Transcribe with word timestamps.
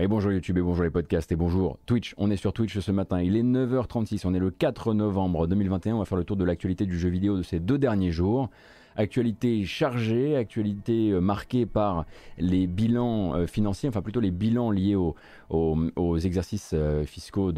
Oui, 0.00 0.06
bonjour 0.06 0.32
YouTube 0.32 0.56
et 0.56 0.62
bonjour 0.62 0.84
les 0.84 0.90
podcasts 0.90 1.30
et 1.30 1.36
bonjour 1.36 1.78
Twitch. 1.84 2.14
On 2.16 2.30
est 2.30 2.38
sur 2.38 2.54
Twitch 2.54 2.78
ce 2.78 2.90
matin, 2.90 3.20
il 3.20 3.36
est 3.36 3.42
9h36, 3.42 4.22
on 4.24 4.32
est 4.32 4.38
le 4.38 4.50
4 4.50 4.94
novembre 4.94 5.46
2021, 5.46 5.96
on 5.96 5.98
va 5.98 6.06
faire 6.06 6.16
le 6.16 6.24
tour 6.24 6.38
de 6.38 6.44
l'actualité 6.44 6.86
du 6.86 6.98
jeu 6.98 7.10
vidéo 7.10 7.36
de 7.36 7.42
ces 7.42 7.60
deux 7.60 7.76
derniers 7.76 8.10
jours. 8.10 8.48
Actualité 8.96 9.64
chargée, 9.64 10.36
actualité 10.36 11.10
euh, 11.10 11.20
marquée 11.20 11.64
par 11.64 12.06
les 12.38 12.66
bilans 12.66 13.34
euh, 13.34 13.46
financiers, 13.46 13.88
enfin 13.88 14.02
plutôt 14.02 14.20
les 14.20 14.32
bilans 14.32 14.70
liés 14.70 14.96
aux, 14.96 16.18
exercices 16.18 16.72
euh, 16.74 17.04
fiscaux 17.04 17.52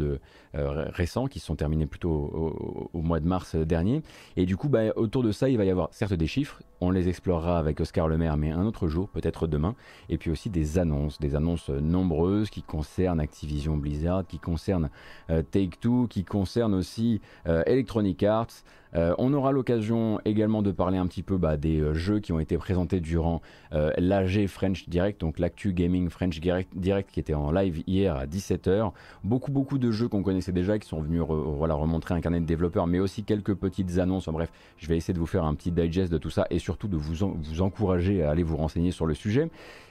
récents 0.53 1.27
qui 1.27 1.39
sont 1.39 1.55
terminés 1.55 1.85
plutôt 1.85 2.89
au, 2.93 3.01
mois 3.01 3.19
de 3.19 3.27
mars 3.27 3.55
dernier. 3.55 4.03
Et 4.37 4.45
du 4.45 4.57
coup, 4.57 4.69
bah, 4.69 4.93
autour 4.95 5.23
de 5.23 5.31
ça, 5.31 5.49
il 5.49 5.57
va 5.57 5.65
y 5.65 5.69
avoir 5.69 5.89
certes 5.91 6.13
des 6.13 6.27
chiffres, 6.27 6.61
on 6.81 6.91
les 6.91 7.09
explorera 7.09 7.57
avec 7.57 7.79
Oscar 7.79 8.07
Le 8.07 8.17
Maire, 8.17 8.37
mais 8.37 8.51
un 8.51 8.65
autre 8.65 8.87
jour, 8.87 9.09
peut-être 9.09 9.47
demain. 9.47 9.75
Et 10.09 10.17
puis 10.17 10.31
aussi 10.31 10.49
des 10.49 10.77
annonces, 10.77 11.19
des 11.19 11.35
annonces 11.35 11.69
nombreuses 11.69 12.49
qui 12.49 12.61
concernent 12.61 13.19
Activision 13.19 13.77
Blizzard, 13.77 14.25
qui 14.27 14.39
concernent 14.39 14.89
Take-Two, 15.27 16.07
qui 16.09 16.23
concernent 16.23 16.75
aussi 16.75 17.21
Electronic 17.45 18.21
Arts. 18.23 18.63
Euh, 18.95 19.15
on 19.17 19.33
aura 19.33 19.51
l'occasion 19.51 20.19
également 20.25 20.61
de 20.61 20.71
parler 20.71 20.97
un 20.97 21.07
petit 21.07 21.23
peu 21.23 21.37
bah, 21.37 21.57
des 21.57 21.79
euh, 21.79 21.93
jeux 21.93 22.19
qui 22.19 22.31
ont 22.31 22.39
été 22.39 22.57
présentés 22.57 22.99
durant 22.99 23.41
euh, 23.73 23.91
l'AG 23.97 24.47
French 24.47 24.87
Direct, 24.87 25.19
donc 25.21 25.39
l'actu 25.39 25.73
gaming 25.73 26.09
French 26.09 26.39
Direct, 26.39 27.11
qui 27.11 27.19
était 27.19 27.33
en 27.33 27.51
live 27.51 27.83
hier 27.87 28.15
à 28.15 28.25
17h. 28.25 28.91
Beaucoup 29.23 29.51
beaucoup 29.51 29.77
de 29.77 29.91
jeux 29.91 30.07
qu'on 30.07 30.23
connaissait 30.23 30.51
déjà 30.51 30.77
qui 30.77 30.87
sont 30.87 31.01
venus 31.01 31.21
voilà, 31.21 31.73
remontrer 31.73 32.13
un 32.13 32.21
carnet 32.21 32.39
de 32.39 32.45
développeurs, 32.45 32.87
mais 32.87 32.99
aussi 32.99 33.23
quelques 33.23 33.55
petites 33.55 33.97
annonces. 33.97 34.27
bref, 34.29 34.51
je 34.77 34.87
vais 34.87 34.97
essayer 34.97 35.13
de 35.13 35.19
vous 35.19 35.25
faire 35.25 35.45
un 35.45 35.55
petit 35.55 35.71
digest 35.71 36.11
de 36.11 36.17
tout 36.17 36.29
ça 36.29 36.45
et 36.49 36.59
surtout 36.59 36.87
de 36.87 36.97
vous, 36.97 37.35
vous 37.35 37.61
encourager 37.61 38.23
à 38.23 38.31
aller 38.31 38.43
vous 38.43 38.57
renseigner 38.57 38.91
sur 38.91 39.05
le 39.05 39.13
sujet. 39.13 39.49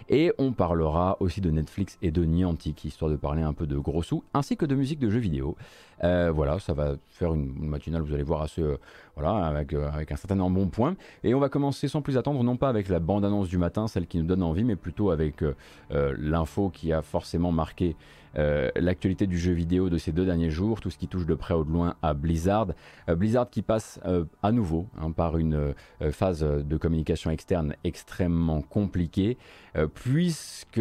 Et 0.08 0.32
on 0.38 0.52
parlera 0.52 1.16
aussi 1.20 1.40
de 1.40 1.50
Netflix 1.50 1.96
et 2.02 2.10
de 2.10 2.24
Niantic, 2.24 2.84
histoire 2.84 3.10
de 3.10 3.16
parler 3.16 3.42
un 3.42 3.52
peu 3.52 3.66
de 3.66 3.78
gros 3.78 4.02
sous, 4.02 4.22
ainsi 4.34 4.56
que 4.56 4.66
de 4.66 4.74
musique 4.74 4.98
de 4.98 5.08
jeux 5.08 5.20
vidéo. 5.20 5.56
Euh, 6.04 6.32
voilà, 6.32 6.58
ça 6.58 6.72
va 6.72 6.96
faire 7.10 7.34
une, 7.34 7.52
matinale, 7.58 8.02
vous 8.02 8.12
allez 8.12 8.22
voir, 8.22 8.42
assez, 8.42 8.60
euh, 8.62 8.76
voilà, 9.16 9.46
avec, 9.46 9.72
euh, 9.72 9.88
avec 9.90 10.10
un 10.10 10.16
certain 10.16 10.40
embonpoint. 10.40 10.96
Et 11.22 11.34
on 11.34 11.40
va 11.40 11.48
commencer 11.48 11.86
sans 11.88 12.02
plus 12.02 12.16
attendre, 12.16 12.42
non 12.42 12.56
pas 12.56 12.68
avec 12.68 12.88
la 12.88 12.98
bande-annonce 12.98 13.48
du 13.48 13.58
matin, 13.58 13.86
celle 13.86 14.06
qui 14.06 14.18
nous 14.18 14.26
donne 14.26 14.42
envie, 14.42 14.64
mais 14.64 14.76
plutôt 14.76 15.10
avec 15.10 15.44
l'info 15.90 16.70
qui 16.70 16.92
a 16.92 17.02
forcément 17.02 17.52
marqué 17.52 17.96
l'actualité 18.34 19.26
du 19.26 19.38
jeu 19.38 19.52
vidéo 19.52 19.90
de 19.90 19.98
ces 19.98 20.12
deux 20.12 20.24
derniers 20.24 20.50
jours, 20.50 20.80
tout 20.80 20.90
ce 20.90 20.98
qui 20.98 21.06
touche 21.06 21.26
de 21.26 21.34
près 21.34 21.54
ou 21.54 21.64
de 21.64 21.70
loin 21.70 21.94
à 22.02 22.14
Blizzard. 22.14 22.68
Blizzard 23.08 23.50
qui 23.50 23.62
passe 23.62 24.00
à 24.42 24.52
nouveau 24.52 24.86
hein, 25.00 25.10
par 25.10 25.36
une 25.36 25.74
phase 26.10 26.40
de 26.40 26.76
communication 26.76 27.30
externe 27.30 27.74
extrêmement 27.84 28.62
compliquée, 28.62 29.36
puisque 29.94 30.80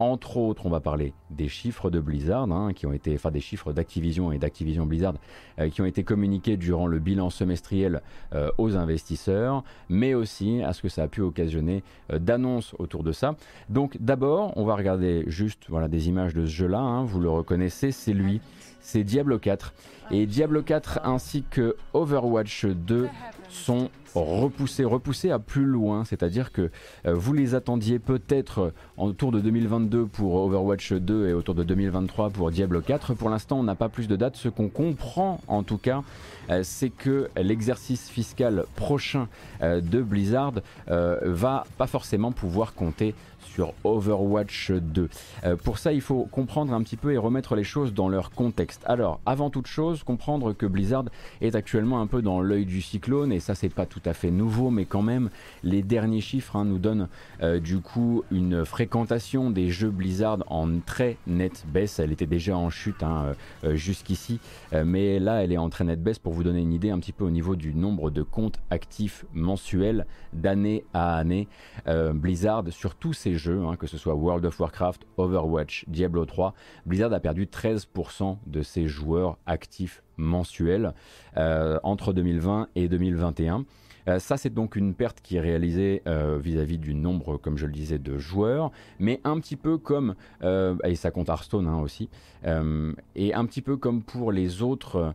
entre 0.00 0.36
autres, 0.38 0.66
on 0.66 0.70
va 0.70 0.80
parler 0.80 1.12
des 1.30 1.48
chiffres 1.48 1.88
de 1.88 2.00
Blizzard, 2.00 2.50
hein, 2.50 2.72
qui 2.74 2.86
ont 2.86 2.92
été, 2.92 3.14
enfin 3.14 3.30
des 3.30 3.40
chiffres 3.40 3.72
d'Activision 3.72 4.32
et 4.32 4.38
d'Activision 4.38 4.86
Blizzard, 4.86 5.14
euh, 5.60 5.68
qui 5.68 5.82
ont 5.82 5.84
été 5.84 6.02
communiqués 6.02 6.56
durant 6.56 6.86
le 6.86 6.98
bilan 6.98 7.30
semestriel 7.30 8.02
euh, 8.34 8.50
aux 8.58 8.76
investisseurs, 8.76 9.62
mais 9.88 10.14
aussi 10.14 10.62
à 10.62 10.72
ce 10.72 10.82
que 10.82 10.88
ça 10.88 11.04
a 11.04 11.08
pu 11.08 11.20
occasionner 11.20 11.84
euh, 12.12 12.18
d'annonces 12.18 12.74
autour 12.78 13.04
de 13.04 13.12
ça. 13.12 13.36
Donc 13.68 13.96
d'abord, 14.00 14.52
on 14.56 14.64
va 14.64 14.74
regarder 14.74 15.24
juste 15.28 15.64
voilà, 15.68 15.86
des 15.88 16.08
images 16.08 16.34
de 16.34 16.44
ce 16.44 16.50
jeu-là, 16.50 16.80
hein, 16.80 17.04
vous 17.04 17.20
le 17.20 17.30
reconnaissez, 17.30 17.92
c'est 17.92 18.12
lui, 18.12 18.40
c'est 18.80 19.04
Diablo 19.04 19.38
4. 19.38 19.74
Et 20.10 20.26
Diablo 20.26 20.62
4 20.62 21.00
ainsi 21.04 21.44
que 21.48 21.76
Overwatch 21.94 22.66
2 22.66 23.08
sont 23.48 23.90
repoussés, 24.14 24.84
repoussés 24.84 25.30
à 25.30 25.38
plus 25.38 25.64
loin, 25.64 26.04
c'est-à-dire 26.04 26.52
que 26.52 26.70
euh, 27.06 27.14
vous 27.14 27.32
les 27.32 27.54
attendiez 27.54 27.98
peut-être 27.98 28.72
autour 28.96 29.32
de 29.32 29.40
2022 29.40 30.06
pour 30.06 30.34
Overwatch 30.36 30.92
2 30.92 31.28
et 31.28 31.32
autour 31.32 31.54
de 31.54 31.64
2023 31.64 32.30
pour 32.30 32.50
Diablo 32.50 32.80
4. 32.80 33.14
Pour 33.14 33.30
l'instant, 33.30 33.58
on 33.58 33.62
n'a 33.62 33.74
pas 33.74 33.88
plus 33.88 34.08
de 34.08 34.16
dates. 34.16 34.36
Ce 34.36 34.48
qu'on 34.48 34.68
comprend 34.68 35.40
en 35.48 35.62
tout 35.62 35.78
cas, 35.78 36.02
euh, 36.50 36.60
c'est 36.62 36.90
que 36.90 37.28
l'exercice 37.36 38.08
fiscal 38.08 38.64
prochain 38.76 39.28
euh, 39.62 39.80
de 39.80 40.00
Blizzard 40.02 40.54
va 40.86 41.64
pas 41.78 41.86
forcément 41.86 42.32
pouvoir 42.32 42.74
compter 42.74 43.14
sur 43.54 43.72
Overwatch 43.84 44.72
2. 44.72 45.08
Euh, 45.44 45.56
pour 45.56 45.78
ça, 45.78 45.92
il 45.92 46.00
faut 46.00 46.24
comprendre 46.24 46.72
un 46.72 46.82
petit 46.82 46.96
peu 46.96 47.12
et 47.12 47.16
remettre 47.16 47.54
les 47.54 47.62
choses 47.62 47.94
dans 47.94 48.08
leur 48.08 48.32
contexte. 48.32 48.82
Alors, 48.84 49.20
avant 49.26 49.48
toute 49.48 49.68
chose, 49.68 50.02
comprendre 50.02 50.52
que 50.52 50.66
Blizzard 50.66 51.04
est 51.40 51.54
actuellement 51.54 52.00
un 52.00 52.08
peu 52.08 52.20
dans 52.20 52.40
l'œil 52.40 52.66
du 52.66 52.80
cyclone, 52.80 53.30
et 53.30 53.38
ça, 53.38 53.54
c'est 53.54 53.68
pas 53.68 53.86
tout 53.86 54.02
à 54.06 54.12
fait 54.12 54.32
nouveau, 54.32 54.70
mais 54.70 54.86
quand 54.86 55.02
même, 55.02 55.30
les 55.62 55.82
derniers 55.82 56.20
chiffres 56.20 56.56
hein, 56.56 56.64
nous 56.64 56.78
donnent 56.78 57.08
euh, 57.42 57.60
du 57.60 57.78
coup 57.78 58.24
une 58.32 58.64
fréquentation 58.64 59.50
des 59.50 59.68
jeux 59.68 59.90
Blizzard 59.90 60.38
en 60.48 60.80
très 60.80 61.16
nette 61.28 61.64
baisse. 61.68 62.00
Elle 62.00 62.10
était 62.10 62.26
déjà 62.26 62.56
en 62.56 62.70
chute 62.70 63.04
hein, 63.04 63.34
euh, 63.62 63.76
jusqu'ici, 63.76 64.40
mais 64.72 65.20
là, 65.20 65.44
elle 65.44 65.52
est 65.52 65.58
en 65.58 65.68
très 65.68 65.84
nette 65.84 66.02
baisse 66.02 66.18
pour 66.18 66.32
vous 66.32 66.42
donner 66.42 66.60
une 66.60 66.72
idée 66.72 66.90
un 66.90 66.98
petit 66.98 67.12
peu 67.12 67.24
au 67.24 67.30
niveau 67.30 67.54
du 67.54 67.72
nombre 67.72 68.10
de 68.10 68.22
comptes 68.22 68.58
actifs 68.70 69.24
mensuels 69.32 70.06
d'année 70.32 70.84
à 70.92 71.16
année. 71.16 71.46
Blizzard, 71.86 72.64
sur 72.70 72.94
tous 72.94 73.12
ces 73.12 73.34
jeux, 73.34 73.43
Hein, 73.48 73.76
que 73.76 73.86
ce 73.86 73.98
soit 73.98 74.14
World 74.14 74.44
of 74.46 74.58
Warcraft, 74.58 75.06
Overwatch, 75.16 75.84
Diablo 75.88 76.24
3, 76.24 76.54
Blizzard 76.86 77.12
a 77.12 77.20
perdu 77.20 77.46
13% 77.46 78.38
de 78.46 78.62
ses 78.62 78.86
joueurs 78.88 79.38
actifs 79.46 80.02
mensuels 80.16 80.94
euh, 81.36 81.78
entre 81.82 82.12
2020 82.12 82.68
et 82.74 82.88
2021. 82.88 83.64
Euh, 84.06 84.18
ça, 84.18 84.36
c'est 84.36 84.52
donc 84.52 84.76
une 84.76 84.94
perte 84.94 85.20
qui 85.22 85.36
est 85.36 85.40
réalisée 85.40 86.02
euh, 86.06 86.38
vis-à-vis 86.38 86.78
du 86.78 86.94
nombre, 86.94 87.36
comme 87.36 87.58
je 87.58 87.66
le 87.66 87.72
disais, 87.72 87.98
de 87.98 88.18
joueurs, 88.18 88.70
mais 88.98 89.20
un 89.24 89.38
petit 89.40 89.56
peu 89.56 89.78
comme, 89.78 90.14
et 90.42 90.94
ça 90.94 91.10
compte 91.10 91.28
Hearthstone 91.28 91.66
hein, 91.66 91.80
aussi, 91.80 92.08
et 92.44 93.34
un 93.34 93.46
petit 93.46 93.62
peu 93.62 93.76
comme 93.76 94.02
pour 94.02 94.32
les 94.32 94.62
autres 94.62 95.14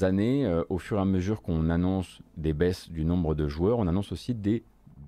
années, 0.00 0.62
au 0.68 0.78
fur 0.78 0.98
et 0.98 1.00
à 1.00 1.04
mesure 1.04 1.42
qu'on 1.42 1.70
annonce 1.70 2.20
des 2.36 2.52
baisses 2.52 2.90
du 2.90 3.04
nombre 3.04 3.34
de 3.34 3.48
joueurs, 3.48 3.78
on 3.78 3.86
annonce 3.86 4.12
aussi 4.12 4.34
des 4.34 4.62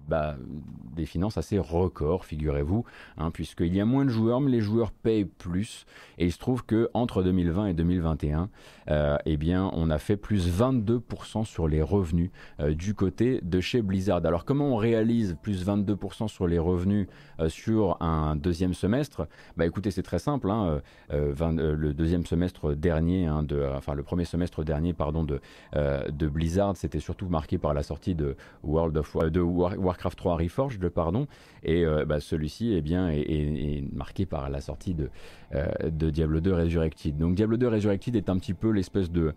bah, 0.08 0.36
des 0.94 1.06
finances 1.06 1.38
assez 1.38 1.58
records, 1.58 2.24
figurez-vous, 2.24 2.84
hein, 3.18 3.30
puisqu'il 3.30 3.74
y 3.74 3.80
a 3.80 3.84
moins 3.84 4.04
de 4.04 4.10
joueurs, 4.10 4.40
mais 4.40 4.50
les 4.50 4.60
joueurs 4.60 4.92
payent 4.92 5.24
plus. 5.24 5.86
Et 6.18 6.26
il 6.26 6.32
se 6.32 6.38
trouve 6.38 6.64
que 6.64 6.90
entre 6.94 7.22
2020 7.22 7.66
et 7.66 7.74
2021, 7.74 8.48
euh, 8.90 9.16
eh 9.24 9.36
bien, 9.36 9.70
on 9.74 9.90
a 9.90 9.98
fait 9.98 10.16
plus 10.16 10.48
22% 10.48 11.44
sur 11.44 11.68
les 11.68 11.82
revenus 11.82 12.30
euh, 12.60 12.74
du 12.74 12.94
côté 12.94 13.40
de 13.42 13.60
chez 13.60 13.82
Blizzard. 13.82 14.24
Alors, 14.24 14.44
comment 14.44 14.74
on 14.74 14.76
réalise 14.76 15.36
plus 15.42 15.66
22% 15.66 16.28
sur 16.28 16.46
les 16.46 16.58
revenus 16.58 17.08
euh, 17.40 17.48
sur 17.48 18.00
un 18.00 18.36
deuxième 18.36 18.74
semestre? 18.74 19.26
Bah, 19.56 19.66
écoutez, 19.66 19.90
c'est 19.90 20.02
très 20.02 20.18
simple. 20.18 20.50
Hein, 20.50 20.80
le 21.10 21.92
deuxième 21.92 22.26
semestre 22.26 22.74
dernier, 22.74 23.26
hein, 23.26 23.42
de, 23.42 23.66
enfin 23.74 23.94
le 23.94 24.02
premier 24.02 24.24
semestre 24.24 24.64
dernier, 24.64 24.92
pardon, 24.92 25.24
de, 25.24 25.40
Blizzard, 26.28 26.76
c'était 26.76 27.00
surtout 27.00 27.28
marqué 27.28 27.58
par 27.58 27.74
la 27.74 27.82
sortie 27.82 28.14
de 28.14 28.36
World 28.62 28.96
of 28.96 29.16
de 29.30 29.40
Warcraft 29.94 30.18
3 30.18 30.36
Reforged, 30.36 30.88
pardon, 30.88 31.26
et 31.62 31.84
bah, 32.06 32.20
celui-ci, 32.20 32.74
eh 32.74 32.82
bien, 32.82 33.08
est, 33.08 33.84
marqué 33.92 34.26
par 34.26 34.50
la 34.50 34.60
sortie 34.60 34.94
de, 34.94 35.08
de 35.84 36.10
Diablo 36.10 36.40
2 36.40 36.52
Resurrected. 36.52 37.16
Donc, 37.16 37.34
Diablo 37.34 37.56
2 37.56 37.68
Resurrected 37.68 38.16
est 38.16 38.28
un 38.28 38.38
petit 38.38 38.54
peu 38.54 38.70
l'espèce 38.70 39.10
de, 39.10 39.34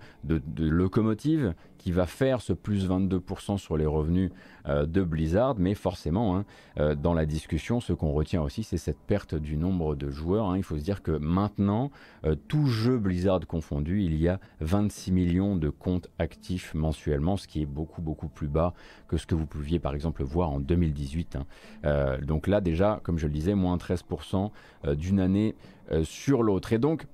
locomotive 0.58 1.54
qui 1.88 1.94
va 1.94 2.06
faire 2.06 2.42
ce 2.42 2.52
plus 2.52 2.90
22% 2.90 3.58
sur 3.58 3.78
les 3.78 3.86
revenus 3.86 4.30
euh, 4.68 4.86
de 4.86 5.04
Blizzard, 5.04 5.56
mais 5.58 5.74
forcément, 5.74 6.36
hein, 6.36 6.44
euh, 6.82 6.96
dans 6.96 7.14
la 7.14 7.26
discussion, 7.26 7.80
ce 7.80 7.94
qu'on 7.94 8.12
retient 8.12 8.42
aussi, 8.42 8.64
c'est 8.64 8.76
cette 8.76 9.00
perte 9.00 9.36
du 9.36 9.56
nombre 9.56 9.96
de 9.96 10.10
joueurs. 10.10 10.50
Hein. 10.50 10.58
Il 10.58 10.64
faut 10.64 10.78
se 10.78 10.84
dire 10.84 11.02
que 11.02 11.12
maintenant, 11.12 11.90
euh, 12.26 12.36
tout 12.50 12.66
jeu 12.66 12.98
Blizzard 12.98 13.40
confondu, 13.48 14.04
il 14.04 14.18
y 14.18 14.28
a 14.28 14.42
26 14.60 15.14
millions 15.14 15.56
de 15.56 15.70
comptes 15.70 16.10
actifs 16.20 16.74
mensuellement, 16.74 17.38
ce 17.38 17.48
qui 17.48 17.62
est 17.62 17.66
beaucoup, 17.66 18.02
beaucoup 18.02 18.28
plus 18.28 18.50
bas 18.50 18.74
que 19.08 19.16
ce 19.16 19.26
que 19.26 19.36
vous 19.36 19.46
pouviez, 19.46 19.80
par 19.80 19.96
exemple, 19.96 20.26
voir 20.26 20.50
en 20.50 20.60
2018. 20.60 21.38
Hein. 21.38 22.18
donc 22.22 22.48
là, 22.48 22.60
déjà, 22.60 23.00
comme 23.04 23.18
je 23.18 23.28
le 23.28 23.34
disais, 23.34 23.56
moins 23.56 23.78
13% 23.78 24.52
d'une 24.96 25.22
année 25.22 25.56
sur 26.04 26.44
l'autre. 26.44 26.74
Et 26.74 26.80
donc, 26.80 27.08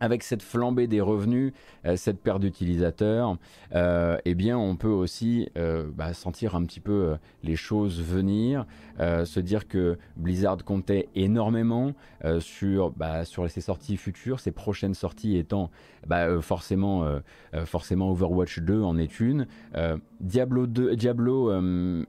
avec 0.00 0.22
cette 0.22 0.42
flambée 0.42 0.86
des 0.86 1.00
revenus, 1.00 1.52
euh, 1.84 1.96
cette 1.96 2.20
perte 2.20 2.40
d'utilisateurs, 2.40 3.36
euh, 3.74 4.18
eh 4.24 4.34
bien, 4.34 4.58
on 4.58 4.76
peut 4.76 4.88
aussi 4.88 5.48
euh, 5.56 5.86
bah, 5.94 6.12
sentir 6.12 6.54
un 6.54 6.64
petit 6.64 6.80
peu 6.80 7.16
les 7.42 7.56
choses 7.56 8.02
venir, 8.02 8.66
se 8.98 9.40
dire 9.40 9.68
que 9.68 9.98
Blizzard 10.16 10.64
comptait 10.64 11.08
énormément 11.14 11.92
sur, 12.40 12.90
bah, 12.90 13.24
sur 13.24 13.48
ses 13.50 13.60
sorties 13.60 13.96
futures, 13.96 14.40
ses 14.40 14.52
prochaines 14.52 14.94
sorties 14.94 15.36
étant 15.36 15.70
bah, 16.06 16.40
forcément, 16.40 17.06
forcément 17.66 18.10
Overwatch 18.10 18.60
2 18.60 18.80
en 18.80 18.96
est 18.96 19.20
une. 19.20 19.46
Diablo 20.20 20.66
2, 20.66 20.96
Diablo 20.96 21.52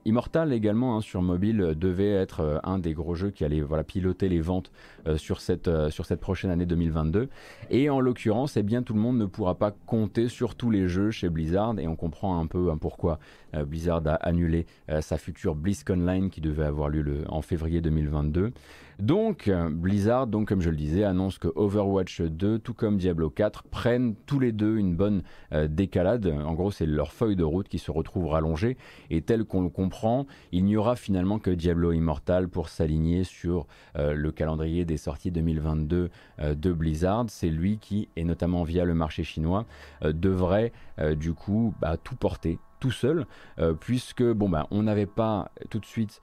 Immortal 0.04 0.52
également 0.52 0.96
hein, 0.96 1.00
sur 1.00 1.20
mobile 1.20 1.74
devait 1.76 2.12
être 2.12 2.60
un 2.64 2.78
des 2.78 2.94
gros 2.94 3.14
jeux 3.14 3.30
qui 3.30 3.44
allait 3.44 3.62
piloter 3.86 4.28
les 4.28 4.40
ventes 4.40 4.72
sur, 5.16 5.40
cette, 5.40 5.70
sur 5.90 6.06
cette 6.06 6.20
prochaine 6.20 6.50
année 6.50 6.66
2022. 6.66 7.28
Et 7.70 7.77
en 7.88 8.00
l'occurrence, 8.00 8.56
eh 8.56 8.62
bien, 8.62 8.82
tout 8.82 8.94
le 8.94 9.00
monde 9.00 9.18
ne 9.18 9.26
pourra 9.26 9.56
pas 9.56 9.70
compter 9.70 10.28
sur 10.28 10.54
tous 10.54 10.70
les 10.70 10.88
jeux 10.88 11.10
chez 11.10 11.28
Blizzard 11.28 11.78
et 11.78 11.86
on 11.86 11.96
comprend 11.96 12.40
un 12.40 12.46
peu 12.46 12.70
hein, 12.70 12.78
pourquoi 12.78 13.18
euh, 13.54 13.64
Blizzard 13.64 14.02
a 14.06 14.14
annulé 14.14 14.66
euh, 14.90 15.00
sa 15.00 15.18
future 15.18 15.54
BlizzConline 15.54 16.30
qui 16.30 16.40
devait 16.40 16.64
avoir 16.64 16.88
lieu 16.88 17.24
en 17.28 17.42
février 17.42 17.80
2022. 17.80 18.52
Donc, 18.98 19.48
Blizzard, 19.70 20.26
donc 20.26 20.48
comme 20.48 20.60
je 20.60 20.70
le 20.70 20.76
disais, 20.76 21.04
annonce 21.04 21.38
que 21.38 21.48
Overwatch 21.54 22.20
2, 22.20 22.58
tout 22.58 22.74
comme 22.74 22.96
Diablo 22.98 23.30
4, 23.30 23.62
prennent 23.64 24.16
tous 24.26 24.40
les 24.40 24.50
deux 24.50 24.76
une 24.76 24.96
bonne 24.96 25.22
décalade. 25.68 26.26
En 26.26 26.54
gros, 26.54 26.72
c'est 26.72 26.84
leur 26.84 27.12
feuille 27.12 27.36
de 27.36 27.44
route 27.44 27.68
qui 27.68 27.78
se 27.78 27.92
retrouve 27.92 28.26
rallongée. 28.26 28.76
Et 29.10 29.22
tel 29.22 29.44
qu'on 29.44 29.62
le 29.62 29.68
comprend, 29.68 30.26
il 30.50 30.64
n'y 30.64 30.76
aura 30.76 30.96
finalement 30.96 31.38
que 31.38 31.50
Diablo 31.50 31.92
Immortal 31.92 32.48
pour 32.48 32.68
s'aligner 32.68 33.22
sur 33.22 33.68
le 33.94 34.30
calendrier 34.32 34.84
des 34.84 34.96
sorties 34.96 35.30
2022 35.30 36.10
de 36.56 36.72
Blizzard. 36.72 37.26
C'est 37.28 37.50
lui 37.50 37.78
qui, 37.78 38.08
et 38.16 38.24
notamment 38.24 38.64
via 38.64 38.84
le 38.84 38.94
marché 38.94 39.22
chinois, 39.22 39.64
devrait 40.02 40.72
du 41.16 41.34
coup 41.34 41.72
bah, 41.80 41.96
tout 41.96 42.16
porter 42.16 42.58
tout 42.80 42.90
seul, 42.90 43.26
euh, 43.58 43.74
puisque 43.74 44.22
bon 44.22 44.48
bah 44.48 44.66
on 44.70 44.82
n'avait 44.82 45.06
pas 45.06 45.50
tout 45.70 45.78
de 45.78 45.84
suite 45.86 46.20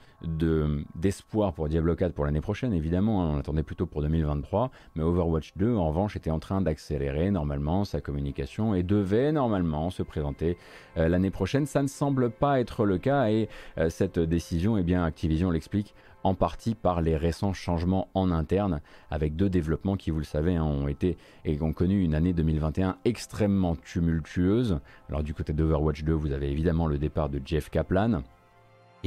d'espoir 0.95 1.53
pour 1.53 1.67
Diablo 1.69 1.95
4 1.95 2.13
pour 2.13 2.25
l'année 2.25 2.41
prochaine, 2.41 2.73
évidemment, 2.73 3.23
hein, 3.23 3.31
on 3.35 3.39
attendait 3.39 3.63
plutôt 3.63 3.85
pour 3.85 4.01
2023, 4.01 4.71
mais 4.95 5.03
Overwatch 5.03 5.53
2 5.57 5.75
en 5.75 5.89
revanche 5.89 6.15
était 6.15 6.31
en 6.31 6.39
train 6.39 6.61
d'accélérer 6.61 7.31
normalement 7.31 7.85
sa 7.85 8.01
communication 8.01 8.73
et 8.73 8.83
devait 8.83 9.31
normalement 9.31 9.89
se 9.89 10.03
présenter 10.03 10.57
euh, 10.97 11.07
l'année 11.09 11.31
prochaine. 11.31 11.65
Ça 11.65 11.81
ne 11.81 11.87
semble 11.87 12.29
pas 12.29 12.59
être 12.59 12.85
le 12.85 12.97
cas 12.97 13.29
et 13.29 13.49
euh, 13.77 13.89
cette 13.89 14.19
décision, 14.19 14.77
eh 14.77 14.83
bien 14.83 15.03
Activision 15.03 15.51
l'explique 15.51 15.93
en 16.25 16.33
partie 16.33 16.73
par 16.73 17.01
les 17.01 17.15
récents 17.15 17.53
changements 17.53 18.09
en 18.15 18.31
interne, 18.31 18.81
avec 19.11 19.35
deux 19.35 19.47
développements 19.47 19.95
qui, 19.95 20.09
vous 20.09 20.17
le 20.17 20.25
savez, 20.25 20.55
hein, 20.55 20.63
ont 20.63 20.87
été 20.87 21.17
et 21.45 21.61
ont 21.61 21.71
connu 21.71 22.03
une 22.03 22.15
année 22.15 22.33
2021 22.33 22.97
extrêmement 23.05 23.75
tumultueuse. 23.75 24.79
Alors 25.07 25.21
du 25.21 25.35
côté 25.35 25.53
d'Overwatch 25.53 26.03
2, 26.03 26.13
vous 26.13 26.31
avez 26.31 26.49
évidemment 26.49 26.87
le 26.87 26.97
départ 26.97 27.29
de 27.29 27.39
Jeff 27.45 27.69
Kaplan, 27.69 28.23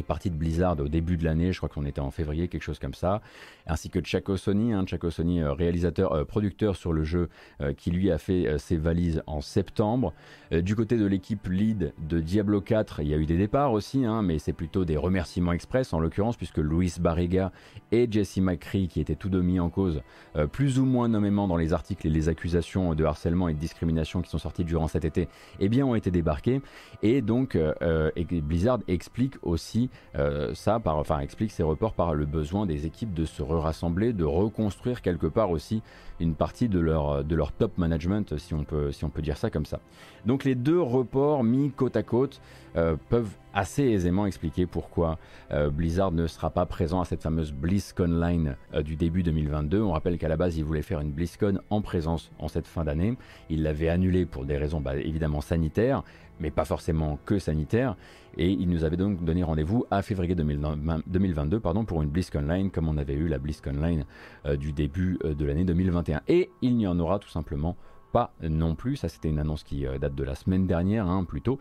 est 0.00 0.06
parti 0.06 0.31
de 0.31 0.37
Blizzard 0.37 0.79
au 0.79 0.89
début 0.89 1.17
de 1.17 1.25
l'année, 1.25 1.53
je 1.53 1.59
crois 1.59 1.69
qu'on 1.69 1.85
était 1.85 2.00
en 2.00 2.11
février, 2.11 2.49
quelque 2.49 2.62
chose 2.62 2.79
comme 2.79 2.95
ça, 2.95 3.21
ainsi 3.67 3.91
que 3.91 4.05
Chaco 4.05 4.37
Sony, 4.37 4.73
hein, 4.73 4.85
Sony 5.11 5.41
euh, 5.41 5.53
réalisateur, 5.53 6.12
euh, 6.12 6.25
producteur 6.25 6.77
sur 6.77 6.93
le 6.93 7.05
jeu, 7.05 7.29
euh, 7.61 7.73
qui 7.73 7.91
lui 7.91 8.11
a 8.11 8.19
fait 8.19 8.59
ses 8.59 8.77
valises 8.77 9.23
en 9.27 9.41
septembre. 9.41 10.12
du 10.50 10.75
côté 10.75 10.97
de 10.97 11.06
l'équipe 11.06 11.47
lead 11.47 11.93
de 11.99 12.21
Diablo 12.21 12.61
4, 12.61 13.00
il 13.00 13.09
y 13.09 13.15
a 13.15 13.17
eu 13.17 13.27
des 13.27 13.37
départs 13.37 13.73
aussi, 13.73 14.05
hein, 14.05 14.23
mais 14.23 14.39
c'est 14.39 14.53
plutôt 14.53 14.85
des 14.85 14.97
remerciements 14.97 15.53
express 15.53 15.93
en 15.93 16.00
l'occurrence, 16.00 16.37
puisque 16.37 16.59
Luis 16.59 16.95
Barriga 17.00 17.53
et 17.93 18.11
Jesse 18.11 18.39
McCree, 18.39 18.89
qui 18.89 19.00
étaient 19.00 19.15
tous 19.15 19.29
deux 19.29 19.43
mis 19.43 19.61
en 19.61 19.69
cause, 19.69 20.03
plus 20.53 20.79
ou 20.79 20.85
moins 20.85 21.09
nommément 21.09 21.49
dans 21.49 21.56
les 21.56 21.73
articles 21.73 22.06
et 22.06 22.11
les 22.11 22.29
accusations 22.29 22.95
de 22.95 23.05
harcèlement 23.05 23.49
et 23.49 23.55
de 23.55 23.59
discrimination 23.59 24.23
qui 24.23 24.31
sont 24.31 24.39
sorties 24.39 24.65
durant 24.65 24.89
cet 24.89 25.05
été, 25.05 25.29
eh 25.61 25.69
bien 25.69 25.85
ont 25.85 25.95
été 25.95 26.11
débarqués. 26.11 26.62
Et 27.03 27.21
donc 27.21 27.59
Blizzard 28.43 28.81
explique 28.89 29.35
aussi 29.43 29.88
euh, 30.17 30.55
ça 30.55 30.81
par, 30.81 30.96
enfin, 30.96 31.20
explique 31.20 31.50
ces 31.50 31.62
reports 31.62 31.94
par 31.94 32.14
le 32.14 32.26
besoin 32.26 32.67
des 32.67 32.87
équipes 32.87 33.14
de 33.14 33.25
se 33.25 33.43
rassembler, 33.43 34.12
de 34.12 34.25
reconstruire 34.25 35.02
quelque 35.02 35.26
part 35.26 35.50
aussi 35.50 35.82
une 36.20 36.35
partie 36.35 36.69
de 36.69 36.81
leur, 36.81 37.25
de 37.25 37.35
leur 37.37 37.52
top 37.52 37.79
management, 37.79 38.37
si 38.38 38.55
on, 38.55 38.64
peut, 38.64 38.90
si 38.90 39.05
on 39.05 39.11
peut 39.11 39.23
dire 39.23 39.37
ça 39.37 39.50
comme 39.50 39.67
ça. 39.67 39.81
Donc 40.26 40.44
les 40.44 40.55
deux 40.55 40.81
reports 40.81 41.44
mis 41.44 41.70
côte 41.70 41.96
à 41.96 42.02
côte 42.02 42.40
euh, 42.76 42.96
peuvent 43.08 43.31
assez 43.55 43.85
aisément 43.85 44.26
expliquer 44.26 44.67
pourquoi 44.67 45.19
euh, 45.52 45.70
Blizzard 45.70 46.12
ne 46.12 46.26
sera 46.26 46.50
pas 46.50 46.67
présent 46.67 47.00
à 47.00 47.05
cette 47.05 47.23
fameuse 47.23 47.52
BlizzCon 47.52 48.20
Line 48.20 48.56
du 48.85 48.96
début 48.96 49.23
2022. 49.23 49.81
On 49.81 49.93
rappelle 49.93 50.19
qu'à 50.19 50.29
la 50.29 50.37
base, 50.37 50.58
il 50.58 50.64
voulait 50.64 50.82
faire 50.82 51.00
une 51.00 51.11
BlizzCon 51.11 51.61
en 51.70 51.81
présence 51.81 52.31
en 52.38 52.49
cette 52.49 52.67
fin 52.67 52.85
d'année. 52.85 53.17
Il 53.49 53.62
l'avait 53.62 53.88
annulé 53.88 54.26
pour 54.26 54.44
des 54.44 54.56
raisons 54.56 54.81
bah, 54.81 54.96
évidemment 54.96 55.40
sanitaires, 55.40 56.02
mais 56.40 56.50
pas 56.50 56.64
forcément 56.64 57.19
que 57.25 57.38
sanitaires. 57.38 57.96
Et 58.37 58.50
il 58.50 58.69
nous 58.69 58.85
avait 58.85 58.96
donc 58.96 59.25
donné 59.25 59.43
rendez-vous 59.43 59.85
à 59.90 60.02
février 60.02 60.35
2022 60.35 61.61
pardon, 61.61 61.85
pour 61.85 62.02
une 62.02 62.08
BlizzCon 62.08 62.43
Line, 62.43 62.70
comme 62.70 62.88
on 62.88 62.96
avait 62.96 63.14
eu 63.14 63.29
la 63.29 63.38
BlizzCon 63.38 63.73
Line 63.73 64.05
euh, 64.46 64.56
du 64.56 64.73
début 64.73 65.19
euh, 65.25 65.35
de 65.35 65.44
l'année 65.44 65.64
2021. 65.64 66.23
Et 66.29 66.50
il 66.62 66.76
n'y 66.76 66.87
en 66.87 66.99
aura 66.99 67.19
tout 67.19 67.29
simplement 67.29 67.76
pas 68.12 68.32
non 68.40 68.75
plus. 68.75 68.96
Ça, 68.96 69.08
c'était 69.08 69.29
une 69.29 69.38
annonce 69.38 69.64
qui 69.64 69.87
euh, 69.87 69.99
date 69.99 70.14
de 70.14 70.25
la 70.25 70.35
semaine 70.35 70.67
dernière, 70.67 71.06
hein, 71.06 71.25
plutôt. 71.25 71.58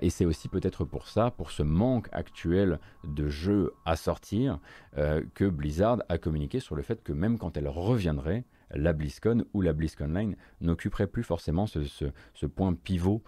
et 0.00 0.08
c'est 0.08 0.24
aussi 0.24 0.48
peut-être 0.48 0.84
pour 0.84 1.08
ça, 1.08 1.30
pour 1.30 1.50
ce 1.50 1.62
manque 1.62 2.08
actuel 2.12 2.78
de 3.04 3.28
jeux 3.28 3.72
à 3.84 3.96
sortir, 3.96 4.58
que 5.34 5.48
Blizzard 5.48 5.98
a 6.08 6.18
communiqué 6.18 6.60
sur 6.60 6.76
le 6.76 6.82
fait 6.82 7.02
que 7.02 7.12
même 7.12 7.38
quand 7.38 7.56
elle 7.56 7.68
reviendrait, 7.68 8.44
la 8.74 8.92
BlizzCon 8.92 9.44
ou 9.52 9.60
la 9.60 9.72
BlizzCon 9.72 10.08
Line 10.08 10.36
n'occuperait 10.60 11.06
plus 11.06 11.22
forcément 11.22 11.66
ce, 11.66 12.46
point 12.46 12.74
pivot 12.74 13.22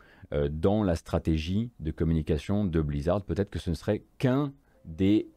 dans 0.51 0.83
la 0.83 0.97
stratégie 0.97 1.71
de 1.81 1.91
communication 1.91 2.65
de 2.65 2.81
Blizzard. 2.81 3.23
Peut-être 3.23 3.51
que 3.51 3.59
ce 3.59 3.71
ne 3.71 3.75
serait 3.75 4.03
qu'un 4.19 4.53
des 4.85 5.29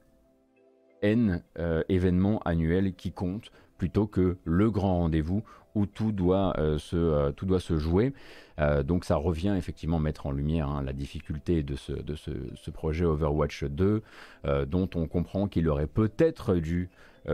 N 1.01 1.43
euh, 1.57 1.83
événements 1.89 2.39
annuels 2.39 2.93
qui 2.93 3.11
comptent 3.11 3.51
plutôt 3.77 4.07
que 4.07 4.37
le 4.43 4.71
grand 4.71 4.97
rendez-vous 4.97 5.43
où 5.75 5.85
tout 5.85 6.11
doit, 6.11 6.53
euh, 6.57 6.77
se, 6.77 7.31
tout 7.31 7.45
doit 7.45 7.59
se 7.59 7.77
jouer. 7.77 8.13
donc 8.83 9.05
ça 9.05 9.15
revient 9.15 9.55
effectivement 9.57 9.99
mettre 9.99 10.25
en 10.25 10.31
lumière 10.31 10.67
hein, 10.67 10.83
la 10.83 10.91
difficulté 10.91 11.63
de, 11.63 11.75
ce, 11.75 11.93
de 11.93 12.15
ce, 12.15 12.71
projet 12.71 13.05
Overwatch 13.05 13.63
2, 13.63 14.01
dont 14.67 14.89
on 14.95 15.07
comprend 15.07 15.47
qu'il 15.47 15.69
aurait 15.69 15.87
peut-être 15.87 16.55
dû 16.55 16.89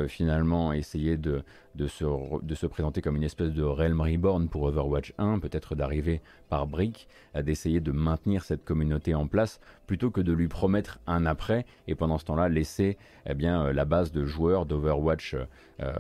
finalement 0.08 0.74
essayer 0.74 1.18
de, 1.18 1.44
se, 1.88 2.66
présenter 2.66 3.02
comme 3.02 3.16
une 3.16 3.24
espèce 3.24 3.52
de 3.52 3.64
Realm 3.64 4.02
Reborn 4.02 4.48
pour 4.50 4.64
Overwatch 4.64 5.14
1, 5.18 5.40
peut-être 5.40 5.76
d'arriver 5.76 6.22
par 6.50 6.68
briques, 6.68 7.08
d'essayer 7.36 7.80
de 7.80 7.92
maintenir 7.92 8.44
cette 8.44 8.64
communauté 8.64 9.16
en 9.16 9.28
place, 9.28 9.60
plutôt 9.88 10.12
que 10.12 10.22
de 10.22 10.34
lui 10.34 10.48
promettre 10.48 11.00
un 11.08 11.26
après, 11.26 11.66
et 11.88 11.96
pendant 11.96 12.18
ce 12.18 12.26
temps-là 12.26 12.50
laisser 12.50 12.98
eh 13.28 13.34
bien, 13.34 13.66
euh, 13.66 13.74
la 13.74 13.86
base 13.86 14.12
de 14.12 14.26
joueurs 14.26 14.66
d'Overwatch, 14.66 15.36
euh, 15.82 15.94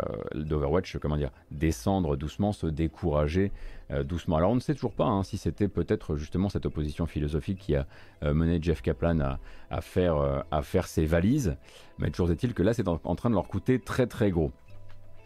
descendre 1.52 2.16
doucement, 2.16 2.52
se 2.52 2.68
décourager 2.68 3.52
euh, 3.92 4.04
doucement. 4.04 4.38
Alors 4.38 4.52
on 4.52 4.56
ne 4.56 4.60
sait 4.60 4.74
toujours 4.74 4.94
pas 4.94 5.06
hein, 5.06 5.24
si 5.24 5.38
c'était 5.38 5.68
peut-être 5.68 6.16
justement 6.16 6.50
cette 6.50 6.66
opposition 6.66 7.06
philosophique 7.06 7.60
qui 7.60 7.76
a 7.76 7.86
mené 8.22 8.60
Jeff 8.62 8.82
Kaplan 8.82 9.20
à, 9.20 9.40
à 9.70 9.82
faire, 9.82 10.88
ses 10.88 11.06
valises, 11.06 11.58
mais 12.00 12.10
toujours 12.10 12.32
est-il 12.32 12.54
que 12.54 12.64
là 12.64 12.74
c'est 12.74 12.88
en 12.88 13.16
train 13.16 13.30
de 13.30 13.36
leur 13.36 13.48
coûter 13.48 13.80
très 13.80 14.08
très 14.08 14.32
gros. 14.32 14.52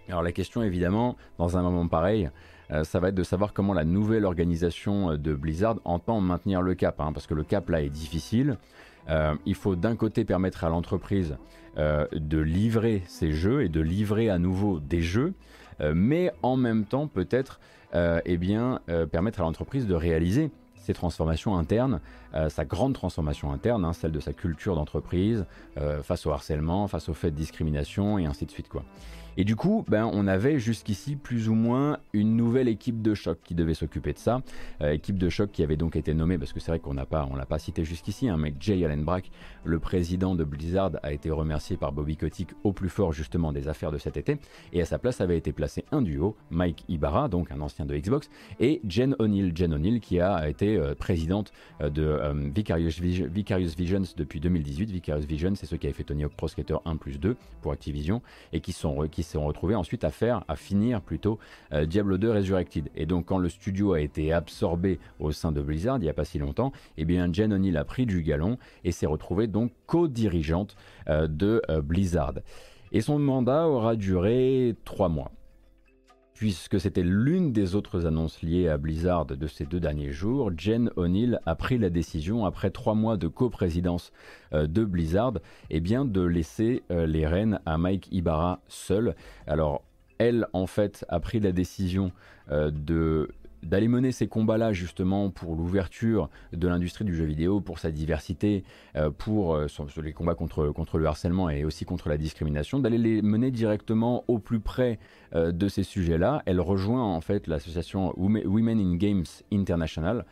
Alors 0.10 0.24
la 0.24 0.32
question 0.32 0.64
évidemment, 0.64 1.18
dans 1.38 1.58
un 1.58 1.62
moment 1.62 1.88
pareil, 1.88 2.30
euh, 2.72 2.84
ça 2.84 3.00
va 3.00 3.10
être 3.10 3.16
de 3.16 3.24
savoir 3.24 3.54
comment 3.54 3.74
la 3.74 3.84
nouvelle 3.84 4.26
organisation 4.26 5.12
euh, 5.12 5.18
de 5.18 5.34
Blizzard 5.34 5.78
entend 5.86 6.22
maintenir 6.22 6.62
le 6.62 6.76
cap, 6.76 7.00
hein, 7.00 7.12
parce 7.14 7.28
que 7.28 7.34
le 7.34 7.44
cap 7.44 7.70
là 7.70 7.82
est 7.82 7.90
difficile. 7.90 8.58
Euh, 9.10 9.36
il 9.46 9.56
faut 9.56 9.76
d'un 9.76 9.96
côté 9.96 10.24
permettre 10.26 10.64
à 10.64 10.70
l'entreprise 10.70 11.38
de 11.78 12.40
livrer 12.40 13.04
ses 13.08 13.32
jeux 13.32 13.64
et 13.64 13.70
de 13.70 13.80
livrer 13.80 14.30
à 14.30 14.38
nouveau 14.38 14.82
des 14.82 15.02
jeux, 15.02 15.34
mais 15.94 16.30
en 16.42 16.58
même 16.58 16.84
temps 16.84 17.08
peut-être 17.08 17.62
eh 17.94 18.38
bien, 18.38 18.82
permettre 19.12 19.40
à 19.42 19.44
l'entreprise 19.44 19.88
de 19.88 19.96
réaliser 19.96 20.52
ses 20.76 20.94
transformations 20.94 21.58
internes, 21.58 22.00
sa 22.50 22.66
grande 22.66 22.94
transformation 22.94 23.52
interne, 23.52 23.86
hein, 23.86 23.94
celle 23.94 24.12
de 24.12 24.20
sa 24.20 24.34
culture 24.34 24.76
d'entreprise, 24.76 25.46
face 26.04 26.26
au 26.26 26.32
harcèlement, 26.32 26.88
face 26.88 27.10
au 27.10 27.14
fait 27.14 27.32
de 27.32 27.36
discrimination 27.36 28.18
et 28.18 28.26
ainsi 28.26 28.46
de 28.46 28.52
suite. 28.52 28.70
Quoi. 28.70 28.84
Et 29.38 29.44
du 29.44 29.56
coup, 29.56 29.86
ben, 29.88 30.10
on 30.12 30.28
avait 30.28 30.60
jusqu'ici 30.60 31.16
plus 31.16 31.50
ou 31.50 31.54
moins 31.54 31.98
une 32.14 32.36
nouvelle 32.36 32.68
équipe 32.68 33.02
de 33.02 33.14
choc 33.14 33.40
qui 33.44 33.56
devait 33.56 33.74
s'occuper 33.74 34.14
de 34.14 34.18
ça. 34.18 34.42
Euh, 34.82 34.92
équipe 34.92 35.18
de 35.18 35.30
choc 35.30 35.52
qui 35.52 35.64
avait 35.64 35.78
donc 35.78 35.96
été 35.96 36.14
nommée, 36.14 36.38
parce 36.38 36.54
que 36.54 36.60
c'est 36.60 36.72
vrai 36.72 36.80
qu'on 36.80 36.94
n'a 36.94 37.06
pas, 37.06 37.28
on 37.32 37.36
l'a 37.36 37.46
pas 37.46 37.60
cité 37.60 37.86
jusqu'ici, 37.86 38.30
hein, 38.30 38.38
mais 38.38 38.54
Jay 38.60 38.84
Allen 38.84 39.04
Brack, 39.04 39.32
le 39.64 39.80
président 39.80 40.36
de 40.36 40.44
Blizzard, 40.44 40.92
a 41.04 41.14
été 41.14 41.32
remercié 41.32 41.78
par 41.78 41.92
Bobby 41.92 42.18
Kotick 42.18 42.50
au 42.64 42.74
plus 42.74 42.90
fort 42.90 43.14
justement 43.14 43.52
des 43.52 43.68
affaires 43.68 43.92
de 43.92 43.98
cet 43.98 44.18
été. 44.18 44.38
Et 44.74 44.82
à 44.82 44.86
sa 44.86 45.00
place 45.00 45.22
avait 45.22 45.38
été 45.38 45.52
placé 45.52 45.86
un 45.92 46.02
duo, 46.02 46.36
Mike 46.50 46.84
Ibarra, 46.90 47.28
donc 47.28 47.52
un 47.52 47.62
ancien 47.62 47.86
de 47.86 47.96
Xbox, 47.96 48.30
et 48.60 48.82
Jen 48.88 49.16
O'Neill. 49.20 49.52
Jen 49.56 49.74
O'Neill 49.74 50.00
qui 50.00 50.20
a 50.20 50.50
été 50.50 50.78
euh, 50.78 50.96
présidente 50.96 51.52
euh, 51.82 51.90
de 51.90 52.20
Vicarious, 52.54 52.92
Visions 53.78 54.04
depuis 54.18 54.40
2018. 54.40 54.90
Vicarious 54.92 55.26
Visions, 55.26 55.56
c'est 55.56 55.66
ceux 55.66 55.78
qui 55.78 55.88
avaient 55.88 55.94
fait 55.94 56.04
Tony 56.04 56.26
Hawk 56.26 56.34
Pro 56.36 56.48
Skater 56.48 56.78
1 56.86 56.98
plus 56.98 57.20
2 57.20 57.36
pour 57.62 57.72
Activision 57.72 58.22
et 58.54 58.60
qui 58.60 58.72
sont 58.72 59.08
qui 59.08 59.19
s'est 59.24 59.38
retrouvé 59.38 59.76
ensuite 59.76 60.04
à 60.04 60.12
faire, 60.12 60.44
à 60.48 60.56
finir 60.56 61.02
plutôt 61.02 61.40
euh, 61.74 61.86
Diablo 61.86 62.18
2 62.18 62.32
Resurrected. 62.32 62.90
Et 62.96 63.06
donc 63.06 63.26
quand 63.26 63.38
le 63.38 63.50
studio 63.50 63.94
a 63.94 64.02
été 64.02 64.34
absorbé 64.34 65.00
au 65.20 65.32
sein 65.32 65.52
de 65.52 65.62
Blizzard 65.62 65.98
il 65.98 66.04
n'y 66.04 66.10
a 66.10 66.14
pas 66.14 66.26
si 66.26 66.40
longtemps, 66.40 66.72
eh 66.98 67.06
bien 67.06 67.32
Jen 67.32 67.54
O'Neill 67.54 67.78
a 67.78 67.86
pris 67.86 68.06
du 68.06 68.22
galon 68.22 68.58
et 68.84 68.92
s'est 68.92 69.06
retrouvée 69.06 69.48
donc 69.48 69.72
co-dirigeante 69.86 70.76
euh, 71.10 71.28
de 71.28 71.62
euh, 71.70 71.82
Blizzard. 71.82 72.36
Et 72.92 73.02
son 73.02 73.20
mandat 73.20 73.68
aura 73.68 73.96
duré 73.96 74.76
trois 74.84 75.10
mois 75.10 75.32
puisque 76.40 76.80
c'était 76.80 77.04
l'une 77.04 77.52
des 77.52 77.76
autres 77.76 78.06
annonces 78.06 78.42
liées 78.42 78.70
à 78.70 78.78
Blizzard 78.78 79.26
de 79.26 79.46
ces 79.46 79.66
deux 79.66 79.82
derniers 79.82 80.14
jours, 80.14 80.52
Jen 80.56 80.90
O'Neill 80.96 81.42
a 81.46 81.54
pris 81.54 81.78
la 81.78 81.90
décision, 81.90 82.46
après 82.46 82.70
trois 82.70 82.94
mois 82.96 83.18
de 83.18 83.28
coprésidence 83.28 84.14
euh, 84.54 84.66
de 84.66 84.86
Blizzard, 84.86 85.34
eh 85.70 85.82
bien, 85.82 86.06
de 86.06 86.22
laisser 86.22 86.84
euh, 86.92 87.06
les 87.06 87.28
rênes 87.28 87.60
à 87.66 87.78
Mike 87.78 88.08
Ibarra 88.14 88.62
seul. 88.70 89.18
Alors, 89.48 89.84
elle, 90.18 90.48
en 90.54 90.66
fait, 90.66 91.04
a 91.10 91.20
pris 91.20 91.42
la 91.42 91.52
décision 91.52 92.14
euh, 92.52 92.72
de 92.72 93.28
d'aller 93.64 93.88
mener 93.88 94.12
ces 94.12 94.28
combats-là 94.28 94.74
justement 94.74 95.30
pour 95.30 95.56
l'ouverture 95.56 96.30
de 96.54 96.68
l'industrie 96.68 97.06
du 97.06 97.16
jeu 97.16 97.26
vidéo, 97.26 97.62
pour 97.62 97.80
sa 97.80 97.92
diversité, 97.92 98.64
euh, 98.96 99.10
pour 99.12 99.56
euh, 99.56 99.68
les 100.02 100.14
combats 100.14 100.36
contre, 100.36 100.70
contre 100.70 100.98
le 100.98 101.06
harcèlement 101.06 101.50
et 101.50 101.66
aussi 101.66 101.86
contre 101.86 102.10
la 102.10 102.18
discrimination, 102.18 102.80
d'aller 102.80 102.98
les 102.98 103.22
mener 103.22 103.52
directement 103.52 104.24
au 104.28 104.40
plus 104.40 104.60
près 104.60 105.00
euh, 105.36 105.52
de 105.52 105.68
ces 105.68 105.84
sujets-là. 105.84 106.42
Elle 106.46 106.60
rejoint 106.60 107.04
en 107.04 107.22
fait 107.22 107.48
l'association 107.48 108.14
Women 108.18 108.80
in 108.80 108.96
Games 108.96 109.26
International, 109.52 110.26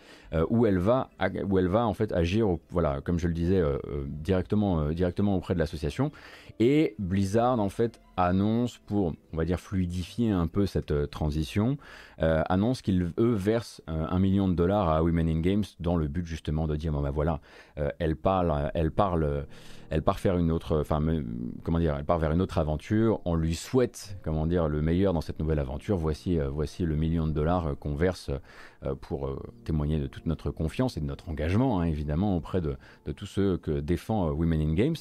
où 0.50 0.66
elle 0.66 0.78
va 0.78 1.10
où 1.46 1.58
elle 1.58 1.68
va 1.68 1.88
en 1.88 1.94
fait 1.94 2.12
agir, 2.12 2.48
voilà, 2.70 3.00
comme 3.02 3.18
je 3.18 3.28
le 3.28 3.34
disais, 3.34 3.62
directement 4.08 4.90
directement 4.92 5.36
auprès 5.36 5.54
de 5.54 5.60
l'association. 5.60 6.12
Et 6.60 6.96
Blizzard 7.00 7.60
en 7.60 7.70
fait 7.70 8.02
annonce 8.18 8.78
pour, 8.80 9.14
on 9.34 9.38
va 9.38 9.46
dire, 9.46 9.60
fluidifier 9.60 10.32
un 10.32 10.48
peu 10.48 10.66
cette 10.66 11.10
transition, 11.10 11.78
annonce 12.20 12.82
qu'ils 12.82 13.12
eux 13.20 13.34
versent 13.34 13.82
un 13.88 14.20
million 14.20 14.48
de 14.48 14.56
dollars 14.56 14.90
à 14.90 15.04
Women 15.04 15.30
in 15.30 15.40
Games 15.40 15.64
dans 15.80 15.96
le 15.96 16.08
but 16.08 16.26
justement 16.26 16.68
de 16.68 16.76
dire 16.76 16.92
bon 16.92 17.02
ben 17.02 17.12
voilà, 17.12 17.40
elle 18.00 18.16
parle, 18.16 18.72
elle 18.74 18.92
parle 18.92 19.46
elle 19.90 20.02
part 20.02 20.20
faire 20.20 20.38
une 20.38 20.52
autre, 20.52 20.80
enfin, 20.82 21.02
comment 21.64 21.80
dire, 21.80 21.96
elle 21.98 22.06
part 22.06 22.20
vers 22.20 22.32
une 22.32 22.42
autre 22.42 22.58
aventure. 22.58 23.22
On 23.26 23.36
lui 23.36 23.56
souhaite, 23.56 24.18
comment 24.22 24.46
dire, 24.46 24.68
le 24.68 24.82
meilleur 24.82 25.14
dans 25.14 25.22
cette 25.22 25.40
nouvelle 25.40 25.60
aventure. 25.60 25.98
Voici, 25.98 26.40
euh, 26.40 26.50
voici 26.50 26.84
le 26.84 26.96
million 26.96 27.26
de 27.26 27.32
dollars 27.32 27.68
euh, 27.68 27.76
qu'on 27.76 27.96
verse 27.96 28.30
euh, 28.84 28.96
pour 28.96 29.30
témoigner 29.64 30.00
de 30.00 30.08
toute 30.08 30.26
notre 30.26 30.52
confiance 30.52 30.98
et 30.98 31.00
de 31.00 31.06
notre 31.06 31.30
engagement, 31.30 31.80
hein, 31.80 31.86
évidemment, 31.86 32.36
auprès 32.36 32.62
de, 32.62 32.76
de, 33.06 33.12
tous 33.12 33.26
ceux 33.26 33.58
que 33.58 33.80
défend 33.80 34.30
Women 34.32 34.62
in 34.62 34.74
Games. 34.74 34.96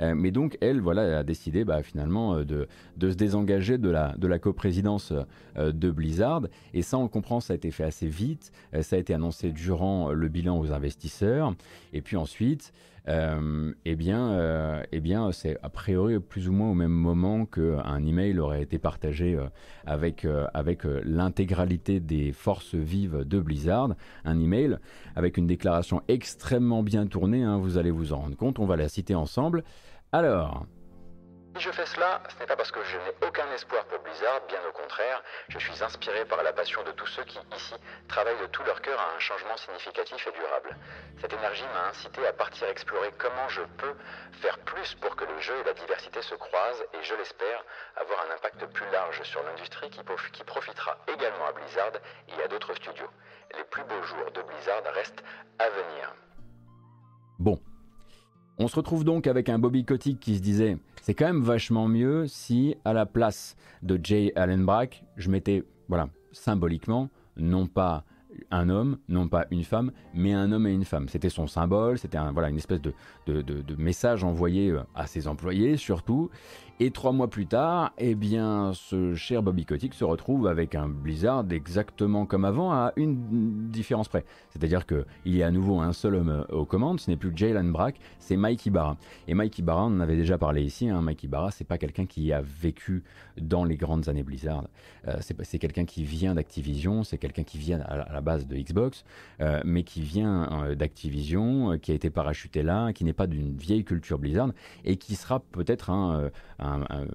mais 0.00 0.30
donc, 0.30 0.56
elle, 0.60 0.80
voilà, 0.80 1.18
a 1.18 1.22
décidé, 1.24 1.64
bah, 1.64 1.82
finalement, 1.82 2.42
de, 2.44 2.57
de, 2.96 3.10
se 3.10 3.16
désengager 3.16 3.78
de 3.78 3.90
la, 3.90 4.14
de 4.16 4.26
la 4.26 4.38
coprésidence 4.38 5.12
de 5.56 5.90
Blizzard. 5.90 6.42
Et 6.74 6.82
ça, 6.82 6.98
on 6.98 7.02
le 7.02 7.08
comprend, 7.08 7.40
ça 7.40 7.52
a 7.52 7.56
été 7.56 7.70
fait 7.70 7.84
assez 7.84 8.08
vite. 8.08 8.52
ça 8.82 8.96
a 8.96 8.98
été 8.98 9.14
annoncé 9.14 9.52
durant 9.52 10.12
le 10.12 10.28
bilan 10.28 10.58
aux 10.58 10.72
investisseurs. 10.72 11.54
Et 11.92 12.00
puis 12.02 12.16
ensuite, 12.16 12.72
euh, 13.08 13.72
eh 13.86 13.96
bien, 13.96 14.32
euh, 14.32 14.82
eh 14.92 15.00
bien 15.00 15.32
c'est 15.32 15.56
a 15.62 15.70
priori 15.70 16.20
plus 16.20 16.48
ou 16.48 16.52
moins 16.52 16.70
au 16.70 16.74
même 16.74 16.92
moment 16.92 17.46
qu'un 17.46 18.04
email 18.04 18.38
aurait 18.38 18.62
été 18.62 18.78
partagé 18.78 19.34
euh, 19.34 19.46
avec, 19.86 20.26
avec 20.52 20.82
l'intégralité 21.04 22.00
des 22.00 22.32
forces 22.32 22.74
vives 22.74 23.24
de 23.24 23.40
Blizzard. 23.40 23.94
Un 24.24 24.38
email 24.38 24.76
avec 25.16 25.38
une 25.38 25.46
déclaration 25.46 26.02
extrêmement 26.08 26.82
bien 26.82 27.06
tournée, 27.06 27.42
hein, 27.42 27.56
vous 27.56 27.78
allez 27.78 27.90
vous 27.90 28.12
en 28.12 28.18
rendre 28.18 28.36
compte, 28.36 28.58
on 28.58 28.66
va 28.66 28.76
la 28.76 28.88
citer 28.88 29.14
ensemble. 29.14 29.64
Alors, 30.12 30.66
si 31.58 31.64
je 31.64 31.72
fais 31.72 31.86
cela, 31.86 32.22
ce 32.28 32.38
n'est 32.38 32.46
pas 32.46 32.54
parce 32.54 32.70
que 32.70 32.82
je 32.84 32.96
n'ai 32.98 33.26
aucun 33.26 33.50
espoir 33.50 33.84
pour 33.86 33.98
Blizzard, 34.00 34.42
bien 34.46 34.60
au 34.68 34.72
contraire, 34.72 35.22
je 35.48 35.58
suis 35.58 35.82
inspiré 35.82 36.24
par 36.24 36.40
la 36.44 36.52
passion 36.52 36.84
de 36.84 36.92
tous 36.92 37.06
ceux 37.08 37.24
qui, 37.24 37.38
ici, 37.56 37.74
travaillent 38.06 38.40
de 38.40 38.46
tout 38.46 38.62
leur 38.62 38.80
cœur 38.80 39.00
à 39.00 39.16
un 39.16 39.18
changement 39.18 39.56
significatif 39.56 40.24
et 40.28 40.32
durable. 40.32 40.76
Cette 41.20 41.32
énergie 41.32 41.64
m'a 41.74 41.88
incité 41.88 42.24
à 42.26 42.32
partir 42.32 42.68
explorer 42.68 43.12
comment 43.18 43.48
je 43.48 43.62
peux 43.76 43.94
faire 44.40 44.56
plus 44.58 44.94
pour 44.96 45.16
que 45.16 45.24
le 45.24 45.40
jeu 45.40 45.54
et 45.58 45.64
la 45.64 45.72
diversité 45.72 46.22
se 46.22 46.36
croisent 46.36 46.84
et, 46.94 47.02
je 47.02 47.14
l'espère, 47.16 47.64
avoir 47.96 48.24
un 48.28 48.34
impact 48.34 48.64
plus 48.66 48.88
large 48.92 49.20
sur 49.24 49.42
l'industrie 49.42 49.90
qui, 49.90 50.04
profitera 50.44 50.96
également 51.08 51.46
à 51.46 51.52
Blizzard 51.52 51.92
et 52.28 52.42
à 52.42 52.48
d'autres 52.48 52.74
studios. 52.74 53.10
Les 53.56 53.64
plus 53.64 53.82
beaux 53.82 54.02
jours 54.02 54.30
de 54.30 54.42
Blizzard 54.42 54.82
restent 54.94 55.24
à 55.58 55.68
venir. 55.70 56.14
Bon, 57.40 57.58
on 58.58 58.68
se 58.68 58.76
retrouve 58.76 59.04
donc 59.04 59.26
avec 59.26 59.48
un 59.48 59.58
Bobby 59.58 59.84
Kotick 59.84 60.20
qui 60.20 60.36
se 60.36 60.40
disait 60.40 60.78
c'est 61.02 61.14
quand 61.14 61.26
même 61.26 61.42
vachement 61.42 61.88
mieux 61.88 62.26
si 62.26 62.74
à 62.84 62.92
la 62.92 63.06
place 63.06 63.56
de 63.82 63.98
Jay 64.02 64.32
Allen 64.36 64.64
Brack, 64.64 65.04
je 65.16 65.30
mettais, 65.30 65.64
voilà, 65.88 66.08
symboliquement, 66.32 67.08
non 67.36 67.66
pas 67.66 68.04
un 68.50 68.68
homme, 68.68 68.98
non 69.08 69.28
pas 69.28 69.46
une 69.50 69.64
femme, 69.64 69.92
mais 70.14 70.32
un 70.32 70.52
homme 70.52 70.66
et 70.66 70.72
une 70.72 70.84
femme. 70.84 71.08
C'était 71.08 71.30
son 71.30 71.46
symbole, 71.46 71.98
c'était 71.98 72.18
voilà, 72.32 72.50
une 72.50 72.56
espèce 72.56 72.80
de, 72.80 72.92
de, 73.26 73.74
message 73.76 74.24
envoyé 74.24 74.70
euh, 74.70 74.82
à 74.94 75.06
ses 75.06 75.28
employés 75.28 75.76
surtout. 75.76 76.30
Et 76.80 76.92
trois 76.92 77.10
mois 77.10 77.28
plus 77.28 77.46
tard, 77.46 77.92
eh 77.98 78.14
bien, 78.14 78.70
ce 78.72 79.16
cher 79.16 79.42
Bobby 79.42 79.64
Kotick 79.64 79.94
se 79.94 80.04
retrouve 80.04 80.46
avec 80.46 80.76
un 80.76 80.88
Blizzard 80.88 81.44
exactement 81.50 82.24
comme 82.24 82.44
avant, 82.44 82.70
à 82.70 82.92
une 82.94 83.68
différence 83.68 84.06
près. 84.06 84.24
C'est-à-dire 84.50 84.86
qu'il 84.86 85.04
y 85.26 85.42
a 85.42 85.48
à 85.48 85.50
nouveau 85.50 85.80
un 85.80 85.92
seul 85.92 86.14
homme 86.14 86.46
aux 86.50 86.64
commandes, 86.64 87.00
ce 87.00 87.10
n'est 87.10 87.16
plus 87.16 87.32
Jalen 87.34 87.72
Brack, 87.72 87.96
c'est 88.20 88.36
Mike 88.36 88.64
Ibarra. 88.66 88.96
Et 89.26 89.34
Mike 89.34 89.58
Ibarra, 89.58 89.86
on 89.86 89.96
en 89.96 89.98
avait 89.98 90.14
déjà 90.14 90.38
parlé 90.38 90.62
ici, 90.62 90.88
hein, 90.88 91.02
Mike 91.02 91.24
Ibarra, 91.24 91.50
c'est 91.50 91.64
pas 91.64 91.78
quelqu'un 91.78 92.06
qui 92.06 92.32
a 92.32 92.42
vécu 92.42 93.02
dans 93.40 93.64
les 93.64 93.76
grandes 93.76 94.08
années 94.08 94.22
Blizzard. 94.22 94.68
Euh, 95.08 95.16
c'est 95.20 95.58
quelqu'un 95.58 95.84
qui 95.84 96.04
vient 96.04 96.36
d'Activision, 96.36 97.02
c'est 97.02 97.18
quelqu'un 97.18 97.42
qui 97.42 97.58
vient 97.58 97.80
à 97.80 98.12
la 98.12 98.20
base 98.20 98.46
de 98.46 98.56
Xbox, 98.56 99.04
euh, 99.40 99.60
mais 99.64 99.82
qui 99.82 100.00
vient 100.00 100.48
euh, 100.62 100.74
d'Activision, 100.76 101.76
qui 101.80 101.90
a 101.90 101.94
été 101.94 102.08
parachuté 102.08 102.62
là, 102.62 102.92
qui 102.92 103.02
n'est 103.02 103.12
pas 103.12 103.26
d'une 103.26 103.56
vieille 103.56 103.84
culture 103.84 104.20
Blizzard, 104.20 104.50
et 104.84 104.96
qui 104.96 105.16
sera 105.16 105.40
peut-être 105.40 105.90
un 105.90 106.30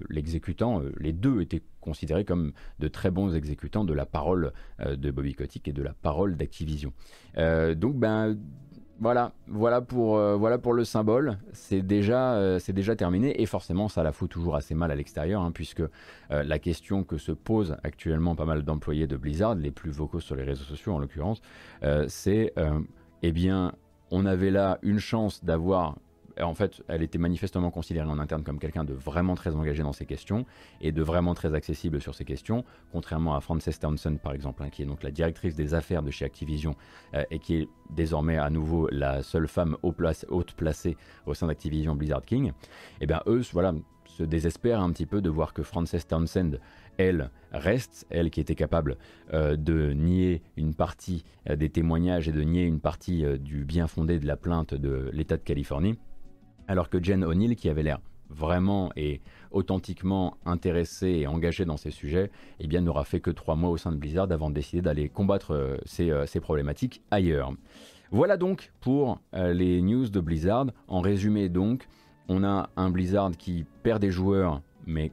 l'exécutant, 0.08 0.80
euh, 0.80 0.92
les 0.98 1.12
deux 1.12 1.40
étaient 1.40 1.62
considérés 1.80 2.24
comme 2.24 2.52
de 2.78 2.88
très 2.88 3.10
bons 3.10 3.34
exécutants 3.34 3.84
de 3.84 3.92
la 3.92 4.06
parole 4.06 4.52
euh, 4.80 4.96
de 4.96 5.10
Bobby 5.10 5.34
Kotick 5.34 5.68
et 5.68 5.72
de 5.72 5.82
la 5.82 5.92
parole 5.92 6.36
d'Activision. 6.36 6.92
Euh, 7.36 7.74
donc 7.74 7.96
ben 7.96 8.36
voilà, 9.00 9.32
voilà 9.48 9.80
pour, 9.80 10.16
voilà 10.16 10.56
pour 10.56 10.72
le 10.72 10.84
symbole. 10.84 11.38
C'est 11.52 11.82
déjà, 11.82 12.58
déjà 12.60 12.94
terminé 12.94 13.42
et 13.42 13.44
forcément 13.44 13.88
ça 13.88 14.04
la 14.04 14.12
fout 14.12 14.30
toujours 14.30 14.54
assez 14.54 14.76
mal 14.76 14.92
à 14.92 14.94
l'extérieur 14.94 15.42
hein, 15.42 15.50
puisque 15.50 15.82
la 16.30 16.58
question 16.60 17.02
que 17.02 17.18
se 17.18 17.32
posent 17.32 17.76
actuellement 17.82 18.36
pas 18.36 18.44
mal 18.44 18.62
d'employés 18.62 19.08
de 19.08 19.16
Blizzard, 19.16 19.56
les 19.56 19.72
plus 19.72 19.90
vocaux 19.90 20.20
sur 20.20 20.36
les 20.36 20.44
réseaux 20.44 20.62
sociaux 20.62 20.94
en 20.94 21.00
l'occurrence, 21.00 21.42
c'est 22.06 22.54
eh 23.22 23.32
bien 23.32 23.72
on 24.12 24.26
avait 24.26 24.52
là 24.52 24.78
une 24.82 25.00
chance 25.00 25.44
d'avoir 25.44 25.96
en 26.42 26.54
fait, 26.54 26.82
elle 26.88 27.02
était 27.02 27.18
manifestement 27.18 27.70
considérée 27.70 28.08
en 28.08 28.18
interne 28.18 28.42
comme 28.42 28.58
quelqu'un 28.58 28.84
de 28.84 28.92
vraiment 28.92 29.34
très 29.34 29.54
engagé 29.54 29.82
dans 29.82 29.92
ces 29.92 30.06
questions 30.06 30.44
et 30.80 30.92
de 30.92 31.02
vraiment 31.02 31.34
très 31.34 31.54
accessible 31.54 32.00
sur 32.00 32.14
ces 32.14 32.24
questions, 32.24 32.64
contrairement 32.92 33.36
à 33.36 33.40
Frances 33.40 33.78
Townsend 33.78 34.18
par 34.18 34.32
exemple, 34.32 34.62
hein, 34.62 34.70
qui 34.70 34.82
est 34.82 34.86
donc 34.86 35.02
la 35.02 35.10
directrice 35.10 35.54
des 35.54 35.74
affaires 35.74 36.02
de 36.02 36.10
chez 36.10 36.24
Activision 36.24 36.74
euh, 37.14 37.22
et 37.30 37.38
qui 37.38 37.56
est 37.56 37.68
désormais 37.90 38.38
à 38.38 38.50
nouveau 38.50 38.88
la 38.90 39.22
seule 39.22 39.48
femme 39.48 39.76
haute 39.82 40.54
placée 40.54 40.96
au 41.26 41.34
sein 41.34 41.46
d'Activision 41.46 41.94
Blizzard 41.94 42.22
King. 42.22 42.48
Et 42.48 42.52
eh 43.02 43.06
bien 43.06 43.22
eux, 43.26 43.42
voilà, 43.52 43.72
se 44.06 44.22
désespèrent 44.22 44.80
un 44.80 44.90
petit 44.92 45.06
peu 45.06 45.20
de 45.20 45.30
voir 45.30 45.52
que 45.52 45.62
Frances 45.62 46.06
Townsend 46.06 46.58
elle 46.96 47.30
reste, 47.50 48.06
elle 48.10 48.30
qui 48.30 48.40
était 48.40 48.54
capable 48.54 48.96
euh, 49.32 49.56
de 49.56 49.92
nier 49.92 50.42
une 50.56 50.74
partie 50.74 51.24
euh, 51.48 51.56
des 51.56 51.68
témoignages 51.68 52.28
et 52.28 52.32
de 52.32 52.42
nier 52.42 52.62
une 52.62 52.78
partie 52.78 53.24
du 53.40 53.64
bien 53.64 53.88
fondé 53.88 54.18
de 54.18 54.26
la 54.26 54.36
plainte 54.36 54.74
de 54.74 55.10
l'État 55.12 55.36
de 55.36 55.42
Californie, 55.42 55.98
alors 56.68 56.88
que 56.88 57.02
Jen 57.02 57.24
O'Neill, 57.24 57.56
qui 57.56 57.68
avait 57.68 57.82
l'air 57.82 58.00
vraiment 58.30 58.90
et 58.96 59.20
authentiquement 59.50 60.36
intéressée 60.44 61.08
et 61.08 61.26
engagée 61.26 61.64
dans 61.64 61.76
ces 61.76 61.90
sujets, 61.90 62.30
eh 62.60 62.80
n'aura 62.80 63.04
fait 63.04 63.20
que 63.20 63.30
trois 63.30 63.56
mois 63.56 63.70
au 63.70 63.76
sein 63.76 63.92
de 63.92 63.96
Blizzard 63.96 64.30
avant 64.30 64.50
de 64.50 64.54
décider 64.54 64.82
d'aller 64.82 65.08
combattre 65.08 65.52
euh, 65.52 65.76
euh, 66.00 66.26
ces, 66.26 66.40
problématiques 66.40 67.02
ailleurs. 67.10 67.52
Voilà 68.10 68.36
donc 68.36 68.72
pour 68.80 69.20
euh, 69.34 69.52
les 69.52 69.80
news 69.80 70.08
de 70.08 70.20
Blizzard. 70.20 70.66
En 70.88 71.00
résumé 71.00 71.48
donc, 71.48 71.86
on 72.28 72.44
a 72.44 72.70
un 72.76 72.90
Blizzard 72.90 73.32
qui 73.38 73.64
perd 73.82 74.00
des 74.00 74.10
joueurs 74.10 74.60
mais, 74.86 75.10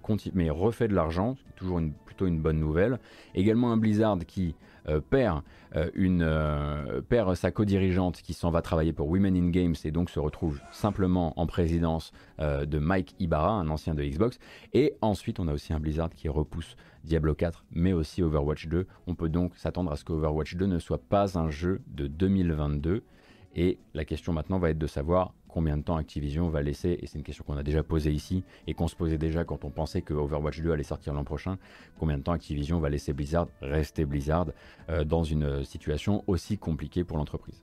refait 0.50 0.88
de 0.88 0.94
l'argent, 0.94 1.36
toujours 1.56 1.82
plutôt 2.06 2.28
une 2.28 2.42
bonne 2.42 2.60
nouvelle. 2.60 3.00
Également 3.36 3.72
un 3.72 3.78
Blizzard 3.78 4.20
qui 4.28 4.56
euh, 4.90 5.00
perd, 5.00 5.44
euh, 5.76 5.90
euh, 5.96 7.02
perd 7.02 7.36
sa 7.36 7.52
co-dirigeante 7.52 8.22
qui 8.22 8.34
s'en 8.34 8.50
va 8.50 8.64
travailler 8.64 8.94
pour 8.94 9.08
Women 9.10 9.36
in 9.36 9.50
Games 9.50 9.76
et 9.84 9.92
donc 9.92 10.10
se 10.10 10.20
retrouve 10.20 10.60
simplement 10.72 11.40
en 11.40 11.46
présidence 11.46 12.12
de 12.40 12.80
Mike 12.80 13.16
Ibarra, 13.20 13.52
un 13.52 13.70
ancien 13.70 13.94
de 13.94 14.04
Xbox. 14.04 14.40
Et 14.74 14.96
ensuite, 15.02 15.40
on 15.40 15.48
a 15.48 15.54
aussi 15.54 15.74
un 15.74 15.80
Blizzard 15.80 16.10
qui 16.10 16.28
repousse 16.28 16.76
Diablo 17.04 17.36
4, 17.36 17.66
mais 17.72 17.94
aussi 17.94 18.24
Overwatch 18.24 18.68
2. 18.68 18.88
On 19.06 19.14
peut 19.14 19.30
donc 19.30 19.56
s'attendre 19.58 19.92
à 19.92 19.96
ce 19.96 20.04
que 20.04 20.14
Overwatch 20.14 20.56
2 20.56 20.66
ne 20.66 20.80
soit 20.80 21.02
pas 21.02 21.38
un 21.38 21.52
jeu 21.52 21.82
de 21.88 22.08
2022. 22.08 23.04
Et 23.56 23.80
la 23.94 24.06
question 24.06 24.34
maintenant 24.34 24.60
va 24.60 24.70
être 24.70 24.80
de 24.80 24.88
savoir 24.88 25.34
combien 25.52 25.78
de 25.78 25.84
temps 25.84 25.98
Activision 25.98 26.50
va 26.50 26.62
laisser, 26.62 26.98
et 27.02 27.08
c'est 27.08 27.18
une 27.18 27.24
question 27.24 27.44
qu'on 27.44 27.58
a 27.58 27.64
déjà 27.64 27.84
posée 27.84 28.12
ici, 28.12 28.44
et 28.68 28.74
qu'on 28.74 28.88
se 28.88 28.96
posait 28.96 29.18
déjà 29.18 29.44
quand 29.44 29.66
on 29.66 29.70
pensait 29.70 30.02
que 30.02 30.14
Overwatch 30.14 30.62
2 30.62 30.72
allait 30.72 30.84
sortir 30.84 31.14
l'an 31.14 31.24
prochain, 31.24 31.58
combien 32.00 32.18
de 32.18 32.24
temps 32.24 32.34
Activision 32.34 32.80
va 32.80 32.90
laisser 32.90 33.14
Blizzard 33.14 33.48
rester 33.62 34.06
Blizzard 34.06 34.48
euh, 34.90 35.04
dans 35.04 35.24
une 35.24 35.64
situation 35.64 36.24
aussi 36.28 36.58
compliquée 36.58 37.04
pour 37.04 37.18
l'entreprise. 37.18 37.62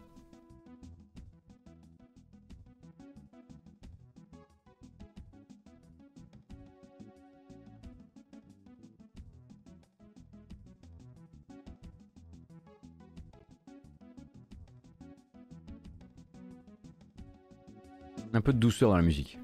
un 18.39 18.41
peu 18.41 18.53
de 18.53 18.59
douceur 18.59 18.91
dans 18.91 18.97
la 18.97 19.03
musique. 19.03 19.37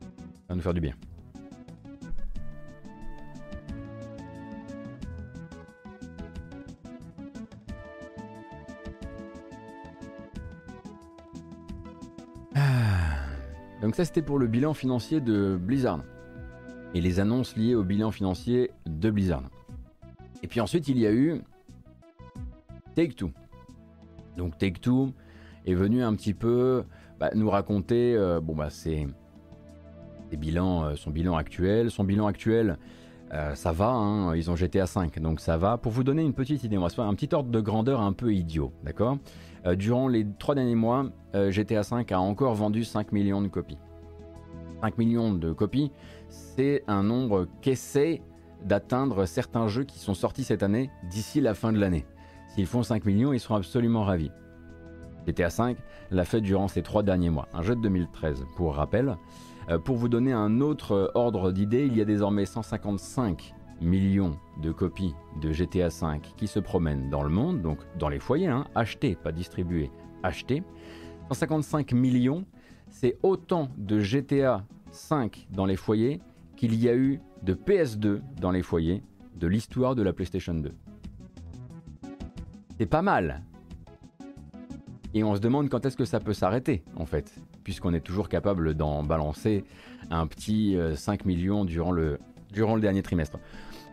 Ça 0.00 0.48
va 0.50 0.54
nous 0.54 0.60
faire 0.60 0.74
du 0.74 0.80
bien. 0.80 0.94
Ah. 12.54 12.60
Donc 13.80 13.96
ça 13.96 14.04
c'était 14.04 14.22
pour 14.22 14.38
le 14.38 14.46
bilan 14.46 14.72
financier 14.72 15.20
de 15.20 15.58
Blizzard. 15.60 16.04
Et 16.94 17.00
les 17.00 17.18
annonces 17.18 17.56
liées 17.56 17.74
au 17.74 17.82
bilan 17.82 18.12
financier 18.12 18.70
de 18.86 19.10
Blizzard. 19.10 19.42
Et 20.44 20.46
puis 20.46 20.60
ensuite 20.60 20.86
il 20.86 20.98
y 20.98 21.08
a 21.08 21.12
eu 21.12 21.42
Take 22.94 23.14
Two. 23.14 23.32
Donc 24.36 24.56
Take 24.58 24.78
Two 24.80 25.12
est 25.66 25.74
venu 25.74 26.04
un 26.04 26.14
petit 26.14 26.34
peu 26.34 26.84
bah, 27.22 27.30
nous 27.36 27.48
raconter 27.48 28.16
euh, 28.16 28.40
bon 28.40 28.56
bah 28.56 28.66
c'est 28.68 29.06
bilans, 30.32 30.82
euh, 30.82 30.96
son 30.96 31.10
bilan 31.10 31.36
actuel. 31.36 31.88
Son 31.88 32.02
bilan 32.02 32.26
actuel, 32.26 32.78
euh, 33.32 33.54
ça 33.54 33.70
va, 33.70 33.90
hein, 33.90 34.34
ils 34.34 34.50
ont 34.50 34.56
GTA 34.56 34.86
5, 34.86 35.20
donc 35.20 35.38
ça 35.38 35.56
va. 35.56 35.78
Pour 35.78 35.92
vous 35.92 36.02
donner 36.02 36.22
une 36.22 36.32
petite 36.32 36.64
idée, 36.64 36.76
on 36.76 36.82
va 36.82 36.88
se 36.88 36.96
faire 36.96 37.04
un 37.04 37.14
petit 37.14 37.32
ordre 37.32 37.48
de 37.48 37.60
grandeur 37.60 38.00
un 38.00 38.12
peu 38.12 38.34
idiot, 38.34 38.72
d'accord? 38.82 39.18
Durant 39.76 40.08
les 40.08 40.26
trois 40.40 40.56
derniers 40.56 40.74
mois, 40.74 41.10
GTA 41.32 41.84
5 41.84 42.10
a 42.10 42.18
encore 42.18 42.54
vendu 42.54 42.82
5 42.82 43.12
millions 43.12 43.40
de 43.40 43.46
copies. 43.46 43.78
5 44.80 44.98
millions 44.98 45.32
de 45.32 45.52
copies, 45.52 45.92
c'est 46.28 46.82
un 46.88 47.04
nombre 47.04 47.46
qu'essaie 47.60 48.20
d'atteindre 48.64 49.26
certains 49.26 49.68
jeux 49.68 49.84
qui 49.84 50.00
sont 50.00 50.14
sortis 50.14 50.42
cette 50.42 50.64
année 50.64 50.90
d'ici 51.08 51.40
la 51.40 51.54
fin 51.54 51.72
de 51.72 51.78
l'année. 51.78 52.04
S'ils 52.48 52.66
font 52.66 52.82
5 52.82 53.04
millions, 53.04 53.32
ils 53.32 53.38
seront 53.38 53.54
absolument 53.54 54.02
ravis. 54.02 54.32
GTA 55.26 55.50
5 55.50 55.76
l'a 56.10 56.24
fait 56.24 56.40
durant 56.40 56.68
ces 56.68 56.82
trois 56.82 57.02
derniers 57.02 57.30
mois. 57.30 57.48
Un 57.52 57.62
jeu 57.62 57.76
de 57.76 57.80
2013, 57.80 58.44
pour 58.56 58.74
rappel. 58.74 59.16
Euh, 59.68 59.78
pour 59.78 59.96
vous 59.96 60.08
donner 60.08 60.32
un 60.32 60.60
autre 60.60 61.12
ordre 61.14 61.52
d'idée, 61.52 61.86
il 61.86 61.96
y 61.96 62.00
a 62.00 62.04
désormais 62.04 62.46
155 62.46 63.54
millions 63.80 64.36
de 64.60 64.72
copies 64.72 65.14
de 65.40 65.52
GTA 65.52 65.90
5 65.90 66.34
qui 66.36 66.46
se 66.46 66.60
promènent 66.60 67.10
dans 67.10 67.22
le 67.22 67.30
monde, 67.30 67.62
donc 67.62 67.78
dans 67.98 68.08
les 68.08 68.20
foyers, 68.20 68.48
hein, 68.48 68.66
achetés, 68.74 69.16
pas 69.16 69.32
distribués, 69.32 69.90
achetés. 70.22 70.62
155 71.28 71.92
millions, 71.92 72.44
c'est 72.88 73.18
autant 73.22 73.68
de 73.76 74.00
GTA 74.00 74.64
5 74.90 75.48
dans 75.50 75.66
les 75.66 75.76
foyers 75.76 76.20
qu'il 76.56 76.74
y 76.74 76.88
a 76.88 76.94
eu 76.94 77.20
de 77.42 77.54
PS2 77.54 78.20
dans 78.40 78.50
les 78.50 78.62
foyers 78.62 79.02
de 79.36 79.46
l'histoire 79.46 79.94
de 79.94 80.02
la 80.02 80.12
PlayStation 80.12 80.54
2. 80.54 80.72
C'est 82.78 82.86
pas 82.86 83.02
mal. 83.02 83.42
Et 85.14 85.24
on 85.24 85.34
se 85.34 85.40
demande 85.40 85.68
quand 85.68 85.84
est-ce 85.84 85.96
que 85.96 86.04
ça 86.04 86.20
peut 86.20 86.32
s'arrêter, 86.32 86.82
en 86.96 87.06
fait, 87.06 87.34
puisqu'on 87.64 87.92
est 87.92 88.00
toujours 88.00 88.28
capable 88.28 88.74
d'en 88.74 89.02
balancer 89.02 89.64
un 90.10 90.26
petit 90.26 90.76
5 90.94 91.20
euh, 91.20 91.24
millions 91.26 91.64
durant 91.64 91.92
le, 91.92 92.18
durant 92.52 92.74
le 92.74 92.80
dernier 92.80 93.02
trimestre. 93.02 93.38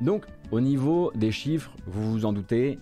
Donc, 0.01 0.25
au 0.51 0.61
niveau 0.61 1.11
des 1.15 1.31
chiffres, 1.31 1.71
vous 1.85 2.11
vous 2.11 2.25
en 2.25 2.31
doutez, 2.31 2.79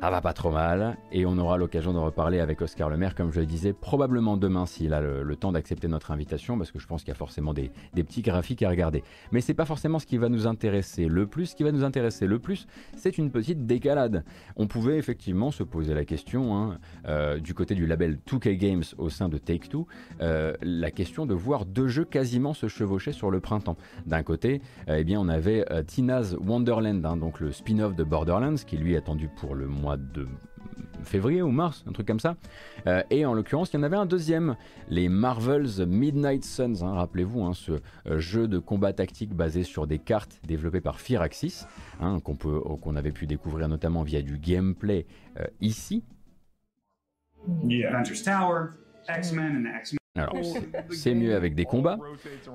ça 0.00 0.10
va 0.10 0.20
pas 0.20 0.32
trop 0.32 0.50
mal 0.50 0.96
et 1.10 1.26
on 1.26 1.36
aura 1.38 1.58
l'occasion 1.58 1.92
de 1.92 1.98
reparler 1.98 2.38
avec 2.38 2.62
Oscar 2.62 2.88
Lemaire, 2.88 3.14
comme 3.14 3.32
je 3.32 3.40
le 3.40 3.46
disais, 3.46 3.72
probablement 3.72 4.36
demain 4.36 4.64
s'il 4.64 4.94
a 4.94 5.00
le, 5.00 5.36
temps 5.36 5.52
d'accepter 5.52 5.88
notre 5.88 6.12
invitation, 6.12 6.56
parce 6.56 6.70
que 6.70 6.78
je 6.78 6.86
pense 6.86 7.02
qu'il 7.02 7.08
y 7.08 7.12
a 7.12 7.16
forcément 7.16 7.52
des, 7.52 7.70
petits 7.94 8.22
graphiques 8.22 8.62
à 8.62 8.70
regarder. 8.70 9.02
Mais 9.32 9.40
c'est 9.40 9.54
pas 9.54 9.64
forcément 9.64 9.98
ce 9.98 10.06
qui 10.06 10.16
va 10.16 10.28
nous 10.28 10.46
intéresser 10.46 11.06
le 11.06 11.26
plus. 11.26 11.46
Ce 11.46 11.56
qui 11.56 11.62
va 11.62 11.72
nous 11.72 11.84
intéresser 11.84 12.26
le 12.26 12.38
plus, 12.38 12.66
c'est 12.96 13.18
une 13.18 13.30
petite 13.30 13.66
décalade. 13.66 14.24
On 14.56 14.66
pouvait 14.66 14.98
effectivement 14.98 15.50
se 15.50 15.62
poser 15.62 15.94
la 15.94 16.04
question, 16.04 16.56
hein, 16.56 16.78
euh, 17.06 17.38
du 17.38 17.52
côté 17.52 17.74
du 17.74 17.86
label 17.86 18.18
2K 18.26 18.56
Games 18.56 18.84
au 18.98 19.10
sein 19.10 19.28
de 19.28 19.36
Take-Two, 19.36 19.86
euh, 20.20 20.54
la 20.62 20.90
question 20.90 21.26
de 21.26 21.34
voir 21.34 21.66
deux 21.66 21.88
jeux 21.88 22.04
quasiment 22.04 22.54
se 22.54 22.68
chevaucher 22.68 23.12
sur 23.12 23.30
le 23.30 23.40
printemps. 23.40 23.76
D'un 24.06 24.22
côté, 24.22 24.62
euh, 24.88 24.96
eh 24.98 25.04
bien, 25.04 25.20
on 25.20 25.28
avait 25.28 25.64
Tina's 25.86 26.36
Wonderland, 26.40 27.04
hein, 27.04 27.16
donc 27.16 27.40
le 27.40 27.52
spin-off 27.52 27.94
de 27.94 28.04
Borderlands, 28.04 28.56
qui 28.66 28.76
lui 28.76 28.94
est 28.94 28.98
attendu 28.98 29.28
pour 29.28 29.54
le 29.54 29.66
mois 29.66 29.87
de 29.96 30.26
février 31.04 31.42
ou 31.42 31.50
mars, 31.50 31.84
un 31.88 31.92
truc 31.92 32.06
comme 32.06 32.20
ça. 32.20 32.36
Euh, 32.86 33.02
et 33.10 33.24
en 33.24 33.34
l'occurrence, 33.34 33.72
il 33.72 33.76
y 33.76 33.80
en 33.80 33.82
avait 33.82 33.96
un 33.96 34.06
deuxième, 34.06 34.56
les 34.88 35.08
Marvel's 35.08 35.78
Midnight 35.80 36.44
Suns, 36.44 36.82
hein, 36.82 36.94
rappelez-vous, 36.94 37.42
hein, 37.42 37.54
ce 37.54 37.72
euh, 38.06 38.18
jeu 38.18 38.48
de 38.48 38.58
combat 38.58 38.92
tactique 38.92 39.34
basé 39.34 39.62
sur 39.62 39.86
des 39.86 39.98
cartes 39.98 40.40
développé 40.46 40.80
par 40.80 41.00
Firaxis, 41.00 41.66
hein, 42.00 42.18
qu'on 42.20 42.96
avait 42.96 43.12
pu 43.12 43.26
découvrir 43.26 43.68
notamment 43.68 44.02
via 44.02 44.22
du 44.22 44.38
gameplay 44.38 45.06
euh, 45.38 45.44
ici. 45.60 46.04
Tower, 48.24 48.70
X-Men 49.08 49.68
X-Men. 49.80 49.97
Alors, 50.18 50.34
c'est 50.90 51.14
mieux 51.14 51.34
avec 51.34 51.54
des 51.54 51.64
combats. 51.64 51.98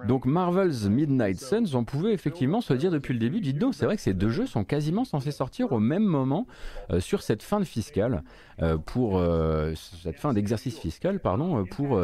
Donc 0.08 0.26
Marvel's 0.26 0.86
Midnight 0.86 1.40
Suns, 1.40 1.76
on 1.76 1.84
pouvait 1.84 2.14
effectivement 2.14 2.62
se 2.62 2.74
dire 2.74 2.92
depuis 2.92 3.14
le 3.14 3.20
début, 3.20 3.40
dites 3.40 3.58
donc, 3.58 3.74
c'est 3.74 3.86
vrai 3.86 3.96
que 3.96 4.02
ces 4.02 4.14
deux 4.14 4.30
jeux 4.30 4.46
sont 4.46 4.64
quasiment 4.64 5.06
censés 5.06 5.32
sortir 5.32 5.72
au 5.72 5.80
même 5.80 6.04
moment 6.04 6.46
euh, 6.92 7.00
sur 7.00 7.22
cette 7.22 7.44
fin 7.44 7.60
de 7.60 7.66
fiscale, 7.66 8.24
euh, 8.62 8.78
pour 8.78 9.18
euh, 9.18 9.74
cette 9.76 10.20
fin 10.20 10.34
d'exercice 10.34 10.78
fiscal, 10.78 11.20
pardon, 11.20 11.66
pour 11.66 12.00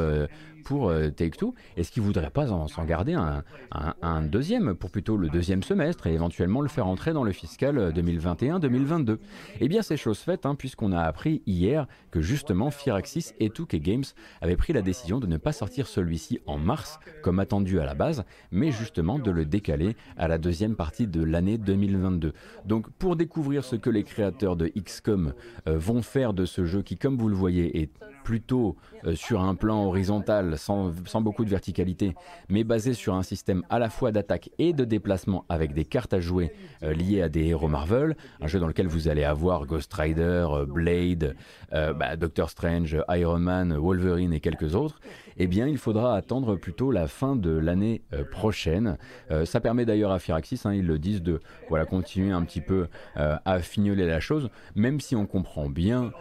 pour 0.65 0.93
Take-Two. 1.15 1.55
Est-ce 1.77 1.89
qu'ils 1.89 2.03
voudraient 2.03 2.29
pas 2.29 2.45
s'en 2.47 2.85
garder 2.85 3.13
un, 3.13 4.21
deuxième 4.21 4.75
pour 4.75 4.91
plutôt 4.91 5.17
le 5.17 5.29
deuxième 5.29 5.63
semestre 5.63 6.05
et 6.05 6.13
éventuellement 6.13 6.61
le 6.61 6.67
faire 6.67 6.85
entrer 6.85 7.13
dans 7.13 7.23
le 7.23 7.31
fiscal 7.31 7.91
2021-2022 7.93 9.17
Eh 9.61 9.67
bien, 9.67 9.81
c'est 9.81 9.97
chose 9.97 10.19
faite, 10.19 10.45
hein, 10.45 10.55
puisqu'on 10.55 10.91
a 10.91 11.01
appris 11.01 11.41
hier 11.47 11.87
que 12.11 12.21
justement 12.21 12.71
Firaxis 12.71 13.33
et 13.39 13.49
2K 13.49 13.77
Games 13.77 14.03
avaient 14.41 14.57
pris 14.57 14.73
la 14.73 14.81
décision 14.81 15.19
de 15.19 15.27
ne 15.27 15.37
pas 15.39 15.51
sortir 15.51 15.87
celui-ci 15.87 16.39
en 16.45 16.57
mars, 16.57 16.99
comme 17.21 17.39
attendu 17.39 17.79
à 17.79 17.85
la 17.85 17.95
base, 17.95 18.23
mais 18.51 18.71
justement 18.71 19.19
de 19.19 19.31
le 19.31 19.45
décaler 19.45 19.95
à 20.17 20.27
la 20.27 20.37
deuxième 20.37 20.75
partie 20.75 21.07
de 21.07 21.23
l'année 21.23 21.57
2022. 21.57 22.33
Donc, 22.65 22.89
pour 22.91 23.15
découvrir 23.15 23.63
ce 23.63 23.75
que 23.75 23.89
les 23.89 24.03
créateurs 24.03 24.55
de 24.55 24.67
XCOM 24.67 25.33
euh, 25.67 25.77
vont 25.77 26.01
faire 26.01 26.33
de 26.33 26.45
ce 26.45 26.65
jeu 26.65 26.81
qui, 26.81 26.97
comme 26.97 27.17
vous 27.17 27.29
le 27.29 27.35
voyez, 27.35 27.81
est 27.81 27.91
plutôt 28.29 28.75
euh, 29.05 29.15
sur 29.15 29.41
un 29.41 29.55
plan 29.55 29.85
horizontal, 29.85 30.55
sans, 30.59 30.91
beaucoup 31.19 31.45
de 31.45 31.49
verticalité, 31.49 32.13
mais 32.47 32.63
basé 32.63 32.93
sur 32.93 33.15
un 33.15 33.23
système 33.23 33.63
à 33.71 33.79
la 33.79 33.89
fois 33.89 34.11
d'attaque 34.11 34.51
et 34.59 34.71
de 34.71 34.85
déplacement 34.85 35.45
avec 35.49 35.73
des 35.73 35.83
cartes 35.83 36.13
à 36.13 36.19
jouer 36.19 36.53
euh, 36.83 36.93
liées 36.93 37.23
à 37.23 37.29
des 37.29 37.47
héros 37.47 37.67
Marvel, 37.67 38.15
un 38.39 38.45
jeu 38.45 38.59
dans 38.59 38.67
lequel 38.67 38.85
vous 38.85 39.07
allez 39.07 39.23
avoir 39.23 39.65
Ghost 39.65 39.91
Rider, 39.91 40.45
euh, 40.51 40.65
Blade, 40.67 41.35
bah, 41.71 42.15
Doctor 42.15 42.51
Strange, 42.51 42.97
Iron 43.09 43.39
Man, 43.39 43.75
Wolverine 43.75 44.33
et 44.33 44.39
quelques 44.39 44.75
autres, 44.75 44.99
eh 45.37 45.47
bien 45.47 45.67
il 45.67 45.77
faudra 45.77 46.15
attendre 46.15 46.55
plutôt 46.55 46.91
la 46.91 47.07
fin 47.07 47.35
de 47.35 47.51
l'année 47.51 48.01
prochaine. 48.31 48.97
ça 49.45 49.59
permet 49.59 49.85
d'ailleurs 49.85 50.11
à 50.11 50.19
Firaxis, 50.19 50.61
hein, 50.65 50.73
ils 50.73 50.85
le 50.85 50.97
disent, 50.97 51.21
de 51.21 51.41
voilà, 51.69 51.85
continuer 51.85 52.31
un 52.31 52.41
petit 52.41 52.61
peu 52.61 52.87
à 53.15 53.59
fignoler 53.59 54.07
la 54.07 54.19
chose, 54.19 54.49
même 54.75 54.99
si 54.99 55.15
on 55.15 55.27
comprend 55.27 55.69
bien 55.69 56.11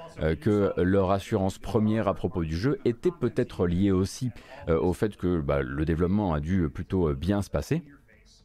que 0.41 0.73
leur 0.77 1.11
assurance 1.11 1.59
première 1.59 1.98
à 2.07 2.15
propos 2.15 2.45
du 2.45 2.57
jeu 2.57 2.79
était 2.85 3.11
peut-être 3.11 3.67
lié 3.67 3.91
aussi 3.91 4.31
euh, 4.69 4.79
au 4.79 4.93
fait 4.93 5.17
que 5.17 5.41
bah, 5.41 5.63
le 5.63 5.85
développement 5.85 6.35
a 6.35 6.41
dû 6.41 6.69
plutôt 6.69 7.09
euh, 7.09 7.15
bien 7.15 7.43
se 7.43 7.51
passer. 7.51 7.83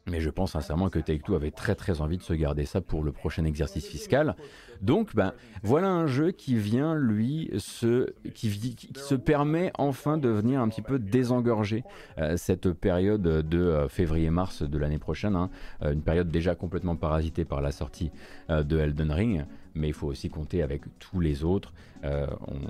Mais 0.06 0.20
je 0.20 0.30
pense 0.30 0.52
sincèrement 0.52 0.90
que 0.90 1.00
Take-Two 1.00 1.34
avait 1.34 1.52
très 1.52 1.76
très 1.76 2.02
envie 2.02 2.18
de 2.18 2.24
se 2.24 2.34
garder 2.34 2.66
ça 2.66 2.82
pour 2.82 3.04
le 3.04 3.14
prochain 3.14 3.46
exercice 3.46 3.88
fiscal. 3.88 4.36
Donc, 4.82 5.16
ben, 5.16 5.32
voilà 5.62 5.88
un 5.88 6.08
jeu 6.08 6.32
qui 6.32 6.58
vient, 6.58 6.94
lui, 6.96 7.50
se, 7.58 8.14
qui, 8.34 8.76
se 8.98 9.16
permet 9.16 9.72
enfin 9.78 10.18
de 10.18 10.28
venir 10.28 10.60
un 10.60 10.68
petit 10.68 10.82
peu 10.82 11.00
désengorger 11.00 11.86
euh, 12.18 12.36
cette 12.36 12.74
période 12.74 13.22
de 13.22 13.86
février-mars 13.88 14.64
de 14.64 14.78
l'année 14.78 15.00
prochaine. 15.00 15.38
Hein. 15.38 15.50
une 15.82 16.02
période 16.02 16.30
déjà 16.30 16.54
complètement 16.54 16.98
parasitée 16.98 17.46
par 17.46 17.62
la 17.62 17.72
sortie 17.72 18.12
de 18.50 18.78
Elden 18.78 19.12
Ring 19.12 19.46
mais 19.76 19.88
il 19.88 19.94
faut 19.94 20.08
aussi 20.08 20.30
compter 20.30 20.62
avec 20.62 20.84
tous 21.00 21.20
les 21.20 21.44
autres. 21.44 21.74
Euh, 22.04 22.28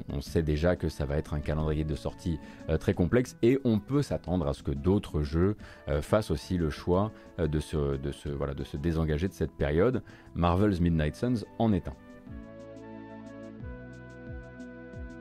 on, 0.10 0.22
sait 0.22 0.44
déjà 0.44 0.76
que 0.76 0.90
ça 0.90 1.06
va 1.06 1.18
être 1.18 1.34
un 1.34 1.40
calendrier 1.40 1.84
de 1.84 1.96
sortie 1.96 2.40
euh, 2.70 2.78
très 2.78 2.94
complexe 2.94 3.36
et 3.42 3.60
on 3.64 3.80
peut 3.80 4.02
s'attendre 4.02 4.48
à 4.48 4.54
ce 4.54 4.64
que 4.64 4.72
d'autres 4.72 5.22
jeux 5.22 5.58
euh, 5.88 6.02
fassent 6.02 6.32
aussi 6.32 6.58
le 6.58 6.70
choix 6.70 7.12
de, 7.40 7.60
se, 7.60 7.98
de, 7.98 8.12
se, 8.12 8.30
voilà, 8.30 8.54
de 8.54 8.64
se 8.64 8.78
désengager 8.78 9.28
de 9.28 9.34
cette 9.34 9.52
période. 9.52 10.04
Marvel's 10.36 10.80
Midnight 10.80 11.16
Suns 11.16 11.46
en 11.60 11.74
est 11.74 11.88
un. 11.88 11.96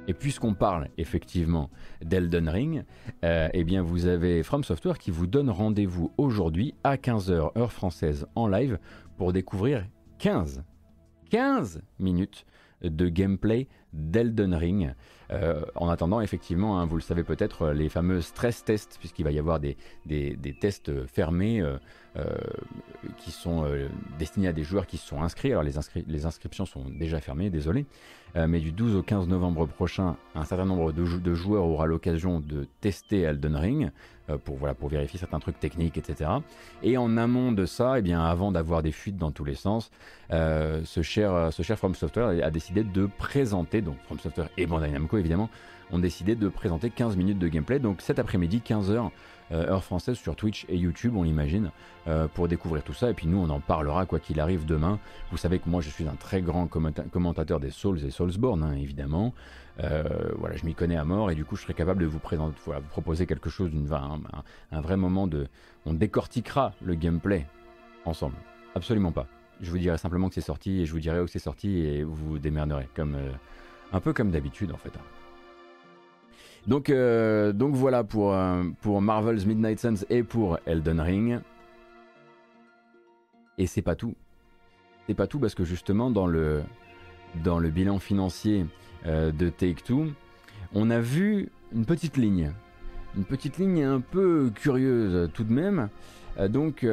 Et 0.08 0.14
puisqu'on 0.14 0.54
parle 0.54 0.88
effectivement 0.98 1.70
d'Elden 2.04 2.48
Ring, 2.48 2.84
eh 3.22 3.64
bien 3.64 3.82
vous 3.82 4.06
avez 4.06 4.42
From 4.42 4.64
Software 4.64 4.98
qui 4.98 5.12
vous 5.12 5.28
donne 5.28 5.48
rendez-vous 5.48 6.12
aujourd'hui 6.18 6.74
à 6.82 6.96
15h 6.96 7.56
heure 7.56 7.72
française 7.72 8.26
en 8.34 8.48
live 8.48 8.78
pour 9.16 9.32
découvrir 9.32 9.86
15 10.18 10.64
15 11.32 11.80
minutes 11.98 12.44
de 12.82 13.08
gameplay 13.08 13.66
d'Elden 13.94 14.54
Ring. 14.54 14.92
Euh, 15.30 15.62
en 15.76 15.88
attendant, 15.88 16.20
effectivement, 16.20 16.78
hein, 16.78 16.84
vous 16.84 16.96
le 16.96 17.02
savez 17.02 17.24
peut-être, 17.24 17.70
les 17.70 17.88
fameux 17.88 18.20
stress 18.20 18.64
tests, 18.64 18.98
puisqu'il 18.98 19.24
va 19.24 19.30
y 19.30 19.38
avoir 19.38 19.58
des, 19.58 19.78
tests 20.60 21.06
fermés 21.06 21.62
euh, 21.62 21.78
qui 23.16 23.30
sont 23.30 23.64
destinés 24.18 24.48
à 24.48 24.52
des 24.52 24.64
joueurs 24.64 24.86
qui 24.86 24.98
se 24.98 25.06
sont 25.06 25.22
inscrits. 25.22 25.50
Alors 25.50 25.62
les, 25.62 26.26
inscriptions 26.26 26.66
sont 26.66 26.84
déjà 26.90 27.20
fermées, 27.20 27.48
désolé. 27.48 27.86
mais 28.34 28.60
du 28.60 28.70
12 28.70 28.96
au 28.96 29.02
15 29.02 29.28
novembre 29.28 29.66
prochain, 29.66 30.16
un 30.34 30.44
certain 30.44 30.66
nombre 30.66 30.92
de, 30.92 31.34
joueurs 31.34 31.64
aura 31.64 31.86
l'occasion 31.86 32.40
de 32.40 32.66
tester 32.80 33.20
Elden 33.20 33.56
Ring. 33.56 33.90
Euh, 34.30 34.38
pour, 34.38 34.56
voilà, 34.56 34.74
pour 34.74 34.88
vérifier 34.88 35.18
certains 35.18 35.40
trucs 35.40 35.58
techniques, 35.58 35.98
etc. 35.98 36.30
Et 36.84 36.96
en 36.96 37.16
amont 37.16 37.50
de 37.50 37.66
ça, 37.66 37.98
eh 37.98 38.02
bien, 38.02 38.22
avant 38.24 38.52
d'avoir 38.52 38.82
des 38.82 38.92
fuites 38.92 39.16
dans 39.16 39.32
tous 39.32 39.44
les 39.44 39.56
sens, 39.56 39.90
euh, 40.30 40.82
ce, 40.84 41.02
cher, 41.02 41.52
ce 41.52 41.62
cher 41.62 41.76
From 41.76 41.96
Software 41.96 42.28
a 42.28 42.50
décidé 42.50 42.84
de 42.84 43.06
présenter 43.06 43.80
donc 43.82 43.96
From 44.04 44.20
Software 44.20 44.48
et 44.56 44.66
Bandai 44.66 44.90
Namco 44.90 45.18
évidemment, 45.18 45.50
ont 45.90 45.98
décidé 45.98 46.36
de 46.36 46.48
présenter 46.48 46.90
15 46.90 47.16
minutes 47.16 47.40
de 47.40 47.48
gameplay. 47.48 47.80
Donc 47.80 48.00
cet 48.00 48.20
après-midi, 48.20 48.62
15h, 48.64 48.90
euh, 48.96 49.08
heure 49.52 49.84
française 49.84 50.16
sur 50.16 50.36
Twitch 50.36 50.66
et 50.68 50.76
YouTube, 50.76 51.14
on 51.16 51.22
l'imagine, 51.22 51.70
euh, 52.06 52.28
pour 52.28 52.48
découvrir 52.48 52.82
tout 52.82 52.94
ça. 52.94 53.10
Et 53.10 53.14
puis 53.14 53.26
nous, 53.26 53.38
on 53.38 53.50
en 53.50 53.60
parlera 53.60 54.06
quoi 54.06 54.18
qu'il 54.18 54.40
arrive 54.40 54.64
demain. 54.64 54.98
Vous 55.30 55.36
savez 55.36 55.58
que 55.58 55.68
moi, 55.68 55.80
je 55.80 55.90
suis 55.90 56.06
un 56.06 56.14
très 56.14 56.42
grand 56.42 56.66
commentateur 56.66 57.60
des 57.60 57.70
Souls 57.70 58.04
et 58.04 58.10
Soulsborne, 58.10 58.62
hein, 58.62 58.72
évidemment. 58.72 59.34
Euh, 59.80 60.04
voilà, 60.36 60.56
je 60.56 60.66
m'y 60.66 60.74
connais 60.74 60.96
à 60.96 61.04
mort 61.04 61.30
et 61.30 61.34
du 61.34 61.44
coup, 61.44 61.56
je 61.56 61.62
serai 61.62 61.74
capable 61.74 62.02
de 62.02 62.06
vous, 62.06 62.20
proposer 62.90 63.26
quelque 63.26 63.50
chose, 63.50 63.70
d'une, 63.70 63.90
un, 63.92 64.20
un, 64.70 64.80
vrai 64.80 64.96
moment 64.96 65.26
de... 65.26 65.46
On 65.86 65.94
décortiquera 65.94 66.72
le 66.82 66.94
gameplay 66.94 67.46
ensemble. 68.04 68.36
Absolument 68.74 69.12
pas. 69.12 69.26
Je 69.60 69.70
vous 69.70 69.78
dirai 69.78 69.96
simplement 69.96 70.28
que 70.28 70.34
c'est 70.34 70.40
sorti 70.40 70.80
et 70.80 70.86
je 70.86 70.92
vous 70.92 71.00
dirai 71.00 71.20
où 71.20 71.26
c'est 71.26 71.38
sorti 71.38 71.78
et 71.78 72.02
vous 72.02 72.14
vous 72.14 72.38
démerderez. 72.38 72.88
Comme, 72.94 73.16
un 73.92 74.00
peu 74.00 74.12
comme 74.12 74.30
d'habitude 74.30 74.72
en 74.72 74.76
fait. 74.76 74.92
Donc, 76.66 76.90
euh, 76.90 77.52
donc 77.52 77.74
voilà 77.74 78.04
pour, 78.04 78.32
euh, 78.32 78.62
pour 78.80 79.02
Marvel's 79.02 79.46
Midnight 79.46 79.80
Suns 79.80 80.04
et 80.10 80.22
pour 80.22 80.58
Elden 80.66 81.00
Ring. 81.00 81.40
Et 83.58 83.66
c'est 83.66 83.82
pas 83.82 83.96
tout. 83.96 84.14
C'est 85.06 85.14
pas 85.14 85.26
tout 85.26 85.40
parce 85.40 85.54
que 85.54 85.64
justement 85.64 86.10
dans 86.10 86.26
le, 86.26 86.62
dans 87.42 87.58
le 87.58 87.70
bilan 87.70 87.98
financier 87.98 88.66
euh, 89.06 89.32
de 89.32 89.48
Take-Two, 89.48 90.06
on 90.74 90.90
a 90.90 91.00
vu 91.00 91.50
une 91.74 91.84
petite 91.84 92.16
ligne. 92.16 92.52
Une 93.16 93.24
petite 93.24 93.58
ligne 93.58 93.82
un 93.82 94.00
peu 94.00 94.50
curieuse 94.54 95.30
tout 95.34 95.44
de 95.44 95.52
même. 95.52 95.88
donc 96.48 96.86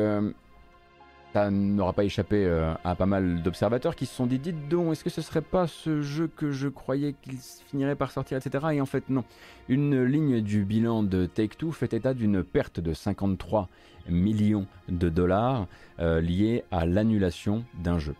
ça 1.34 1.52
n'aura 1.52 1.94
pas 1.94 2.04
échappé 2.04 2.46
euh, 2.46 2.74
à 2.84 2.96
pas 2.96 3.06
mal 3.06 3.42
d'observateurs 3.44 3.96
qui 3.96 4.06
se 4.06 4.16
sont 4.16 4.26
dit 4.26 4.40
dites 4.40 4.68
donc 4.68 4.92
est-ce 4.92 5.04
que 5.04 5.10
ce 5.10 5.22
serait 5.22 5.42
pas 5.42 5.68
ce 5.68 6.02
jeu 6.02 6.28
que 6.28 6.52
je 6.52 6.68
croyais 6.68 7.14
qu'il 7.22 7.38
finirait 7.68 7.96
par 7.96 8.12
sortir 8.12 8.38
etc 8.38 8.66
et 8.74 8.82
en 8.82 8.86
fait 8.86 9.10
non. 9.10 9.24
Une 9.68 10.04
ligne 10.04 10.42
du 10.42 10.66
bilan 10.66 11.04
de 11.04 11.28
Take-Two 11.28 11.72
fait 11.72 11.94
état 11.94 12.14
d'une 12.14 12.44
perte 12.44 12.80
de 12.80 12.94
53 12.94 13.70
millions 14.08 14.66
de 14.88 15.10
dollars 15.10 15.68
euh, 16.00 16.20
liée 16.20 16.64
à 16.72 16.86
l'annulation 16.86 17.64
d'un 17.76 18.00
jeu. 18.00 18.16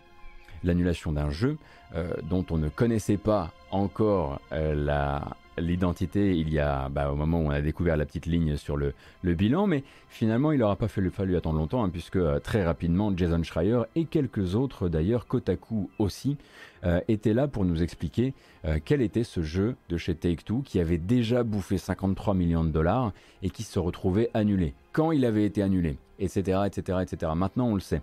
L'annulation 0.62 1.10
d'un 1.10 1.30
jeu 1.30 1.58
euh, 1.96 2.12
dont 2.28 2.46
on 2.50 2.58
ne 2.58 2.68
connaissait 2.68 3.16
pas 3.16 3.52
encore 3.72 4.40
la 4.50 5.36
l'identité 5.58 6.36
il 6.36 6.52
y 6.52 6.58
a 6.58 6.88
bah, 6.88 7.10
au 7.10 7.16
moment 7.16 7.40
où 7.40 7.46
on 7.46 7.50
a 7.50 7.60
découvert 7.60 7.96
la 7.96 8.06
petite 8.06 8.26
ligne 8.26 8.56
sur 8.56 8.76
le, 8.76 8.94
bilan, 9.22 9.66
mais 9.66 9.84
finalement 10.08 10.52
il 10.52 10.60
n'aura 10.60 10.76
pas 10.76 10.88
fallu, 10.88 11.10
attendre 11.36 11.58
longtemps, 11.58 11.84
hein, 11.84 11.90
puisque 11.90 12.16
euh, 12.16 12.38
très 12.38 12.64
rapidement 12.64 13.12
Jason 13.16 13.42
Schreier 13.42 13.82
et 13.94 14.04
quelques 14.04 14.54
autres 14.54 14.88
d'ailleurs, 14.88 15.26
Kotaku 15.26 15.90
aussi, 15.98 16.36
euh, 16.84 17.00
étaient 17.08 17.34
là 17.34 17.46
pour 17.48 17.64
nous 17.64 17.82
expliquer 17.82 18.32
euh, 18.64 18.78
quel 18.84 19.02
était 19.02 19.24
ce 19.24 19.42
jeu 19.42 19.76
de 19.88 19.96
chez 19.96 20.14
Take-Two 20.14 20.62
qui 20.64 20.80
avait 20.80 20.98
déjà 20.98 21.42
bouffé 21.42 21.78
53 21.78 22.34
millions 22.34 22.64
de 22.64 22.70
dollars 22.70 23.12
et 23.42 23.50
qui 23.50 23.62
se 23.62 23.78
retrouvait 23.78 24.30
annulé. 24.34 24.74
Quand 24.92 25.12
il 25.12 25.24
avait 25.24 25.44
été 25.44 25.62
annulé, 25.62 25.98
etc., 26.18 26.60
etc., 26.66 26.98
etc. 27.02 27.32
Maintenant 27.34 27.68
on 27.68 27.74
le 27.74 27.80
sait. 27.80 28.02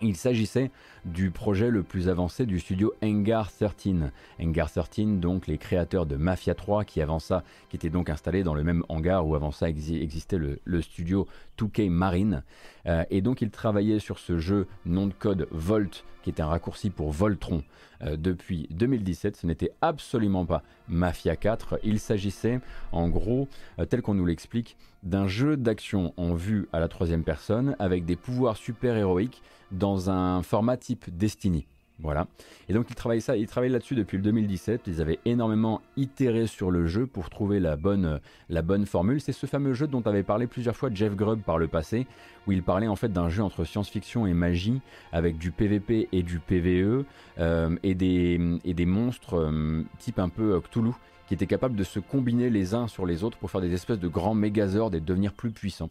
Il 0.00 0.16
s'agissait 0.16 0.70
du 1.04 1.30
projet 1.30 1.70
le 1.70 1.82
plus 1.82 2.08
avancé 2.08 2.46
du 2.46 2.58
studio 2.58 2.92
Engar 3.02 3.50
13. 3.52 4.10
Engar 4.40 4.70
13, 4.70 5.18
donc 5.20 5.46
les 5.46 5.58
créateurs 5.58 6.06
de 6.06 6.16
Mafia 6.16 6.54
3, 6.54 6.84
qui 6.84 7.00
avant 7.00 7.18
ça, 7.18 7.44
qui 7.68 7.76
était 7.76 7.90
donc 7.90 8.10
installé 8.10 8.42
dans 8.42 8.54
le 8.54 8.64
même 8.64 8.82
hangar 8.88 9.26
où 9.26 9.34
avant 9.34 9.50
ça 9.50 9.68
existait 9.68 10.38
le, 10.38 10.82
studio 10.82 11.26
2K 11.58 11.90
Marine. 11.90 12.42
Euh, 12.86 13.04
et 13.10 13.20
donc 13.20 13.42
ils 13.42 13.50
travaillaient 13.50 13.98
sur 13.98 14.18
ce 14.18 14.38
jeu 14.38 14.66
nom 14.84 15.06
de 15.06 15.12
code 15.12 15.48
Volt, 15.50 16.04
qui 16.22 16.30
était 16.30 16.42
un 16.42 16.48
raccourci 16.48 16.90
pour 16.90 17.12
Voltron, 17.12 17.62
euh, 18.02 18.16
depuis 18.16 18.66
2017. 18.70 19.36
Ce 19.36 19.46
n'était 19.46 19.72
absolument 19.80 20.46
pas 20.46 20.62
Mafia 20.88 21.36
4. 21.36 21.80
Il 21.84 22.00
s'agissait, 22.00 22.60
en 22.92 23.08
gros, 23.08 23.48
euh, 23.78 23.84
tel 23.84 24.02
qu'on 24.02 24.14
nous 24.14 24.26
l'explique, 24.26 24.76
d'un 25.02 25.26
jeu 25.26 25.56
d'action 25.56 26.14
en 26.16 26.34
vue 26.34 26.68
à 26.72 26.80
la 26.80 26.88
troisième 26.88 27.24
personne 27.24 27.76
avec 27.78 28.04
des 28.04 28.16
pouvoirs 28.16 28.56
super 28.56 28.96
héroïques 28.96 29.42
dans 29.70 30.10
un 30.10 30.42
format 30.42 30.76
type 30.76 31.04
Destiny. 31.14 31.66
Voilà. 32.00 32.26
Et 32.68 32.72
donc 32.72 32.86
ils 32.90 32.96
travaillent 32.96 33.20
ça, 33.20 33.36
ils 33.36 33.46
travaillent 33.46 33.70
là-dessus 33.70 33.94
depuis 33.94 34.16
le 34.16 34.24
2017. 34.24 34.82
Ils 34.88 35.00
avaient 35.00 35.20
énormément 35.24 35.80
itéré 35.96 36.46
sur 36.46 36.70
le 36.70 36.86
jeu 36.86 37.06
pour 37.06 37.30
trouver 37.30 37.60
la 37.60 37.76
bonne, 37.76 38.20
la 38.48 38.62
bonne 38.62 38.84
formule. 38.84 39.20
C'est 39.20 39.32
ce 39.32 39.46
fameux 39.46 39.74
jeu 39.74 39.86
dont 39.86 40.02
avait 40.02 40.24
parlé 40.24 40.48
plusieurs 40.48 40.76
fois 40.76 40.90
Jeff 40.92 41.14
Grubb 41.14 41.42
par 41.42 41.56
le 41.56 41.68
passé, 41.68 42.06
où 42.46 42.52
il 42.52 42.64
parlait 42.64 42.88
en 42.88 42.96
fait 42.96 43.12
d'un 43.12 43.28
jeu 43.28 43.42
entre 43.44 43.64
science-fiction 43.64 44.26
et 44.26 44.34
magie, 44.34 44.80
avec 45.12 45.38
du 45.38 45.52
PVP 45.52 46.08
et 46.10 46.22
du 46.24 46.40
PVE, 46.40 47.04
euh, 47.38 47.76
et, 47.84 47.94
des, 47.94 48.40
et 48.64 48.74
des 48.74 48.86
monstres 48.86 49.38
euh, 49.38 49.84
type 49.98 50.18
un 50.18 50.28
peu 50.28 50.60
Cthulhu, 50.60 50.92
qui 51.28 51.34
étaient 51.34 51.46
capables 51.46 51.76
de 51.76 51.84
se 51.84 52.00
combiner 52.00 52.50
les 52.50 52.74
uns 52.74 52.88
sur 52.88 53.06
les 53.06 53.22
autres 53.22 53.38
pour 53.38 53.52
faire 53.52 53.60
des 53.60 53.72
espèces 53.72 54.00
de 54.00 54.08
grands 54.08 54.34
mégazords 54.34 54.94
et 54.94 55.00
devenir 55.00 55.32
plus 55.32 55.52
puissants. 55.52 55.90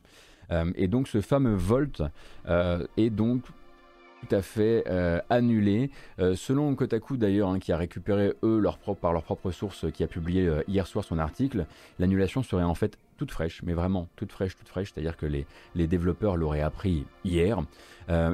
Euh, 0.52 0.70
et 0.76 0.90
donc 0.90 1.08
ce 1.08 1.22
fameux 1.22 1.56
Volt 1.56 2.04
est 2.98 3.10
donc 3.10 3.44
tout 4.24 4.36
à 4.36 4.42
fait 4.42 4.84
euh, 4.88 5.20
annulé. 5.30 5.92
Euh, 6.20 6.36
selon 6.36 6.74
Kotaku 6.76 7.18
d'ailleurs, 7.18 7.50
hein, 7.50 7.60
qui 7.60 7.72
a 7.72 7.78
récupéré 7.78 8.34
eux 8.44 8.64
par 9.02 9.14
leur 9.14 9.24
propre 9.24 9.52
source, 9.52 9.86
qui 9.92 10.04
a 10.04 10.08
publié 10.08 10.48
euh, 10.48 10.64
hier 10.68 10.88
soir 10.88 11.04
son 11.04 11.20
article, 11.20 11.66
l'annulation 12.00 12.44
serait 12.44 12.64
en 12.64 12.76
fait 12.76 12.98
toute 13.18 13.32
fraîche, 13.32 13.62
mais 13.64 13.74
vraiment 13.74 14.08
toute 14.16 14.32
fraîche, 14.32 14.56
toute 14.56 14.68
fraîche, 14.68 14.92
c'est-à-dire 14.94 15.18
que 15.18 15.26
les, 15.26 15.46
les 15.76 15.88
développeurs 15.88 16.36
l'auraient 16.36 16.62
appris 16.62 17.06
hier. 17.24 17.64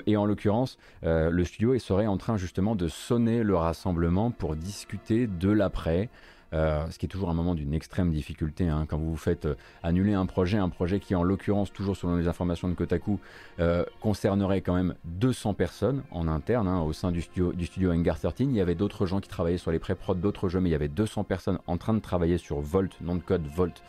et 0.08 0.18
en 0.18 0.26
l'occurrence, 0.26 0.80
le 1.04 1.44
studio 1.44 1.78
serait 1.78 2.08
en 2.08 2.18
train 2.18 2.38
justement 2.38 2.76
de 2.76 2.88
sonner 2.88 3.44
le 3.44 3.56
rassemblement 3.56 4.32
pour 4.32 4.56
discuter 4.56 5.28
de 5.28 5.50
l'après. 5.52 6.10
Euh, 6.54 6.90
ce 6.90 6.98
qui 6.98 7.06
est 7.06 7.10
toujours 7.10 7.30
un 7.30 7.34
moment 7.34 7.54
d'une 7.54 7.74
extrême 7.74 8.12
difficulté 8.12 8.68
hein, 8.68 8.86
quand 8.90 8.98
vous 8.98 9.12
vous 9.12 9.18
faites 9.18 9.46
euh, 9.46 9.56
annuler 9.84 10.14
un 10.14 10.26
projet, 10.26 10.58
un 10.58 10.70
projet 10.70 11.00
qui 11.00 11.14
en 11.14 11.22
l'occurrence, 11.22 11.72
toujours 11.72 11.96
selon 11.96 12.16
les 12.16 12.28
informations 12.28 12.68
de 12.68 12.74
Kotaku, 12.74 13.20
euh, 13.60 13.86
concernerait 14.02 14.62
quand 14.62 14.74
même 14.74 14.96
200 15.06 15.54
personnes 15.54 16.02
en 16.12 16.28
interne 16.28 16.68
hein, 16.68 16.82
au 16.82 16.92
sein 16.92 17.12
du 17.12 17.22
studio, 17.22 17.54
du 17.54 17.68
studio 17.68 17.92
Engar 17.92 18.20
13. 18.20 18.34
Il 18.40 18.52
y 18.52 18.62
avait 18.62 18.76
d'autres 18.76 19.06
gens 19.06 19.20
qui 19.20 19.30
travaillaient 19.30 19.58
sur 19.58 19.72
les 19.72 19.80
pré-prod 19.80 20.20
d'autres 20.20 20.50
jeux, 20.50 20.60
mais 20.60 20.70
il 20.70 20.72
y 20.72 20.76
avait 20.76 20.88
200 20.88 21.24
personnes 21.24 21.60
en 21.68 21.78
train 21.78 21.94
de 21.94 22.00
travailler 22.00 22.40
sur 22.40 22.60
Volt, 22.62 23.00
nom 23.02 23.16
de 23.16 23.22
code 23.22 23.46
Volt 23.56 23.84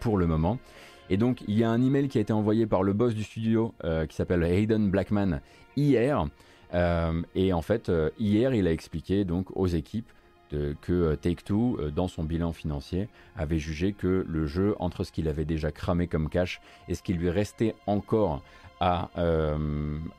pour 0.00 0.16
le 0.16 0.26
moment. 0.26 0.58
Et 1.10 1.18
donc 1.18 1.42
il 1.46 1.58
y 1.58 1.64
a 1.64 1.70
un 1.70 1.82
email 1.82 2.08
qui 2.08 2.18
a 2.18 2.20
été 2.20 2.32
envoyé 2.32 2.66
par 2.66 2.82
le 2.82 2.92
boss 2.92 3.14
du 3.14 3.22
studio 3.22 3.74
qui 4.08 4.16
s'appelle 4.16 4.42
Hayden 4.42 4.90
Blackman 4.90 5.40
hier. 5.76 6.26
et 7.34 7.52
en 7.52 7.62
fait, 7.62 7.92
hier, 8.18 8.54
il 8.54 8.66
a 8.66 8.72
expliqué 8.72 9.24
donc 9.24 9.48
aux 9.54 9.66
équipes 9.66 10.10
que 10.50 10.92
euh, 10.92 11.16
Take-Two, 11.16 11.78
euh, 11.80 11.90
dans 11.90 12.08
son 12.08 12.24
bilan 12.24 12.52
financier, 12.52 13.08
avait 13.36 13.58
jugé 13.58 13.92
que 13.92 14.24
le 14.28 14.46
jeu, 14.46 14.74
entre 14.78 15.04
ce 15.04 15.12
qu'il 15.12 15.28
avait 15.28 15.44
déjà 15.44 15.72
cramé 15.72 16.06
comme 16.06 16.28
cash 16.28 16.60
et 16.88 16.94
ce 16.94 17.02
qui 17.02 17.14
lui 17.14 17.30
restait 17.30 17.74
encore 17.86 18.42
à, 18.78 19.08
euh, 19.16 19.56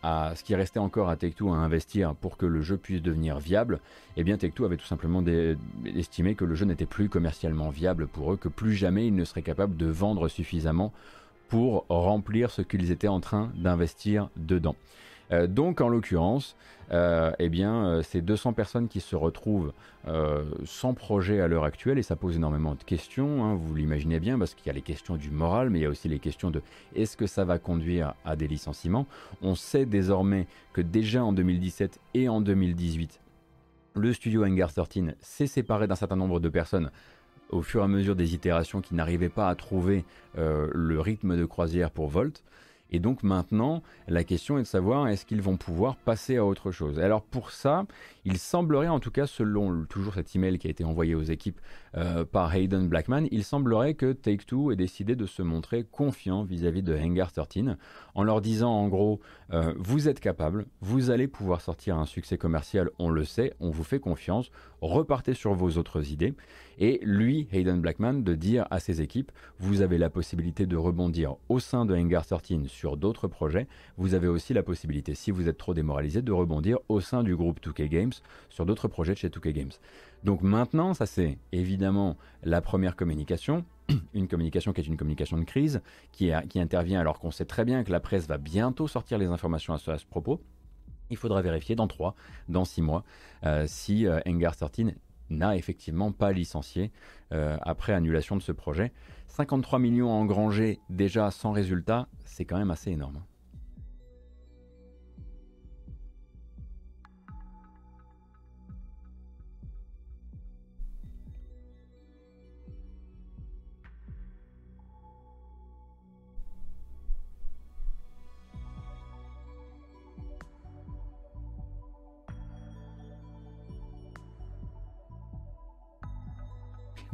ce 0.04 0.44
qui 0.44 0.56
restait 0.56 0.80
encore 0.80 1.10
à 1.10 1.16
Take-Two 1.16 1.54
à 1.54 1.58
investir 1.58 2.16
pour 2.16 2.38
que 2.38 2.46
le 2.46 2.62
jeu 2.62 2.78
puisse 2.78 3.02
devenir 3.02 3.40
viable, 3.40 3.80
eh 4.16 4.24
bien 4.24 4.38
Take-Two 4.38 4.66
avait 4.66 4.78
tout 4.78 4.86
simplement 4.86 5.24
estimé 5.86 6.34
que 6.34 6.44
le 6.44 6.56
jeu 6.56 6.66
n'était 6.66 6.88
plus 6.88 7.08
commercialement 7.08 7.70
viable 7.70 8.08
pour 8.08 8.34
eux, 8.34 8.38
que 8.38 8.50
plus 8.50 8.74
jamais 8.74 9.06
ils 9.08 9.16
ne 9.16 9.26
seraient 9.26 9.44
capables 9.44 9.78
de 9.78 9.86
vendre 9.86 10.28
suffisamment 10.28 10.92
pour 11.50 11.86
remplir 11.88 12.50
ce 12.50 12.62
qu'ils 12.62 12.92
étaient 12.92 13.08
en 13.08 13.20
train 13.20 13.52
d'investir 13.56 14.30
dedans. 14.36 14.76
Euh, 15.32 15.48
donc 15.48 15.82
en 15.82 15.90
l'occurrence, 15.90 16.56
euh, 16.92 17.32
eh 17.40 17.50
bien, 17.50 17.86
euh, 17.86 18.02
c'est 18.02 18.22
200 18.22 18.54
personnes 18.54 18.88
qui 18.88 19.00
se 19.00 19.16
retrouvent 19.16 19.74
sans 20.64 20.94
projet 20.94 21.42
à 21.42 21.50
l'heure 21.50 21.66
actuelle 21.66 21.98
et 21.98 22.02
ça 22.02 22.16
pose 22.16 22.38
énormément 22.38 22.76
de 22.76 22.84
questions, 22.84 23.44
hein, 23.44 23.56
vous 23.56 23.76
l'imaginez 23.76 24.22
bien, 24.22 24.40
parce 24.40 24.54
qu'il 24.54 24.68
y 24.68 24.70
a 24.70 24.74
les 24.74 24.82
questions 24.82 25.18
du 25.18 25.32
moral, 25.32 25.70
mais 25.70 25.80
il 25.80 25.82
y 25.82 25.86
a 25.86 25.90
aussi 25.90 26.08
les 26.08 26.20
questions 26.20 26.50
de 26.50 26.62
est-ce 26.96 27.18
que 27.18 27.28
ça 27.28 27.44
va 27.44 27.60
conduire 27.60 28.14
à 28.24 28.38
des 28.38 28.48
licenciements? 28.48 29.06
On 29.42 29.54
sait 29.56 29.86
désormais 29.86 30.48
que 30.72 30.80
déjà 30.80 31.26
en 31.26 31.34
2017 31.34 32.00
et 32.14 32.30
en 32.30 32.40
2018, 32.40 33.20
le 33.96 34.14
studio 34.14 34.46
Hangar 34.46 34.72
13 34.72 35.16
s'est 35.20 35.48
séparé 35.48 35.88
d'un 35.88 35.96
certain 35.96 36.16
nombre 36.16 36.40
de 36.40 36.48
personnes 36.48 36.90
au 37.50 37.62
fur 37.62 37.82
et 37.82 37.84
à 37.84 37.90
mesure 37.90 38.16
des 38.16 38.34
itérations 38.34 38.80
qui 38.80 38.96
n'arrivaient 38.96 39.28
pas 39.28 39.50
à 39.50 39.56
trouver 39.56 40.06
le 40.36 41.00
rythme 41.02 41.36
de 41.36 41.44
croisière 41.44 41.92
pour 41.92 42.08
Volt. 42.08 42.44
Et 42.92 43.00
donc 43.00 43.24
maintenant, 43.24 43.84
la 44.08 44.24
question 44.24 44.58
est 44.58 44.64
de 44.64 44.68
savoir 44.68 45.08
est-ce 45.08 45.26
qu'ils 45.26 45.42
vont 45.42 45.58
pouvoir 45.58 45.96
passer 45.98 46.38
à 46.38 46.46
autre 46.46 46.72
chose? 46.72 47.00
alors 47.00 47.22
pour 47.22 47.52
ça, 47.52 47.86
il 48.26 48.38
semblerait, 48.38 48.88
en 48.88 49.00
tout 49.00 49.12
cas 49.12 49.28
selon 49.28 49.86
toujours 49.86 50.14
cet 50.14 50.36
email 50.36 50.58
qui 50.58 50.68
a 50.68 50.70
été 50.70 50.84
envoyé 50.84 51.16
aux 51.16 51.24
équipes 51.24 51.60
euh, 51.96 52.26
par 52.26 52.54
Hayden 52.54 52.88
Blackman, 52.88 53.24
il 53.32 53.44
semblerait 53.44 53.94
que 53.94 54.14
Take-Two 54.14 54.72
ait 54.72 54.76
décidé 54.76 55.16
de 55.16 55.26
se 55.26 55.42
montrer 55.42 55.84
confiant 55.84 56.44
vis-à-vis 56.44 56.84
de 56.84 56.96
Hangar 56.96 57.32
13 57.32 57.76
en 58.16 58.24
leur 58.24 58.42
disant 58.42 58.72
en 58.72 58.88
gros 58.88 59.20
euh, 59.54 59.74
vous 59.78 60.10
êtes 60.10 60.20
capable, 60.20 60.66
vous 60.82 61.10
allez 61.10 61.28
pouvoir 61.28 61.62
sortir 61.62 61.98
un 61.98 62.06
succès 62.06 62.38
commercial, 62.38 62.90
on 63.00 63.10
le 63.10 63.26
sait, 63.26 63.54
on 63.60 63.70
vous 63.70 63.84
fait 63.84 64.00
confiance, 64.00 64.50
repartez 64.82 65.34
sur 65.34 65.54
vos 65.54 65.78
autres 65.78 66.12
idées. 66.12 66.34
Et 66.78 67.00
lui, 67.04 67.48
Hayden 67.52 67.82
Blackman, 67.82 68.22
de 68.24 68.36
dire 68.36 68.68
à 68.70 68.80
ses 68.80 69.02
équipes 69.02 69.32
vous 69.60 69.82
avez 69.82 69.98
la 69.98 70.10
possibilité 70.10 70.66
de 70.66 70.78
rebondir 70.78 71.36
au 71.50 71.60
sein 71.60 71.86
de 71.86 71.96
Hangar 71.96 72.26
13 72.26 72.68
sur 72.68 72.98
d'autres 72.98 73.28
projets, 73.28 73.68
vous 73.98 74.14
avez 74.14 74.28
aussi 74.28 74.54
la 74.54 74.64
possibilité, 74.64 75.16
si 75.16 75.32
vous 75.32 75.50
êtes 75.50 75.58
trop 75.58 75.74
démoralisé, 75.74 76.22
de 76.22 76.32
rebondir 76.32 76.78
au 76.90 77.02
sein 77.02 77.24
du 77.24 77.36
groupe 77.36 77.60
2K 77.62 77.88
Games 77.88 78.12
sur 78.50 78.66
d'autres 78.66 78.88
projets 78.88 79.14
de 79.14 79.18
chez 79.18 79.30
2K 79.30 79.52
Games. 79.52 79.72
Donc 80.24 80.42
maintenant, 80.42 80.94
ça 80.94 81.06
c'est 81.06 81.38
évidemment 81.52 82.18
la 82.44 82.62
première 82.62 82.96
communication, 82.96 83.66
une 84.14 84.28
communication 84.28 84.74
qui 84.74 84.82
est 84.82 84.88
une 84.88 84.98
communication 84.98 85.38
de 85.38 85.46
crise, 85.46 85.82
qui, 86.12 86.32
intervient 86.32 87.00
alors 87.00 87.20
qu'on 87.20 87.32
sait 87.32 87.46
très 87.46 87.66
bien 87.66 87.84
que 87.84 87.92
la 87.92 88.00
presse 88.00 88.28
va 88.28 88.38
bientôt 88.38 88.88
sortir 88.88 89.18
les 89.18 89.28
informations 89.28 89.74
à 89.74 89.78
ce, 89.78 90.06
propos. 90.06 90.42
Il 91.10 91.18
faudra 91.18 91.42
vérifier 91.42 91.76
dans 91.76 91.88
3, 91.88 92.16
dans 92.50 92.66
6 92.66 92.82
mois, 92.82 93.04
euh, 93.46 93.64
si 93.68 94.06
euh, 94.06 94.20
Engar 94.28 94.58
13 94.58 94.94
n'a 95.30 95.56
effectivement 95.56 96.12
pas 96.12 96.32
licencié 96.32 96.92
euh, 97.34 97.58
après 97.62 97.94
annulation 97.94 98.36
de 98.36 98.42
ce 98.42 98.52
projet. 98.52 98.92
53 99.28 99.80
millions 99.80 100.12
engrangés 100.12 100.80
déjà 100.90 101.32
sans 101.32 101.52
résultat, 101.52 102.08
c'est 102.26 102.46
quand 102.46 102.58
même 102.58 102.72
assez 102.72 102.92
énorme. 102.92 103.22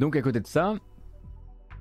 Donc 0.04 0.18
à 0.18 0.22
côté 0.22 0.42
de 0.42 0.48
ça, 0.48 0.76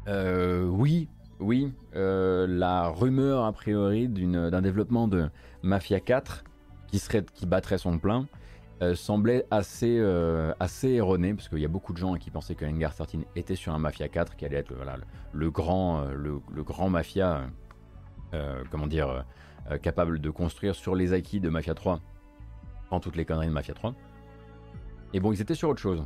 euh, 0.07 0.65
oui, 0.69 1.09
oui, 1.41 1.75
euh, 1.97 2.47
la 2.49 2.87
rumeur 2.87 3.45
a 3.45 3.53
priori 3.53 4.07
d'un 4.07 4.63
développement 4.63 5.09
de 5.09 5.29
Mafia 5.65 5.99
4 5.99 6.45
qui, 6.87 7.01
serait, 7.01 7.25
qui 7.35 7.47
battrait 7.47 7.79
son 7.79 7.99
plein 7.99 8.29
euh, 8.81 8.95
semblait 8.95 9.45
assez, 9.51 10.01
assez 10.61 10.91
erronée, 10.91 11.35
parce 11.35 11.49
qu'il 11.49 11.59
y 11.59 11.65
a 11.65 11.69
beaucoup 11.69 11.93
de 11.93 11.99
gens 11.99 12.15
qui 12.15 12.31
pensaient 12.31 12.55
que 12.55 12.65
Engar 12.65 12.95
13 12.95 13.25
était 13.35 13.57
sur 13.57 13.75
un 13.75 13.81
Mafia 13.81 14.07
4, 14.07 14.37
qui 14.37 14.45
allait 14.45 14.59
être 14.59 14.73
voilà, 14.73 14.99
le, 15.33 15.51
grand, 15.51 16.05
le, 16.05 16.41
grand 16.63 16.91
Mafia, 16.91 17.51
comment 18.71 18.87
dire, 18.87 19.25
capable 19.83 20.21
de 20.21 20.31
construire 20.31 20.77
sur 20.77 20.95
les 20.95 21.13
acquis 21.13 21.41
de 21.41 21.49
Mafia 21.49 21.75
3, 21.75 21.99
en 22.93 23.01
toutes 23.01 23.17
les 23.17 23.25
conneries 23.25 23.49
de 23.49 23.53
Mafia 23.53 23.75
3. 23.75 23.97
Et 25.13 25.19
bon, 25.19 25.33
ils 25.33 25.41
étaient 25.41 25.57
sur 25.57 25.71
autre 25.71 25.81
chose. 25.81 26.05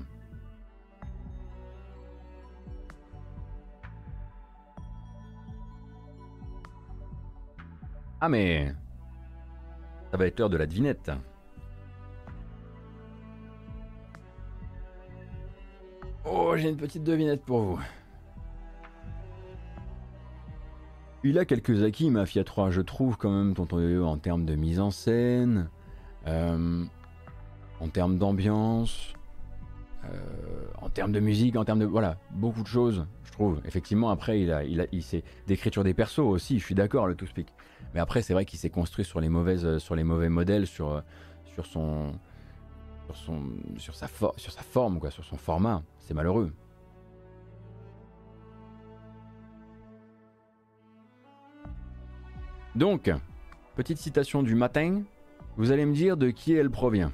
Ah 8.21 8.29
mais... 8.29 8.73
Ça 10.11 10.17
va 10.17 10.27
être 10.27 10.39
l'heure 10.39 10.51
de 10.51 10.57
la 10.57 10.67
devinette. 10.67 11.11
Oh, 16.25 16.55
j'ai 16.57 16.69
une 16.69 16.77
petite 16.77 17.05
devinette 17.05 17.43
pour 17.43 17.61
vous. 17.61 17.81
Il 21.23 21.39
a 21.39 21.45
quelques 21.45 21.83
acquis, 21.83 22.11
Mafia 22.11 22.45
3, 22.45 22.71
je 22.71 22.81
trouve, 22.81 23.17
quand 23.17 23.31
même, 23.31 23.55
en 24.05 24.17
termes 24.17 24.45
de 24.45 24.55
mise 24.55 24.81
en 24.81 24.91
scène, 24.91 25.69
euh, 26.27 26.85
en 27.81 27.89
termes 27.89 28.17
d'ambiance, 28.17 29.13
euh, 30.05 30.09
en 30.81 30.89
termes 30.89 31.13
de 31.13 31.21
musique, 31.21 31.57
en 31.57 31.65
termes 31.65 31.81
de. 31.81 31.85
Voilà, 31.85 32.17
beaucoup 32.31 32.63
de 32.63 32.69
choses, 32.69 33.07
je 33.25 33.33
trouve. 33.33 33.61
Effectivement, 33.65 34.11
après, 34.11 34.41
il 34.41 34.53
a, 34.53 34.63
il 34.63 34.81
a, 34.81 34.87
il 34.93 35.05
d'écriture 35.47 35.83
des 35.83 35.95
persos 35.95 36.21
aussi, 36.21 36.59
je 36.59 36.65
suis 36.65 36.75
d'accord, 36.75 37.09
le 37.09 37.17
tout 37.17 37.27
speak. 37.27 37.49
Mais 37.97 38.03
après, 38.03 38.21
c'est 38.21 38.35
vrai 38.35 38.45
qu'il 38.45 38.59
s'est 38.59 38.69
construit 38.69 39.07
sur 39.07 39.21
les, 39.21 39.31
mauvaises, 39.31 39.79
sur 39.79 39.97
les 39.97 40.05
mauvais 40.05 40.29
modèles, 40.29 40.67
sur, 40.67 41.03
son, 41.65 42.13
sur, 43.07 43.17
son, 43.17 43.43
sur, 43.79 43.95
sa, 43.95 44.07
sur 44.37 44.53
sa 44.53 44.61
forme, 44.61 45.01
quoi, 45.01 45.11
sur 45.11 45.25
son 45.25 45.39
format. 45.39 45.83
C'est 46.01 46.13
malheureux. 46.13 46.53
Donc, 52.75 53.11
petite 53.77 53.97
citation 53.97 54.43
du 54.43 54.55
matin, 54.55 55.03
vous 55.57 55.73
allez 55.73 55.87
me 55.87 55.95
dire 55.95 56.19
de 56.19 56.29
qui 56.29 56.53
elle 56.53 56.69
provient. 56.69 57.13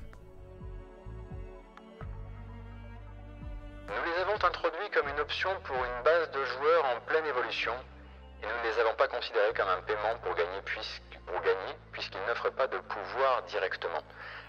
Nous 3.86 4.04
les 4.04 4.20
avons 4.20 4.44
introduits 4.44 4.90
comme 4.92 5.08
une 5.08 5.20
option 5.20 5.50
pour 5.62 5.76
une 5.76 6.04
base 6.04 6.28
de 6.32 6.44
joueurs 6.44 6.84
en 6.86 7.06
pleine 7.06 7.26
évolution 7.26 7.70
et 8.42 8.46
nous 8.46 8.58
ne 8.58 8.74
les 8.74 8.80
avons 8.80 8.94
pas 8.94 9.08
considérés 9.08 9.52
comme 9.54 9.68
un 9.68 9.82
paiement 9.82 10.18
pour 10.22 10.34
gagner, 10.34 10.60
puisqu'ils 11.92 12.26
n'offrent 12.26 12.50
pas 12.50 12.66
de 12.66 12.78
pouvoir 12.78 13.42
directement. 13.44 14.02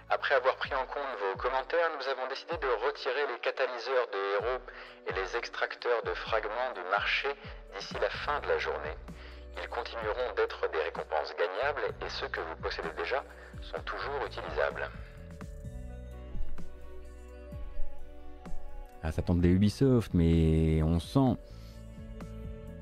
Après 0.10 0.36
avoir 0.36 0.56
pris 0.58 0.73
en 0.75 0.86
compte 0.86 1.13
vos 1.19 1.38
commentaires, 1.38 1.89
nous 1.97 2.08
avons 2.10 2.27
décidé 2.27 2.58
de 2.58 2.67
retirer 2.86 3.27
les 3.32 3.39
catalyseurs 3.39 4.08
de 4.12 4.19
héros 4.36 4.62
et 5.08 5.13
les 5.13 5.38
extracteurs 5.38 6.03
de 6.03 6.13
fragments 6.13 6.73
du 6.75 6.82
marché 6.91 7.29
d'ici 7.75 7.95
la 8.01 8.10
fin 8.10 8.39
de 8.41 8.47
la 8.47 8.58
journée. 8.58 8.95
Ils 9.62 9.69
continueront 9.69 10.34
d'être 10.36 10.69
des 10.71 10.82
récompenses 10.82 11.34
gagnables 11.38 11.93
et 12.06 12.10
ceux 12.10 12.27
que 12.27 12.41
vous 12.41 12.56
possédez 12.62 12.89
déjà 12.97 13.23
sont 13.62 13.82
toujours 13.84 14.25
utilisables. 14.25 14.89
Ah, 19.03 19.12
ça 19.12 19.21
tente 19.21 19.41
des 19.41 19.49
Ubisoft, 19.49 20.13
mais 20.13 20.82
on 20.82 20.99
sent 20.99 21.38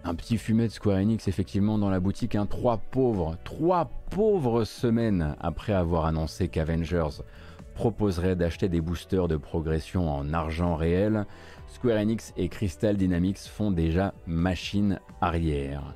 un 0.04 0.16
petit 0.16 0.38
fumet 0.38 0.68
de 0.68 0.72
Square 0.72 0.98
Enix 0.98 1.28
effectivement 1.28 1.78
dans 1.78 1.90
la 1.90 2.00
boutique, 2.00 2.36
hein. 2.36 2.46
trois 2.46 2.78
pauvres, 2.78 3.38
trois 3.44 3.90
pauvres 4.10 4.64
semaines 4.64 5.36
après 5.40 5.74
avoir 5.74 6.06
annoncé 6.06 6.48
qu'Avengers 6.48 7.22
proposerait 7.76 8.36
d'acheter 8.36 8.70
des 8.70 8.82
boosters 8.82 9.28
de 9.28 9.38
progression 9.38 10.12
en 10.12 10.34
argent 10.34 10.76
réel, 10.76 11.26
Square 11.68 11.98
Enix 11.98 12.34
et 12.38 12.50
Crystal 12.50 12.98
Dynamics 12.98 13.40
font 13.40 13.72
déjà 13.72 14.14
machine 14.28 15.00
arrière. 15.22 15.94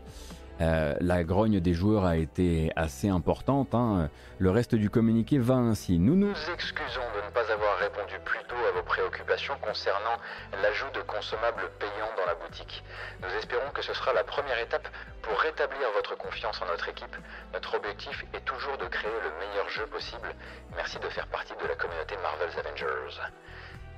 Euh, 0.61 0.95
la 1.01 1.23
grogne 1.23 1.59
des 1.59 1.73
joueurs 1.73 2.05
a 2.05 2.17
été 2.17 2.71
assez 2.75 3.09
importante. 3.09 3.75
Hein. 3.75 4.09
Le 4.39 4.51
reste 4.51 4.75
du 4.75 4.89
communiqué 4.89 5.37
va 5.37 5.55
ainsi. 5.55 5.99
Nous 5.99 6.15
nous 6.15 6.33
excusons 6.53 7.01
pas 7.45 7.53
avoir 7.53 7.77
répondu 7.77 8.15
plus 8.23 8.39
tôt 8.47 8.55
à 8.67 8.71
vos 8.71 8.83
préoccupations 8.83 9.55
concernant 9.61 10.17
l'ajout 10.61 10.91
de 10.93 11.01
consommables 11.01 11.69
payants 11.79 12.13
dans 12.17 12.25
la 12.25 12.35
boutique. 12.35 12.83
Nous 13.21 13.29
espérons 13.37 13.69
que 13.73 13.81
ce 13.81 13.93
sera 13.93 14.13
la 14.13 14.23
première 14.23 14.59
étape 14.59 14.87
pour 15.21 15.37
rétablir 15.39 15.87
votre 15.95 16.17
confiance 16.17 16.61
en 16.61 16.65
notre 16.67 16.89
équipe. 16.89 17.15
Notre 17.53 17.75
objectif 17.75 18.25
est 18.33 18.45
toujours 18.45 18.77
de 18.77 18.85
créer 18.85 19.11
le 19.23 19.31
meilleur 19.39 19.69
jeu 19.69 19.85
possible. 19.87 20.27
Merci 20.75 20.97
de 20.99 21.09
faire 21.09 21.27
partie 21.27 21.53
de 21.61 21.67
la 21.67 21.75
communauté 21.75 22.15
Marvel's 22.21 22.57
Avengers. 22.57 23.19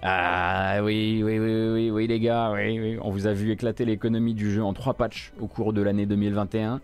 Ah 0.03 0.79
oui, 0.83 1.21
oui, 1.23 1.39
oui, 1.39 1.69
oui, 1.71 1.91
oui, 1.91 2.07
les 2.07 2.19
gars, 2.19 2.51
oui. 2.51 2.99
On 3.01 3.09
vous 3.09 3.27
a 3.27 3.33
vu 3.33 3.51
éclater 3.51 3.85
l'économie 3.85 4.33
du 4.33 4.51
jeu 4.51 4.63
en 4.63 4.73
trois 4.73 4.93
patchs 4.93 5.31
au 5.39 5.47
cours 5.47 5.73
de 5.73 5.81
l'année 5.81 6.05
2021. 6.05 6.81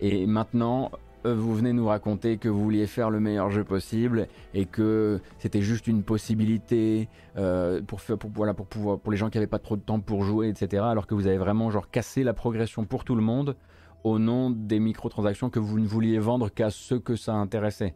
Et 0.00 0.26
maintenant, 0.26 0.90
vous 1.24 1.54
venez 1.54 1.72
nous 1.72 1.86
raconter 1.86 2.38
que 2.38 2.48
vous 2.48 2.62
vouliez 2.62 2.86
faire 2.86 3.10
le 3.10 3.20
meilleur 3.20 3.50
jeu 3.50 3.64
possible 3.64 4.28
et 4.54 4.66
que 4.66 5.20
c'était 5.38 5.62
juste 5.62 5.86
une 5.86 6.02
possibilité 6.02 7.08
euh, 7.36 7.80
pour, 7.82 8.00
pour, 8.00 8.30
voilà, 8.30 8.54
pour, 8.54 8.66
pouvoir, 8.66 8.98
pour 8.98 9.12
les 9.12 9.18
gens 9.18 9.30
qui 9.30 9.38
n'avaient 9.38 9.46
pas 9.46 9.58
trop 9.58 9.76
de 9.76 9.82
temps 9.82 10.00
pour 10.00 10.24
jouer, 10.24 10.48
etc. 10.48 10.82
Alors 10.84 11.06
que 11.06 11.14
vous 11.14 11.26
avez 11.26 11.38
vraiment 11.38 11.70
genre 11.70 11.90
cassé 11.90 12.24
la 12.24 12.34
progression 12.34 12.84
pour 12.84 13.04
tout 13.04 13.14
le 13.14 13.22
monde 13.22 13.56
au 14.04 14.18
nom 14.18 14.50
des 14.50 14.80
microtransactions 14.80 15.50
que 15.50 15.60
vous 15.60 15.78
ne 15.78 15.86
vouliez 15.86 16.18
vendre 16.18 16.48
qu'à 16.50 16.70
ceux 16.70 16.98
que 16.98 17.16
ça 17.16 17.34
intéressait. 17.34 17.94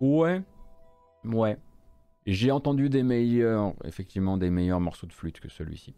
Ouais, 0.00 0.42
ouais. 1.24 1.56
J'ai 2.26 2.50
entendu 2.50 2.88
des 2.88 3.02
meilleurs, 3.02 3.74
effectivement, 3.84 4.36
des 4.36 4.50
meilleurs 4.50 4.80
morceaux 4.80 5.06
de 5.06 5.12
flûte 5.12 5.40
que 5.40 5.48
celui-ci. 5.48 5.94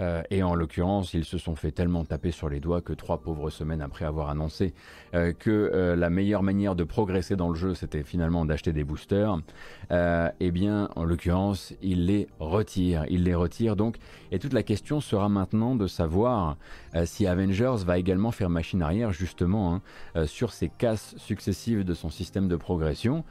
Euh, 0.00 0.22
et 0.30 0.42
en 0.42 0.54
l'occurrence, 0.54 1.14
ils 1.14 1.24
se 1.24 1.38
sont 1.38 1.56
fait 1.56 1.72
tellement 1.72 2.04
taper 2.04 2.30
sur 2.30 2.48
les 2.48 2.60
doigts 2.60 2.80
que 2.80 2.92
trois 2.92 3.18
pauvres 3.18 3.50
semaines 3.50 3.82
après 3.82 4.04
avoir 4.04 4.30
annoncé 4.30 4.74
euh, 5.14 5.32
que 5.32 5.50
euh, 5.50 5.96
la 5.96 6.10
meilleure 6.10 6.42
manière 6.42 6.76
de 6.76 6.84
progresser 6.84 7.36
dans 7.36 7.48
le 7.48 7.56
jeu, 7.56 7.74
c'était 7.74 8.02
finalement 8.02 8.44
d'acheter 8.44 8.72
des 8.72 8.84
boosters, 8.84 9.38
eh 9.90 10.50
bien, 10.50 10.88
en 10.96 11.04
l'occurrence, 11.04 11.74
ils 11.82 12.06
les 12.06 12.28
retirent. 12.38 13.04
Ils 13.08 13.24
les 13.24 13.34
retirent 13.34 13.76
donc. 13.76 13.96
Et 14.30 14.38
toute 14.38 14.52
la 14.52 14.62
question 14.62 15.00
sera 15.00 15.28
maintenant 15.28 15.74
de 15.74 15.86
savoir 15.86 16.56
si 17.04 17.26
Avengers 17.26 17.76
va 17.84 17.98
également 17.98 18.30
faire 18.30 18.50
machine 18.50 18.82
arrière, 18.82 19.12
justement, 19.12 19.80
hein, 20.14 20.26
sur 20.26 20.52
ces 20.52 20.68
casses 20.68 21.14
successives 21.16 21.84
de 21.84 21.94
son 21.94 22.10
système 22.10 22.48
de 22.48 22.56
progression. 22.56 23.24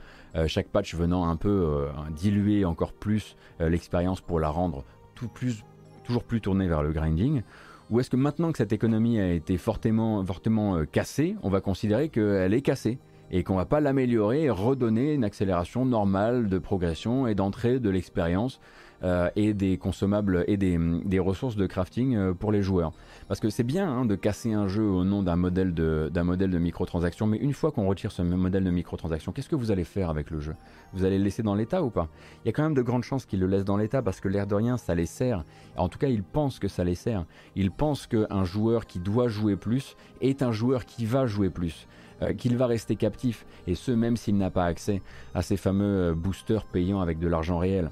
chaque 0.47 0.67
patch 0.67 0.95
venant 0.95 1.29
un 1.29 1.35
peu 1.35 1.87
diluer 2.15 2.65
encore 2.65 2.93
plus 2.93 3.35
l'expérience 3.59 4.21
pour 4.21 4.39
la 4.39 4.49
rendre 4.49 4.83
tout 5.15 5.27
plus 5.27 5.63
toujours 6.07 6.23
plus 6.23 6.41
tourné 6.41 6.67
vers 6.67 6.81
le 6.81 6.91
grinding. 6.91 7.43
Ou 7.89 7.99
est-ce 7.99 8.09
que 8.09 8.15
maintenant 8.15 8.51
que 8.51 8.57
cette 8.57 8.73
économie 8.73 9.19
a 9.19 9.31
été 9.31 9.57
fortement, 9.57 10.25
fortement 10.25 10.77
euh, 10.77 10.85
cassée, 10.85 11.35
on 11.43 11.49
va 11.49 11.61
considérer 11.61 12.09
qu'elle 12.09 12.53
est 12.53 12.61
cassée 12.61 12.97
et 13.29 13.43
qu'on 13.43 13.55
va 13.55 13.65
pas 13.65 13.81
l'améliorer 13.81 14.43
et 14.43 14.49
redonner 14.49 15.13
une 15.13 15.23
accélération 15.23 15.85
normale 15.85 16.47
de 16.47 16.57
progression 16.57 17.27
et 17.27 17.35
d'entrée 17.35 17.79
de 17.79 17.89
l'expérience 17.89 18.59
euh, 19.03 19.29
et 19.35 19.53
des 19.53 19.77
consommables 19.77 20.43
et 20.47 20.57
des, 20.57 20.79
des 21.05 21.19
ressources 21.19 21.55
de 21.55 21.67
crafting 21.67 22.15
euh, 22.15 22.33
pour 22.33 22.51
les 22.51 22.61
joueurs. 22.61 22.93
Parce 23.27 23.39
que 23.39 23.49
c'est 23.49 23.63
bien 23.63 23.87
hein, 23.89 24.05
de 24.05 24.15
casser 24.15 24.53
un 24.53 24.67
jeu 24.67 24.83
au 24.83 25.03
nom 25.03 25.21
d'un 25.21 25.35
modèle 25.35 25.73
de, 25.73 26.09
d'un 26.11 26.23
modèle 26.23 26.49
de 26.49 26.57
microtransaction, 26.57 27.27
mais 27.27 27.37
une 27.37 27.53
fois 27.53 27.71
qu'on 27.71 27.87
retire 27.87 28.11
ce 28.11 28.21
modèle 28.21 28.63
de 28.63 28.71
microtransaction, 28.71 29.31
qu'est-ce 29.31 29.49
que 29.49 29.55
vous 29.55 29.71
allez 29.71 29.83
faire 29.83 30.09
avec 30.09 30.31
le 30.31 30.39
jeu? 30.39 30.55
Vous 30.93 31.05
allez 31.05 31.17
le 31.17 31.23
laisser 31.23 31.43
dans 31.43 31.55
l'état 31.55 31.83
ou 31.83 31.89
pas? 31.89 32.07
Il 32.43 32.47
y 32.47 32.49
a 32.49 32.53
quand 32.53 32.63
même 32.63 32.73
de 32.73 32.81
grandes 32.81 33.03
chances 33.03 33.25
qu'ils 33.25 33.39
le 33.39 33.47
laissent 33.47 33.65
dans 33.65 33.77
l'état 33.77 34.01
parce 34.01 34.19
que 34.19 34.29
l'air 34.29 34.47
de 34.47 34.55
rien, 34.55 34.77
ça 34.77 34.95
les 34.95 35.05
sert. 35.05 35.43
En 35.75 35.89
tout 35.89 35.99
cas, 35.99 36.07
ils 36.07 36.23
pensent 36.23 36.59
que 36.59 36.67
ça 36.67 36.83
les 36.83 36.95
sert. 36.95 37.25
Ils 37.55 37.71
pensent 37.71 38.07
qu'un 38.07 38.43
joueur 38.45 38.85
qui 38.85 38.99
doit 38.99 39.27
jouer 39.27 39.55
plus 39.55 39.95
est 40.21 40.41
un 40.41 40.51
joueur 40.51 40.85
qui 40.85 41.05
va 41.05 41.25
jouer 41.25 41.49
plus. 41.49 41.87
Euh, 42.23 42.33
qu'il 42.33 42.57
va 42.57 42.65
rester 42.65 42.95
captif, 42.95 43.45
et 43.67 43.75
ce 43.75 43.91
même 43.91 44.17
s'il 44.17 44.37
n'a 44.37 44.49
pas 44.49 44.65
accès 44.65 45.03
à 45.35 45.43
ces 45.43 45.55
fameux 45.55 46.15
boosters 46.15 46.65
payants 46.65 46.99
avec 46.99 47.19
de 47.19 47.27
l'argent 47.27 47.59
réel. 47.59 47.91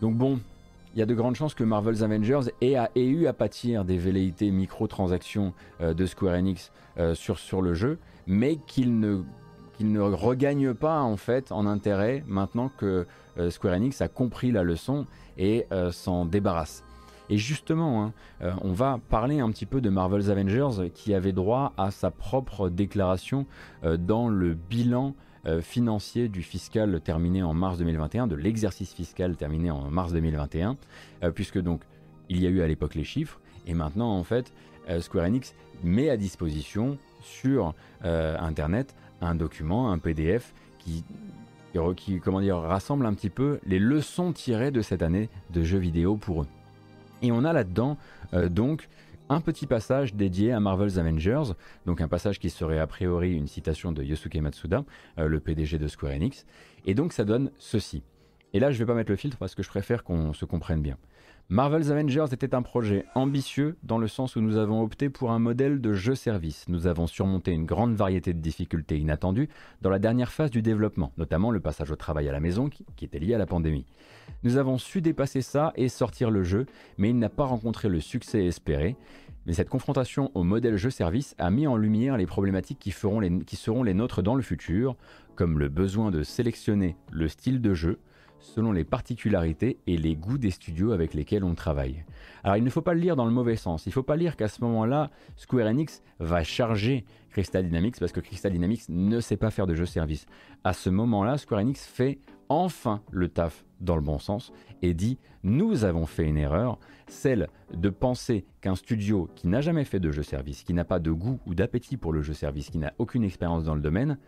Donc 0.00 0.16
bon, 0.16 0.38
il 0.94 1.00
y 1.00 1.02
a 1.02 1.06
de 1.06 1.14
grandes 1.14 1.36
chances 1.36 1.54
que 1.54 1.64
Marvel's 1.64 2.02
Avengers 2.02 2.50
ait, 2.60 2.76
eu 2.96 3.26
à 3.26 3.32
pâtir 3.32 3.84
des 3.84 3.98
velléités 3.98 4.50
microtransactions 4.50 5.52
euh, 5.80 5.94
de 5.94 6.06
Square 6.06 6.34
Enix 6.34 6.72
euh, 6.98 7.14
sur, 7.14 7.62
le 7.62 7.74
jeu, 7.74 7.98
mais 8.26 8.56
qu'il 8.66 8.98
ne, 8.98 10.00
regagne 10.00 10.74
pas 10.74 11.00
en 11.00 11.16
fait 11.16 11.52
en 11.52 11.66
intérêt 11.66 12.24
maintenant 12.26 12.70
que 12.76 13.06
euh, 13.38 13.50
Square 13.50 13.74
Enix 13.74 14.00
a 14.00 14.08
compris 14.08 14.50
la 14.50 14.62
leçon 14.62 15.06
et 15.36 15.66
s'en 15.92 16.24
débarrasse. 16.24 16.82
Et 17.30 17.38
justement, 17.38 18.02
hein, 18.02 18.12
on 18.62 18.72
va 18.72 18.98
parler 19.08 19.38
un 19.38 19.50
petit 19.50 19.66
peu 19.66 19.80
de 19.80 19.88
Marvel's 19.88 20.30
Avengers 20.30 20.90
qui 20.92 21.14
avait 21.14 21.30
droit 21.30 21.74
à 21.76 21.92
sa 21.92 22.10
propre 22.10 22.68
déclaration 22.68 23.46
dans 23.84 24.28
le 24.28 24.54
bilan 24.54 25.14
euh, 25.48 25.62
financier 25.62 26.28
du 26.28 26.42
fiscal 26.42 27.00
terminé 27.00 27.42
en 27.42 27.54
mars 27.54 27.78
2021, 27.78 28.26
de 28.26 28.34
l'exercice 28.36 28.92
fiscal 28.92 29.34
terminé 29.34 29.70
en 29.70 29.90
mars 29.90 30.12
2021, 30.12 30.76
euh, 31.22 31.30
puisque 31.30 31.58
donc 31.58 31.80
il 32.28 32.42
y 32.42 32.46
a 32.46 32.50
eu 32.50 32.60
à 32.60 32.66
l'époque 32.66 32.94
les 32.94 33.04
chiffres, 33.04 33.40
et 33.66 33.72
maintenant 33.72 34.10
en 34.10 34.24
fait 34.24 34.52
euh, 34.90 35.00
Square 35.00 35.24
Enix 35.24 35.54
met 35.82 36.10
à 36.10 36.18
disposition 36.18 36.98
sur 37.22 37.74
Internet 38.02 38.94
un 39.20 39.34
document, 39.34 39.90
un 39.90 39.98
PDF 39.98 40.52
qui, 40.78 41.04
qui, 41.96 42.20
comment 42.20 42.40
dire, 42.40 42.56
rassemble 42.56 43.06
un 43.06 43.14
petit 43.14 43.30
peu 43.30 43.58
les 43.66 43.78
leçons 43.78 44.32
tirées 44.32 44.70
de 44.70 44.82
cette 44.82 45.02
année 45.02 45.28
de 45.50 45.62
jeux 45.62 45.78
vidéo 45.78 46.16
pour 46.16 46.42
eux. 46.42 46.46
Et 47.22 47.32
on 47.32 47.44
a 47.44 47.52
là-dedans 47.52 47.96
donc 48.50 48.88
un 49.28 49.40
petit 49.40 49.66
passage 49.66 50.14
dédié 50.14 50.52
à 50.52 50.60
Marvel's 50.60 50.98
Avengers, 50.98 51.54
donc 51.86 52.00
un 52.00 52.08
passage 52.08 52.38
qui 52.38 52.50
serait 52.50 52.78
a 52.78 52.86
priori 52.86 53.32
une 53.32 53.46
citation 53.46 53.92
de 53.92 54.02
Yosuke 54.02 54.36
Matsuda, 54.36 54.84
euh, 55.18 55.28
le 55.28 55.40
PDG 55.40 55.78
de 55.78 55.88
Square 55.88 56.12
Enix, 56.12 56.46
et 56.86 56.94
donc 56.94 57.12
ça 57.12 57.24
donne 57.24 57.50
ceci. 57.58 58.02
Et 58.52 58.60
là 58.60 58.70
je 58.70 58.78
vais 58.78 58.86
pas 58.86 58.94
mettre 58.94 59.10
le 59.10 59.16
filtre 59.16 59.36
parce 59.36 59.54
que 59.54 59.62
je 59.62 59.68
préfère 59.68 60.04
qu'on 60.04 60.32
se 60.32 60.44
comprenne 60.44 60.82
bien. 60.82 60.96
Marvel's 61.50 61.90
Avengers 61.90 62.26
était 62.32 62.54
un 62.54 62.60
projet 62.60 63.06
ambitieux 63.14 63.78
dans 63.82 63.96
le 63.96 64.06
sens 64.06 64.36
où 64.36 64.42
nous 64.42 64.58
avons 64.58 64.82
opté 64.82 65.08
pour 65.08 65.30
un 65.30 65.38
modèle 65.38 65.80
de 65.80 65.94
jeu-service. 65.94 66.66
Nous 66.68 66.86
avons 66.86 67.06
surmonté 67.06 67.52
une 67.52 67.64
grande 67.64 67.94
variété 67.94 68.34
de 68.34 68.38
difficultés 68.38 68.98
inattendues 68.98 69.48
dans 69.80 69.88
la 69.88 69.98
dernière 69.98 70.30
phase 70.30 70.50
du 70.50 70.60
développement, 70.60 71.10
notamment 71.16 71.50
le 71.50 71.60
passage 71.60 71.90
au 71.90 71.96
travail 71.96 72.28
à 72.28 72.32
la 72.32 72.40
maison 72.40 72.68
qui, 72.68 72.84
était 73.02 73.18
lié 73.18 73.32
à 73.32 73.38
la 73.38 73.46
pandémie. 73.46 73.86
Nous 74.42 74.58
avons 74.58 74.76
su 74.76 75.00
dépasser 75.00 75.40
ça 75.40 75.72
et 75.74 75.88
sortir 75.88 76.30
le 76.30 76.42
jeu, 76.42 76.66
mais 76.98 77.08
il 77.08 77.18
n'a 77.18 77.30
pas 77.30 77.46
rencontré 77.46 77.88
le 77.88 78.00
succès 78.00 78.44
espéré. 78.44 78.94
Mais 79.46 79.54
cette 79.54 79.70
confrontation 79.70 80.30
au 80.34 80.44
modèle 80.44 80.76
jeu-service 80.76 81.34
a 81.38 81.50
mis 81.50 81.66
en 81.66 81.78
lumière 81.78 82.18
les 82.18 82.26
problématiques 82.26 82.78
qui 82.78 82.90
seront 82.90 83.20
les 83.20 83.94
nôtres 83.94 84.22
dans 84.22 84.34
le 84.34 84.42
futur, 84.42 84.96
comme 85.34 85.58
le 85.58 85.70
besoin 85.70 86.10
de 86.10 86.22
sélectionner 86.24 86.94
le 87.10 87.26
style 87.26 87.62
de 87.62 87.72
jeu, 87.72 87.98
selon 88.40 88.72
les 88.72 88.84
particularités 88.84 89.78
et 89.86 89.96
les 89.96 90.16
goûts 90.16 90.38
des 90.38 90.50
studios 90.50 90.92
avec 90.92 91.14
lesquels 91.14 91.44
on 91.44 91.54
travaille. 91.54 92.04
Alors 92.44 92.56
il 92.56 92.64
ne 92.64 92.70
faut 92.70 92.82
pas 92.82 92.94
le 92.94 93.00
lire 93.00 93.16
dans 93.16 93.24
le 93.24 93.32
mauvais 93.32 93.56
sens, 93.56 93.86
il 93.86 93.90
ne 93.90 93.94
faut 93.94 94.02
pas 94.02 94.16
lire 94.16 94.36
qu'à 94.36 94.48
ce 94.48 94.62
moment-là, 94.62 95.10
Square 95.36 95.66
Enix 95.66 96.02
va 96.18 96.42
charger 96.42 97.04
Crystal 97.30 97.64
Dynamics 97.64 97.96
parce 97.98 98.12
que 98.12 98.20
Crystal 98.20 98.52
Dynamics 98.52 98.88
ne 98.88 99.20
sait 99.20 99.36
pas 99.36 99.50
faire 99.50 99.66
de 99.66 99.74
jeu 99.74 99.86
service. 99.86 100.26
À 100.64 100.72
ce 100.72 100.90
moment-là, 100.90 101.38
Square 101.38 101.60
Enix 101.60 101.84
fait 101.84 102.18
enfin 102.48 103.02
le 103.10 103.28
taf 103.28 103.64
dans 103.80 103.96
le 103.96 104.02
bon 104.02 104.18
sens 104.18 104.52
et 104.82 104.94
dit 104.94 105.18
nous 105.42 105.84
avons 105.84 106.06
fait 106.06 106.24
une 106.24 106.38
erreur, 106.38 106.78
celle 107.06 107.48
de 107.72 107.90
penser 107.90 108.44
qu'un 108.60 108.74
studio 108.74 109.28
qui 109.34 109.48
n'a 109.48 109.60
jamais 109.60 109.84
fait 109.84 110.00
de 110.00 110.10
jeu 110.10 110.22
service, 110.22 110.62
qui 110.62 110.74
n'a 110.74 110.84
pas 110.84 110.98
de 110.98 111.10
goût 111.10 111.40
ou 111.46 111.54
d'appétit 111.54 111.96
pour 111.96 112.12
le 112.12 112.22
jeu 112.22 112.34
service, 112.34 112.70
qui 112.70 112.78
n'a 112.78 112.92
aucune 112.98 113.24
expérience 113.24 113.64
dans 113.64 113.74
le 113.74 113.80
domaine, 113.80 114.18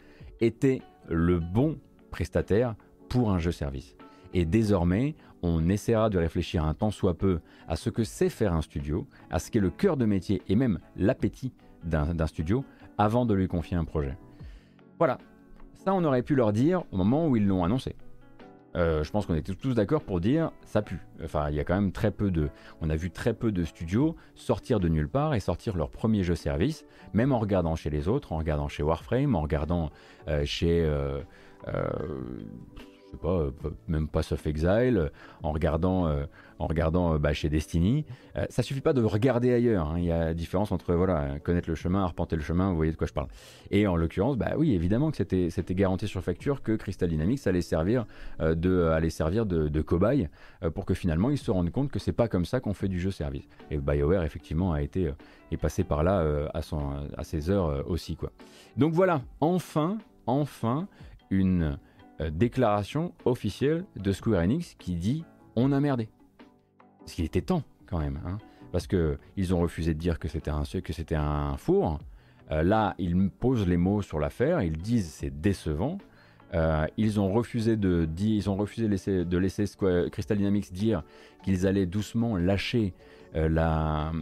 était 0.40 0.82
le 1.08 1.38
bon 1.38 1.78
prestataire 2.10 2.74
pour 3.10 3.30
un 3.30 3.38
jeu 3.38 3.52
service. 3.52 3.96
Et 4.32 4.46
désormais, 4.46 5.14
on 5.42 5.68
essaiera 5.68 6.08
de 6.08 6.16
réfléchir 6.16 6.64
un 6.64 6.72
temps 6.72 6.90
soit 6.90 7.18
peu 7.18 7.40
à 7.68 7.76
ce 7.76 7.90
que 7.90 8.04
c'est 8.04 8.30
faire 8.30 8.54
un 8.54 8.62
studio, 8.62 9.06
à 9.30 9.38
ce 9.38 9.50
qu'est 9.50 9.60
le 9.60 9.70
cœur 9.70 9.98
de 9.98 10.06
métier 10.06 10.40
et 10.48 10.56
même 10.56 10.78
l'appétit 10.96 11.52
d'un 11.84 12.26
studio 12.26 12.64
avant 12.96 13.26
de 13.26 13.34
lui 13.34 13.48
confier 13.48 13.76
un 13.76 13.84
projet. 13.84 14.16
Voilà, 14.98 15.18
ça 15.74 15.92
on 15.92 16.04
aurait 16.04 16.22
pu 16.22 16.34
leur 16.34 16.52
dire 16.52 16.84
au 16.92 16.96
moment 16.96 17.26
où 17.26 17.36
ils 17.36 17.46
l'ont 17.46 17.64
annoncé. 17.64 17.96
Euh, 18.76 19.02
je 19.02 19.10
pense 19.10 19.26
qu'on 19.26 19.34
était 19.34 19.54
tous 19.54 19.74
d'accord 19.74 20.02
pour 20.02 20.20
dire 20.20 20.52
ça 20.64 20.80
pue. 20.80 21.00
Enfin, 21.24 21.50
il 21.50 21.56
y 21.56 21.60
a 21.60 21.64
quand 21.64 21.74
même 21.74 21.90
très 21.90 22.12
peu 22.12 22.30
de. 22.30 22.50
On 22.80 22.88
a 22.88 22.94
vu 22.94 23.10
très 23.10 23.34
peu 23.34 23.50
de 23.50 23.64
studios 23.64 24.14
sortir 24.36 24.78
de 24.78 24.88
nulle 24.88 25.08
part 25.08 25.34
et 25.34 25.40
sortir 25.40 25.76
leur 25.76 25.90
premier 25.90 26.22
jeu 26.22 26.36
service, 26.36 26.84
même 27.12 27.32
en 27.32 27.40
regardant 27.40 27.74
chez 27.74 27.90
les 27.90 28.06
autres, 28.06 28.32
en 28.32 28.36
regardant 28.36 28.68
chez 28.68 28.84
Warframe, 28.84 29.34
en 29.34 29.40
regardant 29.40 29.90
euh, 30.28 30.44
chez. 30.44 30.84
Euh, 30.84 31.20
je 33.10 33.16
sais 33.16 33.22
pas, 33.22 33.28
euh, 33.28 33.50
même 33.88 34.08
pas 34.08 34.20
of 34.32 34.46
Exile, 34.46 34.96
euh, 34.96 35.08
en 35.42 35.52
regardant, 35.52 36.06
euh, 36.06 36.24
en 36.58 36.66
regardant 36.66 37.18
bah, 37.18 37.32
chez 37.32 37.48
Destiny. 37.48 38.04
ça 38.50 38.62
suffit 38.62 38.80
pas 38.80 38.92
de 38.92 39.02
regarder 39.02 39.52
ailleurs. 39.52 39.88
Hein. 39.88 39.94
Il 39.98 40.04
y 40.04 40.12
a 40.12 40.26
la 40.26 40.34
différence 40.34 40.72
entre 40.72 40.94
voilà, 40.94 41.38
connaître 41.40 41.68
le 41.68 41.74
chemin, 41.74 42.04
arpenter 42.04 42.36
le 42.36 42.42
chemin, 42.42 42.70
vous 42.70 42.76
voyez 42.76 42.92
de 42.92 42.96
quoi 42.96 43.06
je 43.06 43.12
parle. 43.12 43.28
Et 43.70 43.86
en 43.86 43.96
l'occurrence, 43.96 44.36
bah 44.36 44.52
oui, 44.56 44.74
évidemment 44.74 45.10
que 45.10 45.16
c'était, 45.16 45.50
c'était 45.50 45.74
garanti 45.74 46.06
sur 46.06 46.22
facture 46.22 46.62
que 46.62 46.72
Crystal 46.76 47.08
Dynamics 47.08 47.46
allait 47.46 47.62
servir 47.62 48.04
de, 48.40 48.84
allait 48.84 49.10
servir 49.10 49.46
de, 49.46 49.80
cobaye 49.80 50.28
pour 50.74 50.84
que 50.84 50.92
finalement 50.92 51.30
ils 51.30 51.38
se 51.38 51.50
rendent 51.50 51.70
compte 51.70 51.90
que 51.90 51.98
c'est 51.98 52.12
pas 52.12 52.28
comme 52.28 52.44
ça 52.44 52.60
qu'on 52.60 52.74
fait 52.74 52.88
du 52.88 53.00
jeu 53.00 53.10
service. 53.10 53.48
Et 53.70 53.78
BioWare 53.78 54.24
effectivement 54.24 54.72
a 54.72 54.82
été 54.82 55.10
est 55.50 55.56
passé 55.56 55.82
par 55.82 56.04
là 56.04 56.22
à, 56.52 56.60
à 57.16 57.24
ses 57.24 57.50
heures 57.50 57.88
aussi 57.88 58.16
quoi. 58.16 58.30
Donc 58.76 58.92
voilà, 58.92 59.22
enfin, 59.40 59.98
enfin 60.26 60.86
une 61.30 61.62
euh, 61.62 61.76
déclaration 62.30 63.12
officielle 63.24 63.84
de 63.96 64.12
Square 64.12 64.42
Enix 64.42 64.74
qui 64.78 64.94
dit 64.94 65.24
on 65.56 65.72
a 65.72 65.80
merdé. 65.80 66.08
Ce 67.06 67.14
qui 67.14 67.24
était 67.24 67.40
temps 67.40 67.62
quand 67.86 67.98
même, 67.98 68.20
hein. 68.24 68.38
parce 68.72 68.86
que 68.86 69.18
ils 69.36 69.54
ont 69.54 69.60
refusé 69.60 69.94
de 69.94 69.98
dire 69.98 70.18
que 70.18 70.28
c'était 70.28 70.50
un 70.50 70.62
que 70.62 70.92
c'était 70.92 71.16
un 71.16 71.56
four. 71.56 71.98
Euh, 72.50 72.62
là, 72.62 72.94
ils 72.98 73.30
posent 73.30 73.66
les 73.66 73.76
mots 73.76 74.02
sur 74.02 74.18
l'affaire, 74.18 74.62
ils 74.62 74.76
disent 74.76 75.08
c'est 75.08 75.40
décevant. 75.40 75.98
Euh, 76.52 76.86
ils 76.96 77.20
ont 77.20 77.32
refusé 77.32 77.76
de, 77.76 78.08
ils 78.18 78.50
ont 78.50 78.56
refusé 78.56 78.88
de 78.88 79.38
laisser, 79.38 79.64
Crystal 80.10 80.36
Dynamics 80.36 80.72
dire 80.72 81.04
qu'ils 81.44 81.66
allaient 81.66 81.86
doucement 81.86 82.36
lâcher 82.36 82.92
euh, 82.92 83.09
la, 83.34 84.12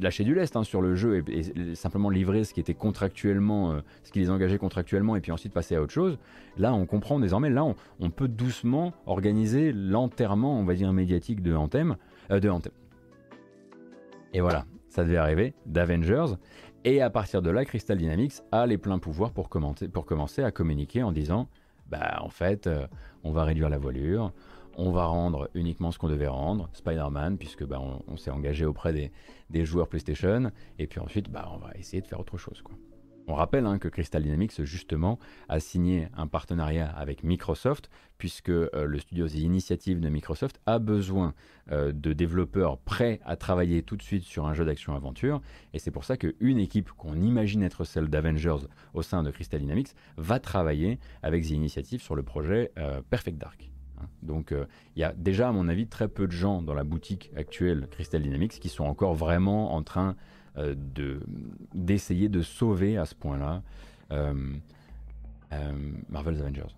lâcher 0.00 0.24
du 0.24 0.34
lest 0.34 0.56
hein, 0.56 0.64
sur 0.64 0.80
le 0.80 0.94
jeu 0.94 1.24
et, 1.28 1.74
simplement 1.74 2.10
livrer 2.10 2.44
ce 2.44 2.54
qui 2.54 2.60
était 2.60 2.74
contractuellement, 2.74 3.72
euh, 3.72 3.80
ce 4.02 4.12
qui 4.12 4.20
les 4.20 4.30
engageait 4.30 4.58
contractuellement 4.58 5.16
et 5.16 5.20
puis 5.20 5.32
ensuite 5.32 5.52
passer 5.52 5.74
à 5.74 5.82
autre 5.82 5.92
chose. 5.92 6.18
Là, 6.56 6.72
on 6.74 6.86
comprend 6.86 7.18
désormais, 7.18 7.50
là, 7.50 7.64
on, 7.64 8.10
peut 8.10 8.28
doucement 8.28 8.92
organiser 9.06 9.72
l'enterrement, 9.72 10.58
on 10.58 10.64
va 10.64 10.74
dire, 10.74 10.92
médiatique 10.92 11.42
de 11.42 11.54
Anthem. 11.54 11.96
Euh, 12.30 12.40
de 12.40 12.48
Anthem. 12.48 12.72
Et 14.32 14.40
voilà, 14.40 14.64
ça 14.88 15.04
devait 15.04 15.16
arriver, 15.16 15.54
d'Avengers. 15.66 16.36
Et 16.84 17.00
à 17.00 17.10
partir 17.10 17.42
de 17.42 17.50
là, 17.50 17.64
Crystal 17.64 17.96
Dynamics 17.96 18.34
a 18.50 18.66
les 18.66 18.78
pleins 18.78 18.98
pouvoirs 18.98 19.32
pour, 19.32 19.48
pour 19.48 20.06
commencer 20.06 20.42
à 20.42 20.50
communiquer 20.50 21.02
en 21.02 21.12
disant, 21.12 21.48
bah 21.88 22.18
en 22.20 22.28
fait, 22.28 22.68
on 23.24 23.32
va 23.32 23.44
réduire 23.44 23.68
la 23.68 23.78
voilure, 23.78 24.32
on 24.76 24.90
va 24.90 25.04
rendre 25.04 25.48
uniquement 25.54 25.90
ce 25.90 25.98
qu'on 25.98 26.08
devait 26.08 26.28
rendre, 26.28 26.68
Spider-Man, 26.72 27.38
puisque 27.38 27.64
bah, 27.64 27.80
on, 27.80 28.16
s'est 28.16 28.30
engagé 28.30 28.64
auprès 28.64 28.92
des, 29.50 29.64
joueurs 29.64 29.88
PlayStation, 29.88 30.50
et 30.78 30.86
puis 30.86 31.00
ensuite 31.00 31.30
bah, 31.30 31.50
on 31.52 31.58
va 31.58 31.72
essayer 31.74 32.00
de 32.00 32.06
faire 32.06 32.20
autre 32.20 32.38
chose. 32.38 32.62
On 33.28 33.34
rappelle 33.34 33.66
hein, 33.66 33.78
que 33.78 33.88
Crystal 33.88 34.22
Dynamics 34.22 34.64
justement 34.64 35.18
a 35.48 35.60
signé 35.60 36.08
un 36.16 36.26
partenariat 36.26 36.90
avec 36.90 37.22
Microsoft, 37.22 37.88
puisque 38.18 38.48
euh, 38.48 38.68
le 38.72 38.98
studio 38.98 39.28
The 39.28 39.36
Initiative 39.36 40.00
de 40.00 40.08
Microsoft 40.08 40.60
a 40.66 40.78
besoin 40.78 41.34
euh, 41.70 41.92
de 41.92 42.12
développeurs 42.12 42.78
prêts 42.78 43.20
à 43.24 43.36
travailler 43.36 43.82
tout 43.82 43.96
de 43.96 44.02
suite 44.02 44.24
sur 44.24 44.46
un 44.46 44.54
jeu 44.54 44.64
d'action-aventure, 44.64 45.40
et 45.72 45.78
c'est 45.78 45.92
pour 45.92 46.04
ça 46.04 46.16
qu'une 46.16 46.58
équipe 46.58 46.90
qu'on 46.92 47.14
imagine 47.14 47.62
être 47.62 47.84
celle 47.84 48.08
d'Avengers 48.08 48.66
au 48.92 49.02
sein 49.02 49.22
de 49.22 49.30
Crystal 49.30 49.60
Dynamics 49.60 49.94
va 50.16 50.40
travailler 50.40 50.98
avec 51.22 51.44
The 51.44 51.50
Initiative 51.50 52.02
sur 52.02 52.16
le 52.16 52.22
projet 52.22 52.72
euh, 52.78 53.02
Perfect 53.08 53.38
Dark. 53.38 53.71
Donc 54.22 54.52
euh, 54.52 54.66
il 54.96 55.00
y 55.00 55.04
a 55.04 55.12
déjà, 55.12 55.48
à 55.48 55.52
mon 55.52 55.68
avis, 55.68 55.86
très 55.86 56.08
peu 56.08 56.26
de 56.26 56.32
gens 56.32 56.62
dans 56.62 56.74
la 56.74 56.84
boutique 56.84 57.30
actuelle 57.36 57.88
Crystal 57.90 58.22
Dynamics 58.22 58.58
qui 58.60 58.68
sont 58.68 58.84
encore 58.84 59.14
vraiment 59.14 59.74
en 59.74 59.82
train 59.82 60.16
euh, 60.56 60.74
de, 60.76 61.20
d'essayer 61.74 62.28
de 62.28 62.42
sauver 62.42 62.96
à 62.96 63.04
ce 63.04 63.14
point-là 63.14 63.62
euh, 64.12 64.34
Marvel's 66.08 66.40
Avengers. 66.40 66.74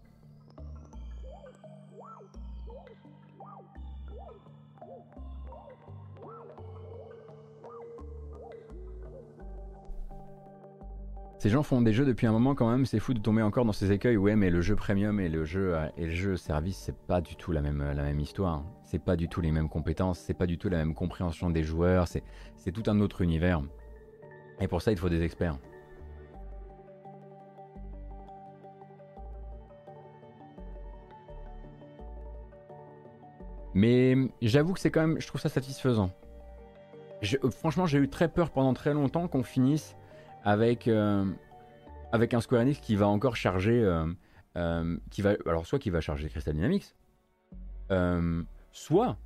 Ces 11.44 11.50
gens 11.50 11.62
font 11.62 11.82
des 11.82 11.92
jeux 11.92 12.06
depuis 12.06 12.26
un 12.26 12.32
moment 12.32 12.54
quand 12.54 12.70
même, 12.70 12.86
c'est 12.86 12.98
fou 12.98 13.12
de 13.12 13.18
tomber 13.18 13.42
encore 13.42 13.66
dans 13.66 13.74
ces 13.74 13.92
écueils. 13.92 14.16
Ouais, 14.16 14.34
mais 14.34 14.48
le 14.48 14.62
jeu 14.62 14.76
premium 14.76 15.20
et 15.20 15.28
le 15.28 15.44
jeu 15.44 15.74
euh, 15.74 15.86
et 15.98 16.06
le 16.06 16.10
jeu 16.10 16.36
service, 16.38 16.78
c'est 16.78 16.96
pas 16.96 17.20
du 17.20 17.36
tout 17.36 17.52
la 17.52 17.60
même 17.60 17.82
la 17.82 18.02
même 18.02 18.18
histoire. 18.18 18.64
C'est 18.82 18.98
pas 18.98 19.14
du 19.14 19.28
tout 19.28 19.42
les 19.42 19.52
mêmes 19.52 19.68
compétences, 19.68 20.18
c'est 20.20 20.32
pas 20.32 20.46
du 20.46 20.56
tout 20.56 20.70
la 20.70 20.78
même 20.78 20.94
compréhension 20.94 21.50
des 21.50 21.62
joueurs. 21.62 22.08
C'est 22.08 22.22
c'est 22.56 22.72
tout 22.72 22.84
un 22.86 22.98
autre 22.98 23.20
univers. 23.20 23.62
Et 24.58 24.68
pour 24.68 24.80
ça, 24.80 24.90
il 24.90 24.96
faut 24.96 25.10
des 25.10 25.22
experts. 25.22 25.58
Mais 33.74 34.16
j'avoue 34.40 34.72
que 34.72 34.80
c'est 34.80 34.90
quand 34.90 35.06
même, 35.06 35.20
je 35.20 35.26
trouve 35.26 35.42
ça 35.42 35.50
satisfaisant. 35.50 36.10
Euh, 37.22 37.50
franchement, 37.50 37.84
j'ai 37.84 37.98
eu 37.98 38.08
très 38.08 38.28
peur 38.28 38.48
pendant 38.48 38.72
très 38.72 38.94
longtemps 38.94 39.28
qu'on 39.28 39.42
finisse 39.42 39.94
avec, 40.44 40.86
euh, 40.88 41.24
avec 42.12 42.34
un 42.34 42.40
Square 42.40 42.62
Enix 42.62 42.78
qui 42.78 42.94
va 42.96 43.08
encore 43.08 43.34
charger, 43.34 43.82
euh, 43.82 44.06
euh, 44.56 44.96
qui 45.10 45.22
va, 45.22 45.34
alors 45.46 45.66
soit 45.66 45.78
qui 45.78 45.90
va 45.90 46.00
charger 46.00 46.28
Crystal 46.28 46.54
Dynamics, 46.54 46.94
soit 48.70 49.16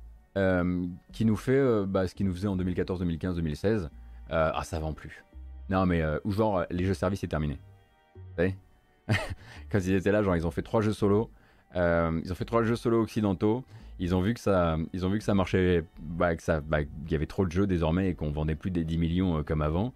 qui 1.11 1.25
nous 1.25 1.35
fait 1.35 1.85
bah, 1.85 2.07
ce 2.07 2.15
qu'il 2.15 2.25
nous 2.25 2.33
faisait 2.33 2.47
en 2.47 2.55
2014, 2.55 2.99
2015, 2.99 3.35
2016. 3.35 3.89
ah, 4.29 4.61
ça 4.63 4.79
vend 4.79 4.93
plus. 4.93 5.23
Non, 5.69 5.85
mais 5.85 6.01
ou 6.23 6.31
genre 6.31 6.65
les 6.71 6.85
jeux 6.85 6.93
services 6.93 7.19
c'est 7.19 7.27
terminé. 7.27 7.59
Vous 8.15 8.35
savez 8.37 8.55
Quand 9.71 9.79
ils 9.79 9.93
étaient 9.93 10.11
là, 10.11 10.23
genre 10.23 10.35
ils 10.37 10.47
ont 10.47 10.51
fait 10.51 10.61
trois 10.61 10.81
jeux 10.81 10.93
solo. 10.93 11.29
ils 11.75 12.31
ont 12.31 12.35
fait 12.35 12.45
trois 12.45 12.63
jeux 12.63 12.77
solo 12.77 13.01
occidentaux. 13.01 13.65
Ils 14.01 14.15
ont 14.15 14.21
vu 14.21 14.33
que 14.33 14.39
ça, 14.39 14.77
ils 14.93 15.05
ont 15.05 15.09
vu 15.09 15.17
que 15.17 15.25
ça 15.25 15.33
marchait, 15.35 15.83
bah, 15.99 16.33
que 16.33 16.59
bah, 16.61 16.79
il 16.81 17.11
y 17.11 17.15
avait 17.15 17.25
trop 17.25 17.45
de 17.45 17.51
jeux 17.51 17.67
désormais 17.67 18.09
et 18.09 18.15
qu'on 18.15 18.31
vendait 18.31 18.55
plus 18.55 18.71
des 18.71 18.85
10 18.85 18.97
millions 18.97 19.43
comme 19.43 19.61
avant. 19.61 19.93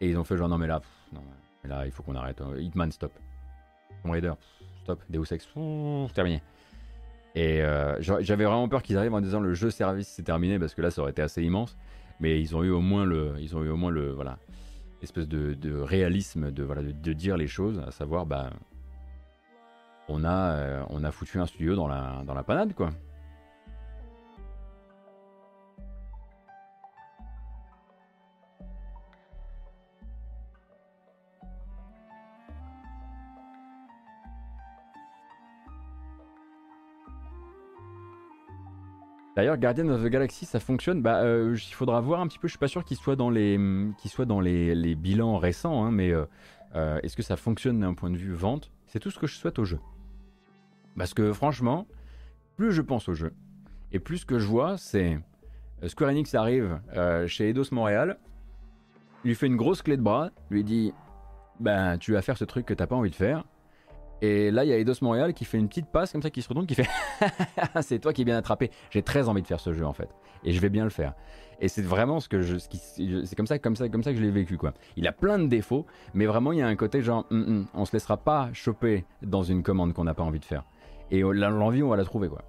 Et 0.00 0.08
ils 0.08 0.18
ont 0.18 0.24
fait 0.24 0.36
genre 0.36 0.48
non 0.48 0.58
mais 0.58 0.66
là, 0.66 0.80
non, 1.12 1.20
mais 1.62 1.70
là 1.70 1.86
il 1.86 1.92
faut 1.92 2.02
qu'on 2.02 2.14
arrête. 2.14 2.40
Hein. 2.40 2.56
Hitman 2.58 2.90
stop. 2.90 3.12
Tomb 4.02 4.12
Raider 4.12 4.32
stop. 4.82 5.02
Deus 5.08 5.32
Ex 5.32 5.48
terminé. 6.14 6.42
Et 7.34 7.62
euh, 7.62 7.96
j'avais 8.00 8.44
vraiment 8.44 8.68
peur 8.68 8.82
qu'ils 8.82 8.96
arrivent 8.96 9.14
en 9.14 9.20
disant 9.20 9.40
le 9.40 9.54
jeu 9.54 9.70
service 9.70 10.08
c'est 10.08 10.22
terminé 10.22 10.58
parce 10.58 10.74
que 10.74 10.82
là 10.82 10.90
ça 10.90 11.02
aurait 11.02 11.12
été 11.12 11.22
assez 11.22 11.42
immense. 11.42 11.76
Mais 12.18 12.40
ils 12.40 12.54
ont 12.56 12.62
eu 12.62 12.70
au 12.70 12.80
moins 12.80 13.04
le, 13.04 13.34
ils 13.38 13.56
ont 13.56 13.62
eu 13.62 13.70
au 13.70 13.76
moins 13.76 13.90
le 13.90 14.10
voilà, 14.10 14.38
espèce 15.02 15.28
de, 15.28 15.80
réalisme 15.80 16.50
de 16.50 16.62
voilà 16.62 16.82
de, 16.82 17.12
dire 17.12 17.36
les 17.36 17.46
choses, 17.46 17.82
à 17.86 17.90
savoir 17.90 18.26
bah 18.26 18.50
on 20.08 20.24
a 20.24 20.52
euh, 20.52 20.82
on 20.90 21.04
a 21.04 21.10
foutu 21.12 21.38
un 21.38 21.46
studio 21.46 21.76
dans 21.76 21.88
la 21.88 22.22
dans 22.26 22.34
la 22.34 22.42
panade 22.42 22.74
quoi. 22.74 22.90
D'ailleurs, 39.36 39.58
Guardian 39.58 39.88
of 39.88 40.02
the 40.02 40.08
Galaxy, 40.08 40.44
ça 40.44 40.58
fonctionne. 40.58 41.02
Bah, 41.02 41.22
euh, 41.22 41.56
il 41.56 41.74
faudra 41.74 42.00
voir 42.00 42.20
un 42.20 42.26
petit 42.26 42.38
peu. 42.38 42.48
Je 42.48 42.52
suis 42.52 42.58
pas 42.58 42.68
sûr 42.68 42.84
qu'il 42.84 42.96
soit 42.96 43.16
dans 43.16 43.30
les, 43.30 43.56
les, 43.56 44.94
bilans 44.94 45.38
récents, 45.38 45.84
hein, 45.84 45.90
mais 45.92 46.10
euh, 46.10 46.24
euh, 46.74 46.98
est-ce 47.02 47.16
que 47.16 47.22
ça 47.22 47.36
fonctionne 47.36 47.80
d'un 47.80 47.94
point 47.94 48.10
de 48.10 48.16
vue 48.16 48.32
vente? 48.32 48.72
C'est 48.86 48.98
tout 48.98 49.10
ce 49.10 49.18
que 49.18 49.26
je 49.26 49.36
souhaite 49.36 49.58
au 49.58 49.64
jeu. 49.64 49.78
Parce 50.96 51.14
que 51.14 51.32
franchement, 51.32 51.86
plus 52.56 52.72
je 52.72 52.82
pense 52.82 53.08
au 53.08 53.14
jeu, 53.14 53.32
et 53.92 54.00
plus 54.00 54.18
ce 54.18 54.26
que 54.26 54.40
je 54.40 54.46
vois, 54.46 54.76
c'est 54.76 55.18
Square 55.86 56.10
Enix 56.10 56.34
arrive 56.34 56.80
chez 57.26 57.50
Eidos 57.50 57.70
Montréal, 57.70 58.18
lui 59.24 59.36
fait 59.36 59.46
une 59.46 59.56
grosse 59.56 59.82
clé 59.82 59.96
de 59.96 60.02
bras, 60.02 60.30
lui 60.50 60.64
dit, 60.64 60.92
ben 61.60 61.96
tu 61.98 62.12
vas 62.12 62.22
faire 62.22 62.36
ce 62.36 62.44
truc 62.44 62.66
que 62.66 62.74
t'as 62.74 62.88
pas 62.88 62.96
envie 62.96 63.10
de 63.10 63.14
faire. 63.14 63.44
Et 64.22 64.50
là, 64.50 64.64
il 64.64 64.68
y 64.68 64.72
a 64.72 64.78
Eidos 64.78 64.94
Montréal 65.02 65.32
qui 65.34 65.44
fait 65.44 65.58
une 65.58 65.68
petite 65.68 65.86
passe 65.86 66.12
comme 66.12 66.22
ça, 66.22 66.30
qui 66.30 66.42
se 66.42 66.48
retourne, 66.48 66.66
qui 66.66 66.74
fait 66.74 66.88
C'est 67.82 67.98
toi 67.98 68.12
qui 68.12 68.22
es 68.22 68.24
bien 68.24 68.36
attrapé. 68.36 68.70
J'ai 68.90 69.02
très 69.02 69.28
envie 69.28 69.42
de 69.42 69.46
faire 69.46 69.60
ce 69.60 69.72
jeu 69.72 69.86
en 69.86 69.92
fait. 69.92 70.08
Et 70.44 70.52
je 70.52 70.60
vais 70.60 70.68
bien 70.68 70.84
le 70.84 70.90
faire. 70.90 71.14
Et 71.60 71.68
c'est 71.68 71.82
vraiment 71.82 72.20
ce 72.20 72.28
que 72.28 72.40
je. 72.40 72.56
C'est 72.58 73.36
comme 73.36 73.46
ça, 73.46 73.58
comme 73.58 73.76
ça, 73.76 73.88
comme 73.88 74.02
ça 74.02 74.12
que 74.12 74.18
je 74.18 74.22
l'ai 74.22 74.30
vécu 74.30 74.56
quoi. 74.56 74.72
Il 74.96 75.06
a 75.06 75.12
plein 75.12 75.38
de 75.38 75.46
défauts, 75.46 75.86
mais 76.14 76.26
vraiment, 76.26 76.52
il 76.52 76.58
y 76.58 76.62
a 76.62 76.66
un 76.66 76.76
côté 76.76 77.02
genre 77.02 77.26
hum, 77.30 77.42
hum, 77.42 77.66
On 77.74 77.84
se 77.84 77.92
laissera 77.92 78.16
pas 78.16 78.50
choper 78.52 79.04
dans 79.22 79.42
une 79.42 79.62
commande 79.62 79.92
qu'on 79.92 80.04
n'a 80.04 80.14
pas 80.14 80.22
envie 80.22 80.40
de 80.40 80.44
faire. 80.44 80.64
Et 81.10 81.20
l'envie, 81.20 81.82
on 81.82 81.88
va 81.88 81.96
la 81.96 82.04
trouver 82.04 82.28
quoi. 82.28 82.42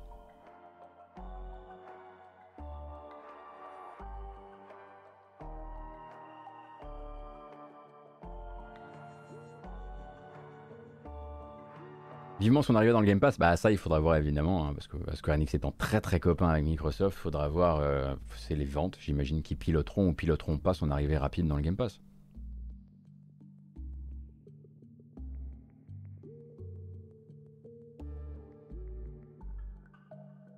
Vivement 12.42 12.64
son 12.64 12.74
arrivée 12.74 12.92
dans 12.92 13.02
le 13.02 13.06
Game 13.06 13.20
Pass, 13.20 13.38
bah 13.38 13.56
ça 13.56 13.70
il 13.70 13.78
faudra 13.78 14.00
voir 14.00 14.16
évidemment, 14.16 14.66
hein, 14.66 14.74
parce 14.74 14.88
que 14.88 14.98
Square 15.14 15.38
étant 15.39 15.72
très 15.78 16.02
très 16.02 16.20
copain 16.20 16.50
avec 16.50 16.66
Microsoft, 16.66 17.16
il 17.16 17.22
faudra 17.22 17.48
voir, 17.48 17.82
euh, 17.82 18.16
c'est 18.36 18.56
les 18.56 18.66
ventes, 18.66 18.98
j'imagine, 19.00 19.44
qui 19.44 19.54
piloteront 19.54 20.08
ou 20.08 20.14
piloteront 20.14 20.58
pas 20.58 20.74
son 20.74 20.89
arrivée 20.89 21.20
rapide 21.20 21.46
dans 21.46 21.56
le 21.56 21.62
Game 21.62 21.76
Pass. 21.76 22.02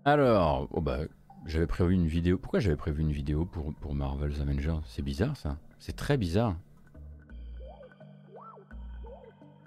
Alors, 0.05 0.69
oh 0.71 0.79
bah, 0.79 0.99
j'avais 1.45 1.67
prévu 1.67 1.95
une 1.95 2.07
vidéo. 2.07 2.37
Pourquoi 2.37 2.61
j'avais 2.61 2.77
prévu 2.77 3.01
une 3.01 3.11
vidéo 3.11 3.43
pour, 3.43 3.73
pour 3.73 3.93
Marvel's 3.93 4.39
Avengers? 4.39 4.79
C'est 4.85 5.01
bizarre 5.01 5.35
ça. 5.35 5.57
C'est 5.79 5.97
très 5.97 6.15
bizarre. 6.15 6.55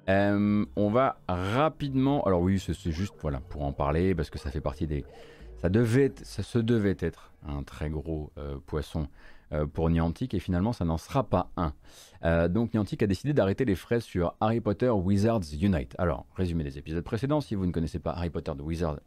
Euh, 0.08 0.64
on 0.76 0.90
va 0.90 1.18
rapidement. 1.28 2.22
Alors 2.24 2.40
oui, 2.40 2.60
c'est 2.60 2.92
juste 2.92 3.14
voilà 3.20 3.40
pour 3.40 3.64
en 3.64 3.72
parler 3.72 4.14
parce 4.14 4.30
que 4.30 4.38
ça 4.38 4.50
fait 4.50 4.60
partie 4.60 4.86
des. 4.86 5.04
Ça 5.60 5.68
devait, 5.68 6.12
ça 6.22 6.42
se 6.42 6.58
devait 6.58 6.96
être 7.00 7.32
un 7.48 7.62
très 7.62 7.88
gros 7.88 8.30
euh, 8.38 8.56
poisson 8.66 9.08
pour 9.72 9.90
Niantic 9.90 10.34
et 10.34 10.40
finalement 10.40 10.72
ça 10.72 10.84
n'en 10.84 10.98
sera 10.98 11.24
pas 11.24 11.50
un. 11.56 11.72
Euh, 12.24 12.48
donc 12.48 12.74
Niantic 12.74 13.02
a 13.02 13.06
décidé 13.06 13.32
d'arrêter 13.32 13.64
les 13.64 13.74
frais 13.74 14.00
sur 14.00 14.34
Harry 14.40 14.60
Potter 14.60 14.88
Wizards 14.88 15.42
Unite. 15.60 15.94
Alors, 15.98 16.26
résumé 16.34 16.64
des 16.64 16.78
épisodes 16.78 17.04
précédents, 17.04 17.40
si 17.40 17.54
vous 17.54 17.66
ne 17.66 17.72
connaissez 17.72 17.98
pas 17.98 18.12
Harry 18.12 18.30
Potter, 18.30 18.52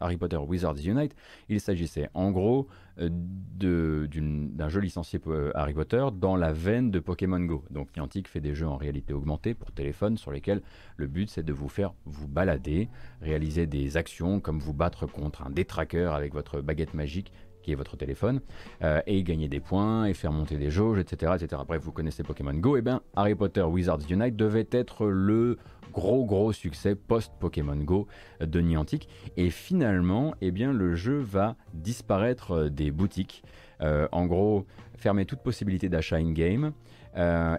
Harry 0.00 0.16
Potter 0.16 0.36
Wizards 0.36 0.78
Unite, 0.84 1.14
il 1.48 1.60
s'agissait 1.60 2.08
en 2.14 2.30
gros 2.30 2.68
euh, 2.98 3.08
d'un 3.10 4.68
jeu 4.68 4.80
licencié 4.80 5.20
Harry 5.54 5.74
Potter 5.74 6.06
dans 6.14 6.36
la 6.36 6.52
veine 6.52 6.90
de 6.90 6.98
Pokémon 6.98 7.40
Go. 7.40 7.64
Donc 7.70 7.94
Niantic 7.96 8.28
fait 8.28 8.40
des 8.40 8.54
jeux 8.54 8.66
en 8.66 8.76
réalité 8.76 9.12
augmentée 9.12 9.54
pour 9.54 9.72
téléphone 9.72 10.16
sur 10.16 10.30
lesquels 10.30 10.62
le 10.96 11.06
but 11.06 11.28
c'est 11.28 11.42
de 11.42 11.52
vous 11.52 11.68
faire 11.68 11.92
vous 12.04 12.28
balader, 12.28 12.88
réaliser 13.20 13.66
des 13.66 13.96
actions 13.96 14.40
comme 14.40 14.58
vous 14.58 14.74
battre 14.74 15.06
contre 15.06 15.42
un 15.46 15.50
détraqueur 15.50 16.14
avec 16.14 16.32
votre 16.32 16.60
baguette 16.60 16.94
magique 16.94 17.32
qui 17.62 17.72
est 17.72 17.74
votre 17.74 17.96
téléphone, 17.96 18.40
euh, 18.82 19.00
et 19.06 19.22
gagner 19.22 19.48
des 19.48 19.60
points, 19.60 20.06
et 20.06 20.14
faire 20.14 20.32
monter 20.32 20.56
des 20.56 20.70
jauges, 20.70 20.98
etc. 20.98 21.32
etc. 21.36 21.62
Bref, 21.66 21.82
vous 21.82 21.92
connaissez 21.92 22.22
Pokémon 22.22 22.54
Go, 22.54 22.76
et 22.76 22.82
bien 22.82 23.00
Harry 23.16 23.34
Potter 23.34 23.62
Wizards 23.62 24.00
Unite 24.10 24.36
devait 24.36 24.68
être 24.70 25.06
le 25.06 25.58
gros 25.92 26.24
gros 26.24 26.52
succès 26.52 26.94
post-Pokémon 26.94 27.76
Go 27.76 28.06
de 28.40 28.60
Niantic, 28.60 29.08
et 29.36 29.50
finalement, 29.50 30.34
eh 30.40 30.50
bien, 30.50 30.72
le 30.72 30.94
jeu 30.94 31.18
va 31.18 31.56
disparaître 31.74 32.52
euh, 32.52 32.70
des 32.70 32.90
boutiques. 32.90 33.42
Euh, 33.80 34.06
en 34.12 34.26
gros, 34.26 34.66
fermer 34.96 35.24
toute 35.24 35.40
possibilité 35.40 35.88
d'achat 35.88 36.16
in-game. 36.16 36.72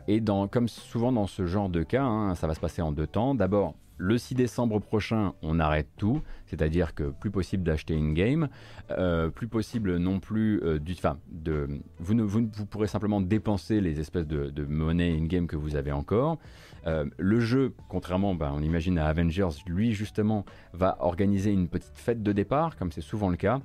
et 0.08 0.22
dans, 0.22 0.48
comme 0.48 0.68
souvent 0.68 1.12
dans 1.12 1.26
ce 1.26 1.46
genre 1.48 1.68
de 1.68 1.82
cas, 1.82 2.04
hein, 2.04 2.36
ça 2.36 2.46
va 2.46 2.54
se 2.54 2.60
passer 2.60 2.84
en 2.84 2.92
deux 2.92 3.08
temps. 3.08 3.34
D'abord, 3.34 3.74
le 4.02 4.18
6 4.18 4.34
décembre 4.34 4.80
prochain, 4.80 5.34
on 5.44 5.60
arrête 5.60 5.88
tout, 5.96 6.22
c'est-à-dire 6.48 6.96
que 6.96 7.12
plus 7.12 7.30
possible 7.30 7.62
d'acheter 7.62 7.96
in-game, 7.96 8.50
euh, 8.90 9.30
plus 9.30 9.48
possible 9.48 9.98
non 9.98 10.20
plus 10.20 10.60
euh, 10.64 10.80
du, 10.80 10.94
enfin, 10.94 11.20
de, 11.30 11.70
vous, 12.00 12.16
ne, 12.16 12.26
pourrez 12.66 12.88
simplement 12.88 13.22
dépenser 13.22 13.80
les 13.80 14.00
espèces 14.00 14.26
de, 14.26 14.66
monnaie 14.66 15.16
in-game 15.16 15.46
que 15.46 15.56
vous 15.56 15.76
avez 15.76 15.92
encore. 15.92 16.40
Euh, 16.88 17.06
le 17.20 17.40
jeu, 17.40 17.76
contrairement, 17.90 18.34
ben, 18.34 18.52
on 18.56 18.64
imagine 18.64 18.98
à 18.98 19.06
Avengers, 19.06 19.50
lui 19.68 19.94
justement 19.94 20.46
va 20.74 20.98
organiser 21.00 21.52
une 21.52 21.68
petite 21.68 21.96
fête 21.96 22.24
de 22.24 22.32
départ, 22.32 22.78
comme 22.78 22.92
c'est 22.92 23.02
souvent 23.02 23.30
le 23.30 23.38
cas. 23.38 23.62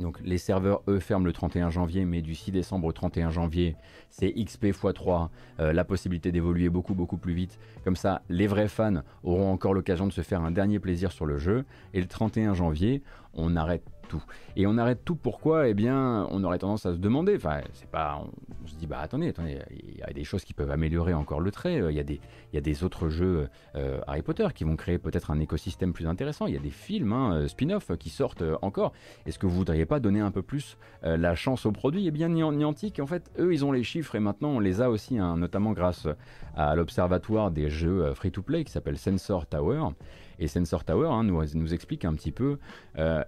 Donc 0.00 0.18
les 0.24 0.38
serveurs, 0.38 0.82
eux, 0.88 0.98
ferment 0.98 1.24
le 1.24 1.32
31 1.32 1.70
janvier, 1.70 2.04
mais 2.04 2.22
du 2.22 2.34
6 2.34 2.52
décembre 2.52 2.86
au 2.86 2.92
31 2.92 3.30
janvier, 3.30 3.76
c'est 4.10 4.32
XP 4.32 4.66
x3, 4.66 5.28
euh, 5.60 5.72
la 5.72 5.84
possibilité 5.84 6.32
d'évoluer 6.32 6.68
beaucoup 6.68 6.94
beaucoup 6.94 7.16
plus 7.16 7.34
vite. 7.34 7.58
Comme 7.84 7.96
ça, 7.96 8.22
les 8.28 8.46
vrais 8.46 8.68
fans 8.68 9.02
auront 9.22 9.50
encore 9.50 9.74
l'occasion 9.74 10.06
de 10.06 10.12
se 10.12 10.20
faire 10.20 10.42
un 10.42 10.50
dernier 10.50 10.78
plaisir 10.78 11.12
sur 11.12 11.26
le 11.26 11.38
jeu. 11.38 11.64
Et 11.94 12.00
le 12.00 12.06
31 12.06 12.54
janvier, 12.54 13.02
on 13.34 13.56
arrête 13.56 13.84
Et 14.56 14.66
on 14.66 14.78
arrête 14.78 15.04
tout 15.04 15.16
pourquoi 15.16 15.68
Eh 15.68 15.74
bien, 15.74 16.26
on 16.30 16.42
aurait 16.44 16.58
tendance 16.58 16.86
à 16.86 16.92
se 16.92 16.98
demander, 16.98 17.36
enfin, 17.36 17.60
c'est 17.72 17.90
pas, 17.90 18.20
on, 18.22 18.66
se 18.66 18.74
dit, 18.76 18.86
bah 18.86 18.98
attendez, 19.00 19.28
attendez, 19.28 19.58
il 19.70 19.98
y 19.98 20.02
a 20.02 20.12
des 20.12 20.24
choses 20.24 20.44
qui 20.44 20.54
peuvent 20.54 20.70
améliorer 20.70 21.14
encore 21.14 21.40
le 21.40 21.50
trait, 21.50 21.82
il 21.88 21.94
y 21.94 22.00
a 22.00 22.04
des, 22.04 22.20
il 22.52 22.54
y 22.54 22.58
a 22.58 22.60
des 22.60 22.84
autres 22.84 23.08
jeux 23.08 23.48
euh, 23.74 24.00
Harry 24.06 24.22
Potter 24.22 24.48
qui 24.54 24.64
vont 24.64 24.76
créer 24.76 24.98
peut-être 24.98 25.30
un 25.30 25.40
écosystème 25.40 25.92
plus 25.92 26.06
intéressant, 26.06 26.46
il 26.46 26.54
y 26.54 26.56
a 26.56 26.60
des 26.60 26.70
films, 26.70 27.12
hein, 27.12 27.34
euh, 27.34 27.48
spin-off 27.48 27.90
qui 27.98 28.10
sortent 28.10 28.42
euh, 28.42 28.56
encore. 28.62 28.92
Est-ce 29.26 29.38
que 29.38 29.46
vous 29.46 29.54
voudriez 29.54 29.86
pas 29.86 30.00
donner 30.00 30.20
un 30.20 30.30
peu 30.30 30.42
plus 30.42 30.76
la 31.02 31.34
chance 31.34 31.66
au 31.66 31.72
produit 31.72 32.06
Eh 32.06 32.10
bien, 32.10 32.28
Niantic, 32.28 33.00
en 33.00 33.06
fait, 33.06 33.30
eux, 33.38 33.52
ils 33.52 33.64
ont 33.64 33.72
les 33.72 33.84
chiffres 33.84 34.14
et 34.14 34.20
maintenant 34.20 34.48
on 34.48 34.60
les 34.60 34.80
a 34.80 34.90
aussi, 34.90 35.18
hein, 35.18 35.36
notamment 35.36 35.72
grâce 35.72 36.08
à 36.56 36.74
l'observatoire 36.74 37.50
des 37.50 37.70
jeux 37.70 38.12
free-to-play 38.14 38.64
qui 38.64 38.72
s'appelle 38.72 38.98
Sensor 38.98 39.46
Tower. 39.46 39.90
Et 40.38 40.48
Sensor 40.48 40.84
Tower 40.84 41.08
hein, 41.08 41.22
nous, 41.24 41.74
explique 41.74 42.04
un 42.04 42.14
petit 42.14 42.32
peu 42.32 42.58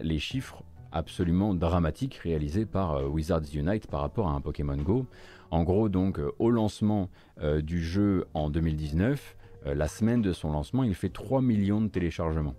les 0.01 0.19
chiffres 0.19 0.63
absolument 0.93 1.55
dramatique 1.55 2.15
réalisé 2.17 2.67
par 2.67 2.97
euh, 2.97 3.07
Wizards 3.07 3.55
Unite 3.55 3.87
par 3.87 4.01
rapport 4.01 4.29
à 4.29 4.33
un 4.33 4.41
Pokémon 4.41 4.77
Go. 4.77 5.07
En 5.51 5.65
gros, 5.65 5.89
donc, 5.89 6.19
euh, 6.19 6.33
au 6.39 6.51
lancement 6.51 7.09
euh, 7.41 7.61
du 7.61 7.83
jeu 7.83 8.27
en 8.35 8.51
2019, 8.51 9.37
la 9.67 9.89
semaine 9.89 10.23
de 10.23 10.33
son 10.33 10.53
lancement, 10.53 10.85
il 10.85 10.95
fait 10.95 11.09
3 11.09 11.43
millions 11.43 11.81
de 11.81 11.89
téléchargements. 11.89 12.55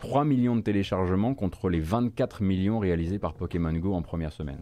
3 0.00 0.24
millions 0.24 0.56
de 0.56 0.60
téléchargements 0.60 1.34
contre 1.34 1.70
les 1.70 1.80
24 1.80 2.42
millions 2.42 2.80
réalisés 2.80 3.18
par 3.18 3.34
Pokémon 3.34 3.72
Go 3.72 3.94
en 3.94 4.02
première 4.02 4.32
semaine. 4.32 4.60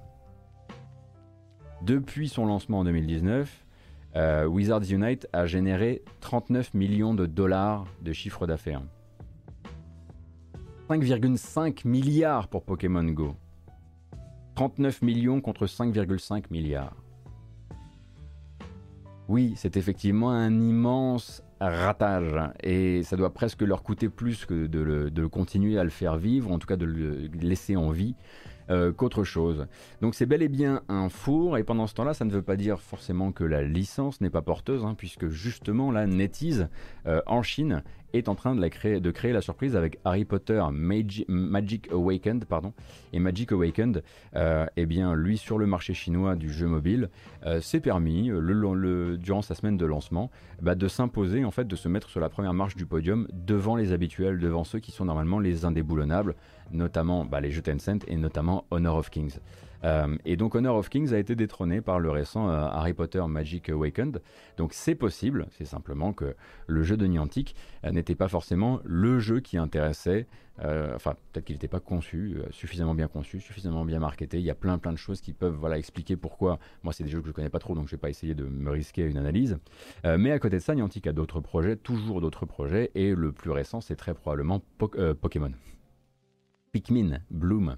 Depuis 1.82 2.28
son 2.28 2.46
lancement 2.46 2.80
en 2.80 2.84
2019, 2.84 3.66
Wizards 4.46 4.90
Unite 4.90 5.26
a 5.32 5.46
généré 5.46 6.02
39 6.20 6.74
millions 6.74 7.14
de 7.14 7.26
dollars 7.26 7.86
de 8.02 8.12
chiffre 8.12 8.46
d'affaires. 8.46 8.82
5,5 10.88 11.84
milliards 11.84 12.46
pour 12.46 12.62
Pokémon 12.62 13.02
Go. 13.02 13.34
39 14.54 15.02
millions 15.02 15.40
contre 15.40 15.66
5,5 15.66 16.44
milliards. 16.50 16.94
Oui, 19.28 19.54
c'est 19.56 19.76
effectivement 19.76 20.30
un 20.30 20.60
immense 20.60 21.42
ratage 21.60 22.36
et 22.62 23.02
ça 23.02 23.16
doit 23.16 23.34
presque 23.34 23.62
leur 23.62 23.82
coûter 23.82 24.08
plus 24.08 24.46
que 24.46 24.66
de, 24.66 24.78
le, 24.78 25.28
continuer 25.28 25.76
à 25.76 25.82
le 25.82 25.90
faire 25.90 26.16
vivre, 26.16 26.52
en 26.52 26.60
tout 26.60 26.68
cas 26.68 26.76
de 26.76 26.84
le 26.84 27.28
laisser 27.40 27.74
en 27.74 27.90
vie, 27.90 28.14
euh, 28.70 28.92
qu'autre 28.92 29.24
chose. 29.24 29.66
Donc 30.00 30.14
c'est 30.14 30.26
bel 30.26 30.42
et 30.42 30.48
bien 30.48 30.82
un 30.88 31.08
four, 31.08 31.58
et 31.58 31.64
pendant 31.64 31.88
ce 31.88 31.94
temps-là, 31.94 32.14
ça 32.14 32.24
ne 32.24 32.30
veut 32.30 32.42
pas 32.42 32.56
dire 32.56 32.80
forcément 32.80 33.32
que 33.32 33.42
la 33.42 33.62
licence 33.62 34.20
n'est 34.20 34.30
pas 34.30 34.42
porteuse, 34.42 34.84
hein, 34.84 34.94
puisque 34.96 35.28
justement 35.28 35.90
la 35.90 36.06
NetEase 36.06 36.68
euh, 37.06 37.20
en 37.26 37.42
Chine 37.42 37.82
est 38.12 38.28
en 38.28 38.34
train 38.34 38.54
de, 38.54 38.68
créer, 38.68 39.32
la 39.32 39.40
surprise 39.40 39.76
avec 39.76 39.98
Harry 40.04 40.24
Potter 40.24 40.62
Magic 40.72 41.90
Awakened, 41.92 42.44
et 43.12 43.18
Magic 43.18 43.52
Awakened, 43.52 44.02
euh, 44.34 44.66
eh 44.76 44.86
bien 44.86 45.14
lui 45.14 45.38
sur 45.38 45.58
le 45.58 45.66
marché 45.66 45.94
chinois 45.94 46.36
du 46.36 46.52
jeu 46.52 46.66
mobile, 46.66 47.10
s'est 47.60 47.80
permis 47.80 48.28
le, 48.28 49.16
durant 49.16 49.42
sa 49.42 49.54
semaine 49.54 49.76
de 49.76 49.86
lancement 49.86 50.30
bah, 50.60 50.74
de 50.74 50.88
s'imposer 50.88 51.44
en 51.44 51.50
fait, 51.50 51.66
de 51.66 51.76
se 51.76 51.88
mettre 51.88 52.08
sur 52.08 52.20
la 52.20 52.28
première 52.28 52.54
marche 52.54 52.76
du 52.76 52.86
podium 52.86 53.28
devant 53.32 53.76
les 53.76 53.92
habituels, 53.92 54.38
devant 54.38 54.64
ceux 54.64 54.80
qui 54.80 54.90
sont 54.90 55.04
normalement 55.04 55.38
les 55.38 55.64
indéboulonnables, 55.64 56.34
notamment 56.72 57.24
bah, 57.24 57.40
les 57.40 57.50
jeux 57.50 57.62
Tencent 57.62 58.04
et 58.06 58.16
notamment 58.16 58.64
Honor 58.70 58.96
of 58.96 59.10
Kings. 59.10 59.38
Euh, 59.84 60.16
et 60.24 60.36
donc 60.36 60.54
Honor 60.54 60.76
of 60.76 60.88
Kings 60.88 61.12
a 61.12 61.18
été 61.18 61.34
détrôné 61.34 61.80
par 61.80 62.00
le 62.00 62.10
récent 62.10 62.48
euh, 62.48 62.66
Harry 62.66 62.94
Potter 62.94 63.22
Magic 63.26 63.68
Awakened. 63.68 64.22
Donc 64.56 64.72
c'est 64.72 64.94
possible, 64.94 65.46
c'est 65.50 65.64
simplement 65.64 66.12
que 66.12 66.34
le 66.66 66.82
jeu 66.82 66.96
de 66.96 67.06
Niantic 67.06 67.54
euh, 67.84 67.90
n'était 67.90 68.14
pas 68.14 68.28
forcément 68.28 68.80
le 68.84 69.18
jeu 69.18 69.40
qui 69.40 69.58
intéressait, 69.58 70.26
enfin 70.58 71.14
peut-être 71.32 71.44
qu'il 71.44 71.54
n'était 71.54 71.68
pas 71.68 71.80
conçu, 71.80 72.38
suffisamment 72.50 72.94
bien 72.94 73.08
conçu, 73.08 73.40
suffisamment 73.40 73.84
bien 73.84 73.98
marketé. 73.98 74.38
Il 74.38 74.44
y 74.44 74.50
a 74.50 74.54
plein 74.54 74.78
plein 74.78 74.92
de 74.92 74.98
choses 74.98 75.20
qui 75.20 75.34
peuvent 75.34 75.54
voilà, 75.54 75.76
expliquer 75.76 76.16
pourquoi. 76.16 76.58
Moi 76.82 76.94
c'est 76.94 77.04
des 77.04 77.10
jeux 77.10 77.20
que 77.20 77.26
je 77.26 77.30
ne 77.30 77.34
connais 77.34 77.50
pas 77.50 77.58
trop, 77.58 77.74
donc 77.74 77.88
je 77.88 77.94
ne 77.94 77.96
vais 77.98 78.00
pas 78.00 78.08
essayer 78.08 78.34
de 78.34 78.44
me 78.44 78.70
risquer 78.70 79.02
à 79.02 79.06
une 79.06 79.18
analyse. 79.18 79.58
mais 80.04 80.32
à 80.32 80.38
côté 80.38 80.56
de 80.56 80.62
ça, 80.62 80.74
Niantic 80.74 81.06
a 81.06 81.12
d'autres 81.12 81.40
projets, 81.40 81.76
toujours 81.76 82.22
d'autres 82.22 82.46
projets, 82.46 82.90
et 82.94 83.14
le 83.14 83.32
plus 83.32 83.50
récent 83.50 83.82
c'est 83.82 83.96
très 83.96 84.14
probablement 84.14 84.62
Pokémon. 84.78 85.52
Pikmin 86.72 87.20
Bloom. 87.30 87.76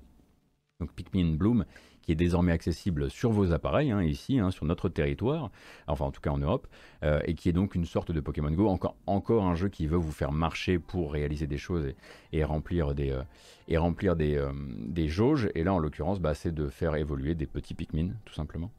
Donc 0.80 0.92
Pikmin 0.92 1.34
Bloom 1.34 1.64
qui 2.02 2.12
est 2.12 2.14
désormais 2.14 2.52
accessible 2.52 3.10
sur 3.10 3.32
vos 3.32 3.52
appareils, 3.52 3.90
hein, 3.90 4.02
ici, 4.02 4.38
hein, 4.38 4.50
sur 4.50 4.64
notre 4.64 4.88
territoire, 4.88 5.50
enfin 5.88 6.06
en 6.06 6.10
tout 6.10 6.22
cas 6.22 6.30
en 6.30 6.38
Europe, 6.38 6.66
euh, 7.02 7.20
et 7.26 7.34
qui 7.34 7.50
est 7.50 7.52
donc 7.52 7.74
une 7.74 7.84
sorte 7.84 8.12
de 8.12 8.20
Pokémon 8.20 8.50
Go, 8.50 8.78
encore, 9.06 9.44
un 9.44 9.54
jeu 9.56 9.68
qui 9.68 9.86
veut 9.86 9.98
vous 9.98 10.10
faire 10.12 10.32
marcher 10.32 10.78
pour 10.78 11.12
réaliser 11.12 11.46
des 11.46 11.58
choses 11.58 11.92
et, 12.32 12.44
remplir, 12.44 12.94
des, 12.94 13.10
euh, 13.10 13.24
euh, 13.70 14.52
des, 14.86 15.08
jauges, 15.08 15.50
et 15.54 15.64
là 15.64 15.74
en 15.74 15.78
l'occurrence, 15.78 16.18
bah, 16.18 16.32
c'est 16.32 16.54
de 16.54 16.68
faire 16.68 16.94
évoluer 16.94 17.34
des 17.34 17.46
petits 17.46 17.74
Pikmin, 17.74 18.12
tout 18.24 18.34
simplement. 18.34 18.70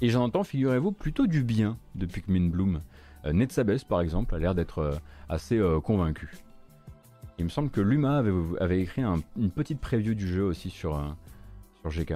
Et 0.00 0.08
j'en 0.08 0.22
entends, 0.22 0.44
figurez-vous, 0.44 0.92
plutôt 0.92 1.26
du 1.26 1.42
bien 1.42 1.76
de 1.96 2.06
Pikmin 2.06 2.48
Bloom. 2.48 2.80
Netsabes, 3.30 3.76
par 3.88 4.00
exemple, 4.00 4.34
a 4.34 4.38
l'air 4.38 4.54
d'être 4.54 4.98
assez 5.28 5.60
convaincu. 5.84 6.30
Il 7.38 7.44
me 7.44 7.50
semble 7.50 7.70
que 7.70 7.80
Luma 7.80 8.22
avait, 8.60 8.80
écrit 8.80 9.02
une 9.02 9.50
petite 9.50 9.80
preview 9.80 10.14
du 10.14 10.28
jeu 10.28 10.44
aussi 10.44 10.70
sur, 10.70 10.96
euh, 10.96 11.08
sur 11.80 11.90
GK. 11.90 12.14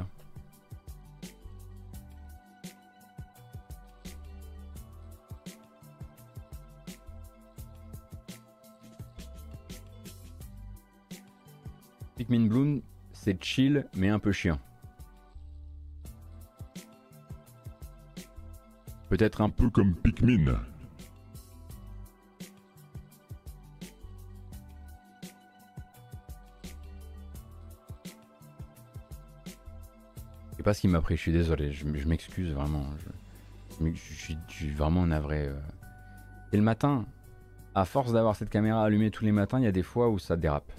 Pikmin 12.17 12.47
Bloom, 12.47 12.83
c'est 13.13 13.43
chill 13.43 13.87
mais 13.95 14.09
un 14.09 14.19
peu 14.19 14.33
chiant. 14.33 14.59
Peut-être 19.09 19.41
un 19.41 19.51
peu 19.51 19.71
comme 19.71 19.95
Pikmin. 19.95 20.59
Pas 30.67 30.75
ce 30.75 30.81
qui 30.81 30.89
m'a 30.89 31.01
pris, 31.01 31.15
je 31.15 31.21
suis 31.21 31.33
désolé, 31.33 31.71
je, 31.71 31.87
m'excuse 32.09 32.53
vraiment. 32.53 32.87
Je, 33.81 34.35
suis 34.49 34.71
vraiment 34.71 35.07
navré. 35.07 35.47
Euh. 35.47 35.55
Et 36.53 36.57
le 36.57 36.63
matin, 36.65 37.05
à 37.77 37.85
force 37.85 38.13
d'avoir 38.13 38.35
cette 38.35 38.51
caméra 38.51 38.83
allumée 38.83 39.13
tous 39.13 39.25
les 39.25 39.31
matins, 39.31 39.61
il 39.61 39.65
y 39.65 39.69
a 39.69 39.73
des 39.73 39.85
fois 39.85 40.09
où 40.09 40.19
ça 40.19 40.35
dérape. 40.35 40.73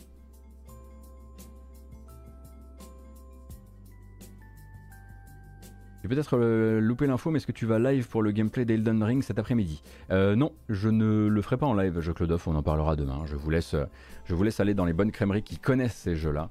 J'ai 6.03 6.09
peut-être 6.09 6.37
euh, 6.37 6.81
loupé 6.81 7.07
l'info, 7.07 7.31
mais 7.31 7.37
est-ce 7.37 7.47
que 7.47 7.53
tu 7.53 7.65
vas 7.65 7.79
live 7.79 8.09
pour 8.09 8.21
le 8.21 8.31
gameplay 8.31 8.65
d'Elden 8.65 9.01
Ring 9.01 9.23
cet 9.23 9.39
après-midi? 9.39 9.81
Euh, 10.11 10.35
Non, 10.35 10.51
je 10.67 10.89
ne 10.89 11.29
le 11.29 11.41
ferai 11.41 11.55
pas 11.55 11.65
en 11.65 11.73
live, 11.73 12.01
je 12.01 12.11
Claude 12.11 12.37
on 12.45 12.55
en 12.55 12.63
parlera 12.63 12.97
demain. 12.97 13.21
Je 13.25 13.37
vous 13.37 13.49
laisse, 13.49 13.73
je 14.25 14.35
vous 14.35 14.43
laisse 14.43 14.59
aller 14.59 14.73
dans 14.73 14.85
les 14.85 14.91
bonnes 14.91 15.13
crèmeries 15.13 15.43
qui 15.43 15.57
connaissent 15.57 15.95
ces 15.95 16.17
jeux-là 16.17 16.49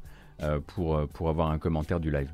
pour, 0.68 1.06
pour 1.08 1.28
avoir 1.28 1.50
un 1.50 1.58
commentaire 1.58 2.00
du 2.00 2.10
live. 2.10 2.30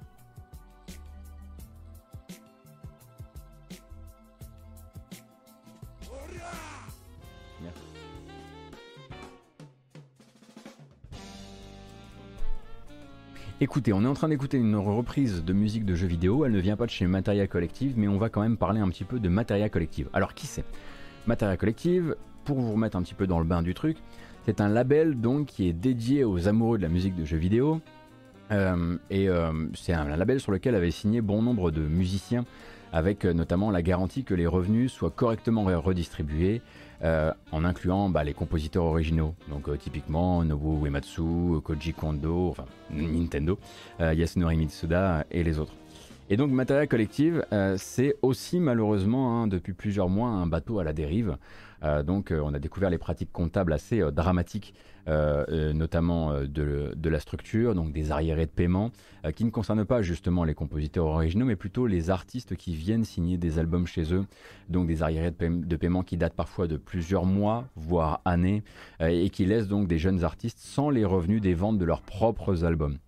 Écoutez, 13.62 13.92
on 13.92 14.02
est 14.02 14.08
en 14.08 14.14
train 14.14 14.28
d'écouter 14.28 14.56
une 14.56 14.74
reprise 14.74 15.44
de 15.44 15.52
musique 15.52 15.84
de 15.84 15.94
jeux 15.94 16.08
vidéo. 16.08 16.44
Elle 16.44 16.50
ne 16.50 16.58
vient 16.58 16.74
pas 16.74 16.86
de 16.86 16.90
chez 16.90 17.06
Materia 17.06 17.46
Collective, 17.46 17.94
mais 17.96 18.08
on 18.08 18.18
va 18.18 18.28
quand 18.28 18.40
même 18.40 18.56
parler 18.56 18.80
un 18.80 18.88
petit 18.88 19.04
peu 19.04 19.20
de 19.20 19.28
Materia 19.28 19.68
Collective. 19.68 20.08
Alors, 20.12 20.34
qui 20.34 20.48
c'est 20.48 20.64
Materia 21.28 21.56
Collective, 21.56 22.16
pour 22.44 22.58
vous 22.58 22.72
remettre 22.72 22.96
un 22.96 23.02
petit 23.02 23.14
peu 23.14 23.28
dans 23.28 23.38
le 23.38 23.44
bain 23.44 23.62
du 23.62 23.72
truc, 23.72 23.98
c'est 24.46 24.60
un 24.60 24.68
label 24.68 25.20
donc 25.20 25.46
qui 25.46 25.68
est 25.68 25.72
dédié 25.72 26.24
aux 26.24 26.48
amoureux 26.48 26.76
de 26.76 26.82
la 26.82 26.88
musique 26.88 27.14
de 27.14 27.24
jeux 27.24 27.36
vidéo. 27.36 27.80
Euh, 28.50 28.98
et 29.10 29.28
euh, 29.28 29.52
c'est 29.74 29.92
un 29.92 30.16
label 30.16 30.40
sur 30.40 30.50
lequel 30.50 30.74
avait 30.74 30.90
signé 30.90 31.20
bon 31.20 31.40
nombre 31.40 31.70
de 31.70 31.82
musiciens, 31.82 32.44
avec 32.92 33.24
euh, 33.24 33.32
notamment 33.32 33.70
la 33.70 33.82
garantie 33.82 34.24
que 34.24 34.34
les 34.34 34.48
revenus 34.48 34.90
soient 34.90 35.12
correctement 35.12 35.62
redistribués, 35.62 36.62
euh, 37.04 37.32
en 37.50 37.64
incluant 37.64 38.08
bah, 38.08 38.22
les 38.22 38.32
compositeurs 38.32 38.84
originaux. 38.84 39.34
Donc 39.48 39.68
euh, 39.68 39.76
typiquement 39.76 40.44
Nobuo 40.44 40.86
Uematsu, 40.86 41.60
Koji 41.64 41.92
Kondo, 41.94 42.50
enfin 42.50 42.64
Nintendo, 42.90 43.58
euh, 44.00 44.14
Yasunori 44.14 44.56
Mitsuda 44.56 45.24
et 45.30 45.42
les 45.42 45.58
autres. 45.58 45.74
Et 46.30 46.36
donc 46.36 46.52
Materia 46.52 46.86
Collective, 46.86 47.44
c'est 47.76 48.14
aussi 48.22 48.60
malheureusement 48.60 49.42
hein, 49.42 49.46
depuis 49.48 49.74
plusieurs 49.74 50.08
mois 50.08 50.28
un 50.28 50.46
bateau 50.46 50.78
à 50.78 50.84
la 50.84 50.92
dérive. 50.92 51.36
Euh, 51.82 52.02
donc 52.02 52.30
euh, 52.30 52.40
on 52.42 52.54
a 52.54 52.58
découvert 52.58 52.90
les 52.90 52.98
pratiques 52.98 53.32
comptables 53.32 53.72
assez 53.72 54.02
dramatiques, 54.12 54.74
notamment 55.06 56.32
de, 56.44 57.08
la 57.08 57.18
structure, 57.18 57.74
donc 57.74 57.92
des 57.92 58.12
arriérés 58.12 58.46
de 58.46 58.52
paiement, 58.52 58.92
qui 59.34 59.44
ne 59.44 59.50
concernent 59.50 59.84
pas 59.84 60.00
justement 60.00 60.44
les 60.44 60.54
compositeurs 60.54 61.06
originaux, 61.06 61.44
mais 61.44 61.56
plutôt 61.56 61.88
les 61.88 62.08
artistes 62.08 62.54
qui 62.54 62.76
viennent 62.76 63.04
signer 63.04 63.36
des 63.36 63.58
albums 63.58 63.86
chez 63.86 64.14
eux, 64.14 64.24
donc 64.68 64.86
des 64.86 65.02
arriérés 65.02 65.32
de, 65.32 65.64
de 65.64 65.76
paiement 65.76 66.04
qui 66.04 66.16
datent 66.16 66.36
parfois 66.36 66.68
de 66.68 66.76
plusieurs 66.76 67.24
mois, 67.24 67.64
voire 67.74 68.20
années, 68.24 68.62
et 69.00 69.28
qui 69.30 69.44
laissent 69.44 69.66
donc 69.66 69.88
des 69.88 69.98
jeunes 69.98 70.22
artistes 70.22 70.60
sans 70.60 70.88
les 70.88 71.04
revenus 71.04 71.40
des 71.40 71.54
ventes 71.54 71.78
de 71.78 71.84
leurs 71.84 72.02
propres 72.02 72.64
albums. 72.64 72.98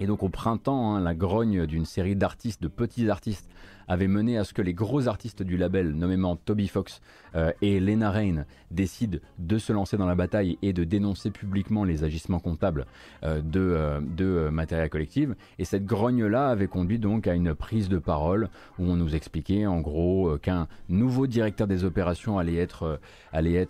Et 0.00 0.06
donc 0.06 0.22
au 0.22 0.28
printemps, 0.28 0.94
hein, 0.94 1.00
la 1.00 1.14
grogne 1.14 1.66
d'une 1.66 1.84
série 1.84 2.16
d'artistes, 2.16 2.60
de 2.60 2.68
petits 2.68 3.08
artistes, 3.10 3.48
avait 3.86 4.08
mené 4.08 4.38
à 4.38 4.44
ce 4.44 4.52
que 4.52 4.62
les 4.62 4.74
gros 4.74 5.08
artistes 5.08 5.42
du 5.42 5.56
label, 5.56 5.92
nommément 5.92 6.36
Toby 6.36 6.68
Fox 6.68 7.00
euh, 7.34 7.52
et 7.62 7.80
Lena 7.80 8.10
Rain, 8.10 8.44
décident 8.70 9.18
de 9.38 9.58
se 9.58 9.72
lancer 9.72 9.96
dans 9.96 10.06
la 10.06 10.14
bataille 10.14 10.58
et 10.62 10.72
de 10.72 10.84
dénoncer 10.84 11.30
publiquement 11.30 11.84
les 11.84 12.04
agissements 12.04 12.40
comptables 12.40 12.86
euh, 13.22 13.40
de, 13.40 13.60
euh, 13.60 14.00
de 14.00 14.48
Materia 14.50 14.88
Collective. 14.88 15.34
Et 15.58 15.64
cette 15.64 15.84
grogne-là 15.84 16.48
avait 16.48 16.66
conduit 16.66 16.98
donc 16.98 17.26
à 17.26 17.34
une 17.34 17.54
prise 17.54 17.88
de 17.88 17.98
parole 17.98 18.48
où 18.78 18.84
on 18.84 18.96
nous 18.96 19.14
expliquait 19.14 19.66
en 19.66 19.80
gros 19.80 20.36
qu'un 20.38 20.68
nouveau 20.88 21.26
directeur 21.26 21.66
des 21.66 21.84
opérations 21.84 22.38
allait 22.38 22.56
être, 22.56 23.00
allait 23.32 23.66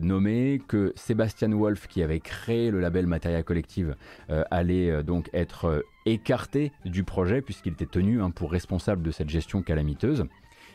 nommé, 0.00 0.60
que 0.68 0.92
Sébastien 0.96 1.50
Wolf, 1.50 1.86
qui 1.88 2.02
avait 2.02 2.20
créé 2.20 2.70
le 2.70 2.80
label 2.80 3.06
Materia 3.06 3.42
Collective, 3.42 3.96
allait 4.50 5.02
donc 5.02 5.30
être 5.32 5.84
écarté 6.06 6.72
du 6.84 7.04
projet 7.04 7.42
puisqu'il 7.42 7.72
était 7.72 7.86
tenu 7.86 8.22
hein, 8.22 8.30
pour 8.30 8.50
responsable 8.52 9.02
de 9.02 9.10
cette 9.10 9.30
gestion 9.30 9.62
calamiteuse. 9.62 10.26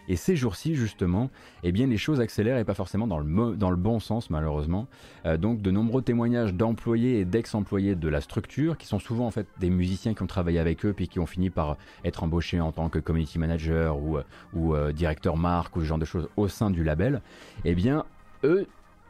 Et 0.08 0.16
ces 0.16 0.36
jours-ci, 0.36 0.76
justement, 0.76 1.30
eh 1.64 1.72
bien, 1.72 1.88
les 1.88 1.98
choses 1.98 2.20
accélèrent 2.20 2.58
et 2.58 2.66
pas 2.66 2.74
forcément 2.74 3.08
dans 3.08 3.20
le, 3.20 3.56
dans 3.56 3.70
le 3.70 3.76
bon 3.76 4.00
sens, 4.00 4.30
malheureusement. 4.30 4.88
Euh, 5.26 5.38
donc, 5.38 5.62
de 5.62 5.72
nombreux 5.72 6.02
témoignages 6.02 6.54
d'employés 6.54 7.20
et 7.20 7.26
d'ex-employés 7.26 7.96
de 7.96 8.08
la 8.08 8.22
structure, 8.22 8.78
qui 8.78 8.88
sont 8.88 9.00
souvent 9.00 9.28
en 9.28 9.32
fait 9.32 9.48
des 9.60 9.70
musiciens 9.70 10.14
qui 10.14 10.24
ont 10.24 10.28
travaillé 10.28 10.60
avec 10.60 10.86
eux 10.86 10.94
puis 10.94 11.08
qui 11.08 11.20
ont 11.20 11.26
fini 11.26 11.50
par 11.50 11.78
être 12.04 12.24
embauchés 12.24 12.60
en 12.60 12.72
tant 12.72 12.90
que 12.90 13.00
community 13.00 13.40
manager 13.40 13.98
ou, 13.98 14.18
ou 14.54 14.76
euh, 14.76 14.92
directeur 14.92 15.38
marque 15.38 15.76
ou 15.76 15.82
ce 15.82 15.86
genre 15.86 16.00
de 16.00 16.06
choses 16.06 16.30
au 16.38 16.48
sein 16.48 16.70
du 16.70 16.84
label, 16.84 17.22
eh 17.66 17.76
bien, 17.76 18.06
eux 18.44 18.68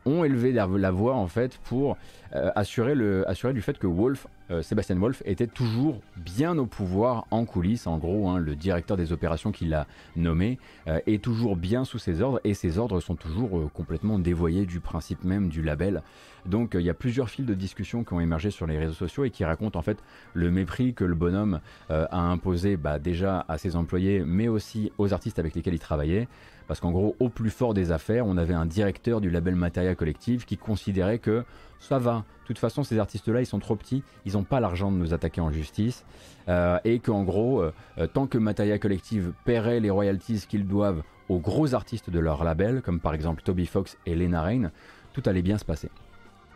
ont 0.07 0.23
élevé 0.23 0.51
la, 0.51 0.91
voix 0.91 1.15
en 1.15 1.27
fait 1.27 1.59
pour 1.65 1.97
euh, 2.35 2.51
assurer, 2.55 2.95
le, 2.95 3.27
assurer 3.29 3.53
du 3.53 3.61
fait 3.61 3.77
que 3.77 3.87
Wolf, 3.87 4.27
euh, 4.51 4.61
Sébastien 4.61 4.95
Wolf 4.97 5.21
était 5.25 5.47
toujours 5.47 6.01
bien 6.15 6.57
au 6.57 6.65
pouvoir 6.65 7.25
en 7.31 7.45
coulisses. 7.45 7.87
En 7.87 7.97
gros, 7.97 8.29
hein, 8.29 8.39
le 8.39 8.55
directeur 8.55 8.97
des 8.97 9.11
opérations 9.11 9.51
qu'il 9.51 9.73
a 9.73 9.87
nommé 10.15 10.57
euh, 10.87 10.99
est 11.07 11.23
toujours 11.23 11.55
bien 11.55 11.85
sous 11.85 11.99
ses 11.99 12.21
ordres 12.21 12.39
et 12.43 12.53
ses 12.53 12.77
ordres 12.77 12.99
sont 12.99 13.15
toujours 13.15 13.71
complètement 13.73 14.19
dévoyés 14.19 14.65
du 14.65 14.79
principe 14.79 15.23
même 15.23 15.49
du 15.49 15.61
label. 15.61 16.01
Donc 16.47 16.71
il 16.73 16.81
y 16.81 16.89
a 16.89 16.93
plusieurs 16.93 17.29
fils 17.29 17.45
de 17.45 17.53
discussion 17.53 18.03
qui 18.03 18.13
ont 18.13 18.19
émergé 18.19 18.51
sur 18.51 18.67
les 18.67 18.77
réseaux 18.77 18.93
sociaux 18.93 19.25
et 19.25 19.29
qui 19.29 19.43
racontent 19.45 19.77
en 19.77 19.81
fait 19.81 19.97
le 20.33 20.49
mépris 20.49 20.93
que 20.93 21.03
le 21.03 21.15
bonhomme 21.15 21.59
a 21.89 22.19
imposé 22.19 22.77
bah, 22.77 22.99
déjà 22.99 23.45
à 23.47 23.57
ses 23.57 23.75
employés 23.75 24.23
mais 24.25 24.47
aussi 24.47 24.91
aux 24.97 25.13
artistes 25.13 25.39
avec 25.39 25.55
lesquels 25.55 25.73
il 25.73 25.79
travaillait. 25.79 26.27
Parce 26.67 26.81
qu'en 26.81 26.91
gros, 26.91 27.15
au 27.19 27.29
plus 27.29 27.49
fort 27.49 27.73
des 27.73 27.91
affaires, 27.91 28.27
on 28.27 28.37
avait 28.37 28.53
un 28.53 28.65
directeur 28.65 29.21
du 29.21 29.29
label 29.29 29.55
Materia 29.55 29.95
Collective 29.95 30.45
qui 30.45 30.57
considérait 30.57 31.19
que 31.19 31.45
ça 31.79 31.97
va, 31.97 32.25
de 32.41 32.47
toute 32.47 32.59
façon, 32.59 32.83
ces 32.83 32.99
artistes-là, 32.99 33.41
ils 33.41 33.45
sont 33.45 33.59
trop 33.59 33.75
petits, 33.75 34.03
ils 34.25 34.33
n'ont 34.33 34.43
pas 34.43 34.59
l'argent 34.59 34.91
de 34.91 34.97
nous 34.97 35.13
attaquer 35.13 35.41
en 35.41 35.51
justice. 35.51 36.05
Euh, 36.49 36.79
et 36.83 36.99
qu'en 36.99 37.23
gros, 37.23 37.61
euh, 37.61 37.73
euh, 37.97 38.07
tant 38.07 38.27
que 38.27 38.37
Materia 38.37 38.79
Collective 38.79 39.31
paierait 39.45 39.79
les 39.79 39.89
royalties 39.89 40.45
qu'ils 40.47 40.67
doivent 40.67 41.03
aux 41.29 41.39
gros 41.39 41.73
artistes 41.73 42.09
de 42.09 42.19
leur 42.19 42.43
label, 42.43 42.81
comme 42.81 42.99
par 42.99 43.13
exemple 43.13 43.43
Toby 43.43 43.65
Fox 43.65 43.97
et 44.05 44.15
Lena 44.15 44.41
Rain, 44.41 44.71
tout 45.13 45.23
allait 45.25 45.41
bien 45.41 45.57
se 45.57 45.65
passer. 45.65 45.89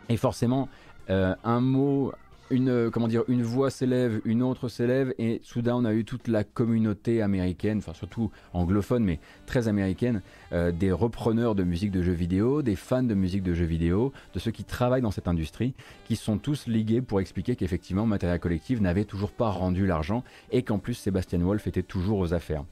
Et 0.08 0.16
forcément, 0.16 0.68
un 1.08 1.60
mot 1.60 2.12
une, 2.52 2.68
euh, 2.68 2.90
comment 2.90 3.08
dire, 3.08 3.24
une 3.28 3.42
voix 3.42 3.70
s'élève, 3.70 4.20
une 4.24 4.42
autre 4.42 4.68
s'élève, 4.68 5.14
et 5.18 5.40
soudain 5.42 5.74
on 5.74 5.84
a 5.84 5.94
eu 5.94 6.04
toute 6.04 6.28
la 6.28 6.44
communauté 6.44 7.22
américaine, 7.22 7.78
enfin 7.78 7.94
surtout 7.94 8.30
anglophone, 8.52 9.02
mais 9.04 9.18
très 9.46 9.68
américaine, 9.68 10.22
euh, 10.52 10.70
des 10.70 10.92
repreneurs 10.92 11.54
de 11.54 11.64
musique 11.64 11.90
de 11.90 12.02
jeux 12.02 12.12
vidéo, 12.12 12.62
des 12.62 12.76
fans 12.76 13.02
de 13.02 13.14
musique 13.14 13.42
de 13.42 13.54
jeux 13.54 13.64
vidéo, 13.64 14.12
de 14.34 14.38
ceux 14.38 14.50
qui 14.50 14.64
travaillent 14.64 15.02
dans 15.02 15.10
cette 15.10 15.28
industrie, 15.28 15.74
qui 16.04 16.14
sont 16.14 16.38
tous 16.38 16.66
ligués 16.66 17.00
pour 17.00 17.20
expliquer 17.20 17.56
qu'effectivement 17.56 18.06
Material 18.06 18.38
Collective 18.38 18.82
n'avait 18.82 19.06
toujours 19.06 19.32
pas 19.32 19.48
rendu 19.48 19.86
l'argent, 19.86 20.22
et 20.50 20.62
qu'en 20.62 20.78
plus 20.78 20.94
Sébastien 20.94 21.38
Wolf 21.38 21.66
était 21.66 21.82
toujours 21.82 22.18
aux 22.18 22.34
affaires. 22.34 22.64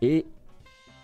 Et 0.00 0.24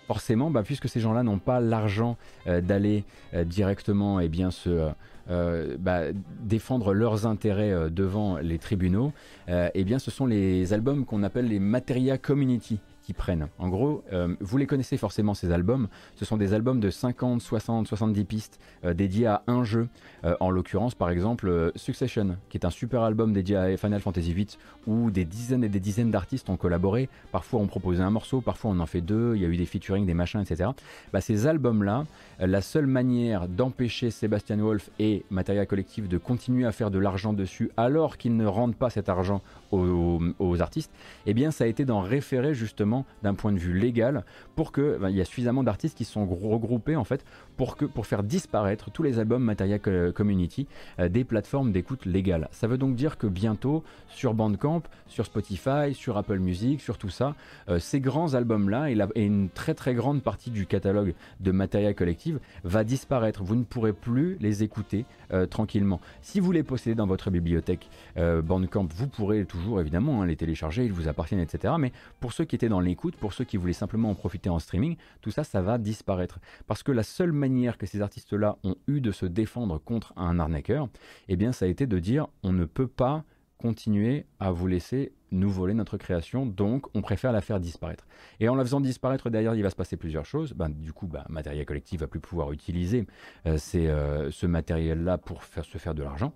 forcément, 0.07 0.49
bah, 0.49 0.63
puisque 0.63 0.89
ces 0.89 0.99
gens-là 0.99 1.23
n'ont 1.23 1.39
pas 1.39 1.59
l'argent 1.59 2.17
euh, 2.47 2.61
d'aller 2.61 3.03
directement 3.45 4.19
et 4.19 4.25
eh 4.25 4.29
bien, 4.29 4.51
se, 4.51 4.69
euh, 4.69 4.89
bah, 5.27 6.11
défendre 6.41 6.93
leurs 6.93 7.25
intérêts 7.25 7.71
euh, 7.71 7.89
devant 7.89 8.37
les 8.37 8.57
tribunaux, 8.57 9.13
euh, 9.49 9.69
eh 9.73 9.83
bien 9.83 9.99
ce 9.99 10.11
sont 10.11 10.25
les 10.25 10.73
albums 10.73 11.05
qu'on 11.05 11.23
appelle 11.23 11.47
les 11.47 11.59
Materia 11.59 12.17
Community 12.17 12.79
qui 13.03 13.13
prennent. 13.13 13.47
En 13.59 13.69
gros, 13.69 14.03
euh, 14.13 14.35
vous 14.39 14.57
les 14.57 14.65
connaissez 14.65 14.97
forcément 14.97 15.33
ces 15.33 15.51
albums. 15.51 15.87
Ce 16.15 16.25
sont 16.25 16.37
des 16.37 16.53
albums 16.53 16.79
de 16.79 16.89
50, 16.89 17.41
60, 17.41 17.87
70 17.87 18.23
pistes 18.25 18.59
euh, 18.85 18.93
dédiés 18.93 19.27
à 19.27 19.43
un 19.47 19.63
jeu. 19.63 19.87
Euh, 20.23 20.35
en 20.39 20.49
l'occurrence, 20.49 20.95
par 20.95 21.09
exemple, 21.09 21.71
Succession, 21.75 22.37
qui 22.49 22.57
est 22.57 22.65
un 22.65 22.69
super 22.69 23.01
album 23.01 23.33
dédié 23.33 23.57
à 23.57 23.77
Final 23.77 23.99
Fantasy 23.99 24.33
VIII, 24.33 24.47
où 24.87 25.11
des 25.11 25.25
dizaines 25.25 25.63
et 25.63 25.69
des 25.69 25.79
dizaines 25.79 26.11
d'artistes 26.11 26.49
ont 26.49 26.57
collaboré. 26.57 27.09
Parfois, 27.31 27.59
on 27.59 27.67
proposait 27.67 28.03
un 28.03 28.09
morceau, 28.09 28.41
parfois 28.41 28.71
on 28.71 28.79
en 28.79 28.85
fait 28.85 29.01
deux. 29.01 29.35
Il 29.35 29.41
y 29.41 29.45
a 29.45 29.49
eu 29.49 29.57
des 29.57 29.65
featuring, 29.65 30.05
des 30.05 30.13
machins, 30.13 30.41
etc. 30.41 30.69
Bah, 31.11 31.21
ces 31.21 31.45
albums-là, 31.47 32.05
la 32.39 32.61
seule 32.61 32.87
manière 32.87 33.47
d'empêcher 33.47 34.11
Sébastien 34.11 34.57
Wolf 34.57 34.89
et 34.99 35.25
Materia 35.29 35.65
Collective 35.65 36.07
de 36.07 36.17
continuer 36.17 36.65
à 36.65 36.71
faire 36.71 36.91
de 36.91 36.99
l'argent 36.99 37.33
dessus, 37.33 37.71
alors 37.75 38.17
qu'ils 38.17 38.37
ne 38.37 38.45
rendent 38.45 38.75
pas 38.75 38.89
cet 38.89 39.09
argent 39.09 39.41
aux, 39.73 40.61
artistes, 40.61 40.91
eh 41.25 41.33
bien, 41.33 41.51
ça 41.51 41.63
a 41.63 41.67
été 41.67 41.85
d'en 41.85 42.01
référer 42.01 42.53
justement 42.53 43.05
d'un 43.21 43.33
point 43.33 43.51
de 43.51 43.57
vue 43.57 43.77
légal 43.77 44.23
pour 44.55 44.71
que 44.71 44.97
ben, 44.99 45.09
il 45.09 45.15
y 45.15 45.21
a 45.21 45.25
suffisamment 45.25 45.63
d'artistes 45.63 45.97
qui 45.97 46.05
sont 46.05 46.25
regroupés 46.25 46.95
en 46.95 47.03
fait 47.03 47.25
pour 47.57 47.77
que 47.77 47.85
pour 47.85 48.05
faire 48.05 48.23
disparaître 48.23 48.91
tous 48.91 49.03
les 49.03 49.19
albums 49.19 49.43
Materia 49.43 49.79
Community 49.79 50.67
euh, 50.99 51.09
des 51.09 51.23
plateformes 51.23 51.71
d'écoute 51.71 52.05
légales. 52.05 52.49
Ça 52.51 52.67
veut 52.67 52.77
donc 52.77 52.95
dire 52.95 53.17
que 53.17 53.27
bientôt 53.27 53.83
sur 54.09 54.33
Bandcamp, 54.33 54.83
sur 55.07 55.25
Spotify, 55.25 55.93
sur 55.93 56.17
Apple 56.17 56.39
Music, 56.39 56.81
sur 56.81 56.97
tout 56.97 57.09
ça, 57.09 57.35
euh, 57.69 57.79
ces 57.79 57.99
grands 57.99 58.33
albums 58.33 58.69
là 58.69 58.89
et, 58.89 58.97
et, 59.15 59.25
une 59.25 59.49
très 59.49 59.73
très 59.73 59.93
grande 59.93 60.21
partie 60.21 60.51
du 60.51 60.65
catalogue 60.65 61.13
de 61.39 61.51
Materia 61.51 61.93
Collective 61.93 62.39
va 62.63 62.83
disparaître. 62.83 63.43
Vous 63.43 63.55
ne 63.55 63.63
pourrez 63.63 63.93
plus 63.93 64.37
les 64.39 64.63
écouter 64.63 65.05
euh, 65.31 65.45
tranquillement. 65.45 65.99
Si 66.21 66.39
vous 66.39 66.51
les 66.51 66.63
possédez 66.63 66.95
dans 66.95 67.07
votre 67.07 67.29
bibliothèque 67.29 67.89
Bandcamp, 68.15 68.87
vous 68.95 69.07
pourrez 69.07 69.45
toujours 69.45 69.81
évidemment 69.81 70.21
hein, 70.21 70.25
les 70.25 70.35
télécharger, 70.35 70.85
ils 70.85 70.93
vous 70.93 71.07
appartiennent, 71.07 71.39
etc. 71.39 71.73
Mais 71.79 71.91
pour 72.19 72.33
ceux 72.33 72.45
qui 72.45 72.55
étaient 72.55 72.69
dans 72.69 72.79
l'écoute, 72.79 73.15
pour 73.15 73.33
ceux 73.33 73.43
qui 73.43 73.57
voulaient 73.57 73.73
simplement 73.73 74.09
en 74.09 74.15
profiter 74.15 74.49
en 74.49 74.59
streaming, 74.59 74.95
tout 75.21 75.31
ça, 75.31 75.43
ça 75.43 75.61
va 75.61 75.77
disparaître. 75.77 76.39
Parce 76.67 76.83
que 76.83 76.91
la 76.91 77.03
seule 77.03 77.31
manière 77.43 77.77
que 77.77 77.85
ces 77.85 78.01
artistes-là 78.01 78.57
ont 78.63 78.75
eu 78.87 79.01
de 79.01 79.11
se 79.11 79.25
défendre 79.25 79.77
contre 79.77 80.13
un 80.15 80.39
arnaqueur, 80.39 80.87
eh 81.27 81.35
bien, 81.35 81.51
ça 81.51 81.65
a 81.65 81.67
été 81.67 81.87
de 81.87 81.99
dire 81.99 82.27
on 82.41 82.53
ne 82.53 82.65
peut 82.65 82.87
pas 82.87 83.25
continuer 83.57 84.25
à 84.39 84.51
vous 84.51 84.67
laisser 84.67 85.13
nous 85.31 85.49
voler 85.49 85.73
notre 85.73 85.97
création, 85.97 86.45
donc 86.45 86.85
on 86.93 87.01
préfère 87.01 87.31
la 87.31 87.41
faire 87.41 87.59
disparaître. 87.59 88.05
Et 88.39 88.47
en 88.47 88.55
la 88.55 88.63
faisant 88.63 88.81
disparaître, 88.81 89.29
derrière, 89.29 89.55
il 89.55 89.63
va 89.63 89.69
se 89.69 89.75
passer 89.75 89.97
plusieurs 89.97 90.25
choses. 90.25 90.53
Ben, 90.53 90.69
du 90.69 90.93
coup, 90.93 91.07
ben, 91.07 91.25
Matériel 91.29 91.65
Collectif 91.65 92.01
va 92.01 92.07
plus 92.07 92.19
pouvoir 92.19 92.51
utiliser 92.51 93.07
euh, 93.45 93.57
euh, 93.75 94.31
ce 94.31 94.45
matériel-là 94.45 95.17
pour 95.17 95.43
faire, 95.43 95.65
se 95.65 95.77
faire 95.77 95.95
de 95.95 96.03
l'argent. 96.03 96.33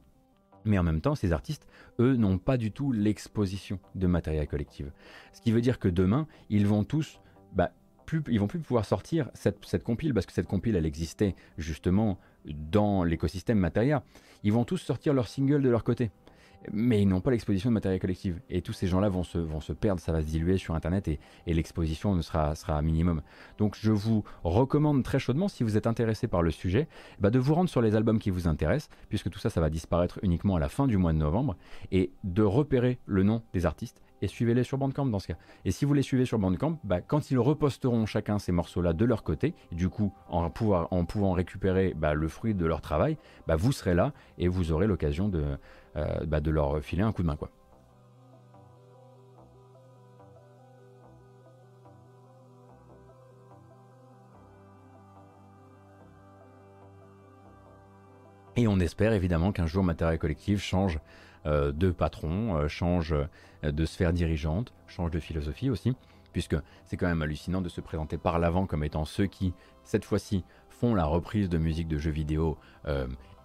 Mais 0.66 0.78
en 0.78 0.84
même 0.84 1.02
temps, 1.02 1.16
ces 1.16 1.32
artistes, 1.32 1.68
eux, 2.00 2.16
n'ont 2.16 2.38
pas 2.38 2.58
du 2.58 2.72
tout 2.72 2.92
l'exposition 2.92 3.80
de 3.96 4.08
matériel 4.08 4.48
collectif. 4.48 4.88
Ce 5.32 5.42
qui 5.42 5.52
veut 5.52 5.62
dire 5.62 5.80
que 5.80 5.88
demain, 5.88 6.28
ils 6.50 6.68
vont 6.68 6.84
tous, 6.84 7.20
bah, 7.54 7.72
plus, 8.08 8.24
ils 8.30 8.40
vont 8.40 8.48
plus 8.48 8.60
pouvoir 8.60 8.86
sortir 8.86 9.30
cette, 9.36 9.84
compile, 9.84 10.16
parce 10.16 10.26
que 10.26 10.34
cette 10.34 10.48
compile, 10.48 10.76
elle 10.76 10.88
existait 10.88 11.36
justement 11.60 12.18
dans 12.46 13.04
l'écosystème 13.04 13.60
matériel. 13.60 14.00
Ils 14.44 14.54
vont 14.54 14.64
tous 14.64 14.78
sortir 14.78 15.14
leur 15.14 15.28
single 15.28 15.62
de 15.62 15.70
leur 15.70 15.84
côté 15.84 16.10
mais 16.72 17.02
ils 17.02 17.08
n'ont 17.08 17.22
pas 17.22 17.30
l'exposition 17.30 17.70
de 17.70 17.76
matériel 17.76 18.02
collectif. 18.02 18.36
Et 18.50 18.64
tous 18.64 18.74
ces 18.74 18.88
gens-là 18.88 19.10
vont 19.10 19.24
se, 19.24 19.74
perdre, 19.74 20.02
ça 20.02 20.12
va 20.12 20.22
se 20.22 20.26
diluer 20.26 20.58
sur 20.58 20.74
Internet 20.74 21.08
et, 21.08 21.20
l'exposition 21.46 22.16
ne 22.16 22.22
sera, 22.22 22.82
minimum. 22.82 23.22
Donc 23.60 23.78
je 23.80 23.92
vous 23.92 24.24
recommande 24.44 25.04
très 25.04 25.20
chaudement, 25.20 25.48
si 25.48 25.64
vous 25.64 25.78
êtes 25.78 25.86
intéressé 25.86 26.28
par 26.28 26.42
le 26.42 26.50
sujet, 26.50 26.88
bah, 27.20 27.30
de 27.30 27.38
vous 27.38 27.54
rendre 27.54 27.70
sur 27.70 27.82
les 27.82 27.96
albums 27.96 28.20
qui 28.20 28.32
vous 28.32 28.48
intéressent, 28.48 28.90
puisque 29.08 29.30
tout 29.30 29.40
ça, 29.40 29.52
ça 29.52 29.62
va 29.62 29.70
disparaître 29.70 30.20
uniquement 30.24 30.56
à 30.56 30.60
la 30.60 30.68
fin 30.68 30.88
du 30.88 30.98
mois 30.98 31.14
de 31.14 31.20
novembre, 31.20 31.56
et 31.92 32.12
de 32.24 32.42
repérer 32.42 32.98
le 33.06 33.22
nom 33.22 33.44
des 33.54 33.68
artistes 33.68 34.02
et 34.22 34.28
suivez-les 34.28 34.64
sur 34.64 34.78
Bandcamp 34.78 35.06
dans 35.06 35.20
ce 35.20 35.28
cas. 35.28 35.38
Et 35.66 35.72
si 35.72 35.86
vous 35.86 35.94
les 35.94 36.02
suivez 36.02 36.26
sur 36.26 36.40
Bandcamp, 36.40 36.80
bah, 36.84 37.02
quand 37.02 37.32
ils 37.32 37.40
reposteront 37.40 38.06
chacun 38.06 38.40
ces 38.40 38.52
morceaux-là 38.52 38.94
de 38.94 39.06
leur 39.06 39.24
côté, 39.24 39.54
du 39.72 39.90
coup, 39.90 40.14
en, 40.28 40.50
pouvoir, 40.50 40.88
en 40.92 41.06
pouvant 41.06 41.34
récupérer 41.34 41.94
bah, 41.96 42.14
le 42.14 42.28
fruit 42.28 42.54
de 42.54 42.66
leur 42.66 42.82
travail, 42.82 43.18
bah, 43.48 43.56
vous 43.56 43.72
serez 43.72 43.94
là 43.94 44.14
et 44.38 44.48
vous 44.48 44.72
aurez 44.72 44.88
l'occasion 44.88 45.30
de, 45.30 45.58
euh, 45.96 46.26
bah, 46.26 46.40
de 46.40 46.52
leur 46.52 46.82
filer 46.82 47.04
un 47.04 47.12
coup 47.12 47.22
de 47.22 47.28
main. 47.28 47.36
Quoi. 47.36 47.50
Et 58.58 58.68
on 58.68 58.80
espère 58.80 59.14
évidemment 59.14 59.52
qu'un 59.52 59.68
jour 59.68 59.84
Matériel 59.84 60.18
Collectif 60.18 60.64
change 60.64 61.00
de 61.46 61.92
patron, 61.92 62.68
change 62.68 63.16
de 63.64 63.86
sphère 63.86 64.14
dirigeante, 64.14 64.74
change 64.88 65.12
de 65.12 65.20
philosophie 65.20 65.70
aussi, 65.70 65.96
puisque 66.34 66.56
c'est 66.86 66.98
quand 66.98 67.08
même 67.08 67.22
hallucinant 67.22 67.62
de 67.62 67.70
se 67.70 67.82
présenter 67.82 68.18
par 68.18 68.40
l'avant 68.40 68.66
comme 68.66 68.84
étant 68.84 69.06
ceux 69.06 69.28
qui, 69.28 69.54
cette 69.84 70.06
fois-ci, 70.06 70.44
font 70.70 70.94
la 70.94 71.06
reprise 71.06 71.50
de 71.50 71.58
musique 71.58 71.88
de 71.88 71.98
jeux 71.98 72.12
vidéo 72.12 72.58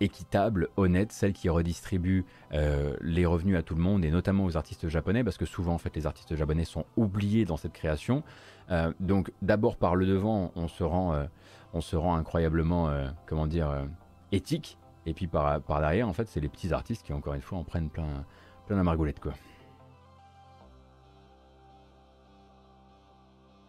équitable, 0.03 0.68
honnête, 0.76 1.12
celle 1.12 1.32
qui 1.32 1.49
redistribue 1.49 2.24
euh, 2.53 2.97
les 3.01 3.24
revenus 3.24 3.57
à 3.57 3.62
tout 3.62 3.74
le 3.74 3.80
monde 3.80 4.05
et 4.05 4.11
notamment 4.11 4.45
aux 4.45 4.57
artistes 4.57 4.88
japonais 4.88 5.24
parce 5.24 5.38
que 5.38 5.47
souvent 5.47 5.74
en 5.74 5.78
fait 5.78 5.95
les 5.97 6.07
artistes 6.07 6.34
japonais 6.34 6.64
sont 6.64 6.84
oubliés 6.97 7.45
dans 7.45 7.57
cette 7.57 7.72
création. 7.72 8.22
Euh, 8.70 8.93
donc 9.01 9.32
d'abord 9.43 9.76
par 9.76 9.97
le 9.97 10.07
devant 10.07 10.53
on 10.57 10.68
se 10.68 10.82
rend, 10.82 11.14
euh, 11.14 11.24
on 11.72 11.80
se 11.80 11.97
rend 11.97 12.16
incroyablement 12.16 12.90
comment 13.26 13.47
dire 13.47 13.86
éthique 14.32 14.76
et 15.07 15.15
puis 15.15 15.27
par, 15.27 15.61
derrière 15.81 16.09
en 16.09 16.13
fait 16.13 16.29
c'est 16.29 16.41
les 16.41 16.49
petits 16.49 16.73
artistes 16.73 17.05
qui 17.05 17.13
encore 17.13 17.35
une 17.35 17.41
fois 17.41 17.59
en 17.59 17.65
prennent 17.65 17.91
plein, 17.91 18.25
plein 18.67 18.77
la 18.77 18.83
margoulette 18.83 19.21
quoi. 19.21 19.33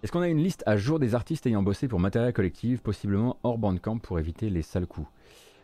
Est-ce 0.04 0.12
qu'on 0.12 0.22
a 0.22 0.28
une 0.28 0.44
liste 0.44 0.64
à 0.66 0.76
jour 0.76 1.00
des 1.00 1.16
artistes 1.16 1.48
ayant 1.48 1.64
bossé 1.64 1.88
pour 1.88 2.02
Matériel 2.02 2.34
Collective, 2.34 2.82
possiblement 2.82 3.38
hors 3.44 3.58
Bandcamp 3.58 4.00
pour 4.00 4.20
éviter 4.20 4.50
les 4.50 4.62
sales 4.62 4.86
coups? 4.86 5.08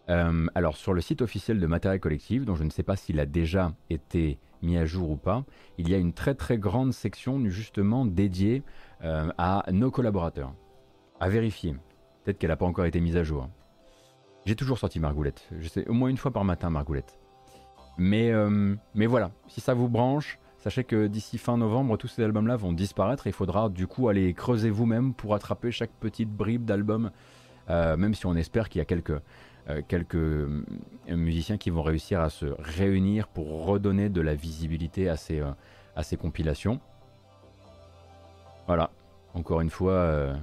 Euh, 0.10 0.48
alors 0.56 0.78
sur 0.78 0.94
le 0.94 1.02
site 1.02 1.22
officiel 1.22 1.60
de 1.60 1.68
Matériel 1.68 2.00
Collectif, 2.00 2.46
dont 2.46 2.56
je 2.56 2.64
ne 2.64 2.70
sais 2.70 2.82
pas 2.82 2.96
s'il 2.96 3.20
a 3.20 3.26
déjà 3.26 3.74
été 3.90 4.40
mis 4.62 4.78
à 4.78 4.86
jour 4.86 5.12
ou 5.12 5.18
pas, 5.18 5.44
il 5.78 5.90
y 5.90 5.94
a 5.94 5.98
une 5.98 6.14
très 6.14 6.36
très 6.36 6.58
grande 6.58 6.94
section 6.94 7.40
justement 7.50 8.06
dédiée 8.06 8.64
euh, 9.04 9.30
à 9.38 9.66
nos 9.72 9.92
collaborateurs. 9.92 10.54
À 11.20 11.28
vérifier. 11.28 11.76
Peut-être 12.24 12.38
qu'elle 12.38 12.50
n'a 12.50 12.56
pas 12.56 12.66
encore 12.66 12.86
été 12.86 13.02
mise 13.02 13.18
à 13.18 13.24
jour. 13.24 13.50
J'ai 14.50 14.56
toujours 14.56 14.80
sorti 14.80 15.00
Margoulette. 15.00 15.48
Je 15.60 15.68
sais, 15.68 15.88
au 15.88 15.94
moins 15.94 16.10
une 16.10 16.18
fois 16.18 16.32
par 16.32 16.44
matin 16.44 16.72
Margoulette. 16.72 17.20
Mais, 18.00 18.32
euh, 18.32 18.74
mais 18.96 19.06
voilà, 19.06 19.30
si 19.48 19.62
ça 19.62 19.76
vous 19.76 19.90
branche, 19.90 20.40
sachez 20.58 20.84
que 20.84 21.06
d'ici 21.06 21.38
fin 21.38 21.56
novembre, 21.56 21.98
tous 21.98 22.08
ces 22.08 22.24
albums-là 22.24 22.56
vont 22.56 22.74
disparaître 22.74 23.28
il 23.28 23.34
faudra 23.34 23.70
du 23.70 23.86
coup 23.86 24.10
aller 24.10 24.34
creuser 24.34 24.72
vous-même 24.72 25.14
pour 25.14 25.36
attraper 25.36 25.72
chaque 25.72 25.92
petite 25.92 26.32
bribe 26.32 26.66
d'album. 26.66 27.12
même 27.68 28.16
si 28.16 28.26
on 28.26 28.36
espère 28.36 28.70
qu'il 28.70 28.80
y 28.80 28.82
a 28.82 28.86
quelques, 28.86 29.22
euh, 29.70 29.84
quelques 29.88 30.16
euh, 30.16 30.64
musiciens 31.10 31.58
qui 31.60 31.70
vont 31.70 31.84
réussir 31.84 32.22
à 32.22 32.32
se 32.32 32.48
réunir 32.58 33.28
pour 33.28 33.66
redonner 33.66 34.10
de 34.10 34.20
la 34.20 34.34
visibilité 34.34 35.10
à 35.10 35.16
ces, 35.16 35.42
euh, 35.42 35.52
à 35.96 36.02
ces 36.02 36.18
compilations. 36.18 36.80
Voilà, 38.66 38.90
encore 39.36 39.62
une 39.62 39.70
fois, 39.70 40.36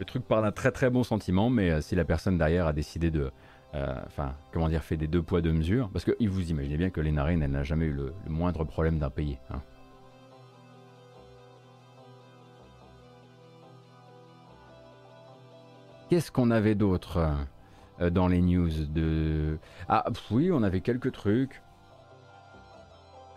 le 0.00 0.04
truc 0.04 0.24
part 0.24 0.42
d'un 0.42 0.50
très 0.50 0.72
très 0.72 0.90
bon 0.90 1.04
sentiment, 1.04 1.50
mais 1.50 1.80
si 1.82 1.94
la 1.94 2.04
personne 2.04 2.38
derrière 2.38 2.66
a 2.66 2.72
décidé 2.72 3.10
de, 3.10 3.30
enfin, 3.74 4.34
comment 4.50 4.68
dire, 4.68 4.82
fait 4.82 4.96
des 4.96 5.06
deux 5.06 5.22
poids 5.22 5.42
deux 5.42 5.52
mesures, 5.52 5.90
parce 5.90 6.04
que 6.04 6.12
vous 6.26 6.50
imaginez 6.50 6.78
bien 6.78 6.90
que 6.90 7.00
Lena 7.00 7.30
elle 7.30 7.38
n'a 7.38 7.62
jamais 7.62 7.84
eu 7.84 7.92
le, 7.92 8.14
moindre 8.26 8.64
problème 8.64 8.98
d'impayé. 8.98 9.38
Hein. 9.50 9.60
Qu'est-ce 16.08 16.32
qu'on 16.32 16.50
avait 16.50 16.74
d'autre 16.74 17.20
euh, 18.00 18.10
dans 18.10 18.26
les 18.26 18.40
news 18.40 18.70
de... 18.88 19.58
Ah 19.88 20.04
oui, 20.32 20.50
on 20.50 20.64
avait 20.64 20.80
quelques 20.80 21.12
trucs. 21.12 21.62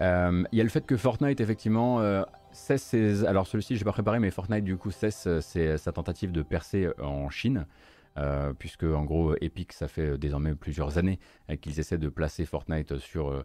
Euh, 0.01 0.43
il 0.51 0.57
y 0.57 0.61
a 0.61 0.63
le 0.63 0.71
fait 0.71 0.83
que 0.83 0.97
Fortnite, 0.97 1.39
effectivement, 1.39 1.99
euh, 2.53 2.77
ses... 2.77 3.25
Alors 3.25 3.47
celui-ci, 3.47 3.75
j'ai 3.77 3.85
pas 3.85 3.91
préparé, 3.91 4.19
mais 4.19 4.31
Fortnite, 4.31 4.63
du 4.63 4.77
coup, 4.77 4.91
cesse 4.91 5.27
sa 5.39 5.91
tentative 5.91 6.31
de 6.31 6.41
percer 6.41 6.89
en 7.01 7.29
Chine. 7.29 7.65
Euh, 8.17 8.53
puisque 8.53 8.83
en 8.83 9.03
gros 9.03 9.35
Epic 9.41 9.73
ça 9.73 9.87
fait 9.87 10.19
désormais 10.19 10.53
plusieurs 10.53 10.99
années 10.99 11.19
qu'ils 11.61 11.79
essaient 11.79 11.97
de 11.97 12.09
placer 12.09 12.45
Fortnite 12.45 12.99
sur, 12.99 13.43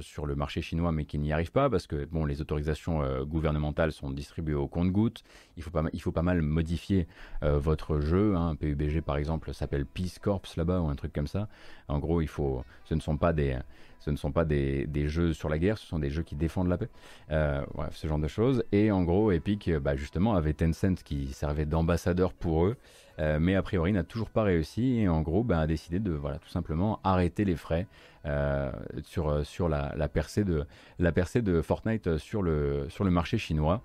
sur 0.00 0.26
le 0.26 0.36
marché 0.36 0.62
chinois 0.62 0.92
mais 0.92 1.04
qu'ils 1.04 1.20
n'y 1.20 1.32
arrivent 1.32 1.50
pas 1.50 1.68
parce 1.68 1.86
que 1.86 2.04
bon 2.04 2.24
les 2.24 2.40
autorisations 2.40 3.02
gouvernementales 3.24 3.90
sont 3.90 4.10
distribuées 4.10 4.54
au 4.54 4.68
compte-gouttes, 4.68 5.22
il 5.56 5.62
faut 5.62 5.70
pas, 5.70 5.82
il 5.92 6.00
faut 6.00 6.12
pas 6.12 6.22
mal 6.22 6.40
modifier 6.40 7.08
votre 7.42 8.00
jeu, 8.00 8.36
hein. 8.36 8.54
PUBG 8.54 9.00
par 9.00 9.16
exemple 9.16 9.52
s'appelle 9.52 9.84
Peace 9.84 10.18
Corps 10.20 10.42
là-bas 10.56 10.80
ou 10.80 10.88
un 10.88 10.94
truc 10.94 11.12
comme 11.12 11.26
ça, 11.26 11.48
en 11.88 11.98
gros 11.98 12.20
il 12.20 12.28
faut, 12.28 12.64
ce 12.84 12.94
ne 12.94 13.00
sont 13.00 13.16
pas 13.16 13.32
des 13.32 13.58
ce 14.06 14.10
ne 14.10 14.16
sont 14.16 14.30
pas 14.30 14.44
des, 14.44 14.86
des, 14.86 15.08
jeux 15.08 15.32
sur 15.32 15.48
la 15.48 15.58
guerre, 15.58 15.78
ce 15.78 15.86
sont 15.86 15.98
des 15.98 16.10
jeux 16.10 16.22
qui 16.22 16.36
défendent 16.36 16.68
la 16.68 16.78
paix. 16.78 16.88
Euh, 17.30 17.64
ce 17.90 18.06
genre 18.06 18.20
de 18.20 18.28
choses. 18.28 18.62
Et 18.70 18.90
en 18.90 19.02
gros, 19.02 19.32
Epic, 19.32 19.70
bah, 19.78 19.96
justement, 19.96 20.34
avait 20.34 20.52
Tencent 20.52 21.02
qui 21.04 21.32
servait 21.32 21.66
d'ambassadeur 21.66 22.32
pour 22.32 22.66
eux. 22.66 22.76
Euh, 23.18 23.38
mais 23.40 23.54
a 23.54 23.62
priori 23.62 23.92
n'a 23.92 24.04
toujours 24.04 24.30
pas 24.30 24.42
réussi. 24.42 24.98
Et 24.98 25.08
en 25.08 25.22
gros 25.22 25.44
bah, 25.44 25.60
a 25.60 25.66
décidé 25.66 25.98
de 25.98 26.12
voilà, 26.12 26.38
tout 26.38 26.48
simplement 26.48 27.00
arrêter 27.04 27.44
les 27.44 27.56
frais 27.56 27.86
euh, 28.26 28.70
sur, 29.04 29.44
sur 29.46 29.68
la, 29.68 29.94
la, 29.96 30.08
percée 30.08 30.44
de, 30.44 30.64
la 30.98 31.12
percée 31.12 31.42
de 31.42 31.62
Fortnite 31.62 32.18
sur 32.18 32.42
le, 32.42 32.86
sur 32.88 33.04
le 33.04 33.10
marché 33.10 33.38
chinois. 33.38 33.82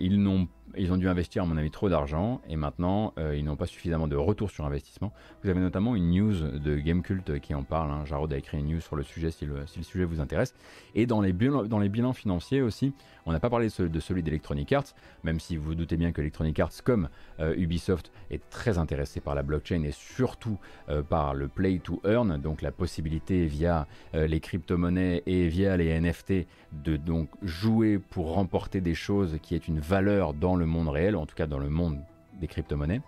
ils 0.00 0.22
n'ont 0.22 0.48
ils 0.76 0.92
ont 0.92 0.96
dû 0.96 1.08
investir, 1.08 1.42
à 1.42 1.46
mon 1.46 1.56
avis, 1.56 1.70
trop 1.70 1.88
d'argent 1.88 2.40
et 2.48 2.56
maintenant 2.56 3.12
euh, 3.18 3.36
ils 3.36 3.44
n'ont 3.44 3.56
pas 3.56 3.66
suffisamment 3.66 4.08
de 4.08 4.16
retour 4.16 4.50
sur 4.50 4.64
investissement. 4.64 5.12
Vous 5.42 5.50
avez 5.50 5.60
notamment 5.60 5.94
une 5.94 6.10
news 6.10 6.58
de 6.58 6.76
Gamecult 6.76 7.40
qui 7.40 7.54
en 7.54 7.62
parle. 7.62 7.90
Hein. 7.90 8.04
Jarod 8.04 8.32
a 8.32 8.38
écrit 8.38 8.58
une 8.58 8.68
news 8.68 8.80
sur 8.80 8.96
le 8.96 9.02
sujet 9.02 9.30
si 9.30 9.44
le, 9.44 9.66
si 9.66 9.78
le 9.78 9.84
sujet 9.84 10.04
vous 10.04 10.20
intéresse. 10.20 10.54
Et 10.94 11.06
dans 11.06 11.20
les, 11.20 11.32
bilans, 11.32 11.64
dans 11.64 11.78
les 11.78 11.88
bilans 11.88 12.12
financiers 12.12 12.62
aussi, 12.62 12.94
on 13.26 13.32
n'a 13.32 13.40
pas 13.40 13.50
parlé 13.50 13.68
de, 13.78 14.00
celui 14.00 14.22
d'Electronic 14.22 14.72
Arts, 14.72 14.94
même 15.24 15.40
si 15.40 15.56
vous, 15.56 15.64
vous 15.64 15.74
doutez 15.74 15.96
bien 15.96 16.12
que 16.12 16.20
Electronic 16.20 16.58
Arts, 16.58 16.72
comme 16.84 17.08
euh, 17.40 17.54
Ubisoft, 17.56 18.10
est 18.30 18.48
très 18.50 18.78
intéressé 18.78 19.20
par 19.20 19.34
la 19.34 19.42
blockchain 19.42 19.82
et 19.82 19.92
surtout 19.92 20.58
euh, 20.88 21.02
par 21.02 21.34
le 21.34 21.48
play 21.48 21.78
to 21.78 22.00
earn, 22.04 22.38
donc 22.38 22.62
la 22.62 22.72
possibilité 22.72 23.46
via 23.46 23.81
les 24.14 24.40
crypto-monnaies 24.40 25.22
et 25.26 25.48
via 25.48 25.76
les 25.76 25.98
NFT 26.00 26.46
de 26.72 26.96
donc 26.96 27.28
jouer 27.42 27.98
pour 27.98 28.34
remporter 28.34 28.80
des 28.80 28.94
choses 28.94 29.38
qui 29.42 29.54
est 29.54 29.68
une 29.68 29.80
valeur 29.80 30.34
dans 30.34 30.56
le 30.56 30.66
monde 30.66 30.88
réel, 30.88 31.16
en 31.16 31.26
tout 31.26 31.34
cas 31.34 31.46
dans 31.46 31.58
le 31.58 31.68
monde 31.68 31.98
des 32.40 32.46
crypto-monnaies. 32.46 33.00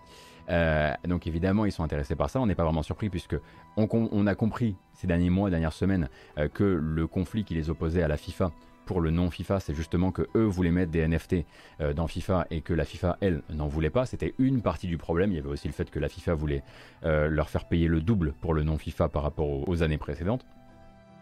Euh, 0.49 0.93
donc 1.07 1.27
évidemment, 1.27 1.65
ils 1.65 1.71
sont 1.71 1.83
intéressés 1.83 2.15
par 2.15 2.29
ça. 2.29 2.39
On 2.39 2.45
n'est 2.45 2.55
pas 2.55 2.63
vraiment 2.63 2.83
surpris 2.83 3.09
puisque 3.09 3.35
on, 3.77 4.27
a 4.27 4.35
compris 4.35 4.75
ces 4.93 5.07
derniers 5.07 5.29
mois, 5.29 5.49
dernières 5.49 5.73
semaines, 5.73 6.09
euh, 6.37 6.47
que 6.47 6.63
le 6.63 7.07
conflit 7.07 7.43
qui 7.43 7.53
les 7.53 7.69
opposait 7.69 8.03
à 8.03 8.07
la 8.07 8.17
FIFA 8.17 8.51
pour 8.85 9.01
le 9.01 9.09
non 9.09 9.31
FIFA, 9.31 9.59
c'est 9.59 9.73
justement 9.73 10.11
que 10.11 10.27
eux 10.35 10.45
voulaient 10.45 10.69
mettre 10.69 10.91
des 10.91 11.07
NFT 11.07 11.37
euh, 11.81 11.93
dans 11.93 12.05
FIFA 12.05 12.45
et 12.51 12.61
que 12.61 12.73
la 12.73 12.85
FIFA, 12.85 13.17
elle, 13.19 13.41
n'en 13.49 13.67
voulait 13.67 13.89
pas. 13.89 14.05
C'était 14.05 14.35
une 14.37 14.61
partie 14.61 14.87
du 14.87 14.97
problème. 14.97 15.31
Il 15.31 15.35
y 15.35 15.39
avait 15.39 15.49
aussi 15.49 15.67
le 15.67 15.73
fait 15.73 15.89
que 15.89 15.99
la 15.99 16.09
FIFA 16.09 16.35
voulait 16.35 16.63
leur 17.03 17.49
faire 17.49 17.65
payer 17.65 17.87
le 17.87 18.01
double 18.01 18.33
pour 18.41 18.53
le 18.53 18.63
non 18.63 18.77
FIFA 18.77 19.09
par 19.09 19.23
rapport 19.23 19.67
aux 19.67 19.83
années 19.83 19.97
précédentes. 19.97 20.45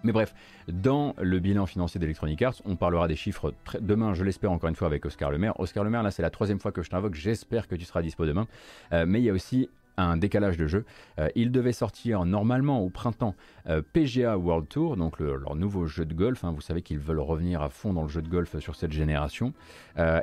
Mais 0.04 0.12
bref, 0.12 0.36
dans 0.68 1.16
le 1.22 1.39
bilan 1.39 1.66
financier 1.66 1.99
d'Electronic 1.99 2.41
Arts, 2.41 2.62
on 2.66 2.76
parlera 2.76 3.08
des 3.08 3.16
chiffres 3.16 3.54
demain, 3.80 4.14
je 4.14 4.24
l'espère 4.24 4.51
encore 4.51 4.70
une 4.70 4.76
fois 4.76 4.88
avec 4.88 5.06
Oscar 5.06 5.32
Lemaire. 5.32 5.58
Oscar 5.60 5.84
Lemaire, 5.84 6.04
là 6.04 6.12
c'est 6.12 6.22
la 6.22 6.30
troisième 6.30 6.60
fois 6.60 6.74
que 6.74 6.84
je 6.84 6.89
t'invoque, 6.89 7.16
j'espère 7.16 7.68
que 7.70 7.76
tu 7.76 7.86
seras 7.86 8.01
dispo 8.01 8.26
demain. 8.26 8.47
Euh, 8.91 9.06
mais 9.08 9.22
il 9.22 9.24
y 9.24 9.30
a 9.30 9.34
aussi 9.34 9.70
un 9.95 10.18
décalage 10.18 10.58
de 10.58 10.68
jeu. 10.68 10.86
Euh, 11.20 11.30
il 11.36 11.51
devait 11.51 11.72
sortir 11.72 12.26
normalement 12.26 12.82
au 12.82 12.89
printemps 12.89 13.36
euh, 13.70 13.82
PGA 13.93 14.38
World 14.38 14.68
Tour, 14.68 14.97
donc 14.97 15.20
leur 15.20 15.56
nouveau 15.56 15.86
jeu 15.86 16.06
de 16.06 16.14
golf. 16.14 16.43
Hein. 16.43 16.51
vous 16.51 16.62
savez 16.62 16.82
qu'ils 16.82 16.99
veulent 16.99 17.20
revenir 17.20 17.62
à 17.62 17.70
fond 17.70 17.93
dans 17.93 18.01
le 18.01 18.10
jeu 18.10 18.22
de 18.22 18.30
golf 18.30 18.60
sur 18.60 18.76
cette 18.76 18.91
génération. 18.91 19.54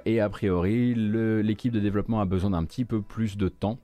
et 0.05 0.21
a 0.21 0.29
priori, 0.29 0.95
l'équipe 0.95 1.73
de 1.73 1.81
développement 1.81 2.21
a 2.21 2.27
besoin 2.27 2.51
d'un 2.51 2.65
petit 2.65 2.85
peu 2.85 3.01
plus 3.01 3.39
de 3.39 3.49
temps 3.49 3.79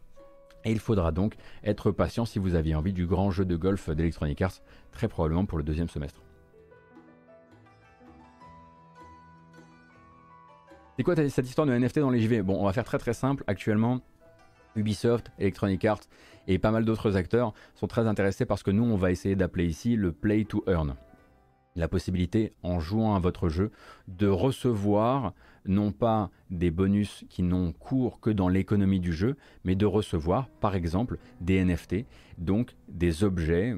et 0.67 0.73
il 0.73 0.81
faudra 0.81 1.13
donc 1.13 1.37
être 1.63 1.93
patient 1.93 2.25
si 2.25 2.41
vous 2.41 2.57
aviez 2.57 2.75
envie 2.75 2.93
du 2.93 3.07
grand 3.07 3.31
jeu 3.31 3.45
de 3.45 3.55
golf 3.55 3.89
d'Electronic 3.89 4.43
Arts, 4.43 4.61
très 4.97 5.09
probablement 5.09 5.45
pour 5.45 5.59
le 5.59 5.65
deuxième 5.65 5.89
semestre. 5.89 6.23
C'est 10.97 11.03
quoi 11.03 11.15
cette 11.15 11.47
histoire 11.47 11.67
de 11.67 11.77
NFT 11.77 11.99
dans 11.99 12.11
les 12.11 12.21
JV 12.21 12.41
Bon, 12.41 12.59
on 12.59 12.65
va 12.65 12.73
faire 12.73 12.85
très 12.85 12.97
très 12.97 13.13
simple. 13.13 13.45
Actuellement, 13.47 14.01
Ubisoft, 14.77 15.31
Electronic 15.39 15.85
Arts 15.85 16.01
et 16.49 16.59
pas 16.59 16.71
mal 16.71 16.87
d'autres 16.87 17.17
acteurs 17.17 17.53
sont 17.75 17.87
très 17.87 18.07
intéressés 18.07 18.47
parce 18.47 18.63
que 18.63 18.71
nous, 18.71 18.85
on 18.85 18.97
va 18.97 19.11
essayer 19.11 19.37
d'appeler 19.37 19.67
ici 19.67 19.97
le 19.97 20.13
play 20.13 20.45
to 20.45 20.65
earn. 20.67 20.97
La 21.75 21.89
possibilité, 21.89 22.55
en 22.63 22.81
jouant 22.81 23.15
à 23.15 23.19
votre 23.19 23.51
jeu, 23.51 23.71
de 24.09 24.27
recevoir 24.27 25.35
non 25.67 25.93
pas 25.93 26.31
des 26.49 26.71
bonus 26.71 27.27
qui 27.29 27.43
n'ont 27.43 27.73
cours 27.73 28.19
que 28.21 28.31
dans 28.31 28.49
l'économie 28.49 29.01
du 29.01 29.13
jeu, 29.13 29.37
mais 29.65 29.75
de 29.75 29.85
recevoir 29.85 30.49
par 30.61 30.75
exemple 30.75 31.19
des 31.43 31.63
NFT, 31.63 32.07
donc 32.39 32.75
des 32.89 33.23
objets 33.23 33.77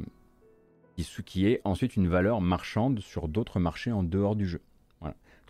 qui, 0.99 1.23
qui 1.23 1.47
est 1.47 1.61
ensuite 1.65 1.97
une 1.97 2.09
valeur 2.09 2.41
marchande 2.41 3.01
sur 3.01 3.29
d'autres 3.29 3.61
marchés 3.61 3.93
en 3.93 4.03
dehors 4.03 4.37
du 4.37 4.47
jeu. 4.47 4.61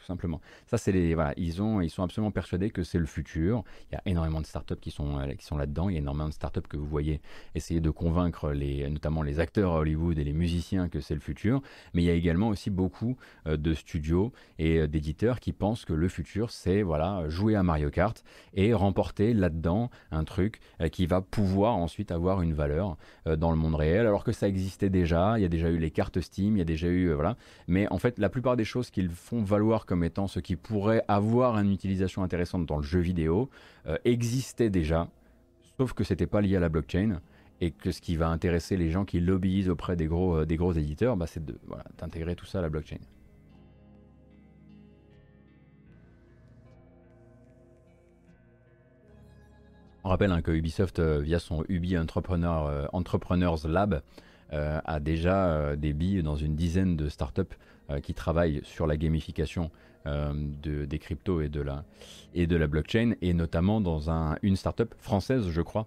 Simplement. 0.08 0.40
Ça, 0.66 0.78
c'est 0.78 0.90
les, 0.90 1.14
voilà, 1.14 1.34
ils, 1.36 1.60
ont, 1.60 1.82
ils 1.82 1.90
sont 1.90 2.02
absolument 2.02 2.30
persuadés 2.30 2.70
que 2.70 2.82
c'est 2.82 2.98
le 2.98 3.06
futur. 3.06 3.62
Il 3.90 3.94
y 3.94 3.98
a 3.98 4.02
énormément 4.06 4.40
de 4.40 4.46
startups 4.46 4.80
qui 4.80 4.90
sont, 4.90 5.18
qui 5.38 5.44
sont 5.44 5.58
là-dedans. 5.58 5.90
Il 5.90 5.92
y 5.92 5.96
a 5.96 6.00
énormément 6.00 6.28
de 6.28 6.34
startups 6.34 6.66
que 6.68 6.78
vous 6.78 6.86
voyez 6.86 7.20
essayer 7.54 7.80
de 7.80 7.90
convaincre 7.90 8.50
les, 8.52 8.88
notamment 8.88 9.22
les 9.22 9.38
acteurs 9.38 9.72
à 9.72 9.78
Hollywood 9.80 10.18
et 10.18 10.24
les 10.24 10.32
musiciens 10.32 10.88
que 10.88 11.00
c'est 11.00 11.14
le 11.14 11.20
futur. 11.20 11.60
Mais 11.92 12.02
il 12.02 12.06
y 12.06 12.10
a 12.10 12.14
également 12.14 12.48
aussi 12.48 12.70
beaucoup 12.70 13.16
de 13.46 13.74
studios 13.74 14.32
et 14.58 14.88
d'éditeurs 14.88 15.40
qui 15.40 15.52
pensent 15.52 15.84
que 15.84 15.92
le 15.92 16.08
futur, 16.08 16.50
c'est 16.50 16.82
voilà, 16.82 17.28
jouer 17.28 17.54
à 17.54 17.62
Mario 17.62 17.90
Kart 17.90 18.24
et 18.54 18.72
remporter 18.72 19.34
là-dedans 19.34 19.90
un 20.10 20.24
truc 20.24 20.60
qui 20.90 21.06
va 21.06 21.20
pouvoir 21.20 21.76
ensuite 21.76 22.10
avoir 22.12 22.40
une 22.40 22.54
valeur 22.54 22.96
dans 23.26 23.50
le 23.50 23.58
monde 23.58 23.74
réel, 23.74 24.06
alors 24.06 24.24
que 24.24 24.32
ça 24.32 24.48
existait 24.48 24.90
déjà. 24.90 25.38
Il 25.38 25.42
y 25.42 25.44
a 25.44 25.48
déjà 25.48 25.68
eu 25.68 25.76
les 25.78 25.90
cartes 25.90 26.20
Steam, 26.20 26.56
il 26.56 26.60
y 26.60 26.62
a 26.62 26.64
déjà 26.64 26.88
eu 26.88 27.12
voilà. 27.12 27.36
Mais 27.66 27.86
en 27.88 27.98
fait, 27.98 28.18
la 28.18 28.30
plupart 28.30 28.56
des 28.56 28.64
choses 28.64 28.90
qu'ils 28.90 29.10
font 29.10 29.42
valoir 29.42 29.84
comme 29.84 29.97
étant 30.04 30.26
ce 30.26 30.40
qui 30.40 30.56
pourrait 30.56 31.04
avoir 31.08 31.58
une 31.58 31.72
utilisation 31.72 32.22
intéressante 32.22 32.66
dans 32.66 32.76
le 32.76 32.82
jeu 32.82 33.00
vidéo 33.00 33.50
euh, 33.86 33.96
existaient 34.04 34.70
déjà, 34.70 35.08
sauf 35.76 35.92
que 35.92 36.04
c'était 36.04 36.26
pas 36.26 36.40
lié 36.40 36.56
à 36.56 36.60
la 36.60 36.68
blockchain 36.68 37.20
et 37.60 37.70
que 37.70 37.90
ce 37.90 38.00
qui 38.00 38.16
va 38.16 38.28
intéresser 38.28 38.76
les 38.76 38.90
gens 38.90 39.04
qui 39.04 39.20
lobbyisent 39.20 39.70
auprès 39.70 39.96
des 39.96 40.06
gros, 40.06 40.38
euh, 40.38 40.46
des 40.46 40.56
gros 40.56 40.72
éditeurs, 40.72 41.16
bah, 41.16 41.26
c'est 41.26 41.42
d'intégrer 41.98 42.36
tout 42.36 42.46
ça 42.46 42.58
à 42.58 42.62
la 42.62 42.68
blockchain. 42.68 42.98
On 50.04 50.10
rappelle 50.10 50.32
hein, 50.32 50.42
que 50.42 50.52
Ubisoft, 50.52 51.00
euh, 51.00 51.20
via 51.20 51.38
son 51.38 51.64
Ubi 51.68 51.98
Entrepreneur, 51.98 52.88
Entrepreneurs 52.92 53.66
Lab, 53.66 54.02
a 54.50 54.98
déjà 54.98 55.76
des 55.76 55.92
billes 55.92 56.22
dans 56.22 56.36
une 56.36 56.56
dizaine 56.56 56.96
de 56.96 57.10
startups 57.10 57.42
qui 58.02 58.14
travaillent 58.14 58.62
sur 58.64 58.86
la 58.86 58.96
gamification 58.96 59.70
de, 60.06 60.84
des 60.84 60.98
cryptos 60.98 61.40
et 61.40 61.48
de, 61.48 61.60
la, 61.60 61.84
et 62.34 62.46
de 62.46 62.56
la 62.56 62.66
blockchain, 62.66 63.12
et 63.20 63.34
notamment 63.34 63.80
dans 63.80 64.10
un, 64.10 64.36
une 64.42 64.56
startup 64.56 64.94
française, 64.98 65.50
je 65.50 65.62
crois, 65.62 65.86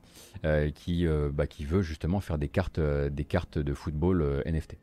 qui, 0.76 1.07
bah, 1.34 1.47
qui 1.47 1.66
veut 1.66 1.82
justement 1.82 2.20
faire 2.20 2.38
des 2.38 2.49
cartes, 2.49 2.80
des 2.80 3.26
cartes 3.26 3.57
de 3.57 3.74
football 3.74 4.43
NFT. 4.45 4.78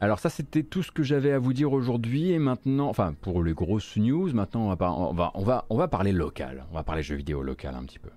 Alors 0.00 0.20
ça 0.20 0.30
c'était 0.30 0.62
tout 0.62 0.84
ce 0.84 0.92
que 0.92 1.02
j'avais 1.02 1.32
à 1.32 1.40
vous 1.40 1.52
dire 1.52 1.72
aujourd'hui 1.72 2.30
et 2.30 2.38
maintenant, 2.38 2.88
enfin 2.88 3.14
pour 3.20 3.42
les 3.42 3.52
grosses 3.52 3.96
news, 3.96 4.32
maintenant 4.32 4.70
on 4.70 4.74
va, 4.74 4.92
on 4.92 5.12
va, 5.12 5.32
on 5.34 5.42
va, 5.42 5.66
on 5.70 5.76
va 5.76 5.88
parler 5.88 6.12
local, 6.12 6.64
on 6.70 6.74
va 6.74 6.84
parler 6.84 7.02
jeux 7.02 7.16
vidéo 7.16 7.42
local 7.42 7.74
un 7.74 7.82
petit 7.82 7.98
peu. 7.98 8.10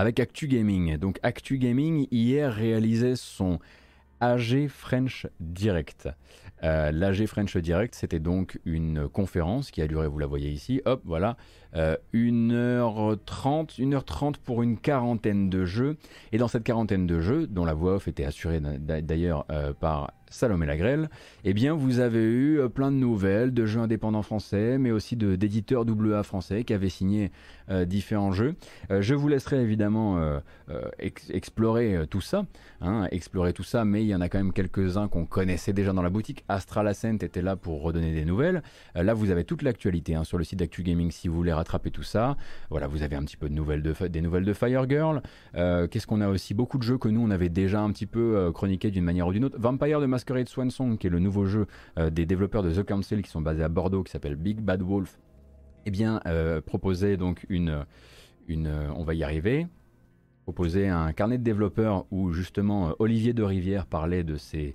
Avec 0.00 0.18
Actu 0.18 0.48
Gaming. 0.48 0.96
Donc 0.96 1.18
Actu 1.22 1.58
Gaming 1.58 2.06
hier 2.10 2.50
réalisait 2.54 3.16
son 3.16 3.58
AG 4.20 4.66
French 4.68 5.26
Direct. 5.40 6.08
Euh, 6.62 6.90
L'AG 6.90 7.26
French 7.26 7.54
Direct, 7.58 7.94
c'était 7.94 8.18
donc 8.18 8.58
une 8.64 9.10
conférence 9.10 9.70
qui 9.70 9.82
a 9.82 9.86
duré, 9.86 10.08
vous 10.08 10.18
la 10.18 10.26
voyez 10.26 10.48
ici, 10.48 10.80
hop, 10.86 11.02
voilà, 11.04 11.36
1h30, 11.36 11.59
euh, 11.76 11.96
1h30 12.14 14.34
pour 14.44 14.62
une 14.62 14.78
quarantaine 14.78 15.50
de 15.50 15.64
jeux. 15.64 15.96
Et 16.32 16.38
dans 16.38 16.48
cette 16.48 16.64
quarantaine 16.64 17.06
de 17.06 17.20
jeux, 17.20 17.46
dont 17.46 17.64
la 17.64 17.74
voix 17.74 17.94
off 17.94 18.08
était 18.08 18.24
assurée 18.24 18.60
d'ailleurs 18.60 19.46
euh, 19.50 19.72
par 19.72 20.12
Salomé 20.32 20.64
Lagrelle, 20.64 21.10
eh 21.44 21.52
bien 21.52 21.74
vous 21.74 21.98
avez 21.98 22.22
eu 22.22 22.60
euh, 22.60 22.68
plein 22.68 22.92
de 22.92 22.96
nouvelles 22.96 23.52
de 23.52 23.66
jeux 23.66 23.80
indépendants 23.80 24.22
français, 24.22 24.78
mais 24.78 24.92
aussi 24.92 25.16
d'éditeurs 25.16 25.84
AA 25.88 26.22
français 26.22 26.62
qui 26.62 26.72
avaient 26.72 26.88
signé 26.88 27.32
euh, 27.68 27.84
différents 27.84 28.30
jeux. 28.30 28.54
Je 28.90 29.14
vous 29.14 29.28
laisserai 29.28 29.60
évidemment 29.60 30.40
explorer 30.98 32.06
tout 32.08 32.20
ça, 32.20 32.46
hein, 32.80 33.06
explorer 33.10 33.52
tout 33.52 33.62
ça, 33.62 33.84
mais 33.84 34.02
il 34.02 34.08
y 34.08 34.14
en 34.14 34.20
a 34.20 34.28
quand 34.28 34.38
même 34.38 34.52
quelques-uns 34.52 35.08
qu'on 35.08 35.26
connaissait 35.26 35.72
déjà 35.72 35.92
dans 35.92 36.02
la 36.02 36.10
boutique. 36.10 36.44
Astral 36.48 36.88
Ascent 36.88 37.18
était 37.20 37.42
là 37.42 37.56
pour 37.56 37.82
redonner 37.82 38.12
des 38.12 38.24
nouvelles. 38.24 38.62
là, 38.94 39.14
vous 39.14 39.30
avez 39.30 39.44
toute 39.44 39.62
l'actualité 39.62 40.14
hein, 40.14 40.24
sur 40.24 40.38
le 40.38 40.44
site 40.44 40.58
d'Actu 40.58 40.82
Gaming 40.82 41.10
si 41.10 41.28
vous 41.28 41.34
voulez 41.34 41.52
rattraper 41.60 41.90
tout 41.90 42.02
ça. 42.02 42.36
Voilà, 42.70 42.86
vous 42.86 43.02
avez 43.02 43.16
un 43.16 43.22
petit 43.22 43.36
peu 43.36 43.48
de 43.48 43.54
nouvelles 43.54 43.82
de, 43.82 43.94
des 44.08 44.20
nouvelles 44.20 44.44
de 44.44 44.52
Fire 44.52 44.88
Girl. 44.88 45.22
Qu'est-ce 45.54 46.06
qu'on 46.06 46.20
a 46.20 46.28
aussi? 46.28 46.54
Beaucoup 46.54 46.78
de 46.78 46.82
jeux 46.82 46.98
que 46.98 47.08
nous 47.08 47.20
on 47.20 47.30
avait 47.30 47.48
déjà 47.48 47.80
un 47.80 47.90
petit 47.92 48.06
peu 48.06 48.50
chroniqué 48.52 48.90
d'une 48.90 49.04
manière 49.04 49.26
ou 49.26 49.32
d'une 49.32 49.44
autre. 49.44 49.58
Vampire 49.58 50.00
de 50.00 50.06
Masquerade 50.06 50.48
Swansong, 50.48 50.98
qui 50.98 51.06
est 51.06 51.10
le 51.10 51.18
nouveau 51.18 51.46
jeu 51.46 51.66
euh, 51.98 52.10
des 52.10 52.26
développeurs 52.26 52.62
de 52.62 52.72
The 52.72 52.84
Council 52.84 53.22
qui 53.22 53.30
sont 53.30 53.40
basés 53.40 53.62
à 53.62 53.68
Bordeaux, 53.68 54.02
qui 54.02 54.12
s'appelle 54.12 54.36
Big 54.36 54.60
Bad 54.60 54.82
Wolf, 54.82 55.18
eh 55.86 55.90
bien, 55.90 56.20
euh, 56.26 56.60
proposait 56.60 57.16
donc 57.16 57.46
une, 57.48 57.84
une, 58.48 58.66
euh, 58.66 58.92
on 58.94 59.04
va 59.04 59.14
y 59.14 59.22
arriver, 59.22 59.66
proposait 60.44 60.88
un 60.88 61.12
carnet 61.12 61.38
de 61.38 61.42
développeurs 61.42 62.06
où 62.10 62.32
justement 62.32 62.94
Olivier 62.98 63.32
de 63.32 63.42
Rivière 63.42 63.86
parlait 63.86 64.24
de 64.24 64.36
ses 64.36 64.74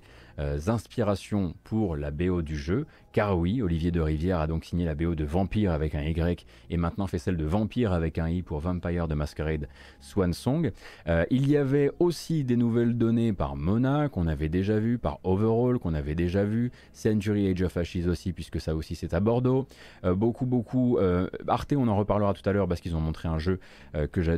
inspirations 0.66 1.54
pour 1.64 1.96
la 1.96 2.10
BO 2.10 2.42
du 2.42 2.56
jeu, 2.56 2.86
car 3.16 3.38
oui, 3.38 3.62
Olivier 3.62 3.90
de 3.90 4.00
Rivière 4.02 4.40
a 4.40 4.46
donc 4.46 4.66
signé 4.66 4.84
la 4.84 4.94
BO 4.94 5.14
de 5.14 5.24
Vampire 5.24 5.72
avec 5.72 5.94
un 5.94 6.02
Y 6.02 6.44
et 6.68 6.76
maintenant 6.76 7.06
fait 7.06 7.16
celle 7.16 7.38
de 7.38 7.46
Vampire 7.46 7.94
avec 7.94 8.18
un 8.18 8.28
I 8.28 8.42
pour 8.42 8.60
Vampire 8.60 9.08
de 9.08 9.14
Masquerade 9.14 9.68
Swan 10.00 10.34
Song. 10.34 10.70
Euh, 11.08 11.24
il 11.30 11.48
y 11.48 11.56
avait 11.56 11.90
aussi 11.98 12.44
des 12.44 12.56
nouvelles 12.56 12.98
données 12.98 13.32
par 13.32 13.56
Mona 13.56 14.10
qu'on 14.10 14.26
avait 14.26 14.50
déjà 14.50 14.78
vu, 14.78 14.98
par 14.98 15.18
Overall 15.24 15.78
qu'on 15.78 15.94
avait 15.94 16.14
déjà 16.14 16.44
vu, 16.44 16.72
Century 16.92 17.48
Age 17.48 17.62
of 17.62 17.74
Ashes 17.78 18.06
aussi 18.06 18.34
puisque 18.34 18.60
ça 18.60 18.76
aussi 18.76 18.94
c'est 18.94 19.14
à 19.14 19.20
Bordeaux. 19.20 19.66
Euh, 20.04 20.14
beaucoup 20.14 20.44
beaucoup 20.44 20.98
euh, 20.98 21.26
Arte 21.48 21.72
on 21.74 21.88
en 21.88 21.96
reparlera 21.96 22.34
tout 22.34 22.46
à 22.46 22.52
l'heure 22.52 22.68
parce 22.68 22.82
qu'ils 22.82 22.96
ont 22.96 23.00
montré 23.00 23.28
un 23.28 23.38
jeu 23.38 23.60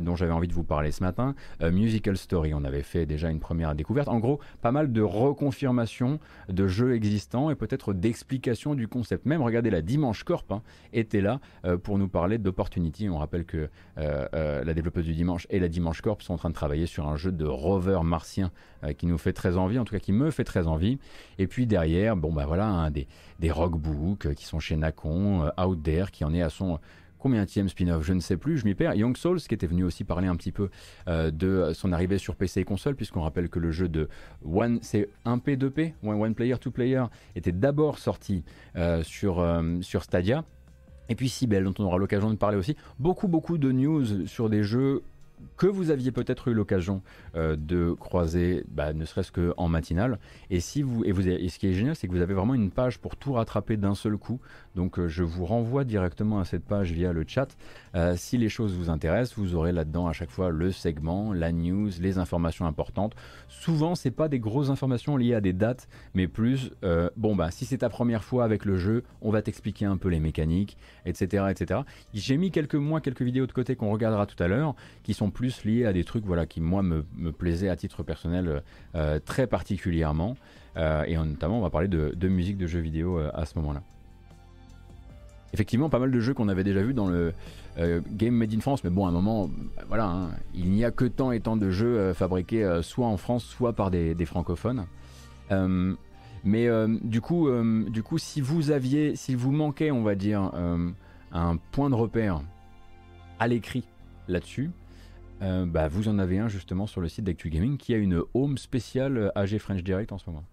dont 0.01 0.15
j'avais 0.15 0.31
envie 0.31 0.47
de 0.47 0.53
vous 0.53 0.63
parler 0.63 0.91
ce 0.91 1.03
matin. 1.03 1.35
Musical 1.61 2.15
Story 2.15 2.53
on 2.53 2.63
avait 2.63 2.83
fait 2.83 3.05
déjà 3.05 3.29
une 3.29 3.41
première 3.41 3.75
découverte. 3.75 4.07
En 4.07 4.19
gros 4.19 4.39
pas 4.61 4.71
mal 4.71 4.93
de 4.93 5.01
reconfirmation 5.01 6.21
de 6.47 6.65
jeux 6.69 6.95
existants 6.95 7.49
et 7.49 7.55
peut-être 7.55 7.91
d'explications 7.91 8.68
du 8.75 8.87
concept 8.87 9.25
même. 9.25 9.41
Regardez, 9.41 9.69
la 9.69 9.81
Dimanche 9.81 10.23
Corp 10.23 10.51
hein, 10.51 10.61
était 10.93 11.21
là 11.21 11.39
euh, 11.65 11.77
pour 11.77 11.97
nous 11.97 12.07
parler 12.07 12.37
d'Opportunity. 12.37 13.09
On 13.09 13.17
rappelle 13.17 13.45
que 13.45 13.69
euh, 13.97 14.27
euh, 14.33 14.63
la 14.63 14.73
développeuse 14.73 15.05
du 15.05 15.13
Dimanche 15.13 15.47
et 15.49 15.59
la 15.59 15.67
Dimanche 15.67 16.01
Corp 16.01 16.21
sont 16.21 16.33
en 16.33 16.37
train 16.37 16.49
de 16.49 16.55
travailler 16.55 16.85
sur 16.85 17.07
un 17.07 17.15
jeu 17.15 17.31
de 17.31 17.45
rover 17.45 17.99
martien 18.03 18.51
qui 18.97 19.07
nous 19.07 19.17
fait 19.17 19.33
très 19.33 19.57
envie, 19.57 19.77
en 19.77 19.83
tout 19.83 19.93
cas 19.93 19.99
qui 19.99 20.13
me 20.13 20.31
fait 20.31 20.45
très 20.45 20.67
envie. 20.67 20.99
Et 21.37 21.47
puis 21.47 21.67
derrière, 21.67 22.15
bon 22.15 22.31
bah 22.31 22.45
voilà, 22.45 22.89
des, 22.89 23.07
des 23.39 23.51
rockbooks 23.51 24.33
qui 24.35 24.45
sont 24.45 24.59
chez 24.59 24.77
Nacon, 24.77 25.51
Out 25.61 25.83
There, 25.83 26.11
qui 26.11 26.23
en 26.23 26.33
est 26.33 26.41
à 26.41 26.49
son 26.49 26.79
combien 27.19 27.45
tième 27.45 27.69
spin-off, 27.69 28.03
je 28.03 28.13
ne 28.13 28.21
sais 28.21 28.37
plus, 28.37 28.57
je 28.57 28.65
m'y 28.65 28.73
perds. 28.73 28.95
Young 28.95 29.15
Souls, 29.15 29.39
qui 29.39 29.53
était 29.53 29.67
venu 29.67 29.83
aussi 29.83 30.03
parler 30.03 30.27
un 30.27 30.35
petit 30.35 30.51
peu 30.51 30.69
euh, 31.07 31.29
de 31.29 31.71
son 31.73 31.91
arrivée 31.91 32.17
sur 32.17 32.35
PC 32.35 32.61
et 32.61 32.63
console, 32.63 32.95
puisqu'on 32.95 33.21
rappelle 33.21 33.49
que 33.49 33.59
le 33.59 33.71
jeu 33.71 33.89
de 33.89 34.07
One, 34.45 34.79
c'est 34.81 35.09
1P, 35.25 35.57
2P, 35.57 35.93
One, 36.03 36.33
Player, 36.33 36.55
2 36.61 36.71
Player, 36.71 37.03
était 37.35 37.51
d'abord 37.51 37.99
sorti 37.99 38.43
euh, 38.75 39.03
sur, 39.03 39.39
euh, 39.39 39.81
sur 39.81 40.03
Stadia. 40.03 40.45
Et 41.09 41.15
puis 41.15 41.27
Sibel, 41.27 41.63
dont 41.63 41.73
on 41.79 41.83
aura 41.83 41.97
l'occasion 41.97 42.29
de 42.29 42.35
parler 42.35 42.57
aussi. 42.57 42.75
Beaucoup, 42.99 43.27
beaucoup 43.27 43.57
de 43.57 43.71
news 43.71 44.27
sur 44.27 44.49
des 44.49 44.63
jeux 44.63 45.01
que 45.57 45.67
vous 45.67 45.89
aviez 45.89 46.11
peut-être 46.11 46.49
eu 46.49 46.53
l'occasion 46.53 47.01
de 47.33 47.93
croiser, 47.93 48.65
bah, 48.67 48.91
ne 48.91 49.05
serait-ce 49.05 49.31
qu'en 49.31 49.69
matinale. 49.69 50.19
Et, 50.49 50.59
si 50.59 50.81
vous, 50.81 51.05
et, 51.05 51.13
vous 51.13 51.27
et 51.27 51.47
ce 51.47 51.57
qui 51.57 51.67
est 51.67 51.73
génial, 51.73 51.95
c'est 51.95 52.07
que 52.07 52.11
vous 52.11 52.21
avez 52.21 52.33
vraiment 52.33 52.55
une 52.55 52.71
page 52.71 52.99
pour 52.99 53.15
tout 53.15 53.33
rattraper 53.33 53.77
d'un 53.77 53.95
seul 53.95 54.17
coup. 54.17 54.41
Donc 54.75 54.99
euh, 54.99 55.07
je 55.07 55.23
vous 55.23 55.45
renvoie 55.45 55.83
directement 55.83 56.39
à 56.39 56.45
cette 56.45 56.65
page 56.65 56.91
via 56.91 57.13
le 57.13 57.23
chat. 57.27 57.47
Euh, 57.95 58.15
si 58.15 58.37
les 58.37 58.49
choses 58.49 58.73
vous 58.73 58.89
intéressent, 58.89 59.37
vous 59.37 59.55
aurez 59.55 59.71
là-dedans 59.71 60.07
à 60.07 60.13
chaque 60.13 60.29
fois 60.29 60.49
le 60.49 60.71
segment, 60.71 61.33
la 61.33 61.51
news, 61.51 61.89
les 61.99 62.17
informations 62.17 62.65
importantes. 62.65 63.15
Souvent, 63.47 63.95
c'est 63.95 64.11
pas 64.11 64.27
des 64.27 64.39
grosses 64.39 64.69
informations 64.69 65.17
liées 65.17 65.33
à 65.33 65.41
des 65.41 65.53
dates, 65.53 65.87
mais 66.13 66.27
plus, 66.27 66.71
bon 67.17 67.35
bah 67.35 67.51
si 67.51 67.65
c'est 67.65 67.79
ta 67.79 67.89
première 67.89 68.23
fois 68.23 68.43
avec 68.43 68.65
le 68.65 68.77
jeu, 68.77 69.03
on 69.21 69.31
va 69.31 69.41
t'expliquer 69.41 69.85
un 69.85 69.97
peu 69.97 70.09
les 70.09 70.19
mécaniques, 70.19 70.77
etc., 71.05 71.45
etc. 71.49 71.81
J'ai 72.13 72.37
mis 72.37 72.51
quelques 72.51 72.75
mois, 72.75 73.01
quelques 73.01 73.21
vidéos 73.21 73.47
de 73.47 73.51
côté 73.51 73.75
qu'on 73.75 73.91
regardera 73.91 74.25
tout 74.25 74.41
à 74.41 74.47
l'heure, 74.47 74.75
qui 75.03 75.13
sont 75.13 75.31
plus 75.31 75.63
liés 75.65 75.85
à 75.85 75.93
des 75.93 76.03
trucs 76.03 76.25
voilà, 76.25 76.45
qui, 76.45 76.61
moi, 76.61 76.83
me, 76.83 77.03
plaisaient 77.31 77.69
à 77.69 77.75
titre 77.75 78.03
personnel 78.03 78.61
euh, 78.95 79.19
très 79.19 79.47
particulièrement. 79.47 80.35
Euh, 80.77 81.03
et 81.03 81.17
notamment, 81.17 81.59
on 81.59 81.61
va 81.61 81.69
parler 81.69 81.87
de, 81.87 82.27
musique 82.27 82.57
de 82.57 82.67
jeux 82.67 82.79
vidéo 82.79 83.19
euh, 83.19 83.31
à 83.33 83.45
ce 83.45 83.57
moment-là. 83.57 83.81
Effectivement, 85.53 85.89
pas 85.89 85.99
mal 85.99 86.11
de 86.11 86.19
jeux 86.19 86.33
qu'on 86.33 86.47
avait 86.47 86.63
déjà 86.63 86.81
vu 86.81 86.93
dans 86.93 87.07
le 87.07 87.33
Game 88.11 88.35
Made 88.35 88.53
in 88.53 88.59
France, 88.59 88.83
mais 88.83 88.89
bon, 88.89 89.05
à 89.05 89.09
un 89.09 89.11
moment, 89.11 89.49
voilà, 89.87 90.05
hein, 90.05 90.31
il 90.53 90.69
n'y 90.69 90.83
a 90.83 90.91
que 90.91 91.05
tant 91.05 91.31
et 91.31 91.39
tant 91.39 91.57
de 91.57 91.69
jeux 91.69 92.13
fabriqués 92.13 92.79
soit 92.83 93.07
en 93.07 93.17
France, 93.17 93.45
soit 93.45 93.73
par 93.73 93.89
des, 93.89 94.25
francophones. 94.25 94.85
mais 96.43 96.69
du 97.03 97.21
coup, 97.21 97.49
du 97.89 98.03
si 98.17 98.41
vous 98.41 98.71
aviez, 98.71 99.15
si 99.15 99.33
vous 99.33 99.51
manquait, 99.51 99.91
on 99.91 100.03
va 100.03 100.15
dire, 100.15 100.51
un 101.31 101.57
point 101.71 101.89
de 101.89 101.95
repère 101.95 102.41
à 103.39 103.47
l'écrit 103.47 103.85
là-dessus, 104.27 104.71
euh, 105.41 105.65
bah, 105.65 105.87
vous 105.87 106.07
en 106.07 106.19
avez 106.19 106.37
un 106.37 106.49
justement 106.49 106.85
sur 106.85 107.01
le 107.01 107.07
site 107.07 107.23
d'Actu 107.23 107.49
Gaming 107.49 107.77
qui 107.77 107.93
a 107.93 107.97
une 107.97 108.23
home 108.33 108.57
spéciale 108.57 109.17
euh, 109.17 109.29
AG 109.35 109.57
French 109.57 109.83
Direct 109.83 110.11
en 110.11 110.17
ce 110.17 110.29
moment. 110.29 110.43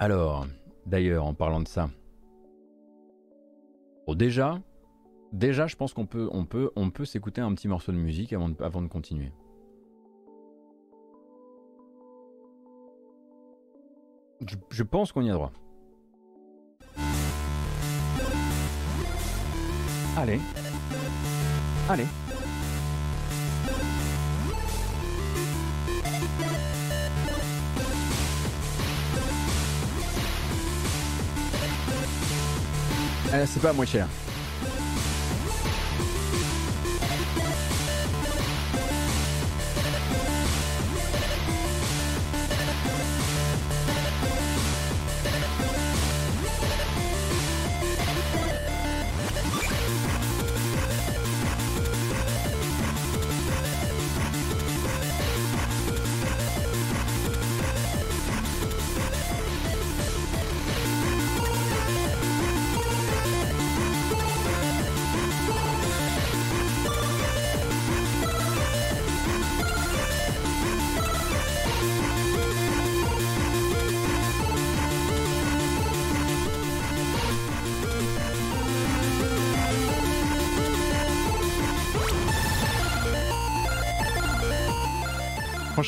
Alors, 0.00 0.46
d'ailleurs, 0.86 1.26
en 1.26 1.34
parlant 1.34 1.60
de 1.60 1.68
ça, 1.68 1.90
déjà, 4.08 4.58
déjà, 5.30 5.66
je 5.66 5.76
pense 5.76 5.92
qu'on 5.92 6.06
peut, 6.06 6.30
on 6.32 6.46
peut, 6.46 6.70
on 6.74 6.90
peut 6.90 7.04
s'écouter 7.04 7.42
un 7.42 7.54
petit 7.54 7.68
morceau 7.68 7.92
de 7.92 7.98
musique 7.98 8.32
avant 8.32 8.48
de, 8.48 8.62
avant 8.62 8.80
de 8.80 8.88
continuer. 8.88 9.30
je 14.70 14.82
pense 14.82 15.12
qu'on 15.12 15.20
y 15.20 15.28
a 15.28 15.34
droit. 15.34 15.52
Allez. 20.16 20.40
Allez. 21.90 22.06
Allez, 33.32 33.46
c'est 33.46 33.62
pas 33.62 33.72
moins 33.72 33.86
cher. 33.86 34.06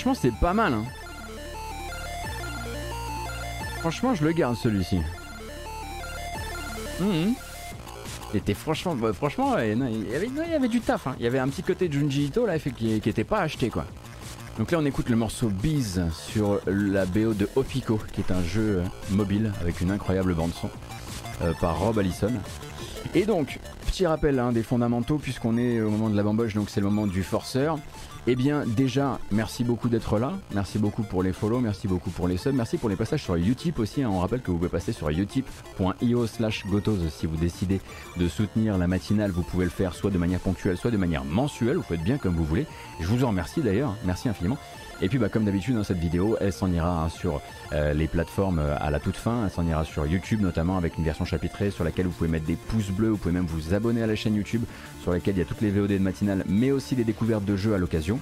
Franchement, 0.03 0.21
c'est 0.21 0.35
pas 0.41 0.53
mal. 0.53 0.75
Hein. 0.75 0.85
Franchement, 3.79 4.17
je 4.17 4.25
le 4.25 4.33
garde 4.33 4.57
celui-ci. 4.57 4.99
Mmh. 6.99 7.35
Il 8.35 8.37
était 8.37 8.55
franchement, 8.55 8.97
bah, 8.97 9.13
franchement, 9.13 9.57
il, 9.59 9.79
y 9.79 10.15
avait, 10.17 10.27
il, 10.27 10.51
y 10.51 10.55
avait, 10.57 10.67
du 10.67 10.81
taf. 10.81 11.07
Hein. 11.07 11.15
Il 11.21 11.25
y 11.25 11.29
avait 11.29 11.39
un 11.39 11.47
petit 11.47 11.63
côté 11.63 11.89
Junji 11.89 12.25
Ito 12.25 12.47
là, 12.47 12.59
qui, 12.59 13.01
qui 13.01 13.09
était 13.09 13.23
pas 13.23 13.43
acheté 13.43 13.71
quoi. 13.71 13.85
Donc 14.59 14.73
là, 14.73 14.79
on 14.81 14.85
écoute 14.87 15.09
le 15.09 15.15
morceau 15.15 15.51
Bees 15.51 16.01
sur 16.11 16.59
la 16.67 17.07
BO 17.07 17.33
de 17.33 17.49
Opico, 17.55 18.01
qui 18.13 18.23
est 18.23 18.33
un 18.33 18.43
jeu 18.43 18.79
euh, 18.79 18.85
mobile 19.11 19.53
avec 19.61 19.81
une 19.81 19.93
incroyable 19.93 20.35
bande 20.35 20.53
son 20.53 20.69
euh, 21.43 21.53
par 21.61 21.79
Rob 21.79 22.01
Allison. 22.01 22.33
Et 23.15 23.25
donc, 23.25 23.61
petit 23.87 24.05
rappel 24.05 24.41
hein, 24.41 24.51
des 24.51 24.65
fondamentaux, 24.65 25.19
puisqu'on 25.19 25.57
est 25.59 25.81
au 25.81 25.91
moment 25.91 26.11
de 26.11 26.17
la 26.17 26.25
bamboche, 26.25 26.55
donc 26.55 26.71
c'est 26.71 26.81
le 26.81 26.89
moment 26.89 27.07
du 27.07 27.23
forceur. 27.23 27.79
Eh 28.29 28.37
bien, 28.37 28.65
déjà, 28.65 29.19
merci 29.33 29.65
beaucoup 29.65 29.89
d'être 29.89 30.19
là. 30.21 30.35
Merci 30.55 30.79
beaucoup 30.79 31.03
pour 31.03 31.25
les 31.25 31.33
follow, 31.33 31.59
merci 31.59 31.89
beaucoup 31.89 32.11
pour 32.11 32.29
les 32.29 32.37
subs, 32.37 32.55
merci 32.55 32.79
pour 32.79 32.89
les 32.89 32.95
passages 32.95 33.25
sur 33.25 33.35
Utip 33.35 33.81
aussi. 33.81 34.03
Hein. 34.03 34.11
On 34.13 34.21
rappelle 34.21 34.41
que 34.43 34.53
vous 34.53 34.59
pouvez 34.59 34.69
passer 34.69 34.93
sur 34.93 35.09
utip.io 35.11 36.27
slash 36.29 36.65
gotos 36.67 36.99
si 37.11 37.27
vous 37.27 37.37
décidez 37.37 37.81
de 38.17 38.29
soutenir 38.29 38.79
la 38.79 38.87
matinale. 38.87 39.33
Vous 39.33 39.43
pouvez 39.43 39.65
le 39.65 39.73
faire 39.73 39.95
soit 39.95 40.11
de 40.11 40.19
manière 40.19 40.39
ponctuelle, 40.39 40.77
soit 40.77 40.93
de 40.93 40.97
manière 40.97 41.25
mensuelle. 41.25 41.77
Vous 41.77 41.83
faites 41.83 42.05
bien 42.05 42.17
comme 42.17 42.37
vous 42.37 42.45
voulez. 42.45 42.67
Je 43.01 43.07
vous 43.09 43.25
en 43.25 43.29
remercie 43.29 43.61
d'ailleurs. 43.61 43.97
Merci 44.05 44.29
infiniment. 44.29 44.59
Et 45.03 45.09
puis 45.09 45.19
bah, 45.19 45.29
comme 45.29 45.45
d'habitude 45.45 45.75
dans 45.75 45.83
cette 45.83 45.99
vidéo, 45.99 46.37
elle 46.41 46.53
s'en 46.53 46.71
ira 46.73 47.03
hein, 47.03 47.09
sur 47.09 47.43
euh, 47.73 47.93
les 47.93 48.07
plateformes 48.07 48.61
euh, 48.61 48.77
à 48.79 48.93
la 48.93 49.01
toute 49.01 49.17
fin, 49.17 49.45
elle 49.45 49.51
s'en 49.51 49.67
ira 49.67 49.85
sur 49.85 50.07
YouTube 50.07 50.41
notamment 50.41 50.77
avec 50.77 50.97
une 50.97 51.03
version 51.03 51.25
chapitrée 51.25 51.73
sur 51.73 51.83
laquelle 51.83 52.07
vous 52.07 52.13
pouvez 52.13 52.31
mettre 52.31 52.47
des 52.47 52.55
pouces 52.55 52.91
bleus, 52.91 53.09
vous 53.09 53.17
pouvez 53.17 53.35
même 53.35 53.47
vous 53.47 53.75
abonner 53.75 54.01
à 54.05 54.07
la 54.07 54.15
chaîne 54.15 54.37
YouTube 54.37 54.63
sur 55.03 55.11
laquelle 55.11 55.35
il 55.35 55.41
y 55.41 55.43
a 55.43 55.45
toutes 55.45 55.61
les 55.61 55.73
VOD 55.73 55.89
de 55.89 55.99
matinale 55.99 56.45
mais 56.47 56.71
aussi 56.71 56.95
des 56.95 57.03
découvertes 57.03 57.45
de 57.45 57.57
jeux 57.57 57.75
à 57.75 57.79
l'occasion. 57.79 58.21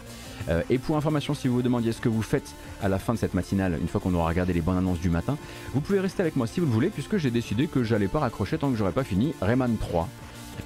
Euh, 0.48 0.62
et 0.70 0.78
pour 0.78 0.96
information, 0.96 1.34
si 1.34 1.48
vous 1.48 1.56
vous 1.56 1.62
demandiez 1.62 1.92
ce 1.92 2.00
que 2.00 2.08
vous 2.08 2.22
faites 2.22 2.54
à 2.82 2.88
la 2.88 2.98
fin 2.98 3.12
de 3.12 3.18
cette 3.18 3.34
matinale, 3.34 3.76
une 3.78 3.88
fois 3.88 4.00
qu'on 4.00 4.14
aura 4.14 4.28
regardé 4.30 4.54
les 4.54 4.62
bonnes 4.62 4.78
annonces 4.78 5.00
du 5.00 5.10
matin, 5.10 5.36
vous 5.74 5.82
pouvez 5.82 6.00
rester 6.00 6.22
avec 6.22 6.34
moi 6.36 6.46
si 6.46 6.60
vous 6.60 6.66
le 6.66 6.72
voulez 6.72 6.88
puisque 6.88 7.18
j'ai 7.18 7.30
décidé 7.30 7.66
que 7.66 7.84
j'allais 7.84 8.08
pas 8.08 8.20
raccrocher 8.20 8.56
tant 8.56 8.70
que 8.70 8.78
j'aurais 8.78 8.92
pas 8.92 9.04
fini 9.04 9.34
Rayman 9.42 9.76
3. 9.76 10.08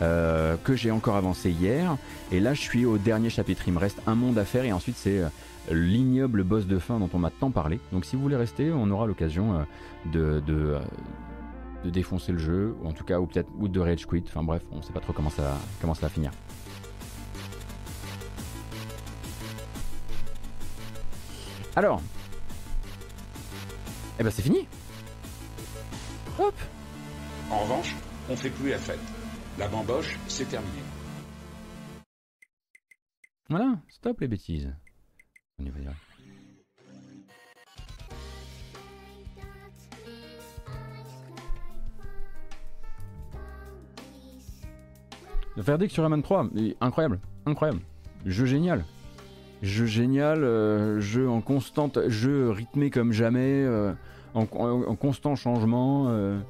que 0.01 0.77
j'ai 0.77 0.93
encore 0.93 1.17
avancé 1.17 1.51
hier 1.51 1.97
et 2.31 2.39
là 2.39 2.55
je 2.55 2.61
suis 2.61 2.85
au 2.85 2.99
dernier 2.99 3.31
chapitre 3.31 3.63
il 3.67 3.73
me 3.73 3.79
reste 3.79 3.99
un 4.07 4.15
monde 4.15 4.39
à 4.39 4.45
faire 4.45 4.65
et 4.65 4.73
ensuite 4.73 4.97
c'est 4.97 5.21
l'ignoble 5.71 6.43
boss 6.43 6.67
de 6.67 6.79
fin 6.79 6.99
dont 6.99 7.11
on 7.13 7.19
m'a 7.19 7.31
tant 7.31 7.51
parlé. 7.51 7.81
Donc 7.93 8.05
si 8.05 8.17
vous 8.17 8.23
voulez 8.23 8.37
rester, 8.37 8.71
on 8.73 8.91
aura 8.91 9.07
l'occasion 9.07 9.55
euh, 9.55 9.63
de, 10.13 10.43
euh, 10.49 10.81
de, 11.85 11.91
défoncer 11.91 12.33
le 12.33 12.39
jeu, 12.39 12.75
ou 12.83 12.89
en 12.89 12.93
tout 12.93 13.05
cas, 13.05 13.19
ou 13.21 13.27
peut-être 13.27 13.51
ou 13.59 13.69
de 13.69 13.81
rage 13.81 14.07
quit. 14.07 14.23
Enfin 14.27 14.43
bref, 14.43 14.63
on 14.73 14.83
sait 14.83 14.93
pas 14.93 15.01
trop 15.01 15.13
comment 15.13 15.31
ça, 15.31 15.57
comment 15.81 15.95
ça 15.95 16.03
va 16.03 16.09
finir. 16.11 16.31
Alors, 21.77 22.01
eh 24.21 24.23
ben 24.23 24.31
c'est 24.31 24.43
fini. 24.43 24.69
Hop. 26.39 26.55
En 27.51 27.59
revanche, 27.61 27.97
on 28.31 28.37
fait 28.37 28.51
plus 28.51 28.71
la 28.71 28.79
fête. 28.79 29.01
La 29.59 29.69
bamboche, 29.69 30.19
c'est 30.29 30.49
terminé. 30.49 30.79
Voilà, 33.49 33.79
stop 33.89 34.21
les 34.21 34.29
bêtises. 34.29 34.73
On 35.61 35.65
y 35.65 35.71
va 35.71 35.93
Le 45.57 45.63
verdict 45.63 45.93
sur 45.93 46.03
Rayman 46.03 46.23
3, 46.23 46.51
incroyable, 46.81 47.21
incroyable. 47.47 47.81
Jeu 48.27 48.45
génial. 48.45 48.85
Jeu 49.63 49.87
génial, 49.87 50.43
euh, 50.43 51.01
jeu 51.01 51.29
en 51.29 51.41
constante, 51.41 52.09
jeu 52.09 52.51
rythmé 52.51 52.91
comme 52.91 53.13
jamais, 53.13 53.63
euh, 53.65 53.93
en, 54.35 54.47
constant 54.47 55.37
changement. 55.37 56.07
Euh, 56.09 56.41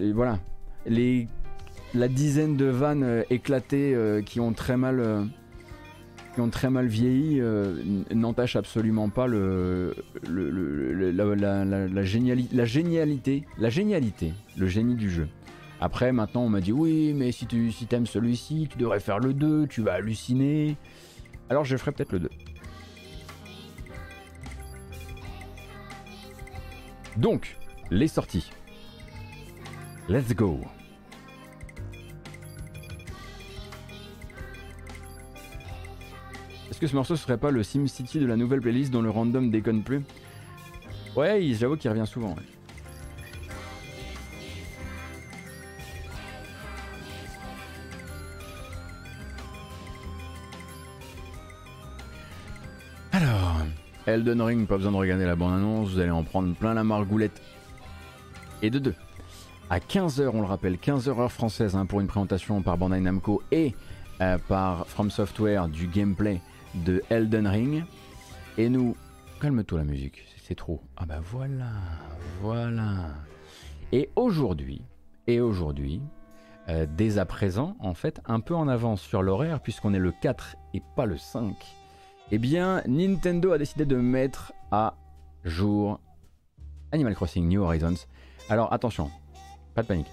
et 0.00 0.12
voilà. 0.12 0.40
La 0.86 2.08
dizaine 2.08 2.56
de 2.56 2.66
vannes 2.66 3.24
éclatées 3.30 3.96
qui 4.26 4.40
ont 4.40 4.52
très 4.52 4.76
mal 4.76 5.28
qui 6.34 6.40
ont 6.40 6.50
très 6.50 6.68
mal 6.68 6.86
vieilli 6.86 7.40
euh, 7.40 7.82
n'entachent 8.12 8.56
absolument 8.56 9.08
pas 9.08 9.26
le, 9.26 9.94
la, 10.28 12.02
génialité, 12.02 12.56
la 12.56 12.64
génialité, 12.64 13.44
la 13.58 13.70
génialité, 13.70 14.32
le 14.56 14.66
génie 14.66 14.96
du 14.96 15.10
jeu. 15.10 15.28
Après, 15.80 16.12
maintenant, 16.12 16.42
on 16.42 16.48
m'a 16.48 16.60
dit 16.60 16.72
oui, 16.72 17.12
mais 17.14 17.32
si 17.32 17.46
tu 17.46 17.70
si 17.70 17.86
aimes 17.92 18.06
celui-ci, 18.06 18.68
tu 18.70 18.78
devrais 18.78 19.00
faire 19.00 19.18
le 19.18 19.32
2, 19.32 19.66
tu 19.68 19.82
vas 19.82 19.94
halluciner. 19.94 20.76
Alors, 21.50 21.64
je 21.64 21.76
ferai 21.76 21.92
peut-être 21.92 22.12
le 22.12 22.20
2. 22.20 22.30
Donc, 27.16 27.56
les 27.90 28.08
sorties. 28.08 28.50
Let's 30.08 30.34
go. 30.34 30.60
Que 36.84 36.90
ce 36.90 36.96
morceau 36.96 37.16
serait 37.16 37.38
pas 37.38 37.50
le 37.50 37.62
SimCity 37.62 38.18
de 38.18 38.26
la 38.26 38.36
nouvelle 38.36 38.60
playlist 38.60 38.92
dont 38.92 39.00
le 39.00 39.08
random 39.08 39.50
déconne 39.50 39.82
plus? 39.82 40.02
Ouais, 41.16 41.42
j'avoue 41.58 41.76
qu'il 41.76 41.90
revient 41.90 42.06
souvent. 42.06 42.36
Alors, 53.12 53.56
Elden 54.04 54.42
Ring, 54.42 54.66
pas 54.66 54.76
besoin 54.76 54.92
de 54.92 54.96
regarder 54.98 55.24
la 55.24 55.36
bande-annonce, 55.36 55.88
vous 55.88 56.00
allez 56.00 56.10
en 56.10 56.22
prendre 56.22 56.54
plein 56.54 56.74
la 56.74 56.84
margoulette. 56.84 57.40
Et 58.60 58.68
de 58.68 58.78
deux. 58.78 58.94
À 59.70 59.78
15h, 59.78 60.28
on 60.34 60.42
le 60.42 60.46
rappelle, 60.46 60.76
15h 60.76 61.18
heure 61.18 61.32
française 61.32 61.76
hein, 61.76 61.86
pour 61.86 62.02
une 62.02 62.08
présentation 62.08 62.60
par 62.60 62.76
Bandai 62.76 63.00
Namco 63.00 63.42
et 63.52 63.74
euh, 64.20 64.36
par 64.48 64.86
From 64.86 65.10
Software 65.10 65.68
du 65.68 65.86
gameplay 65.86 66.42
de 66.74 67.02
Elden 67.10 67.46
Ring. 67.46 67.84
Et 68.58 68.68
nous... 68.68 68.96
Calme-toi 69.40 69.78
la 69.78 69.84
musique, 69.84 70.24
c'est 70.42 70.54
trop. 70.54 70.80
Ah 70.96 71.04
bah 71.04 71.20
voilà, 71.22 71.72
voilà. 72.40 73.10
Et 73.92 74.08
aujourd'hui, 74.16 74.80
et 75.26 75.40
aujourd'hui, 75.40 76.00
euh, 76.68 76.86
dès 76.88 77.18
à 77.18 77.26
présent, 77.26 77.76
en 77.78 77.92
fait, 77.94 78.20
un 78.26 78.40
peu 78.40 78.54
en 78.54 78.68
avance 78.68 79.02
sur 79.02 79.22
l'horaire, 79.22 79.60
puisqu'on 79.60 79.92
est 79.92 79.98
le 79.98 80.12
4 80.12 80.56
et 80.72 80.82
pas 80.96 81.04
le 81.04 81.18
5, 81.18 81.54
eh 82.30 82.38
bien, 82.38 82.82
Nintendo 82.86 83.52
a 83.52 83.58
décidé 83.58 83.84
de 83.84 83.96
mettre 83.96 84.52
à 84.70 84.96
jour 85.44 86.00
Animal 86.92 87.14
Crossing 87.14 87.46
New 87.46 87.60
Horizons. 87.62 88.06
Alors 88.48 88.72
attention, 88.72 89.10
pas 89.74 89.82
de 89.82 89.88
panique. 89.88 90.10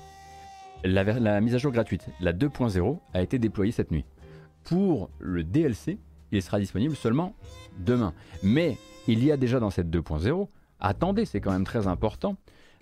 La, 0.83 1.03
la 1.03 1.39
mise 1.41 1.55
à 1.55 1.57
jour 1.57 1.71
gratuite, 1.71 2.07
la 2.19 2.33
2.0, 2.33 2.97
a 3.13 3.21
été 3.21 3.39
déployée 3.39 3.71
cette 3.71 3.91
nuit. 3.91 4.05
Pour 4.65 5.09
le 5.19 5.43
DLC, 5.43 5.99
il 6.31 6.41
sera 6.41 6.59
disponible 6.59 6.95
seulement 6.95 7.35
demain. 7.79 8.13
Mais 8.43 8.77
il 9.07 9.23
y 9.23 9.31
a 9.31 9.37
déjà 9.37 9.59
dans 9.59 9.69
cette 9.69 9.89
2.0, 9.89 10.47
attendez, 10.79 11.25
c'est 11.25 11.41
quand 11.41 11.51
même 11.51 11.65
très 11.65 11.87
important, 11.87 12.37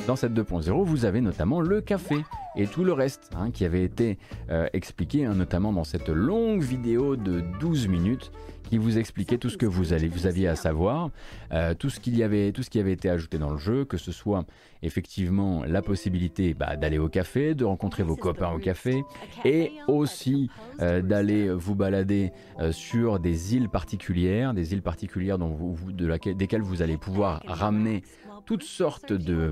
dans 0.08 0.16
cette 0.16 0.34
2.0, 0.34 0.84
vous 0.86 1.06
avez 1.06 1.22
notamment 1.22 1.62
le 1.62 1.82
café 1.82 2.24
et 2.56 2.68
tout 2.68 2.84
le 2.84 2.94
reste 2.94 3.30
hein, 3.36 3.52
qui 3.52 3.66
avait 3.66 3.84
été 3.84 4.18
euh, 4.50 4.68
expliqué, 4.74 5.26
hein, 5.26 5.36
notamment 5.36 5.74
dans 5.74 5.84
cette 5.84 6.10
longue 6.10 6.62
vidéo 6.62 7.16
de 7.16 7.42
12 7.60 7.88
minutes 7.88 8.32
qui 8.70 8.78
vous 8.78 9.00
expliquait 9.00 9.40
tout 9.40 9.50
ce 9.50 9.58
que 9.58 9.66
vous, 9.66 9.94
allez, 9.94 10.08
vous 10.08 10.28
aviez 10.28 10.48
à 10.48 10.56
savoir, 10.56 11.10
euh, 11.52 11.74
tout, 11.74 11.90
ce 11.90 12.00
qu'il 12.00 12.16
y 12.16 12.24
avait, 12.24 12.52
tout 12.52 12.62
ce 12.62 12.70
qui 12.70 12.80
avait 12.80 12.92
été 12.92 13.10
ajouté 13.10 13.40
dans 13.40 13.50
le 13.50 13.58
jeu, 13.58 13.84
que 13.84 13.98
ce 13.98 14.12
soit 14.12 14.46
effectivement 14.84 15.64
la 15.66 15.82
possibilité 15.82 16.54
bah, 16.54 16.76
d'aller 16.76 17.00
au 17.00 17.10
café, 17.10 17.56
de 17.56 17.66
rencontrer 17.66 18.04
vos 18.04 18.16
copains 18.16 18.52
au 18.52 18.60
café, 18.60 19.04
et 19.44 19.72
aussi 19.88 20.52
euh, 20.82 21.02
d'aller 21.02 21.50
vous 21.50 21.74
balader 21.74 22.32
sur 22.72 23.20
des 23.20 23.56
îles 23.56 23.70
particulières, 23.70 24.54
des 24.54 24.74
îles 24.74 24.84
particulières 24.84 25.40
dont 25.40 25.50
vous, 25.50 25.92
de 25.92 26.06
laquelle, 26.06 26.38
desquelles 26.38 26.62
vous 26.62 26.82
allez 26.82 26.98
pouvoir 26.98 27.42
ramener 27.48 28.04
toutes 28.46 28.64
sortes 28.64 29.14
de, 29.14 29.52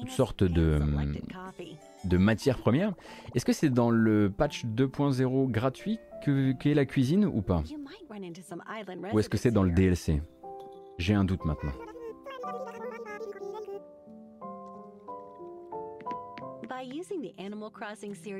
toutes 0.00 0.10
sortes 0.10 0.44
de, 0.44 0.80
de 2.04 2.16
matières 2.18 2.58
premières. 2.58 2.92
Est-ce 3.34 3.44
que 3.44 3.52
c'est 3.52 3.70
dans 3.70 3.90
le 3.90 4.30
patch 4.30 4.64
2.0 4.66 5.50
gratuit 5.50 5.98
qu'est 6.20 6.74
la 6.74 6.86
cuisine 6.86 7.24
ou 7.24 7.42
pas 7.42 7.62
Ou 9.12 9.18
est-ce 9.18 9.28
que 9.28 9.36
c'est 9.36 9.50
dans 9.50 9.62
le 9.62 9.72
DLC 9.72 10.22
J'ai 10.98 11.14
un 11.14 11.24
doute 11.24 11.44
maintenant. 11.44 11.72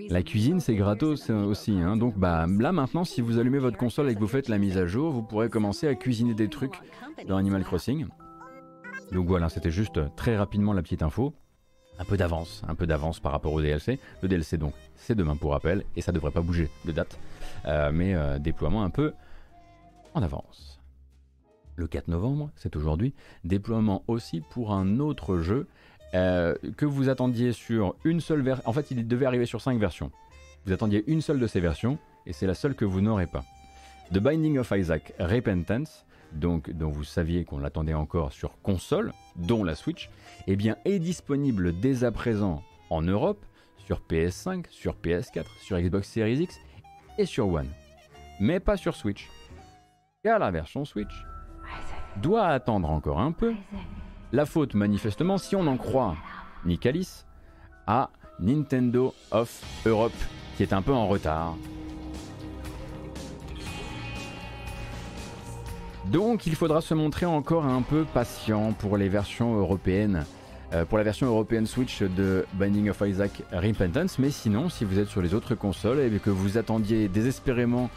La 0.08 0.22
cuisine 0.22 0.60
c'est 0.60 0.74
gratos 0.74 1.30
aussi, 1.30 1.72
hein. 1.72 1.96
donc 1.96 2.16
bah 2.16 2.46
là 2.58 2.72
maintenant 2.72 3.04
si 3.04 3.20
vous 3.20 3.38
allumez 3.38 3.58
votre 3.58 3.76
console 3.76 4.08
et 4.08 4.14
que 4.14 4.20
vous 4.20 4.28
faites 4.28 4.48
la 4.48 4.58
mise 4.58 4.78
à 4.78 4.86
jour, 4.86 5.12
vous 5.12 5.22
pourrez 5.22 5.48
commencer 5.50 5.86
à 5.86 5.94
cuisiner 5.94 6.34
des 6.34 6.48
trucs 6.48 6.80
dans 7.26 7.36
Animal 7.36 7.64
Crossing. 7.64 8.06
Donc 9.12 9.26
voilà, 9.26 9.48
c'était 9.48 9.70
juste 9.70 9.98
euh, 9.98 10.08
très 10.16 10.36
rapidement 10.36 10.72
la 10.72 10.82
petite 10.82 11.02
info. 11.02 11.34
Un 11.98 12.04
peu 12.04 12.16
d'avance, 12.16 12.62
un 12.66 12.74
peu 12.74 12.86
d'avance 12.86 13.20
par 13.20 13.32
rapport 13.32 13.52
au 13.52 13.60
DLC. 13.60 13.98
Le 14.22 14.28
DLC 14.28 14.56
donc, 14.56 14.72
c'est 14.96 15.14
demain 15.14 15.36
pour 15.36 15.50
rappel, 15.50 15.84
et 15.96 16.00
ça 16.00 16.12
devrait 16.12 16.30
pas 16.30 16.40
bouger 16.40 16.70
de 16.86 16.92
date, 16.92 17.18
euh, 17.18 17.39
mais 17.66 18.14
euh, 18.14 18.38
déploiement 18.38 18.82
un 18.82 18.90
peu 18.90 19.12
en 20.14 20.22
avance. 20.22 20.80
Le 21.76 21.86
4 21.86 22.08
novembre, 22.08 22.50
c'est 22.56 22.76
aujourd'hui, 22.76 23.14
déploiement 23.44 24.02
aussi 24.06 24.42
pour 24.50 24.72
un 24.72 24.98
autre 24.98 25.38
jeu 25.38 25.66
que 26.12 26.84
vous 26.84 27.08
attendiez 27.08 27.52
sur 27.52 27.94
une 28.02 28.20
seule 28.20 28.42
version. 28.42 28.68
En 28.68 28.72
fait, 28.72 28.90
il 28.90 29.06
devait 29.06 29.26
arriver 29.26 29.46
sur 29.46 29.60
5 29.60 29.78
versions. 29.78 30.10
Vous 30.66 30.72
attendiez 30.72 31.04
une 31.06 31.22
seule 31.22 31.38
de 31.38 31.46
ces 31.46 31.60
versions, 31.60 31.98
et 32.26 32.32
c'est 32.32 32.48
la 32.48 32.54
seule 32.54 32.74
que 32.74 32.84
vous 32.84 33.00
n'aurez 33.00 33.28
pas. 33.28 33.44
The 34.12 34.18
Binding 34.18 34.58
of 34.58 34.72
Isaac 34.76 35.14
Repentance, 35.20 36.04
donc 36.32 36.70
dont 36.70 36.90
vous 36.90 37.04
saviez 37.04 37.44
qu'on 37.44 37.58
l'attendait 37.58 37.94
encore 37.94 38.32
sur 38.32 38.60
console, 38.60 39.12
dont 39.36 39.64
la 39.64 39.74
Switch, 39.74 40.10
eh 40.46 40.56
bien 40.56 40.76
est 40.84 40.98
disponible 40.98 41.78
dès 41.78 42.04
à 42.04 42.10
présent 42.10 42.62
en 42.90 43.02
Europe 43.02 43.44
sur 43.78 44.02
PS5, 44.08 44.66
sur 44.70 44.96
PS4, 44.96 45.44
sur 45.60 45.78
Xbox 45.78 46.08
Series 46.08 46.42
X 46.42 46.58
et 47.18 47.26
sur 47.26 47.48
One. 47.48 47.68
Mais 48.40 48.60
pas 48.60 48.76
sur 48.76 48.94
Switch. 48.94 49.28
Car 50.22 50.38
la 50.38 50.50
version 50.50 50.84
Switch 50.84 51.24
doit 52.16 52.46
attendre 52.46 52.90
encore 52.90 53.20
un 53.20 53.32
peu. 53.32 53.54
La 54.32 54.46
faute 54.46 54.74
manifestement, 54.74 55.38
si 55.38 55.56
on 55.56 55.66
en 55.66 55.76
croit 55.76 56.16
Nicalis, 56.64 57.24
à 57.86 58.10
Nintendo 58.38 59.14
of 59.30 59.62
Europe, 59.86 60.12
qui 60.56 60.62
est 60.62 60.72
un 60.72 60.82
peu 60.82 60.92
en 60.92 61.08
retard 61.08 61.56
Donc 66.06 66.46
il 66.46 66.56
faudra 66.56 66.80
se 66.80 66.94
montrer 66.94 67.26
encore 67.26 67.64
un 67.64 67.82
peu 67.82 68.04
patient 68.04 68.72
pour 68.72 68.96
les 68.96 69.08
versions 69.08 69.54
européennes. 69.56 70.24
Euh, 70.72 70.84
pour 70.84 70.98
la 70.98 71.04
version 71.04 71.26
européenne 71.26 71.66
Switch 71.66 72.00
de 72.02 72.46
Binding 72.54 72.90
of 72.90 73.02
Isaac 73.04 73.42
Repentance, 73.52 74.20
mais 74.20 74.30
sinon, 74.30 74.68
si 74.68 74.84
vous 74.84 75.00
êtes 75.00 75.08
sur 75.08 75.20
les 75.20 75.34
autres 75.34 75.56
consoles 75.56 75.98
et 75.98 76.10
que 76.20 76.30
vous 76.30 76.58
attendiez 76.58 77.08
désespérément 77.08 77.90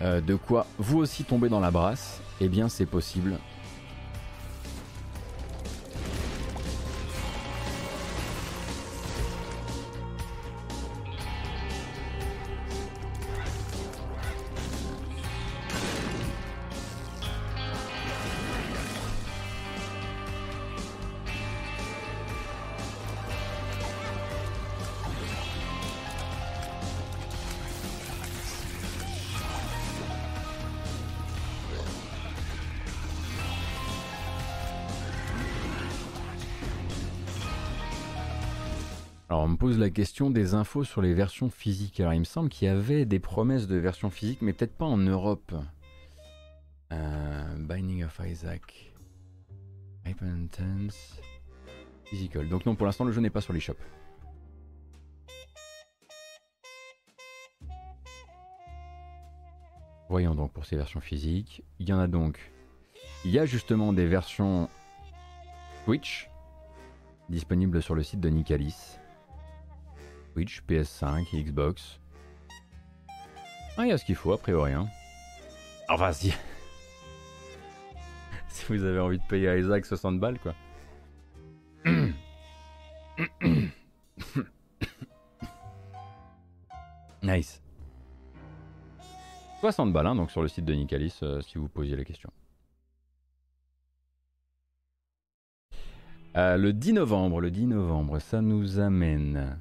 euh, 0.00 0.20
de 0.20 0.34
quoi 0.34 0.66
vous 0.78 0.98
aussi 0.98 1.22
tomber 1.22 1.48
dans 1.48 1.60
la 1.60 1.70
brasse, 1.70 2.20
eh 2.40 2.48
bien 2.48 2.68
c'est 2.68 2.86
possible. 2.86 3.38
Question 39.92 40.30
des 40.30 40.54
infos 40.54 40.84
sur 40.84 41.02
les 41.02 41.14
versions 41.14 41.50
physiques. 41.50 42.00
Alors 42.00 42.14
il 42.14 42.20
me 42.20 42.24
semble 42.24 42.48
qu'il 42.48 42.66
y 42.66 42.70
avait 42.70 43.04
des 43.04 43.18
promesses 43.20 43.66
de 43.66 43.76
versions 43.76 44.10
physiques, 44.10 44.42
mais 44.42 44.52
peut-être 44.52 44.76
pas 44.76 44.86
en 44.86 44.96
Europe. 44.96 45.54
Euh, 46.92 47.56
Binding 47.58 48.04
of 48.04 48.20
Isaac. 48.24 48.92
Physical. 52.04 52.48
Donc 52.48 52.66
non, 52.66 52.74
pour 52.74 52.86
l'instant, 52.86 53.04
le 53.04 53.12
jeu 53.12 53.20
n'est 53.20 53.30
pas 53.30 53.40
sur 53.40 53.52
l'eShop. 53.52 53.76
Voyons 60.08 60.34
donc 60.34 60.52
pour 60.52 60.66
ces 60.66 60.76
versions 60.76 61.00
physiques. 61.00 61.64
Il 61.78 61.88
y 61.88 61.92
en 61.92 61.98
a 61.98 62.06
donc. 62.06 62.52
Il 63.24 63.30
y 63.30 63.38
a 63.38 63.46
justement 63.46 63.92
des 63.92 64.06
versions 64.06 64.68
Switch 65.84 66.28
disponibles 67.30 67.82
sur 67.82 67.94
le 67.94 68.02
site 68.02 68.20
de 68.20 68.28
Nicalis. 68.28 68.98
Switch, 70.32 70.62
PS5, 70.66 71.44
Xbox. 71.44 72.00
Ah, 73.76 73.84
il 73.84 73.88
y 73.88 73.92
a 73.92 73.98
ce 73.98 74.04
qu'il 74.04 74.14
faut, 74.14 74.32
a 74.32 74.38
priori. 74.38 74.72
Hein. 74.72 74.88
Enfin, 75.90 76.10
si. 76.12 76.32
si 78.48 78.64
vous 78.68 78.84
avez 78.84 78.98
envie 78.98 79.18
de 79.18 79.24
payer 79.24 79.48
à 79.48 79.58
Isaac 79.58 79.84
60 79.84 80.18
balles, 80.18 80.38
quoi. 80.38 80.54
nice. 87.22 87.60
60 89.60 89.92
balles, 89.92 90.06
hein, 90.06 90.14
donc 90.14 90.30
sur 90.30 90.40
le 90.40 90.48
site 90.48 90.64
de 90.64 90.72
Nicalis, 90.72 91.18
euh, 91.22 91.42
si 91.42 91.58
vous 91.58 91.68
posiez 91.68 91.96
la 91.96 92.04
question. 92.04 92.30
Euh, 96.36 96.56
le 96.56 96.72
10 96.72 96.94
novembre, 96.94 97.42
le 97.42 97.50
10 97.50 97.66
novembre, 97.66 98.18
ça 98.18 98.40
nous 98.40 98.80
amène 98.80 99.58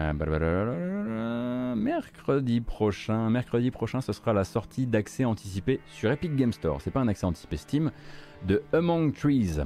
euh, 0.00 1.74
mercredi 1.76 2.60
prochain, 2.60 3.30
mercredi 3.30 3.70
prochain, 3.70 4.00
ce 4.00 4.12
sera 4.12 4.32
la 4.32 4.44
sortie 4.44 4.86
d'accès 4.86 5.24
anticipé 5.24 5.80
sur 5.86 6.10
Epic 6.10 6.34
Game 6.34 6.52
Store. 6.52 6.80
C'est 6.80 6.90
pas 6.90 7.00
un 7.00 7.08
accès 7.08 7.26
anticipé 7.26 7.56
Steam 7.56 7.90
de 8.46 8.62
Among 8.72 9.12
Trees. 9.12 9.60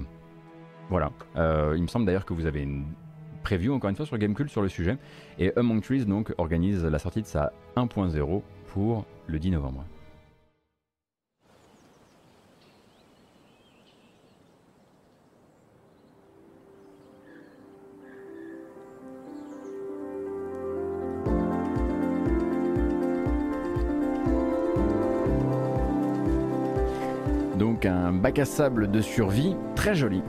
Voilà. 0.90 1.12
Euh, 1.36 1.74
il 1.76 1.82
me 1.82 1.88
semble 1.88 2.06
d'ailleurs 2.06 2.26
que 2.26 2.34
vous 2.34 2.46
avez 2.46 2.62
une 2.62 2.84
preview 3.42 3.72
encore 3.72 3.88
une 3.90 3.96
fois 3.96 4.06
sur 4.06 4.18
Gamecult 4.18 4.50
sur 4.50 4.62
le 4.62 4.68
sujet. 4.68 4.98
Et 5.38 5.52
Among 5.56 5.82
Trees 5.82 6.04
donc 6.04 6.34
organise 6.38 6.84
la 6.84 6.98
sortie 6.98 7.22
de 7.22 7.26
sa 7.26 7.52
1.0 7.76 8.42
pour 8.72 9.06
le 9.26 9.38
10 9.38 9.52
novembre. 9.52 9.84
Un 27.88 28.12
bac 28.12 28.38
à 28.38 28.44
sable 28.44 28.90
de 28.90 29.00
survie 29.00 29.56
très 29.74 29.94
joli. 29.94 30.22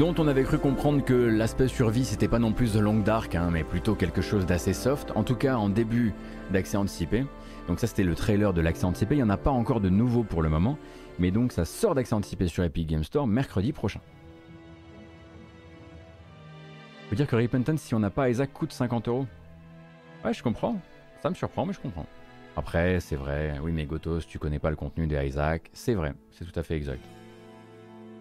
Dont 0.00 0.14
on 0.16 0.28
avait 0.28 0.44
cru 0.44 0.56
comprendre 0.56 1.04
que 1.04 1.12
l'aspect 1.12 1.68
survie 1.68 2.06
c'était 2.06 2.26
pas 2.26 2.38
non 2.38 2.54
plus 2.54 2.72
de 2.72 2.80
Long 2.80 3.00
Dark, 3.00 3.34
hein, 3.34 3.50
mais 3.52 3.64
plutôt 3.64 3.94
quelque 3.94 4.22
chose 4.22 4.46
d'assez 4.46 4.72
soft, 4.72 5.12
en 5.14 5.24
tout 5.24 5.34
cas 5.34 5.56
en 5.56 5.68
début 5.68 6.14
d'accès 6.50 6.78
anticipé. 6.78 7.26
Donc 7.68 7.80
ça 7.80 7.86
c'était 7.86 8.02
le 8.02 8.14
trailer 8.14 8.54
de 8.54 8.62
l'accès 8.62 8.86
anticipé, 8.86 9.16
il 9.16 9.18
n'y 9.18 9.22
en 9.24 9.28
a 9.28 9.36
pas 9.36 9.50
encore 9.50 9.82
de 9.82 9.90
nouveau 9.90 10.24
pour 10.24 10.40
le 10.40 10.48
moment, 10.48 10.78
mais 11.18 11.30
donc 11.30 11.52
ça 11.52 11.66
sort 11.66 11.94
d'accès 11.94 12.14
anticipé 12.14 12.48
sur 12.48 12.64
Epic 12.64 12.88
Game 12.88 13.04
Store 13.04 13.26
mercredi 13.26 13.74
prochain. 13.74 14.00
Faut 17.10 17.14
dire 17.14 17.26
que 17.26 17.36
Repentance, 17.36 17.82
si 17.82 17.94
on 17.94 17.98
n'a 17.98 18.08
pas 18.08 18.30
Isaac, 18.30 18.54
coûte 18.54 18.72
50 18.72 19.06
euros. 19.08 19.26
Ouais, 20.24 20.32
je 20.32 20.42
comprends. 20.42 20.80
Ça 21.22 21.28
me 21.28 21.34
surprend, 21.34 21.66
mais 21.66 21.74
je 21.74 21.80
comprends. 21.80 22.06
Après, 22.56 23.00
c'est 23.00 23.16
vrai, 23.16 23.58
oui, 23.62 23.72
mais 23.72 23.84
Gotos, 23.84 24.20
tu 24.20 24.38
connais 24.38 24.60
pas 24.60 24.70
le 24.70 24.76
contenu 24.76 25.06
des 25.06 25.26
Isaac. 25.26 25.68
C'est 25.74 25.94
vrai, 25.94 26.14
c'est 26.30 26.50
tout 26.50 26.58
à 26.58 26.62
fait 26.62 26.76
exact. 26.76 27.04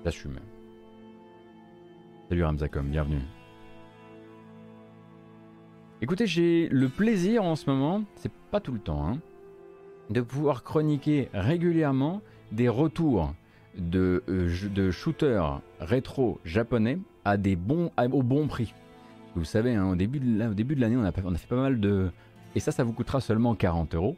J'assume. 0.04 0.40
Salut 2.30 2.44
Ramzacom, 2.44 2.86
bienvenue. 2.86 3.22
Écoutez, 6.00 6.28
j'ai 6.28 6.70
le 6.70 6.88
plaisir 6.88 7.44
en 7.44 7.56
ce 7.56 7.68
moment, 7.68 8.04
c'est 8.14 8.32
pas 8.52 8.60
tout 8.60 8.72
le 8.72 8.78
temps, 8.78 9.04
hein, 9.04 9.18
de 10.12 10.22
pouvoir 10.22 10.62
chroniquer 10.62 11.30
régulièrement 11.34 12.22
des 12.52 12.70
retours 12.70 13.34
de, 13.76 14.24
euh, 14.30 14.92
shooters 14.92 15.60
rétro 15.80 16.40
japonais 16.46 17.00
à 17.26 17.36
des 17.36 17.56
bons, 17.56 17.90
au 18.12 18.22
bon 18.22 18.48
prix. 18.48 18.76
Vous 19.36 19.44
savez, 19.44 19.74
hein, 19.74 19.90
au 19.90 19.96
début 19.96 20.20
de 20.20 20.82
l'année, 20.82 20.98
on 20.98 21.04
a, 21.04 21.12
on 21.26 21.34
a 21.34 21.38
fait 21.38 21.48
pas 21.48 21.56
mal 21.56 21.80
de... 21.80 22.12
Et 22.54 22.60
ça, 22.60 22.72
ça 22.72 22.84
vous 22.84 22.94
coûtera 22.94 23.22
seulement 23.22 23.56
40 23.56 23.96
euros. 23.96 24.16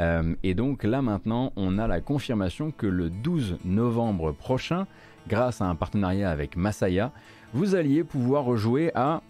Euh, 0.00 0.34
et 0.42 0.54
donc 0.54 0.82
là 0.82 1.00
maintenant, 1.00 1.52
on 1.54 1.78
a 1.78 1.86
la 1.86 2.00
confirmation 2.00 2.72
que 2.72 2.86
le 2.86 3.08
12 3.08 3.58
novembre 3.64 4.32
prochain, 4.32 4.88
grâce 5.28 5.60
à 5.60 5.66
un 5.66 5.76
partenariat 5.76 6.30
avec 6.30 6.56
Masaya, 6.56 7.12
vous 7.52 7.74
alliez 7.74 8.04
pouvoir 8.04 8.44
rejouer 8.44 8.90
à... 8.94 9.22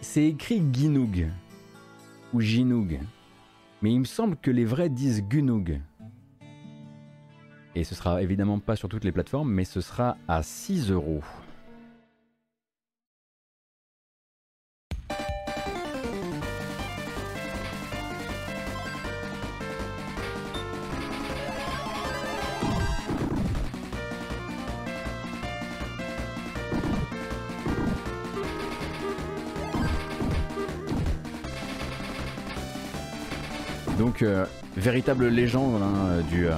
C'est 0.00 0.26
écrit 0.26 0.62
Ginoog 0.72 1.28
ou 2.32 2.40
Ginoog, 2.40 3.00
mais 3.82 3.92
il 3.92 4.00
me 4.00 4.04
semble 4.04 4.36
que 4.36 4.50
les 4.50 4.64
vrais 4.64 4.88
disent 4.88 5.22
Gunoog. 5.22 5.80
Et 7.74 7.84
ce 7.84 7.94
sera 7.94 8.22
évidemment 8.22 8.58
pas 8.58 8.76
sur 8.76 8.88
toutes 8.88 9.04
les 9.04 9.12
plateformes, 9.12 9.52
mais 9.52 9.64
ce 9.64 9.80
sera 9.80 10.16
à 10.26 10.42
6 10.42 10.90
euros. 10.90 11.22
Euh, 34.22 34.46
véritable 34.76 35.28
légende 35.28 35.82
hein, 35.82 36.22
du, 36.30 36.46
euh, 36.46 36.52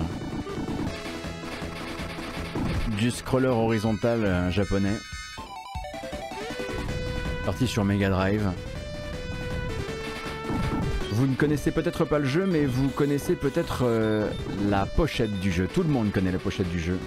du 2.99 3.11
scroller 3.11 3.49
horizontal 3.49 4.25
euh, 4.25 4.51
japonais. 4.51 4.95
Sorti 7.45 7.67
sur 7.67 7.85
Mega 7.85 8.09
Drive. 8.09 8.51
Vous 11.13 11.27
ne 11.27 11.35
connaissez 11.35 11.71
peut-être 11.71 12.05
pas 12.05 12.19
le 12.19 12.25
jeu, 12.25 12.47
mais 12.47 12.65
vous 12.65 12.89
connaissez 12.89 13.35
peut-être 13.35 13.85
la 14.69 14.87
pochette 14.87 15.39
du 15.41 15.53
jeu. 15.53 15.67
Tout 15.67 15.83
le 15.83 15.89
monde 15.89 16.13
connaît 16.13 16.33
la 16.33 16.39
pochette 16.39 16.71
du 16.71 16.79
jeu. 16.79 16.99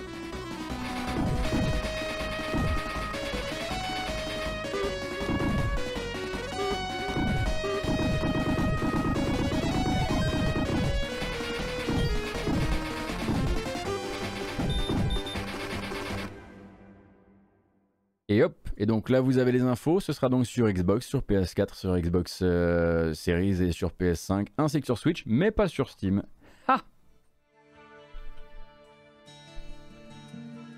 Et 18.78 18.86
donc 18.86 19.10
là, 19.10 19.22
vous 19.22 19.38
avez 19.38 19.52
les 19.52 19.62
infos. 19.62 20.00
Ce 20.00 20.14
sera 20.14 20.30
donc 20.30 20.46
sur 20.46 20.68
Xbox, 20.70 21.06
sur 21.06 21.22
PS4, 21.22 21.76
sur 21.76 21.98
Xbox 21.98 22.40
euh, 22.42 23.14
Series 23.14 23.62
et 23.62 23.72
sur 23.72 23.90
PS5, 23.92 24.48
ainsi 24.58 24.80
que 24.80 24.86
sur 24.86 24.98
Switch, 24.98 25.24
mais 25.26 25.52
pas 25.52 25.68
sur 25.68 25.90
Steam. 25.90 26.24
Ah 26.68 26.82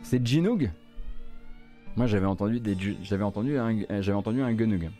C'est 0.04 0.26
Ginoog 0.26 0.72
Moi, 1.96 2.08
j'avais 2.08 2.26
entendu 2.26 2.60
des, 2.60 2.78
j'avais 3.02 3.24
entendu 3.24 3.58
un, 3.58 4.02
j'avais 4.02 4.18
entendu 4.18 4.42
un 4.42 4.54
Gunug. 4.54 4.92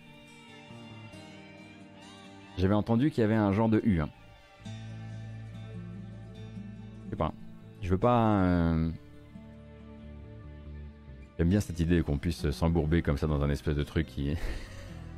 J'avais 2.58 2.74
entendu 2.74 3.12
qu'il 3.12 3.22
y 3.22 3.26
avait 3.26 3.36
un 3.36 3.52
genre 3.52 3.68
de 3.68 3.82
U. 3.84 4.00
Hein. 4.00 4.10
Je 7.06 7.10
sais 7.10 7.16
pas. 7.18 7.34
Je 7.82 7.90
veux 7.90 7.98
pas. 7.98 8.42
Euh, 8.44 8.90
J'aime 11.38 11.50
bien 11.50 11.60
cette 11.60 11.82
idée 11.82 12.02
qu'on 12.02 12.18
puisse 12.18 12.50
s'embourber 12.52 13.02
comme 13.02 13.18
ça 13.18 13.28
dans 13.28 13.44
un 13.44 13.50
espèce 13.50 13.76
de 13.76 13.84
truc 13.84 14.08
qui, 14.08 14.36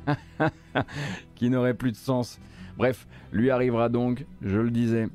qui 1.36 1.48
n'aurait 1.48 1.74
plus 1.74 1.92
de 1.92 1.96
sens. 1.96 2.40
Bref, 2.76 3.06
lui 3.30 3.50
arrivera 3.50 3.88
donc, 3.88 4.26
je 4.42 4.58
le 4.58 4.70
disais, 4.70 5.06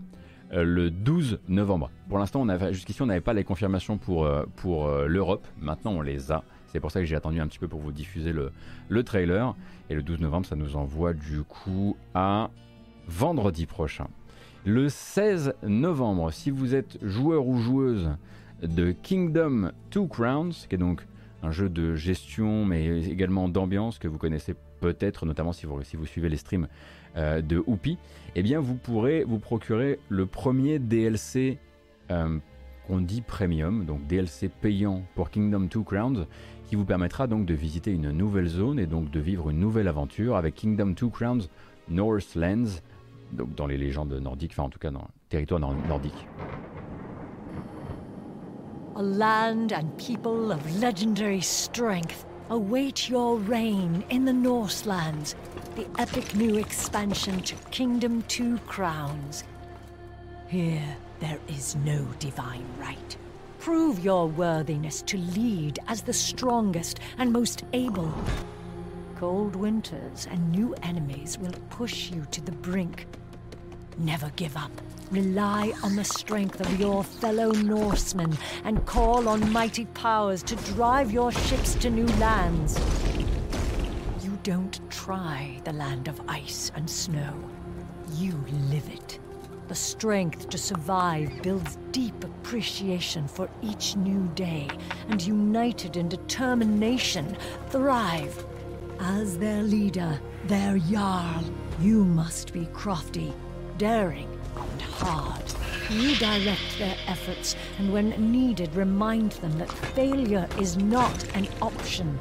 euh, 0.53 0.63
le 0.63 0.89
12 0.89 1.39
novembre. 1.49 1.91
Pour 2.07 2.19
l'instant, 2.19 2.45
jusqu'ici, 2.71 3.01
on 3.01 3.07
n'avait 3.07 3.19
pas 3.19 3.33
les 3.33 3.43
confirmations 3.43 3.97
pour, 3.97 4.25
euh, 4.25 4.45
pour 4.55 4.87
euh, 4.87 5.07
l'Europe. 5.07 5.45
Maintenant, 5.59 5.91
on 5.91 6.01
les 6.01 6.31
a. 6.31 6.43
C'est 6.67 6.79
pour 6.79 6.91
ça 6.91 7.01
que 7.01 7.05
j'ai 7.05 7.17
attendu 7.17 7.41
un 7.41 7.47
petit 7.47 7.59
peu 7.59 7.67
pour 7.67 7.81
vous 7.81 7.91
diffuser 7.91 8.31
le, 8.31 8.53
le 8.87 9.03
trailer. 9.03 9.55
Et 9.89 9.95
le 9.95 10.03
12 10.03 10.21
novembre, 10.21 10.45
ça 10.45 10.55
nous 10.55 10.77
envoie 10.77 11.13
du 11.13 11.43
coup 11.43 11.97
à 12.13 12.49
vendredi 13.07 13.65
prochain. 13.65 14.07
Le 14.65 14.87
16 14.87 15.55
novembre, 15.63 16.31
si 16.31 16.49
vous 16.49 16.75
êtes 16.75 16.97
joueur 17.03 17.45
ou 17.45 17.57
joueuse 17.57 18.09
de 18.63 18.91
Kingdom 18.91 19.71
Two 19.89 20.07
Crowns, 20.07 20.53
qui 20.67 20.75
est 20.75 20.79
donc 20.79 21.05
un 21.41 21.51
jeu 21.51 21.69
de 21.69 21.95
gestion 21.95 22.65
mais 22.65 23.01
également 23.01 23.49
d'ambiance 23.49 23.99
que 23.99 24.07
vous 24.07 24.17
connaissez 24.17 24.55
peut-être, 24.79 25.25
notamment 25.25 25.53
si 25.53 25.65
vous, 25.65 25.81
si 25.83 25.95
vous 25.95 26.05
suivez 26.05 26.29
les 26.29 26.37
streams 26.37 26.67
euh, 27.15 27.41
de 27.41 27.57
Whoopi, 27.65 27.97
eh 28.35 28.43
bien 28.43 28.59
vous 28.59 28.75
pourrez 28.75 29.23
vous 29.23 29.39
procurer 29.39 29.99
le 30.09 30.25
premier 30.25 30.79
DLC 30.79 31.59
euh, 32.11 32.37
qu'on 32.87 32.99
dit 32.99 33.21
premium, 33.21 33.85
donc 33.85 34.05
DLC 34.07 34.49
payant 34.49 35.03
pour 35.15 35.29
Kingdom 35.29 35.67
Two 35.67 35.83
Crowns, 35.83 36.25
qui 36.67 36.75
vous 36.75 36.85
permettra 36.85 37.27
donc 37.27 37.45
de 37.45 37.53
visiter 37.53 37.91
une 37.91 38.11
nouvelle 38.11 38.47
zone 38.47 38.79
et 38.79 38.87
donc 38.87 39.09
de 39.09 39.19
vivre 39.19 39.49
une 39.49 39.59
nouvelle 39.59 39.87
aventure 39.87 40.35
avec 40.35 40.55
Kingdom 40.55 40.93
Two 40.93 41.09
Crowns 41.09 41.43
Northlands, 41.89 42.81
donc 43.31 43.55
dans 43.55 43.67
les 43.67 43.77
légendes 43.77 44.13
nordiques, 44.13 44.51
enfin 44.53 44.63
en 44.63 44.69
tout 44.69 44.79
cas 44.79 44.91
dans 44.91 45.01
le 45.01 45.29
territoire 45.29 45.59
nordique. 45.59 46.27
A 48.95 49.01
land 49.01 49.71
and 49.73 49.97
people 49.97 50.51
of 50.51 50.79
legendary 50.79 51.41
strength 51.41 52.25
await 52.51 53.09
your 53.09 53.37
reign 53.37 54.05
in 54.11 54.23
the 54.23 54.33
Norselands, 54.33 55.35
the 55.75 55.87
epic 55.97 56.35
new 56.35 56.57
expansion 56.57 57.41
to 57.41 57.55
Kingdom 57.71 58.21
Two 58.27 58.59
Crowns. 58.67 59.45
Here, 60.47 60.95
there 61.19 61.39
is 61.47 61.75
no 61.77 62.05
divine 62.19 62.67
right. 62.77 63.17
Prove 63.57 64.03
your 64.03 64.27
worthiness 64.27 65.01
to 65.03 65.17
lead 65.17 65.79
as 65.87 66.03
the 66.03 66.13
strongest 66.13 66.99
and 67.17 67.33
most 67.33 67.63
able. 67.73 68.13
Cold 69.15 69.55
winters 69.55 70.27
and 70.29 70.51
new 70.51 70.75
enemies 70.83 71.39
will 71.39 71.55
push 71.71 72.11
you 72.11 72.27
to 72.29 72.41
the 72.41 72.51
brink. 72.51 73.07
Never 73.97 74.31
give 74.35 74.57
up. 74.57 74.71
Rely 75.11 75.73
on 75.83 75.95
the 75.95 76.03
strength 76.03 76.59
of 76.59 76.79
your 76.79 77.03
fellow 77.03 77.51
Norsemen 77.51 78.35
and 78.63 78.85
call 78.85 79.29
on 79.29 79.51
mighty 79.51 79.85
powers 79.85 80.41
to 80.43 80.55
drive 80.73 81.11
your 81.11 81.31
ships 81.31 81.75
to 81.75 81.89
new 81.89 82.07
lands. 82.17 82.79
You 84.23 84.37
don't 84.43 84.79
try 84.89 85.61
the 85.63 85.73
land 85.73 86.07
of 86.07 86.19
ice 86.27 86.71
and 86.75 86.89
snow. 86.89 87.33
You 88.15 88.33
live 88.69 88.89
it. 88.89 89.19
The 89.67 89.75
strength 89.75 90.49
to 90.49 90.57
survive 90.57 91.41
builds 91.41 91.77
deep 91.91 92.23
appreciation 92.23 93.27
for 93.27 93.49
each 93.61 93.95
new 93.95 94.27
day, 94.35 94.67
and 95.09 95.21
united 95.21 95.95
in 95.95 96.09
determination, 96.09 97.37
thrive. 97.69 98.45
As 98.99 99.37
their 99.37 99.63
leader, 99.63 100.19
their 100.45 100.77
Jarl, 100.77 101.43
you 101.79 102.03
must 102.03 102.51
be 102.51 102.67
crafty, 102.73 103.33
daring, 103.77 104.29
and 104.55 104.81
hard. 104.81 105.43
Redirect 105.89 106.77
their 106.77 106.95
efforts, 107.07 107.55
and 107.77 107.91
when 107.91 108.31
needed, 108.31 108.75
remind 108.75 109.33
them 109.33 109.57
that 109.57 109.71
failure 109.71 110.47
is 110.59 110.77
not 110.77 111.35
an 111.35 111.47
option. 111.61 112.17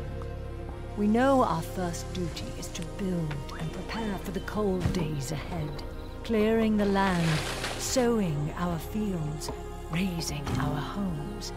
We 0.96 1.06
know 1.06 1.42
our 1.42 1.62
first 1.62 2.12
duty 2.12 2.44
is 2.58 2.68
to 2.68 2.82
build 2.98 3.34
and 3.58 3.72
prepare 3.72 4.18
for 4.18 4.32
the 4.32 4.40
cold 4.40 4.92
days 4.92 5.32
ahead, 5.32 5.82
clearing 6.24 6.76
the 6.76 6.84
land, 6.84 7.38
sowing 7.78 8.52
our 8.58 8.78
fields, 8.78 9.50
raising 9.90 10.46
our 10.58 10.80
homes. 10.80 11.52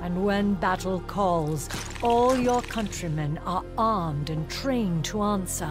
And 0.00 0.24
when 0.24 0.54
battle 0.54 1.00
calls, 1.06 1.68
all 2.02 2.36
your 2.36 2.62
countrymen 2.62 3.38
are 3.46 3.64
armed 3.78 4.30
and 4.30 4.50
trained 4.50 5.04
to 5.06 5.22
answer. 5.22 5.70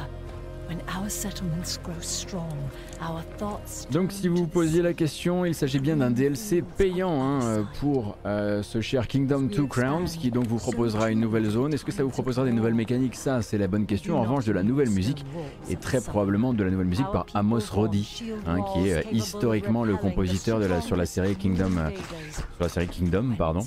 Donc 3.92 4.12
si 4.12 4.28
vous 4.28 4.48
posiez 4.48 4.82
la 4.82 4.94
question, 4.94 5.46
il 5.46 5.56
s'agit 5.56 5.80
bien 5.80 5.98
d'un 5.98 6.12
DLC 6.12 6.62
payant 6.62 7.24
hein, 7.24 7.66
pour 7.80 8.18
euh, 8.26 8.62
ce 8.62 8.82
cher 8.82 9.08
Kingdom 9.08 9.42
2 9.44 9.66
Crowns 9.66 10.06
qui 10.06 10.32
donc 10.32 10.46
vous 10.48 10.58
proposera 10.58 11.10
une 11.10 11.20
nouvelle 11.20 11.50
zone. 11.50 11.74
Est-ce 11.74 11.86
que 11.86 11.92
ça 11.92 12.04
vous 12.04 12.10
proposera 12.10 12.46
des 12.46 12.52
nouvelles 12.52 12.76
mécaniques? 12.76 13.16
Ça 13.16 13.42
c'est 13.42 13.58
la 13.58 13.68
bonne 13.68 13.86
question. 13.86 14.18
En 14.18 14.22
revanche 14.22 14.46
de 14.46 14.52
la 14.52 14.64
nouvelle 14.64 14.90
musique 14.90 15.26
et 15.70 15.76
très 15.76 16.02
probablement 16.02 16.54
de 16.54 16.64
la 16.64 16.70
nouvelle 16.70 16.88
musique 16.88 17.12
par 17.12 17.26
Amos 17.34 17.72
Roddy 17.72 18.24
hein, 18.46 18.58
qui 18.74 18.90
est 18.90 18.94
euh, 18.94 19.02
historiquement 19.12 19.84
le 19.84 19.96
compositeur 19.98 20.60
de 20.60 20.66
la, 20.66 20.82
sur 20.82 20.96
la 20.96 21.06
série 21.06 21.36
Kingdom, 21.36 21.78
euh, 21.78 21.90
sur 22.30 22.46
la 22.60 22.70
série 22.70 22.88
Kingdom 22.88 23.34
pardon. 23.38 23.62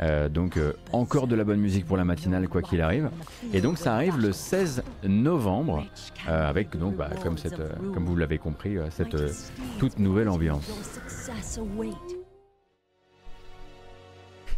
Euh, 0.00 0.28
donc 0.28 0.56
euh, 0.56 0.72
encore 0.92 1.26
de 1.26 1.36
la 1.36 1.44
bonne 1.44 1.60
musique 1.60 1.86
pour 1.86 1.96
la 1.96 2.04
matinale 2.04 2.48
quoi 2.48 2.62
qu'il 2.62 2.80
arrive. 2.80 3.10
Et 3.52 3.60
donc 3.60 3.78
ça 3.78 3.94
arrive 3.94 4.18
le 4.18 4.32
16 4.32 4.82
novembre 5.04 5.84
euh, 6.28 6.48
avec 6.48 6.76
donc 6.76 6.96
bah, 6.96 7.10
comme, 7.22 7.36
vous 8.04 8.16
l'avez 8.16 8.38
compris 8.38 8.76
cette 8.90 9.16
toute 9.78 9.98
nouvelle 9.98 10.28
ambiance. 10.28 10.68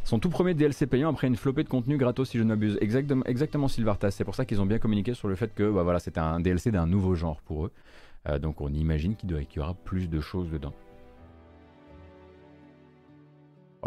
Son 0.04 0.20
tout 0.20 0.30
premier 0.30 0.54
DLC 0.54 0.86
payant 0.86 1.10
après 1.10 1.26
une 1.26 1.34
flopée 1.34 1.64
de 1.64 1.68
contenu 1.68 1.96
gratos 1.96 2.30
si 2.30 2.38
je 2.38 2.44
ne 2.44 2.48
m'abuse. 2.48 2.78
Exactement, 2.80 3.24
exactement 3.24 3.68
Silvartas. 3.68 4.12
C'est 4.12 4.24
pour 4.24 4.36
ça 4.36 4.44
qu'ils 4.44 4.60
ont 4.60 4.66
bien 4.66 4.78
communiqué 4.78 5.14
sur 5.14 5.26
le 5.26 5.34
fait 5.34 5.52
que 5.52 5.68
bah, 5.70 5.82
voilà, 5.82 5.98
c'est 5.98 6.16
un 6.16 6.38
DLC 6.40 6.70
d'un 6.70 6.86
nouveau 6.86 7.14
genre 7.14 7.40
pour 7.42 7.66
eux. 7.66 8.38
donc 8.38 8.60
on 8.60 8.72
imagine 8.72 9.16
qu'il 9.16 9.36
y 9.56 9.60
aura 9.60 9.74
plus 9.74 10.08
de 10.08 10.20
choses 10.20 10.50
dedans. 10.50 10.72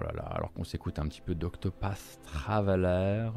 Oh 0.01 0.19
alors 0.31 0.53
qu'on 0.53 0.63
s'écoute 0.63 0.99
un 0.99 1.07
petit 1.07 1.21
peu 1.21 1.35
d'Octopath 1.35 2.19
Traveler. 2.23 3.29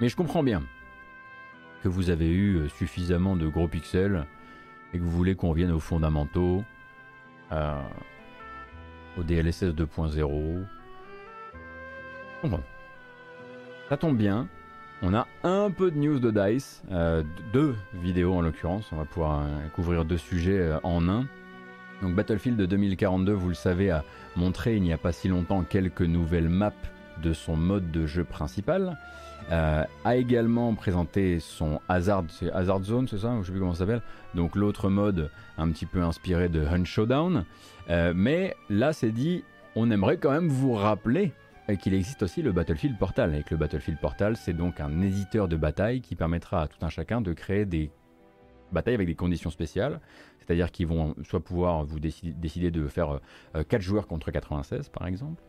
Mais 0.00 0.08
je 0.08 0.16
comprends 0.16 0.42
bien 0.42 0.62
que 1.82 1.88
vous 1.88 2.10
avez 2.10 2.28
eu 2.28 2.56
euh, 2.56 2.68
suffisamment 2.68 3.36
de 3.36 3.48
gros 3.48 3.68
pixels 3.68 4.26
et 4.92 4.98
que 4.98 5.02
vous 5.02 5.10
voulez 5.10 5.34
qu'on 5.34 5.50
revienne 5.50 5.72
aux 5.72 5.80
fondamentaux, 5.80 6.62
euh, 7.50 7.80
au 9.18 9.22
DLSS 9.22 9.64
2.0. 9.64 10.64
Bon, 12.44 12.60
ça 13.88 13.96
tombe 13.96 14.16
bien. 14.16 14.48
On 15.02 15.14
a 15.14 15.26
un 15.42 15.70
peu 15.70 15.90
de 15.90 15.98
news 15.98 16.20
de 16.20 16.30
DICE, 16.30 16.82
euh, 16.92 17.24
deux 17.52 17.74
vidéos 17.94 18.34
en 18.34 18.42
l'occurrence. 18.42 18.92
On 18.92 18.96
va 18.96 19.04
pouvoir 19.04 19.44
couvrir 19.74 20.04
deux 20.04 20.18
sujets 20.18 20.78
en 20.84 21.08
un. 21.08 21.26
Donc 22.02 22.14
Battlefield 22.14 22.60
2042, 22.60 23.32
vous 23.32 23.48
le 23.48 23.54
savez, 23.54 23.90
a 23.90 24.04
montré 24.36 24.76
il 24.76 24.82
n'y 24.82 24.92
a 24.92 24.98
pas 24.98 25.12
si 25.12 25.28
longtemps 25.28 25.62
quelques 25.62 26.02
nouvelles 26.02 26.48
maps 26.48 26.72
de 27.22 27.32
son 27.32 27.56
mode 27.56 27.90
de 27.90 28.06
jeu 28.06 28.24
principal. 28.24 28.98
Euh, 29.50 29.84
a 30.04 30.16
également 30.16 30.72
présenté 30.74 31.40
son 31.40 31.80
Hazard, 31.88 32.24
Hazard 32.52 32.82
Zone, 32.84 33.08
c'est 33.08 33.18
ça 33.18 33.34
Je 33.40 33.46
sais 33.46 33.52
plus 33.52 33.60
comment 33.60 33.74
ça 33.74 33.80
s'appelle. 33.80 34.02
Donc 34.34 34.56
l'autre 34.56 34.88
mode 34.88 35.30
un 35.58 35.70
petit 35.70 35.86
peu 35.86 36.02
inspiré 36.02 36.48
de 36.48 36.64
Hunt 36.64 36.84
Showdown. 36.84 37.44
Euh, 37.90 38.12
mais 38.14 38.56
là, 38.70 38.92
c'est 38.92 39.10
dit, 39.10 39.44
on 39.74 39.90
aimerait 39.90 40.16
quand 40.16 40.30
même 40.30 40.48
vous 40.48 40.72
rappeler 40.72 41.32
qu'il 41.80 41.94
existe 41.94 42.22
aussi 42.22 42.42
le 42.42 42.52
Battlefield 42.52 42.98
Portal. 42.98 43.34
Et 43.34 43.42
que 43.42 43.50
le 43.52 43.56
Battlefield 43.56 43.98
Portal, 44.00 44.36
c'est 44.36 44.52
donc 44.52 44.80
un 44.80 45.00
éditeur 45.00 45.48
de 45.48 45.56
bataille 45.56 46.00
qui 46.00 46.16
permettra 46.16 46.62
à 46.62 46.66
tout 46.68 46.84
un 46.84 46.88
chacun 46.88 47.20
de 47.20 47.32
créer 47.32 47.64
des 47.64 47.90
batailles 48.72 48.94
avec 48.94 49.06
des 49.06 49.14
conditions 49.14 49.50
spéciales. 49.50 50.00
C'est-à-dire 50.42 50.70
qu'ils 50.70 50.86
vont 50.86 51.14
soit 51.24 51.40
pouvoir 51.40 51.84
vous 51.84 52.00
décider, 52.00 52.70
de 52.70 52.86
faire 52.88 53.20
4 53.54 53.74
euh, 53.74 53.80
joueurs 53.80 54.06
contre 54.06 54.30
96 54.30 54.88
par 54.88 55.06
exemple, 55.06 55.42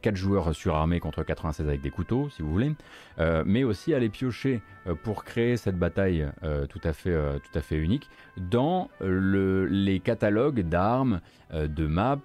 4 0.00 0.14
euh, 0.14 0.16
joueurs 0.16 0.54
surarmés 0.54 1.00
contre 1.00 1.22
96 1.22 1.68
avec 1.68 1.80
des 1.82 1.90
couteaux 1.90 2.28
si 2.30 2.42
vous 2.42 2.50
voulez, 2.50 2.72
euh, 3.18 3.42
mais 3.46 3.64
aussi 3.64 3.94
aller 3.94 4.08
piocher 4.08 4.62
pour 5.02 5.24
créer 5.24 5.56
cette 5.56 5.78
bataille 5.78 6.26
tout, 6.70 6.80
à 6.82 6.92
fait, 6.92 7.14
tout 7.40 7.58
à 7.58 7.60
fait 7.60 7.76
unique 7.76 8.08
dans 8.36 8.88
les 9.00 10.00
catalogues 10.00 10.62
d'armes, 10.62 11.20
de 11.52 11.86
maps, 11.86 12.18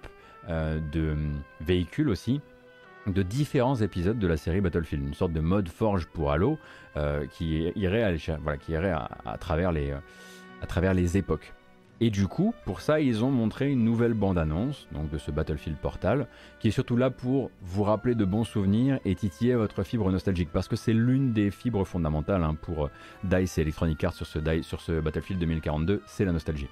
de 0.48 1.16
véhicules 1.60 2.08
aussi 2.08 2.40
de 3.06 3.22
différents 3.22 3.76
épisodes 3.76 4.18
de 4.18 4.26
la 4.26 4.38
série 4.38 4.62
Battlefield, 4.62 5.06
une 5.06 5.12
sorte 5.12 5.34
de 5.34 5.40
mode 5.40 5.68
forge 5.68 6.06
pour 6.06 6.32
Halo 6.32 6.58
qui 7.32 7.70
irait, 7.76 8.02
à, 8.02 8.36
voilà, 8.40 8.56
qui 8.56 8.72
irait 8.72 8.92
à, 8.92 9.36
travers 9.38 9.72
les, 9.72 9.92
à 10.64 10.66
travers 10.66 10.94
les 10.94 11.18
époques. 11.18 11.52
Et 12.00 12.08
du 12.08 12.26
coup, 12.26 12.54
pour 12.64 12.80
ça, 12.80 13.00
ils 13.00 13.22
ont 13.22 13.30
montré 13.30 13.70
une 13.70 13.84
nouvelle 13.84 14.14
bande-annonce 14.14 14.88
donc 14.92 15.10
de 15.10 15.18
ce 15.18 15.30
Battlefield 15.30 15.76
Portal, 15.76 16.26
qui 16.58 16.68
est 16.68 16.70
surtout 16.70 16.96
là 16.96 17.10
pour 17.10 17.50
vous 17.60 17.82
rappeler 17.82 18.14
de 18.14 18.24
bons 18.24 18.44
souvenirs 18.44 18.98
et 19.04 19.14
titiller 19.14 19.54
votre 19.54 19.82
fibre 19.82 20.10
nostalgique, 20.10 20.48
parce 20.52 20.66
que 20.66 20.74
c'est 20.74 20.94
l'une 20.94 21.34
des 21.34 21.50
fibres 21.50 21.84
fondamentales 21.84 22.42
hein, 22.42 22.56
pour 22.60 22.86
euh, 22.86 22.90
DICE 23.24 23.58
et 23.58 23.60
Electronic 23.60 24.02
Arts 24.02 24.14
sur 24.14 24.26
ce, 24.26 24.38
sur 24.62 24.80
ce 24.80 25.00
Battlefield 25.00 25.38
2042, 25.38 26.02
c'est 26.06 26.24
la 26.24 26.32
nostalgie. 26.32 26.68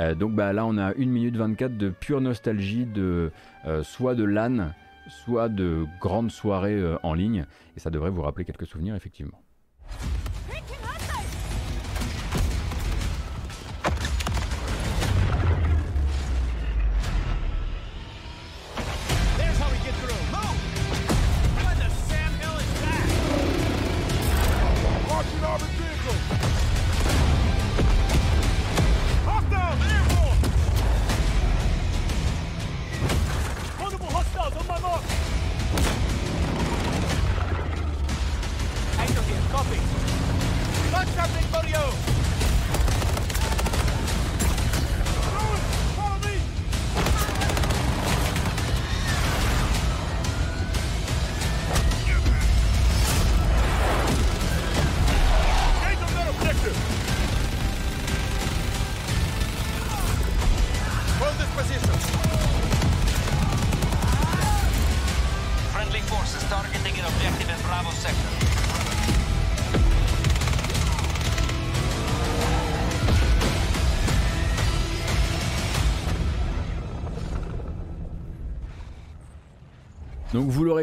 Euh, 0.00 0.16
donc 0.16 0.34
bah, 0.34 0.52
là, 0.52 0.66
on 0.66 0.76
a 0.76 0.88
1 0.90 0.94
minute 1.06 1.36
24 1.36 1.76
de 1.76 1.88
pure 1.88 2.20
nostalgie, 2.20 2.84
de 2.84 3.30
euh, 3.64 3.84
soit 3.84 4.16
de 4.16 4.24
LAN, 4.24 4.72
soit 5.08 5.48
de 5.48 5.86
grandes 6.00 6.32
soirées 6.32 6.82
en 7.04 7.14
ligne, 7.14 7.46
et 7.76 7.80
ça 7.80 7.90
devrait 7.90 8.10
vous 8.10 8.22
rappeler 8.22 8.44
quelques 8.44 8.66
souvenirs 8.66 8.96
effectivement. 8.96 9.40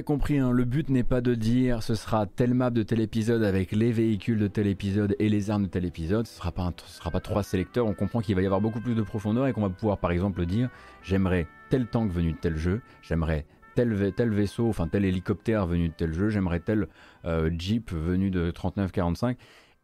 Compris, 0.01 0.39
hein, 0.39 0.51
le 0.51 0.65
but 0.65 0.89
n'est 0.89 1.03
pas 1.03 1.21
de 1.21 1.35
dire 1.35 1.83
ce 1.83 1.93
sera 1.93 2.25
tel 2.25 2.55
map 2.55 2.71
de 2.71 2.81
tel 2.81 2.99
épisode 2.99 3.43
avec 3.43 3.71
les 3.71 3.91
véhicules 3.91 4.39
de 4.39 4.47
tel 4.47 4.65
épisode 4.65 5.15
et 5.19 5.29
les 5.29 5.51
armes 5.51 5.63
de 5.63 5.67
tel 5.67 5.85
épisode. 5.85 6.25
Ce 6.25 6.37
sera 6.37 6.51
pas 6.51 6.73
sera 6.87 7.11
pas 7.11 7.19
trois 7.19 7.43
sélecteurs. 7.43 7.85
On 7.85 7.93
comprend 7.93 8.21
qu'il 8.21 8.33
va 8.33 8.41
y 8.41 8.45
avoir 8.45 8.61
beaucoup 8.61 8.81
plus 8.81 8.95
de 8.95 9.03
profondeur 9.03 9.45
et 9.45 9.53
qu'on 9.53 9.61
va 9.61 9.69
pouvoir 9.69 9.99
par 9.99 10.09
exemple 10.09 10.45
dire 10.47 10.69
j'aimerais 11.03 11.45
tel 11.69 11.85
tank 11.85 12.11
venu 12.11 12.31
de 12.31 12.37
tel 12.37 12.55
jeu, 12.55 12.81
j'aimerais 13.03 13.45
tel, 13.75 14.13
tel 14.15 14.29
vaisseau, 14.29 14.69
enfin 14.69 14.87
tel 14.87 15.05
hélicoptère 15.05 15.67
venu 15.67 15.89
de 15.89 15.93
tel 15.93 16.13
jeu, 16.13 16.29
j'aimerais 16.29 16.59
tel 16.59 16.87
euh, 17.25 17.51
jeep 17.55 17.91
venu 17.91 18.31
de 18.31 18.49
3945 18.49 19.37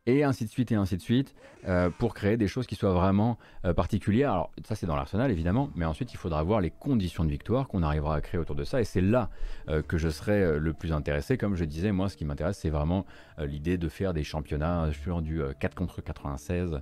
et 0.06 0.24
ainsi 0.24 0.46
de 0.46 0.50
suite 0.50 0.72
et 0.72 0.76
ainsi 0.76 0.98
de 0.98 1.02
suite 1.02 1.36
euh, 1.68 1.90
pour 1.90 2.14
créer 2.14 2.38
des 2.38 2.48
choses 2.48 2.68
qui 2.68 2.76
soient 2.76 2.94
vraiment 2.94 3.38
euh, 3.66 3.74
particulières. 3.74 4.32
Alors 4.32 4.52
ça 4.66 4.76
c'est 4.76 4.86
dans 4.86 4.96
l'arsenal 4.96 5.32
évidemment, 5.32 5.70
mais 5.76 5.86
ensuite 5.86 6.14
il 6.14 6.18
faudra 6.18 6.42
voir 6.44 6.62
les 6.62 6.72
conditions 6.72 7.24
de 7.24 7.30
victoire 7.30 7.68
qu'on 7.68 7.84
arrivera 7.84 8.16
à 8.16 8.22
créer 8.22 8.40
autour 8.40 8.56
de 8.56 8.64
ça 8.64 8.82
et 8.82 8.86
c'est 8.86 9.02
là 9.02 9.30
euh, 9.68 9.82
que 9.82 9.98
je 9.98 10.10
serai 10.10 10.60
le 10.60 10.74
plus 10.74 10.94
intéressé. 10.94 11.38
Comme 11.38 11.56
je 11.56 11.66
disais, 11.66 11.92
moi 11.92 12.10
ce 12.10 12.18
qui 12.18 12.26
m'intéresse 12.26 12.58
c'est 12.58 12.70
vraiment 12.70 13.06
l'idée 13.40 13.78
de 13.78 13.90
faire 13.90 14.14
des 14.14 14.24
championnats 14.24 14.90
sur 14.92 15.22
du 15.22 15.42
4 15.60 15.76
contre 15.76 16.02
96 16.02 16.82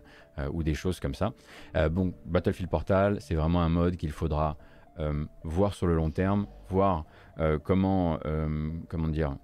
ou 0.52 0.64
des 0.64 0.74
choses 0.74 1.00
comme 1.00 1.14
ça. 1.14 1.34
bon, 1.92 2.14
Battlefield 2.26 2.70
Portal 2.70 3.18
c'est 3.20 3.36
vraiment 3.36 3.62
un 3.62 3.70
mode 3.70 3.98
qu'il 3.98 4.12
faudra 4.12 4.58
voir 5.44 5.74
sur 5.74 5.88
le 5.88 5.96
long 5.96 6.10
terme, 6.10 6.48
voir 6.70 7.06
comment, 7.64 8.20
comment 8.88 9.08
dire, 9.08 9.36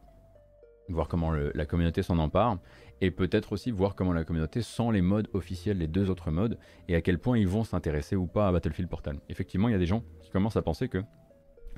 voir 0.89 1.07
comment 1.07 1.31
la 1.31 1.65
communauté 1.65 2.03
s'en 2.03 2.17
empare 2.17 2.57
et 3.03 3.11
peut-être 3.11 3.51
aussi 3.51 3.69
voir 3.69 3.95
comment 3.95 4.13
la 4.13 4.23
communauté 4.23 4.61
sent 4.61 4.91
les 4.93 5.01
modes 5.01 5.27
officiels, 5.33 5.77
les 5.77 5.87
deux 5.87 6.09
autres 6.09 6.31
modes, 6.31 6.57
et 6.87 6.95
à 6.95 7.01
quel 7.01 7.19
point 7.19 7.37
ils 7.37 7.47
vont 7.47 7.65
s'intéresser 7.65 8.15
ou 8.15 8.27
pas 8.27 8.47
à 8.47 8.51
Battlefield 8.53 8.89
Portal. 8.89 9.19
Effectivement, 9.27 9.67
il 9.67 9.73
y 9.73 9.75
a 9.75 9.79
des 9.79 9.85
gens 9.85 10.03
qui 10.21 10.29
commencent 10.29 10.55
à 10.55 10.61
penser 10.61 10.87
que 10.87 10.99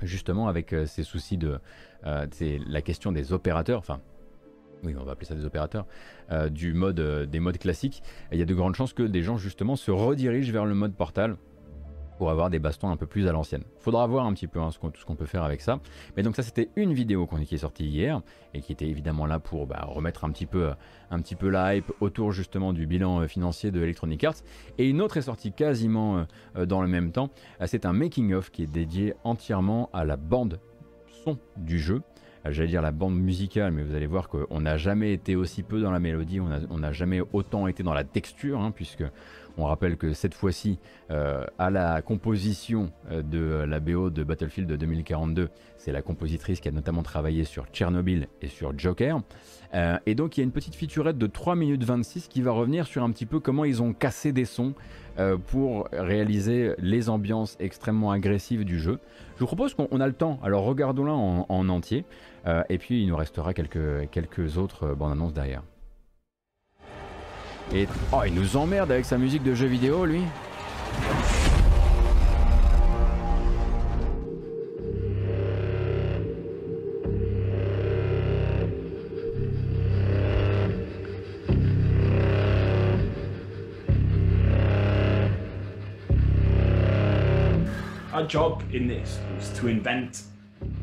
justement 0.02 0.46
avec 0.46 0.72
ces 0.86 1.02
soucis 1.02 1.36
de 1.36 1.58
c'est 2.30 2.60
la 2.68 2.80
question 2.80 3.10
des 3.10 3.32
opérateurs, 3.32 3.80
enfin 3.80 4.00
oui, 4.84 4.94
on 4.96 5.02
va 5.02 5.12
appeler 5.12 5.26
ça 5.26 5.34
des 5.34 5.44
opérateurs, 5.44 5.86
du 6.50 6.74
mode, 6.74 7.00
des 7.00 7.40
modes 7.40 7.58
classiques, 7.58 8.04
il 8.30 8.38
y 8.38 8.42
a 8.42 8.46
de 8.46 8.54
grandes 8.54 8.76
chances 8.76 8.92
que 8.92 9.02
des 9.02 9.22
gens 9.22 9.36
justement 9.36 9.74
se 9.74 9.90
redirigent 9.90 10.52
vers 10.52 10.64
le 10.64 10.74
mode 10.74 10.94
portal 10.94 11.36
pour 12.16 12.30
avoir 12.30 12.50
des 12.50 12.58
bastons 12.58 12.90
un 12.90 12.96
peu 12.96 13.06
plus 13.06 13.26
à 13.28 13.32
l'ancienne. 13.32 13.64
Faudra 13.78 14.06
voir 14.06 14.26
un 14.26 14.32
petit 14.32 14.46
peu 14.46 14.60
hein, 14.60 14.70
ce 14.70 15.04
qu'on 15.04 15.16
peut 15.16 15.26
faire 15.26 15.44
avec 15.44 15.60
ça. 15.60 15.80
Mais 16.16 16.22
donc 16.22 16.36
ça 16.36 16.42
c'était 16.42 16.70
une 16.76 16.92
vidéo 16.92 17.26
qui 17.26 17.54
est 17.54 17.58
sortie 17.58 17.86
hier 17.86 18.22
et 18.54 18.60
qui 18.60 18.72
était 18.72 18.86
évidemment 18.86 19.26
là 19.26 19.38
pour 19.38 19.66
bah, 19.66 19.84
remettre 19.86 20.24
un 20.24 20.30
petit, 20.30 20.46
peu, 20.46 20.70
un 21.10 21.20
petit 21.20 21.34
peu 21.34 21.48
la 21.48 21.76
hype 21.76 21.92
autour 22.00 22.32
justement 22.32 22.72
du 22.72 22.86
bilan 22.86 23.20
euh, 23.20 23.26
financier 23.26 23.70
de 23.70 23.82
Electronic 23.82 24.24
Arts. 24.24 24.36
Et 24.78 24.88
une 24.88 25.00
autre 25.00 25.16
est 25.16 25.22
sortie 25.22 25.52
quasiment 25.52 26.18
euh, 26.18 26.24
euh, 26.56 26.66
dans 26.66 26.82
le 26.82 26.88
même 26.88 27.12
temps. 27.12 27.30
C'est 27.66 27.86
un 27.86 27.92
making 27.92 28.32
of 28.34 28.50
qui 28.50 28.62
est 28.62 28.70
dédié 28.70 29.14
entièrement 29.24 29.90
à 29.92 30.04
la 30.04 30.16
bande 30.16 30.60
son 31.24 31.38
du 31.56 31.78
jeu 31.78 32.02
j'allais 32.50 32.68
dire 32.68 32.82
la 32.82 32.92
bande 32.92 33.18
musicale, 33.18 33.72
mais 33.72 33.82
vous 33.82 33.94
allez 33.94 34.06
voir 34.06 34.28
qu'on 34.28 34.60
n'a 34.60 34.76
jamais 34.76 35.12
été 35.12 35.36
aussi 35.36 35.62
peu 35.62 35.80
dans 35.80 35.90
la 35.90 36.00
mélodie, 36.00 36.40
on 36.40 36.78
n'a 36.78 36.92
jamais 36.92 37.20
autant 37.32 37.66
été 37.66 37.82
dans 37.82 37.94
la 37.94 38.04
texture, 38.04 38.60
hein, 38.60 38.70
puisque 38.70 39.04
on 39.58 39.64
rappelle 39.64 39.96
que 39.96 40.12
cette 40.12 40.34
fois-ci, 40.34 40.78
euh, 41.10 41.44
à 41.58 41.70
la 41.70 42.02
composition 42.02 42.92
euh, 43.10 43.22
de 43.22 43.64
la 43.66 43.80
BO 43.80 44.10
de 44.10 44.22
Battlefield 44.22 44.70
2042, 44.70 45.48
c'est 45.78 45.92
la 45.92 46.02
compositrice 46.02 46.60
qui 46.60 46.68
a 46.68 46.72
notamment 46.72 47.02
travaillé 47.02 47.44
sur 47.44 47.66
Tchernobyl 47.66 48.28
et 48.42 48.48
sur 48.48 48.78
Joker. 48.78 49.20
Euh, 49.74 49.98
et 50.06 50.14
donc 50.14 50.36
il 50.36 50.40
y 50.40 50.42
a 50.42 50.44
une 50.44 50.52
petite 50.52 50.74
featurette 50.74 51.18
de 51.18 51.26
3 51.26 51.56
minutes 51.56 51.84
26 51.84 52.28
qui 52.28 52.42
va 52.42 52.52
revenir 52.52 52.86
sur 52.86 53.02
un 53.02 53.10
petit 53.10 53.26
peu 53.26 53.40
comment 53.40 53.64
ils 53.64 53.82
ont 53.82 53.92
cassé 53.92 54.32
des 54.32 54.44
sons 54.44 54.74
pour 55.46 55.88
réaliser 55.92 56.74
les 56.78 57.08
ambiances 57.08 57.56
extrêmement 57.60 58.10
agressives 58.10 58.64
du 58.64 58.78
jeu. 58.78 58.98
Je 59.36 59.40
vous 59.40 59.46
propose 59.46 59.74
qu'on 59.74 60.00
a 60.00 60.06
le 60.06 60.12
temps, 60.12 60.38
alors 60.42 60.64
regardons-la 60.64 61.12
en, 61.12 61.46
en, 61.48 61.68
entier, 61.68 62.04
et 62.68 62.78
puis 62.78 63.02
il 63.02 63.08
nous 63.08 63.16
restera 63.16 63.54
quelques, 63.54 64.10
quelques 64.10 64.58
autres 64.58 64.94
bandes 64.94 65.12
annonces 65.12 65.34
derrière. 65.34 65.62
Et 67.74 67.88
oh, 68.12 68.20
il 68.26 68.34
nous 68.34 68.56
emmerde 68.56 68.92
avec 68.92 69.04
sa 69.04 69.18
musique 69.18 69.42
de 69.42 69.54
jeu 69.54 69.66
vidéo, 69.66 70.06
lui. 70.06 70.22
Job 88.26 88.62
in 88.72 88.86
this 88.86 89.20
was 89.34 89.50
to 89.50 89.68
invent 89.68 90.24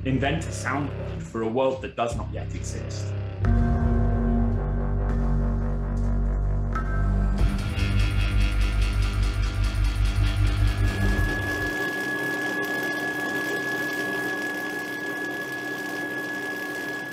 invent 0.06 0.44
a 0.46 0.50
soundboard 0.50 1.22
for 1.22 1.42
a 1.42 1.48
world 1.48 1.82
that 1.82 1.96
does 1.96 2.16
not 2.16 2.28
yet 2.32 2.54
exist. 2.56 3.08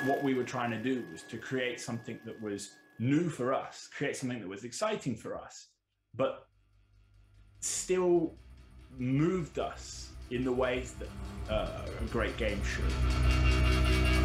what 0.04 0.22
we 0.24 0.34
were 0.34 0.44
trying 0.44 0.70
to 0.70 0.82
do 0.82 1.04
was 1.12 1.22
to 1.22 1.38
create 1.38 1.80
something 1.80 2.18
that 2.24 2.40
was 2.42 2.70
new 2.98 3.28
for 3.28 3.54
us, 3.54 3.88
create 3.96 4.16
something 4.16 4.40
that 4.40 4.48
was 4.48 4.64
exciting 4.64 5.14
for 5.14 5.36
us, 5.36 5.68
but 6.14 6.48
still 7.60 8.34
moved 8.98 9.58
us 9.58 10.09
in 10.30 10.44
the 10.44 10.52
ways 10.52 10.94
that 10.98 11.52
uh, 11.52 11.82
a 12.00 12.04
great 12.04 12.36
game 12.36 12.60
should. 12.64 14.19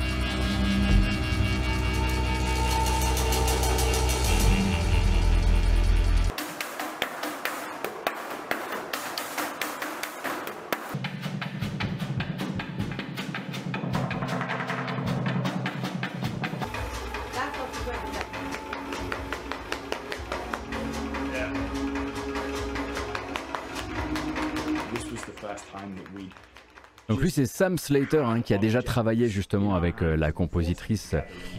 C'est 27.36 27.46
Sam 27.48 27.78
Slater 27.78 28.24
hein, 28.26 28.40
qui 28.40 28.54
a 28.54 28.58
déjà 28.58 28.82
travaillé 28.82 29.28
justement 29.28 29.76
avec 29.76 30.02
euh, 30.02 30.16
la 30.16 30.32
compositrice 30.32 31.18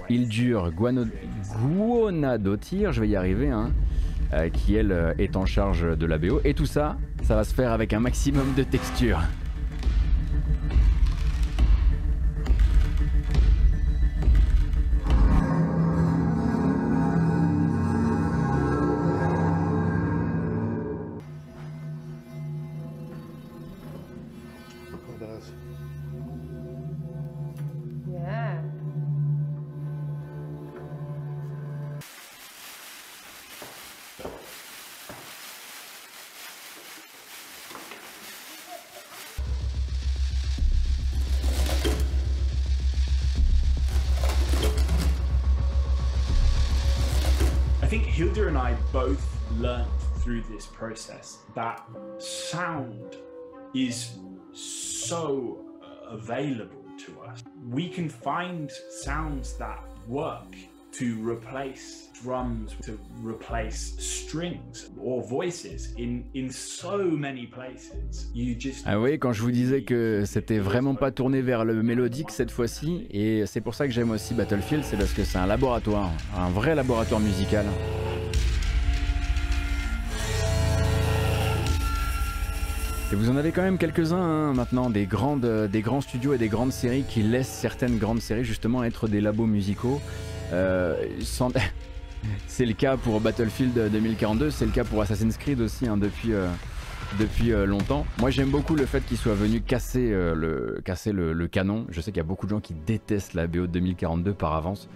Ildur 0.09 0.73
Guonadotir, 0.73 2.93
je 2.93 3.03
vais 3.03 3.09
y 3.09 3.17
arriver, 3.17 3.51
hein, 3.51 3.73
euh, 4.33 4.49
qui 4.49 4.75
elle 4.75 4.91
euh, 4.91 5.13
est 5.19 5.37
en 5.37 5.45
charge 5.45 5.99
de 5.99 6.07
la 6.07 6.17
BO. 6.17 6.41
Et 6.45 6.55
tout 6.55 6.65
ça, 6.65 6.97
ça 7.25 7.37
va 7.37 7.45
se 7.45 7.53
faire 7.53 7.73
avec 7.73 7.93
un 7.93 8.01
maximum 8.01 8.55
de 8.57 8.63
texture. 8.63 9.21
This 50.57 50.67
process 50.67 51.39
that 51.55 51.83
sound 52.19 53.17
is 53.75 54.19
so 54.53 55.59
uh, 55.83 56.15
available 56.15 56.85
to 56.99 57.13
us. 57.29 57.43
We 57.71 57.89
can 57.89 58.09
find 58.09 58.71
sounds 59.05 59.59
that 59.59 59.81
work 60.09 60.57
to 60.93 61.17
replace 61.21 62.09
drums, 62.23 62.75
to 62.87 62.99
replace 63.23 63.97
strings 63.99 64.89
or 64.99 65.23
voices 65.23 65.93
in, 65.99 66.25
in 66.33 66.49
so 66.51 66.97
many 66.97 67.47
places. 67.47 68.31
You 68.33 68.55
just 68.59 68.87
ah 68.87 68.99
oui, 68.99 69.19
quand 69.19 69.35
je 69.35 69.43
vous 69.43 69.51
disais 69.51 69.83
que 69.83 70.23
c'était 70.25 70.59
vraiment 70.59 70.95
pas 70.95 71.11
tourné 71.11 71.43
vers 71.43 71.67
le 71.67 71.83
mélodique 71.83 72.31
cette 72.31 72.51
fois-ci, 72.51 73.07
et 73.11 73.45
c'est 73.45 73.61
pour 73.61 73.75
ça 73.75 73.87
que 73.87 73.93
j'aime 73.93 74.11
aussi 74.11 74.33
Battlefield, 74.33 74.85
c'est 74.85 74.97
parce 74.97 75.13
que 75.13 75.25
c'est 75.25 75.39
un 75.39 75.47
laboratoire, 75.47 76.11
un 76.35 76.49
vrai 76.49 76.75
laboratoire 76.75 77.21
musical. 77.21 77.67
Et 83.13 83.15
vous 83.15 83.31
en 83.31 83.37
avez 83.37 83.53
quand 83.53 83.63
même 83.63 83.79
quelques-uns 83.79 84.21
hein, 84.21 84.53
maintenant, 84.53 84.91
des, 84.91 85.07
grandes, 85.07 85.45
euh, 85.45 85.69
des 85.69 85.81
grands 85.81 86.01
studios 86.01 86.35
et 86.35 86.39
des 86.39 86.49
grandes 86.49 86.73
séries 86.73 87.05
qui 87.09 87.23
laissent 87.23 87.47
certaines 87.47 87.99
grandes 87.99 88.21
séries 88.21 88.45
justement 88.45 88.83
être 88.83 89.07
des 89.07 89.21
labos 89.21 89.47
musicaux. 89.47 90.01
Euh, 90.53 90.97
c'est 92.49 92.67
le 92.67 92.73
cas 92.73 92.97
pour 92.97 93.21
Battlefield 93.21 93.93
2042, 93.93 94.51
c'est 94.51 94.67
le 94.67 94.73
cas 94.73 94.83
pour 94.83 95.01
Assassin's 95.03 95.37
Creed 95.37 95.61
aussi 95.61 95.87
hein, 95.87 95.97
depuis, 95.97 96.33
euh, 96.33 96.49
depuis 97.21 97.51
longtemps. 97.65 98.05
Moi 98.19 98.31
j'aime 98.31 98.51
beaucoup 98.51 98.75
le 98.75 98.87
fait 98.87 99.07
qu'il 99.07 99.19
soit 99.19 99.35
venu 99.35 99.61
casser, 99.61 100.11
le, 100.11 100.81
casser 100.85 101.13
le, 101.13 101.47
canon. 101.47 101.87
Je 101.91 102.01
sais 102.01 102.11
qu'il 102.11 102.19
y 102.19 102.27
a 102.27 102.29
beaucoup 102.29 102.47
de 102.47 102.51
gens 102.51 102.61
qui 102.61 102.75
détestent 102.75 103.35
la 103.35 103.47
BO 103.47 103.63
de 103.63 103.67
2042 103.67 104.33
par 104.33 104.55
avance. 104.55 104.89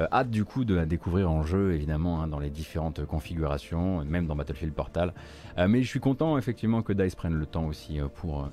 Euh, 0.00 0.06
hâte 0.12 0.30
du 0.30 0.44
coup 0.44 0.64
de 0.64 0.74
la 0.74 0.86
découvrir 0.86 1.30
en 1.30 1.42
jeu, 1.42 1.74
évidemment, 1.74 2.22
hein, 2.22 2.26
dans 2.26 2.38
les 2.38 2.48
différentes 2.48 3.04
configurations, 3.04 4.02
même 4.04 4.26
dans 4.26 4.34
Battlefield 4.34 4.72
Portal. 4.72 5.12
Euh, 5.58 5.68
mais 5.68 5.82
je 5.82 5.88
suis 5.88 6.00
content 6.00 6.38
effectivement 6.38 6.82
que 6.82 6.92
DICE 6.92 7.14
prenne 7.14 7.34
le 7.34 7.44
temps 7.46 7.66
aussi 7.66 8.00
euh, 8.00 8.06
pour 8.08 8.48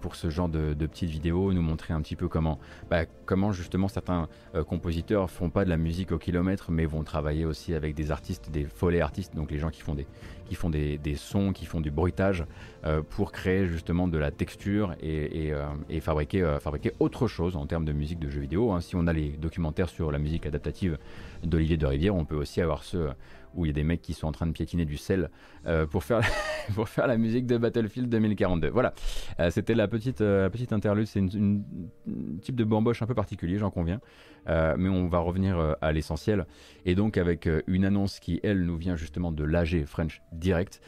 pour 0.00 0.16
ce 0.16 0.30
genre 0.30 0.48
de, 0.48 0.74
petites 0.74 1.10
vidéos, 1.10 1.52
nous 1.52 1.62
montrer 1.62 1.94
un 1.94 2.00
petit 2.00 2.16
peu 2.16 2.28
comment, 2.28 2.58
bah, 2.90 3.04
comment 3.26 3.52
justement 3.52 3.88
certains 3.88 4.28
euh, 4.54 4.64
compositeurs 4.64 5.30
font 5.30 5.50
pas 5.50 5.64
de 5.64 5.70
la 5.70 5.76
musique 5.76 6.12
au 6.12 6.18
kilomètre, 6.18 6.70
mais 6.70 6.86
vont 6.86 7.02
travailler 7.02 7.44
aussi 7.44 7.74
avec 7.74 7.94
des 7.94 8.10
artistes, 8.10 8.50
des 8.50 8.64
follets 8.64 9.00
artistes, 9.00 9.34
donc 9.34 9.50
les 9.50 9.58
gens 9.58 9.70
qui 9.70 9.80
font 9.80 9.94
des, 9.94 10.06
qui 10.46 10.54
font 10.54 10.70
des, 10.70 10.98
sons, 11.16 11.52
qui 11.52 11.66
font 11.66 11.80
du 11.80 11.90
bruitage, 11.90 12.44
euh, 12.84 13.02
pour 13.02 13.32
créer 13.32 13.66
justement 13.66 14.08
de 14.08 14.18
la 14.18 14.30
texture 14.30 14.94
et, 15.00 15.52
fabriquer, 16.00 16.58
fabriquer 16.60 16.92
autre 17.00 17.26
chose 17.26 17.56
en 17.56 17.66
termes 17.66 17.84
de 17.84 17.92
musique 17.92 18.18
de 18.18 18.28
jeux 18.28 18.40
vidéo. 18.40 18.72
Hein. 18.72 18.80
Si 18.80 18.96
on 18.96 19.06
a 19.06 19.12
les 19.12 19.30
documentaires 19.30 19.88
sur 19.88 20.10
la 20.12 20.18
musique 20.18 20.46
adaptative 20.46 20.98
d'Olivier 21.42 21.76
de 21.76 21.86
Rivière, 21.86 22.14
on 22.14 22.24
peut 22.24 22.36
aussi 22.36 22.60
avoir 22.60 22.84
ceux 22.84 23.10
où 23.54 23.64
il 23.64 23.68
y 23.68 23.70
a 23.70 23.74
des 23.74 23.84
mecs 23.84 24.02
qui 24.02 24.14
sont 24.14 24.26
en 24.26 24.32
train 24.32 24.46
de 24.46 24.52
piétiner 24.52 24.84
du 24.84 24.96
sel 24.96 25.30
euh, 25.66 25.86
pour, 25.86 26.04
faire 26.04 26.22
pour 26.74 26.88
faire 26.88 27.06
la 27.06 27.16
musique 27.16 27.46
de 27.46 27.56
Battlefield 27.58 28.08
2042. 28.08 28.68
Voilà, 28.68 28.94
euh, 29.40 29.50
c'était 29.50 29.74
la 29.74 29.88
petite, 29.88 30.20
euh, 30.20 30.48
petite 30.48 30.72
interlude, 30.72 31.06
c'est 31.06 31.20
une, 31.20 31.64
type 32.40 32.56
de 32.56 32.64
bamboche 32.64 33.02
un 33.02 33.06
peu 33.06 33.14
particulier, 33.14 33.58
j'en 33.58 33.70
conviens, 33.70 34.00
mais 34.46 34.88
on 34.88 35.06
va 35.06 35.18
revenir 35.18 35.76
à 35.80 35.92
l'essentiel, 35.92 36.46
et 36.84 36.94
donc 36.94 37.16
avec 37.16 37.48
une 37.66 37.84
annonce 37.84 38.18
qui, 38.20 38.40
elle, 38.42 38.64
nous 38.64 38.76
vient 38.76 38.96
justement 38.96 39.32
de 39.32 39.44
l'AG 39.44 39.84
French 39.86 40.22
Direct. 40.32 40.80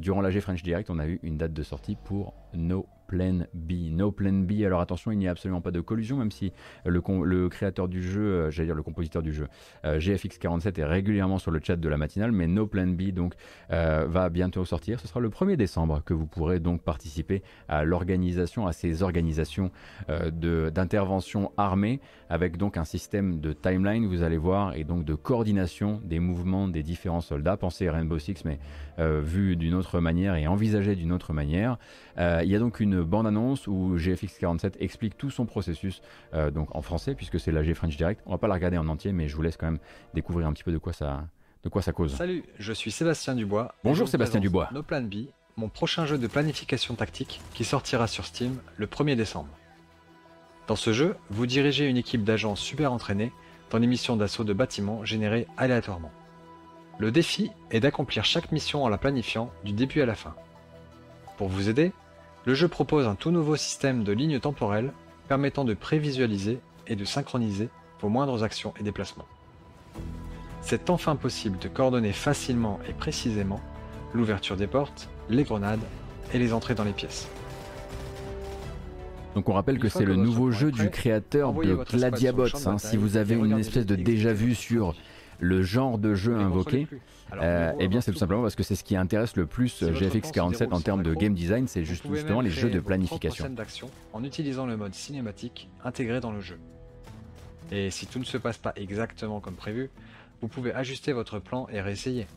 durant 0.00 0.20
l'AG 0.20 0.40
French 0.40 0.62
Direct, 0.62 0.90
on 0.90 0.98
a 0.98 1.06
eu 1.06 1.18
une 1.22 1.38
date 1.38 1.52
de 1.52 1.62
sortie 1.62 1.96
pour 2.04 2.34
No 2.54 2.86
Plan 3.12 3.44
B. 3.52 3.90
No 3.90 4.10
Plan 4.10 4.32
B, 4.32 4.62
alors 4.64 4.80
attention, 4.80 5.10
il 5.10 5.18
n'y 5.18 5.28
a 5.28 5.32
absolument 5.32 5.60
pas 5.60 5.70
de 5.70 5.82
collusion, 5.82 6.16
même 6.16 6.30
si 6.30 6.50
le, 6.86 7.48
créateur 7.50 7.86
du 7.86 8.02
jeu, 8.02 8.22
euh, 8.22 8.50
j'allais 8.50 8.68
dire 8.68 8.74
le 8.74 8.82
compositeur 8.82 9.20
du 9.20 9.34
jeu, 9.34 9.48
euh, 9.84 9.98
GFX47 9.98 10.80
est 10.80 10.84
régulièrement 10.84 11.36
sur 11.36 11.50
le 11.50 11.60
chat 11.62 11.76
de 11.76 11.88
la 11.90 11.98
matinale, 11.98 12.32
mais 12.32 12.46
No 12.46 12.66
Plan 12.66 12.86
B 12.86 13.10
donc 13.10 13.34
euh, 13.70 14.06
va 14.08 14.30
bientôt 14.30 14.64
sortir. 14.64 14.98
Ce 14.98 15.06
sera 15.06 15.20
le 15.20 15.28
1er 15.28 15.56
décembre 15.56 16.02
que 16.06 16.14
vous 16.14 16.26
pourrez 16.26 16.58
donc 16.58 16.80
participer 16.80 17.42
à 17.68 17.84
l'organisation, 17.84 18.66
à 18.66 18.72
ces 18.72 19.02
organisations 19.02 19.70
d'intervention 20.08 21.52
armée, 21.58 22.00
avec 22.30 22.56
donc 22.56 22.78
un 22.78 22.84
système 22.84 23.40
de 23.40 23.52
timeline, 23.52 24.06
vous 24.06 24.22
allez 24.22 24.38
voir, 24.38 24.74
et 24.74 24.84
donc 24.84 25.04
de 25.04 25.14
coordination 25.14 26.00
des 26.02 26.18
mouvements 26.18 26.66
des 26.66 26.82
différents 26.82 27.20
soldats. 27.20 27.58
Pensez 27.58 27.90
Rainbow 27.90 28.18
Six, 28.18 28.44
mais 28.46 28.58
vu 28.98 29.56
d'une 29.56 29.74
autre 29.74 30.00
manière 30.00 30.34
et 30.34 30.46
envisagé 30.46 30.94
d'une 30.94 31.12
autre 31.12 31.32
manière. 31.32 31.78
il 32.18 32.46
y 32.46 32.54
a 32.54 32.58
donc 32.58 32.80
une 32.80 33.02
bande-annonce 33.02 33.66
où 33.66 33.96
GFX47 33.96 34.74
explique 34.80 35.16
tout 35.16 35.30
son 35.30 35.46
processus, 35.46 36.02
euh, 36.34 36.50
donc 36.50 36.74
en 36.74 36.82
français, 36.82 37.14
puisque 37.14 37.40
c'est 37.40 37.52
la 37.52 37.62
G 37.62 37.74
French 37.74 37.96
Direct. 37.96 38.22
On 38.26 38.32
va 38.32 38.38
pas 38.38 38.48
la 38.48 38.54
regarder 38.54 38.78
en 38.78 38.88
entier, 38.88 39.12
mais 39.12 39.28
je 39.28 39.36
vous 39.36 39.42
laisse 39.42 39.56
quand 39.56 39.66
même 39.66 39.78
découvrir 40.14 40.46
un 40.46 40.52
petit 40.52 40.64
peu 40.64 40.72
de 40.72 40.78
quoi 40.78 40.92
ça, 40.92 41.24
de 41.62 41.68
quoi 41.68 41.82
ça 41.82 41.92
cause. 41.92 42.14
Salut, 42.14 42.44
je 42.58 42.72
suis 42.72 42.90
Sébastien 42.90 43.34
Dubois. 43.34 43.74
Bonjour 43.84 44.08
Sébastien 44.08 44.40
Dubois. 44.40 44.68
No 44.72 44.82
Plan 44.82 45.02
B, 45.02 45.26
mon 45.56 45.68
prochain 45.68 46.06
jeu 46.06 46.18
de 46.18 46.26
planification 46.26 46.94
tactique 46.94 47.40
qui 47.54 47.64
sortira 47.64 48.06
sur 48.06 48.24
Steam 48.24 48.58
le 48.76 48.86
1er 48.86 49.16
décembre. 49.16 49.50
Dans 50.68 50.76
ce 50.76 50.92
jeu, 50.92 51.16
vous 51.30 51.46
dirigez 51.46 51.88
une 51.88 51.96
équipe 51.96 52.24
d'agents 52.24 52.56
super 52.56 52.92
entraînés 52.92 53.32
dans 53.70 53.80
des 53.80 53.86
missions 53.86 54.16
d'assaut 54.16 54.44
de 54.44 54.52
bâtiments 54.52 55.04
générées 55.04 55.46
aléatoirement. 55.56 56.12
Le 56.98 57.10
défi 57.10 57.50
est 57.70 57.80
d'accomplir 57.80 58.24
chaque 58.24 58.52
mission 58.52 58.84
en 58.84 58.88
la 58.88 58.98
planifiant 58.98 59.50
du 59.64 59.72
début 59.72 60.02
à 60.02 60.06
la 60.06 60.14
fin. 60.14 60.34
Pour 61.36 61.48
vous 61.48 61.68
aider, 61.68 61.92
le 62.44 62.54
jeu 62.54 62.68
propose 62.68 63.06
un 63.06 63.14
tout 63.14 63.30
nouveau 63.30 63.56
système 63.56 64.04
de 64.04 64.12
lignes 64.12 64.40
temporelles 64.40 64.92
permettant 65.28 65.64
de 65.64 65.74
prévisualiser 65.74 66.60
et 66.86 66.96
de 66.96 67.04
synchroniser 67.04 67.68
vos 68.00 68.08
moindres 68.08 68.42
actions 68.42 68.74
et 68.78 68.82
déplacements. 68.82 69.26
C'est 70.60 70.90
enfin 70.90 71.16
possible 71.16 71.58
de 71.58 71.68
coordonner 71.68 72.12
facilement 72.12 72.78
et 72.88 72.92
précisément 72.92 73.60
l'ouverture 74.14 74.56
des 74.56 74.66
portes, 74.66 75.08
les 75.28 75.44
grenades 75.44 75.80
et 76.32 76.38
les 76.38 76.52
entrées 76.52 76.74
dans 76.74 76.84
les 76.84 76.92
pièces. 76.92 77.28
Donc 79.34 79.48
on 79.48 79.52
rappelle 79.54 79.78
que 79.78 79.88
c'est 79.88 80.04
le 80.04 80.16
nouveau 80.16 80.50
jeu 80.50 80.70
du 80.70 80.90
créateur 80.90 81.52
de 81.52 81.84
Gladiabots. 81.90 82.66
Hein. 82.66 82.78
si 82.78 82.96
vous 82.96 83.16
avez 83.16 83.34
une 83.34 83.58
espèce 83.58 83.86
de 83.86 83.96
déjà 83.96 84.32
vu 84.32 84.54
sur 84.54 84.94
le 85.42 85.62
genre 85.62 85.98
de 85.98 86.14
jeu 86.14 86.36
invoqué, 86.36 86.86
euh, 87.32 87.72
eh 87.80 87.88
bien 87.88 88.00
c'est 88.00 88.12
tout 88.12 88.18
simplement 88.18 88.42
parce 88.42 88.54
que 88.54 88.62
c'est 88.62 88.76
ce 88.76 88.84
qui 88.84 88.94
intéresse 88.94 89.34
le 89.34 89.46
plus 89.46 89.82
GFX 89.82 90.30
47 90.30 90.72
en 90.72 90.80
termes 90.80 91.02
de 91.02 91.14
game 91.14 91.34
design, 91.34 91.66
c'est 91.66 91.84
juste, 91.84 92.06
justement 92.08 92.40
les 92.40 92.50
jeux 92.50 92.70
de 92.70 92.78
planification. 92.78 93.50
d'action 93.50 93.90
en 94.12 94.22
utilisant 94.22 94.66
le 94.66 94.76
mode 94.76 94.94
cinématique 94.94 95.68
intégré 95.84 96.20
dans 96.20 96.30
le 96.30 96.40
jeu. 96.40 96.60
Et 97.72 97.90
si 97.90 98.06
tout 98.06 98.20
ne 98.20 98.24
se 98.24 98.38
passe 98.38 98.58
pas 98.58 98.72
exactement 98.76 99.40
comme 99.40 99.54
prévu, 99.54 99.90
vous 100.40 100.48
pouvez 100.48 100.72
ajuster 100.72 101.12
votre 101.12 101.40
plan 101.40 101.66
et 101.72 101.80
réessayer. 101.80 102.28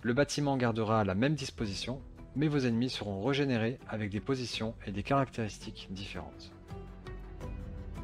Le 0.00 0.14
bâtiment 0.14 0.56
gardera 0.56 1.04
la 1.04 1.14
même 1.14 1.34
disposition, 1.34 2.00
mais 2.36 2.48
vos 2.48 2.60
ennemis 2.60 2.88
seront 2.88 3.22
régénérés 3.22 3.78
avec 3.86 4.10
des 4.10 4.20
positions 4.20 4.74
et 4.86 4.92
des 4.92 5.02
caractéristiques 5.02 5.88
différentes. 5.90 6.52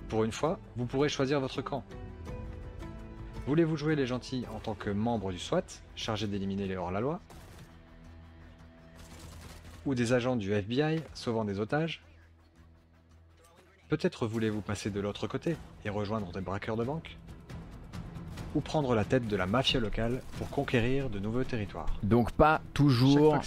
Pour 0.09 0.25
une 0.25 0.33
fois, 0.33 0.59
vous 0.77 0.85
pourrez 0.85 1.09
choisir 1.09 1.41
votre 1.41 1.63
camp, 1.63 1.85
Voulez-vous 3.47 3.77
jouer 3.77 3.95
les 3.95 4.07
gentils 4.07 4.45
en 4.53 4.59
tant 4.59 4.75
que 4.75 4.91
membre 4.91 5.31
du 5.31 5.39
SWAT, 5.39 5.63
chargé 5.95 6.27
d'éliminer 6.27 6.67
les 6.67 6.77
hors-la-loi 6.77 7.21
Ou 9.87 9.95
des 9.95 10.13
agents 10.13 10.35
du 10.35 10.53
FBI, 10.53 11.01
sauvant 11.15 11.45
des 11.45 11.61
otages 11.61 12.03
Peut-être 13.89 14.27
voulez-vous 14.27 14.63
passer 14.63 14.91
de 14.91 14.99
l'autre 14.99 15.29
côté 15.29 15.57
et 15.85 15.91
rejoindre 15.91 16.33
des 16.33 16.41
braqueurs 16.41 16.77
de 16.77 16.83
banque 16.83 17.17
ou 18.57 18.61
prendre 18.61 18.97
la 18.97 19.05
tête 19.05 19.29
de 19.29 19.37
la 19.37 19.47
mafia 19.47 19.79
locale 19.79 20.23
pour 20.39 20.49
conquérir 20.51 21.09
de 21.09 21.21
nouveaux 21.21 21.45
territoires. 21.45 21.87
Donc 22.03 22.33
pas 22.33 22.63
toujours 22.75 23.39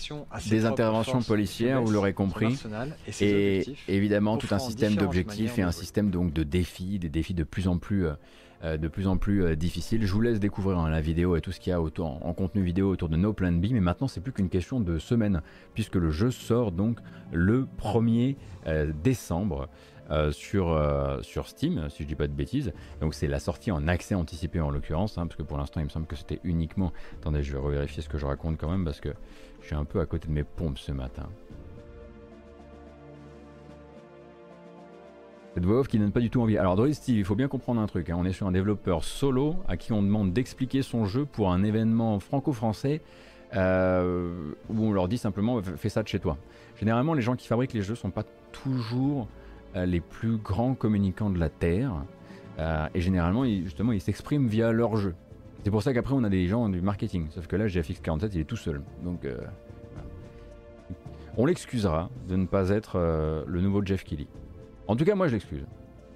des 0.49 0.65
interventions 0.65 1.21
policières, 1.21 1.81
vous 1.81 1.91
l'aurez 1.91 2.13
compris, 2.13 2.57
et, 3.19 3.65
évidemment 3.89 4.38
tout 4.38 4.53
un 4.53 4.59
système 4.59 4.95
d'objectifs 4.95 5.57
et 5.57 5.63
un 5.63 5.71
système 5.71 6.09
donc 6.09 6.31
de 6.31 6.43
défis, 6.43 6.99
des 6.99 7.09
défis 7.09 7.34
de 7.34 7.43
plus 7.43 7.67
en 7.67 7.80
plus 7.80 8.05
euh, 8.05 8.13
de 8.64 8.88
plus 8.88 9.07
en 9.07 9.18
plus 9.18 9.44
euh, 9.44 9.56
difficile. 9.56 10.06
Je 10.06 10.11
vous 10.11 10.22
laisse 10.22 10.40
découvrir 10.40 10.80
hein, 10.80 10.90
la 10.90 11.02
vidéo 11.02 11.36
et 11.36 11.41
tout 11.41 11.52
ce 11.52 11.60
qu'il 11.60 11.72
y 11.72 11.73
a 11.73 11.81
en 11.81 12.34
contenu 12.34 12.61
vidéo 12.61 12.90
autour 12.90 13.10
de 13.10 13.15
No 13.15 13.34
Plan 13.34 13.52
B, 13.52 13.68
mais 13.72 13.80
maintenant 13.80 14.07
c'est 14.07 14.22
plus 14.22 14.31
qu'une 14.31 14.49
question 14.49 14.80
de 14.80 14.99
semaine, 14.99 15.41
puisque 15.73 15.95
le 15.95 16.10
jeu 16.11 16.31
sort 16.31 16.72
donc 16.72 16.99
le 17.31 17.68
1er 17.81 18.36
euh, 18.68 18.91
décembre. 19.03 19.69
sur, 20.31 20.76
sur 21.22 21.48
Steam, 21.48 21.88
si 21.90 22.02
je 22.02 22.07
dis 22.07 22.15
pas 22.15 22.27
de 22.27 22.34
bêtises. 22.34 22.73
Donc 22.99 23.14
c'est 23.14 23.27
la 23.27 23.38
sortie 23.38 23.69
en 23.69 23.88
accès 23.88 24.15
anticipé 24.15 24.60
en 24.60 24.72
l'occurrence, 24.72 25.19
hein, 25.19 25.27
parce 25.27 25.36
que 25.36 25.44
pour 25.44 25.60
l'instant 25.60 25.81
il 25.81 25.84
me 25.84 25.90
semble 25.90 26.07
que 26.07 26.15
c'était 26.15 26.40
uniquement... 26.44 26.91
Attendez, 27.19 27.44
je 27.44 27.52
vais 27.52 27.60
revérifier 27.60 28.02
ce 28.02 28.10
que 28.10 28.18
je 28.18 28.26
raconte 28.26 28.57
quand 28.57 28.72
même, 28.72 28.84
parce 28.84 28.99
que 28.99 29.14
je 29.61 29.68
suis 29.68 29.76
un 29.76 29.86
peu 29.86 29.99
à 29.99 30.07
côté 30.07 30.27
de 30.27 30.34
mes 30.34 30.44
pompes 30.44 30.80
ce 30.80 30.91
matin. 30.91 31.30
Cette 35.60 35.68
voix 35.68 35.80
off 35.81 35.90
qui 35.90 35.99
donne 35.99 36.14
pas 36.14 36.22
du 36.22 36.30
tout 36.30 36.40
envie. 36.40 36.57
Alors 36.57 36.77
Droid 36.77 36.94
Steve, 36.94 37.18
il 37.18 37.26
faut 37.26 37.36
bien 37.36 37.49
comprendre 37.49 37.81
un 37.81 37.86
truc. 37.86 38.10
Hein. 38.10 38.15
On 38.18 38.23
est 38.23 38.31
sur 38.31 38.48
un 38.48 38.53
développeur 38.53 39.03
solo 39.03 39.57
à 39.68 39.76
qui 39.76 39.91
on 39.91 40.02
demande 40.02 40.31
d'expliquer 40.31 40.84
son 40.84 41.03
jeu 41.03 41.26
pour 41.26 41.52
un 41.52 41.65
événement 41.65 42.22
franco-français 42.22 43.02
euh, 43.57 44.53
où 44.69 44.86
on 44.86 44.94
leur 44.94 45.10
dit 45.10 45.18
simplement 45.18 45.61
fais 45.61 45.90
ça 45.90 46.02
de 46.02 46.07
chez 46.07 46.19
toi. 46.19 46.38
Généralement, 46.80 47.14
les 47.14 47.22
gens 47.22 47.36
qui 47.36 47.45
fabriquent 47.45 47.73
les 47.73 47.81
jeux 47.81 47.95
sont 47.95 48.10
pas 48.10 48.23
toujours 48.53 49.27
euh, 49.76 49.86
les 49.86 49.99
plus 49.99 50.38
grands 50.38 50.76
communicants 50.76 51.30
de 51.30 51.40
la 51.40 51.49
Terre. 51.49 51.91
Euh, 52.57 52.88
et 52.95 53.02
généralement, 53.02 53.44
justement, 53.44 53.91
ils 53.91 53.99
s'expriment 53.99 54.48
via 54.48 54.72
leur 54.72 54.95
jeu. 54.95 55.14
C'est 55.65 55.72
pour 55.72 55.84
ça 55.84 55.94
qu'après, 55.94 56.14
on 56.14 56.23
a 56.23 56.30
des 56.30 56.48
gens 56.48 56.69
du 56.69 56.80
marketing. 56.80 57.27
Sauf 57.31 57.48
que 57.48 57.57
là, 57.57 57.68
GFX47, 57.68 58.30
il 58.31 58.40
est 58.40 58.45
tout 58.45 58.56
seul. 58.56 58.81
Donc, 59.03 59.27
on 61.36 61.45
l'excusera 61.45 62.10
de 62.30 62.38
ne 62.38 62.45
pas 62.45 62.69
être 62.69 62.98
le 63.45 63.60
nouveau 63.60 63.84
Jeff 63.84 64.06
Kelly. 64.06 64.30
En 64.89 64.95
tout 64.95 65.05
cas, 65.05 65.13
moi 65.13 65.27
je 65.27 65.33
l'excuse. 65.33 65.67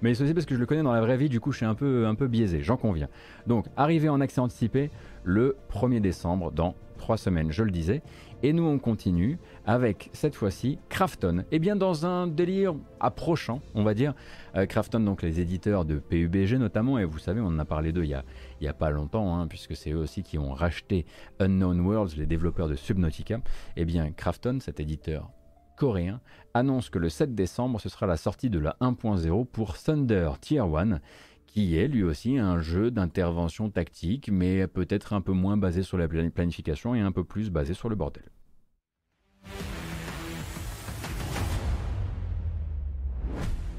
Mais 0.02 0.14
c'est 0.14 0.24
aussi 0.24 0.34
parce 0.34 0.46
que 0.46 0.56
je 0.56 0.58
le 0.58 0.66
connais 0.66 0.82
dans 0.82 0.92
la 0.92 1.00
vraie 1.00 1.16
vie, 1.16 1.28
du 1.28 1.38
coup 1.38 1.52
je 1.52 1.58
suis 1.58 1.64
un 1.64 1.76
peu, 1.76 2.26
biaisé, 2.26 2.60
j'en 2.60 2.76
conviens. 2.76 3.06
Donc, 3.46 3.66
arrivé 3.76 4.08
en 4.08 4.20
accès 4.20 4.40
anticipé 4.40 4.90
le 5.22 5.56
1er 5.72 6.00
décembre, 6.00 6.50
dans 6.50 6.74
3 6.98 7.16
semaines, 7.16 7.52
je 7.52 7.62
le 7.62 7.70
disais. 7.70 8.02
Et 8.42 8.52
nous 8.52 8.64
on 8.64 8.80
continue 8.80 9.38
avec 9.64 10.10
cette 10.12 10.34
fois-ci 10.34 10.80
Krafton. 10.88 11.38
Et 11.38 11.44
eh 11.52 11.58
bien 11.60 11.76
dans 11.76 12.04
un 12.04 12.26
délire 12.26 12.74
approchant, 12.98 13.60
on 13.76 13.84
va 13.84 13.94
dire. 13.94 14.12
Euh, 14.56 14.66
Krafton, 14.66 14.98
donc 14.98 15.22
les 15.22 15.38
éditeurs 15.38 15.84
de 15.84 16.00
PUBG 16.00 16.58
notamment, 16.58 16.98
et 16.98 17.04
vous 17.04 17.20
savez, 17.20 17.40
on 17.40 17.46
en 17.46 17.58
a 17.60 17.64
parlé 17.64 17.92
d'eux 17.92 18.04
il 18.04 18.12
a, 18.12 18.24
a 18.68 18.72
pas 18.72 18.90
longtemps, 18.90 19.36
hein, 19.36 19.46
puisque 19.46 19.76
c'est 19.76 19.92
eux 19.92 19.98
aussi 19.98 20.24
qui 20.24 20.36
ont 20.36 20.52
racheté 20.52 21.06
Unknown 21.38 21.80
Worlds, 21.80 22.16
les 22.16 22.26
développeurs 22.26 22.66
de 22.66 22.74
Subnautica. 22.74 23.36
Et 23.36 23.82
eh 23.82 23.84
bien 23.84 24.10
Krafton, 24.10 24.58
cet 24.58 24.80
éditeur 24.80 25.30
coréen, 25.76 26.20
annonce 26.54 26.90
que 26.90 26.98
le 26.98 27.08
7 27.08 27.34
décembre, 27.34 27.80
ce 27.80 27.88
sera 27.88 28.06
la 28.06 28.16
sortie 28.16 28.50
de 28.50 28.58
la 28.58 28.76
1.0 28.80 29.46
pour 29.46 29.76
Thunder 29.76 30.30
Tier 30.40 30.60
1, 30.60 31.00
qui 31.46 31.76
est 31.76 31.88
lui 31.88 32.02
aussi 32.02 32.38
un 32.38 32.58
jeu 32.58 32.90
d'intervention 32.90 33.70
tactique, 33.70 34.28
mais 34.32 34.66
peut-être 34.66 35.12
un 35.12 35.20
peu 35.20 35.32
moins 35.32 35.56
basé 35.56 35.82
sur 35.82 35.98
la 35.98 36.08
planification 36.08 36.94
et 36.94 37.00
un 37.00 37.12
peu 37.12 37.24
plus 37.24 37.50
basé 37.50 37.74
sur 37.74 37.88
le 37.88 37.94
bordel. 37.94 38.24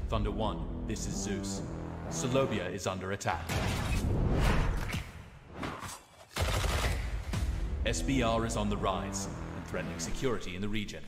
Thunder 0.08 0.30
1, 0.30 0.86
this 0.86 1.06
is 1.06 1.12
Zeus. 1.12 1.62
Solobia 2.10 2.70
is 2.72 2.86
under 2.86 3.12
attack. 3.12 3.44
SBR 7.84 8.46
is 8.46 8.56
on 8.56 8.68
the 8.68 8.76
rise 8.76 9.28
and 9.56 9.66
threatening 9.66 9.98
security 9.98 10.56
in 10.56 10.60
the 10.60 10.68
region. 10.68 11.00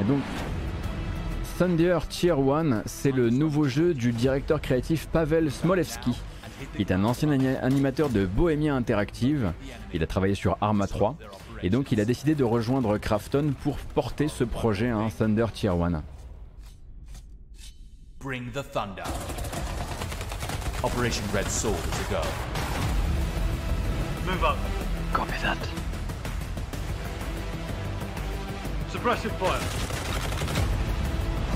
Et 0.00 0.04
donc, 0.04 0.20
Thunder 1.58 1.98
Tier 2.08 2.32
1, 2.32 2.82
c'est 2.86 3.12
le 3.12 3.30
nouveau 3.30 3.64
jeu 3.64 3.94
du 3.94 4.12
directeur 4.12 4.60
créatif 4.60 5.08
Pavel 5.08 5.50
Smolevski, 5.50 6.20
qui 6.76 6.82
est 6.82 6.92
un 6.92 7.04
ancien 7.04 7.30
animateur 7.30 8.08
de 8.10 8.26
Bohemia 8.26 8.74
Interactive. 8.74 9.52
Il 9.92 10.02
a 10.02 10.06
travaillé 10.06 10.34
sur 10.34 10.56
Arma 10.60 10.86
3, 10.86 11.16
et 11.62 11.70
donc 11.70 11.92
il 11.92 12.00
a 12.00 12.04
décidé 12.04 12.34
de 12.34 12.44
rejoindre 12.44 12.98
Krafton 12.98 13.54
pour 13.62 13.76
porter 13.78 14.28
ce 14.28 14.44
projet, 14.44 14.88
un 14.88 15.08
Thunder 15.08 15.46
Tier 15.52 15.70
1. 15.70 16.02
Bring 18.20 18.50
the 18.52 18.62
thunder. 18.62 19.04
Operation 20.84 21.24
Red 21.32 21.48
Sword 21.48 21.74
is 21.74 22.00
a 22.06 22.10
go. 22.10 22.22
Move 24.26 24.44
up. 24.44 24.58
Copy 25.12 25.32
that. 25.42 25.79
Suppressive 28.90 29.30
fire. 29.38 29.60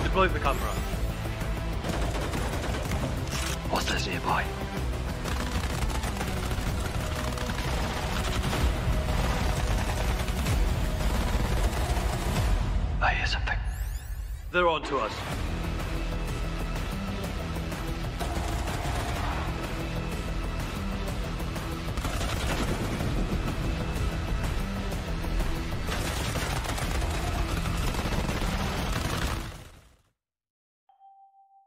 Deploy 0.04 0.28
the 0.28 0.38
camera. 0.38 0.70
Hostiles 3.70 4.06
nearby. 4.06 4.44
I 13.02 13.14
hear 13.14 13.26
something. 13.26 13.58
They're 14.52 14.68
on 14.68 14.82
to 14.84 14.98
us. 14.98 15.12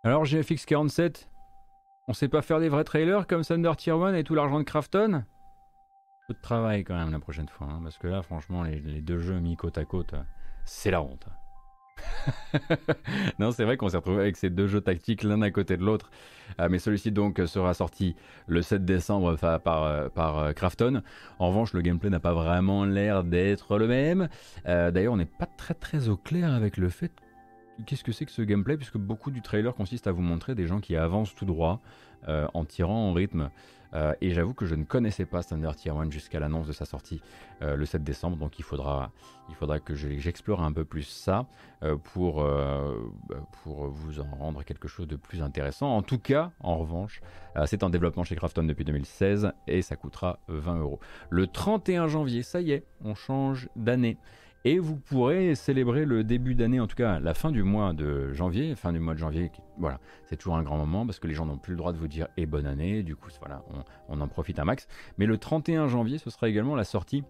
Alors 0.08 0.24
GFX 0.24 0.66
47, 0.66 1.30
on 2.08 2.14
sait 2.14 2.30
pas 2.30 2.42
faire 2.42 2.62
des 2.62 2.70
vrais 2.70 2.86
trailers 2.86 3.28
comme 3.28 3.44
Thunder 3.44 3.74
Tier 3.76 3.92
1 3.92 4.14
et 4.14 4.24
tout 4.24 4.36
l'argent 4.36 4.58
de 4.58 4.64
Krafton 4.64 5.26
Peu 6.30 6.34
de 6.34 6.40
travail 6.42 6.86
quand 6.86 6.96
même 6.96 7.12
la 7.12 7.20
prochaine 7.20 7.50
fois, 7.50 7.68
hein, 7.70 7.82
parce 7.84 7.98
que 7.98 8.08
là 8.08 8.22
franchement 8.22 8.64
les, 8.64 9.02
deux 9.02 9.20
jeux 9.20 9.42
mis 9.42 9.58
côte 9.58 9.78
à 9.78 9.84
côte, 9.84 10.14
euh, 10.14 10.22
c'est 10.64 10.92
la 10.92 11.02
honte. 11.02 11.28
non, 13.40 13.52
c'est 13.52 13.66
vrai 13.66 13.76
qu'on 13.76 13.90
s'est 13.90 13.98
retrouvé 13.98 14.22
avec 14.22 14.38
ces 14.38 14.50
deux 14.50 14.68
jeux 14.68 14.80
tactiques 14.80 15.24
l'un 15.24 15.42
à 15.42 15.52
côté 15.52 15.76
de 15.76 15.84
l'autre. 15.84 16.10
Euh, 16.62 16.70
mais 16.72 16.80
celui-ci 16.80 17.12
donc 17.12 17.42
sera 17.46 17.74
sorti 17.74 18.16
le 18.48 18.62
7 18.62 18.86
décembre 18.86 19.36
par, 19.36 19.84
euh, 19.84 20.08
par. 20.08 20.54
En 21.40 21.50
revanche, 21.50 21.74
le 21.74 21.82
gameplay 21.82 22.10
n'a 22.10 22.22
pas 22.22 22.34
vraiment 22.34 22.86
l'air 22.86 23.26
d'être 23.26 23.78
le 23.78 23.88
même. 23.88 24.30
D'ailleurs, 24.64 25.12
on 25.12 25.18
n'est 25.18 25.26
pas 25.26 25.48
très 25.48 25.74
très 25.74 26.08
au 26.08 26.16
clair 26.16 26.54
avec 26.54 26.78
le 26.78 26.88
fait 26.88 27.12
qu'est-ce 27.86 28.04
que 28.04 28.12
c'est 28.12 28.26
que 28.26 28.32
ce 28.32 28.42
gameplay, 28.42 28.78
puisque 28.78 28.98
beaucoup 28.98 29.32
du 29.32 29.42
trailer 29.42 29.74
consiste 29.76 30.08
à 30.08 30.12
vous 30.12 30.22
montrer 30.22 30.56
des 30.56 30.68
gens 30.68 30.80
qui 30.80 30.96
avancent 30.96 31.36
tout 31.36 31.46
droit 31.46 31.80
euh, 32.28 32.48
en 32.54 32.66
tirant 32.66 33.10
en 33.10 33.14
rythme. 33.14 33.50
Euh, 33.94 34.14
et 34.20 34.32
j'avoue 34.32 34.54
que 34.54 34.66
je 34.66 34.76
ne 34.76 34.84
connaissais 34.84 35.26
pas 35.26 35.42
Thunder 35.44 35.72
Tier 35.78 35.92
1 35.92 36.12
jusqu'à 36.12 36.42
l'annonce 36.42 36.68
de 36.68 36.74
sa 36.74 36.84
sortie 36.84 37.22
euh, 37.62 37.78
le 37.78 37.86
7 37.86 38.04
décembre, 38.04 38.36
donc 38.36 38.60
il 38.60 38.64
faudra, 38.64 39.12
il 39.48 39.56
faudra 39.56 39.80
que 39.80 39.96
je- 39.96 40.18
j'explore 40.18 40.62
un 40.62 40.74
peu 40.74 40.84
plus 40.84 41.04
ça 41.04 41.46
pour, 42.04 42.44
bah, 42.44 43.36
pour 43.64 43.88
vous 43.88 44.20
en 44.20 44.26
rendre 44.40 44.64
quelque 44.64 44.88
chose 44.90 45.08
de 45.08 45.16
plus 45.16 45.42
intéressant. 45.42 45.96
En 45.96 46.02
tout 46.02 46.20
cas, 46.20 46.52
en 46.60 46.78
revanche, 46.80 47.22
c'est 47.66 47.84
en 47.84 47.90
développement 47.90 48.24
chez 48.26 48.36
Krafton 48.36 48.64
depuis 48.64 48.84
2016 48.84 49.52
et 49.68 49.82
ça 49.82 49.96
coûtera 49.96 50.40
20 50.50 50.80
euros. 50.80 51.00
Le 51.30 51.48
31 51.48 52.08
janvier, 52.08 52.42
ça 52.44 52.60
y 52.60 52.72
est, 52.72 52.84
on 53.06 53.16
change 53.16 53.70
d'année. 53.78 54.18
Et 54.66 54.80
vous 54.80 54.98
pourrez 54.98 55.56
célébrer 55.56 56.06
le 56.06 56.24
début 56.24 56.56
d'année, 56.56 56.80
en 56.80 56.88
tout 56.88 56.96
cas 56.96 57.20
la 57.20 57.34
fin 57.34 57.52
du 57.52 57.64
mois 57.64 57.94
de 57.94 58.34
janvier, 58.34 58.76
fin 58.76 58.92
du 58.92 59.00
mois 59.00 59.14
de 59.14 59.20
janvier. 59.20 59.52
Voilà, 59.78 60.00
c'est 60.26 60.36
toujours 60.36 60.58
un 60.58 60.64
grand 60.64 60.78
moment 60.78 61.06
parce 61.06 61.20
que 61.20 61.28
les 61.28 61.34
gens 61.34 61.46
n'ont 61.46 61.58
plus 61.58 61.72
le 61.72 61.78
droit 61.78 61.94
de 61.94 61.98
vous 61.98 62.08
dire 62.08 62.28
et 62.38 62.46
bonne 62.46 62.66
année. 62.66 63.04
Du 63.04 63.16
coup, 63.16 63.30
voilà, 63.40 63.64
on, 64.10 64.20
en 64.20 64.28
profite 64.28 64.60
un 64.60 64.66
max. 64.66 64.88
Mais 65.18 65.26
le 65.26 65.38
31 65.38 65.88
janvier, 65.88 66.18
ce 66.18 66.30
sera 66.30 66.50
également 66.50 66.76
la 66.76 66.84
sortie. 66.84 67.24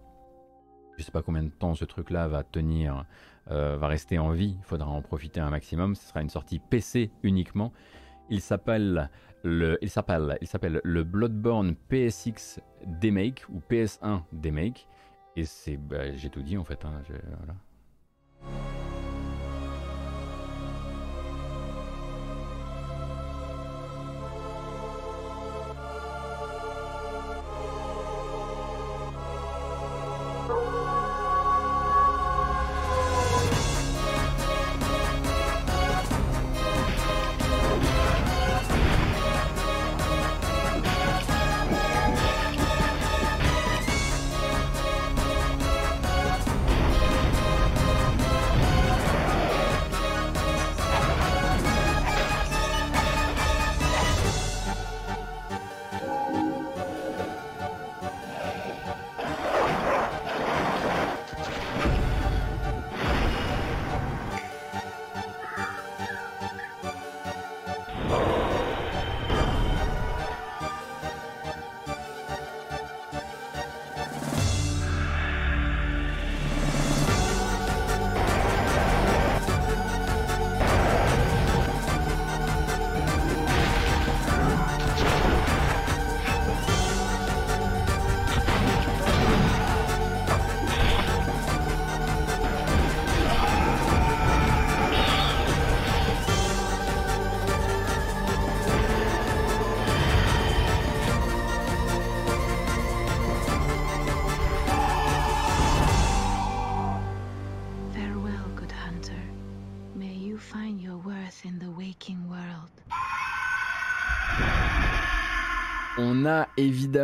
Je 0.98 1.04
sais 1.04 1.12
pas 1.12 1.22
combien 1.22 1.44
de 1.44 1.50
temps 1.50 1.76
ce 1.76 1.86
truc-là 1.86 2.28
va 2.28 2.44
tenir, 2.44 3.06
euh, 3.52 3.78
va 3.78 3.88
rester 3.88 4.18
en 4.18 4.32
vie. 4.32 4.58
Il 4.60 4.66
faudra 4.66 4.90
en 4.90 5.02
profiter 5.02 5.40
un 5.40 5.52
maximum. 5.52 5.94
Ce 5.94 6.08
sera 6.08 6.22
une 6.22 6.30
sortie 6.30 6.60
PC 6.60 7.12
uniquement. 7.22 7.72
Il 8.30 8.42
s'appelle 8.42 9.12
le, 9.44 9.78
il 9.82 9.90
s'appelle, 9.90 10.38
il 10.42 10.48
s'appelle 10.48 10.82
le 10.84 11.04
Bloodborne 11.04 11.76
PSX 11.76 12.60
Demake 12.86 13.46
ou 13.50 13.62
PS1 13.70 14.24
Demake. 14.34 14.88
Et 15.38 15.46
c'est, 15.46 15.78
bah, 15.78 16.16
j'ai 16.16 16.32
tout 16.32 16.42
dit 16.42 16.58
en 16.58 16.64
fait. 16.64 16.84
hein, 16.84 17.00
voilà. 17.38 17.54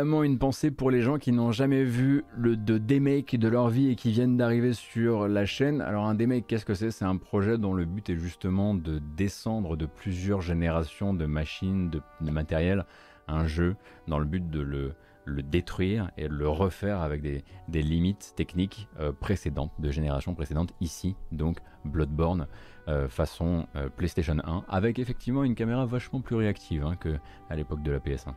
Évidemment 0.04 0.22
une 0.22 0.38
pensée 0.38 0.70
pour 0.70 0.90
les 0.90 1.00
gens 1.00 1.16
qui 1.16 1.32
n'ont 1.32 1.50
jamais 1.50 1.82
vu 1.82 2.24
le 2.36 2.58
de 2.58 2.76
demake 2.76 3.36
de 3.36 3.48
leur 3.48 3.70
vie 3.70 3.88
et 3.88 3.96
qui 3.96 4.10
viennent 4.10 4.36
d'arriver 4.36 4.74
sur 4.74 5.28
la 5.28 5.46
chaîne. 5.46 5.80
Alors 5.80 6.04
un 6.04 6.14
demake, 6.14 6.46
qu'est-ce 6.46 6.66
que 6.66 6.74
c'est? 6.74 6.90
C'est 6.90 7.06
un 7.06 7.16
projet 7.16 7.56
dont 7.56 7.72
le 7.72 7.86
but 7.86 8.10
est 8.10 8.18
justement 8.18 8.74
de 8.74 9.00
descendre 9.16 9.78
de 9.78 9.86
plusieurs 9.86 10.42
générations 10.42 11.14
de 11.14 11.24
machines, 11.24 11.88
de, 11.88 12.02
matériel, 12.30 12.84
un 13.28 13.46
jeu 13.46 13.76
dans 14.06 14.18
le 14.18 14.26
but 14.26 14.50
de 14.50 14.60
le, 14.60 14.92
le 15.24 15.42
détruire 15.42 16.10
et 16.18 16.28
de 16.28 16.34
le 16.34 16.50
refaire 16.50 17.00
avec 17.00 17.22
des, 17.22 17.42
des 17.68 17.80
limites 17.80 18.34
techniques 18.36 18.88
euh, 19.00 19.10
précédentes, 19.10 19.72
de 19.78 19.90
générations 19.90 20.34
précédentes. 20.34 20.74
Ici, 20.82 21.16
donc 21.32 21.60
Bloodborne, 21.86 22.46
euh, 22.88 23.08
façon 23.08 23.66
euh, 23.74 23.88
PlayStation 23.88 24.36
1, 24.44 24.64
avec 24.68 24.98
effectivement 24.98 25.44
une 25.44 25.54
caméra 25.54 25.86
vachement 25.86 26.20
plus 26.20 26.36
réactive 26.36 26.84
hein, 26.84 26.94
que 26.96 27.16
à 27.48 27.56
l'époque 27.56 27.82
de 27.82 27.90
la 27.90 28.00
PS1. 28.00 28.34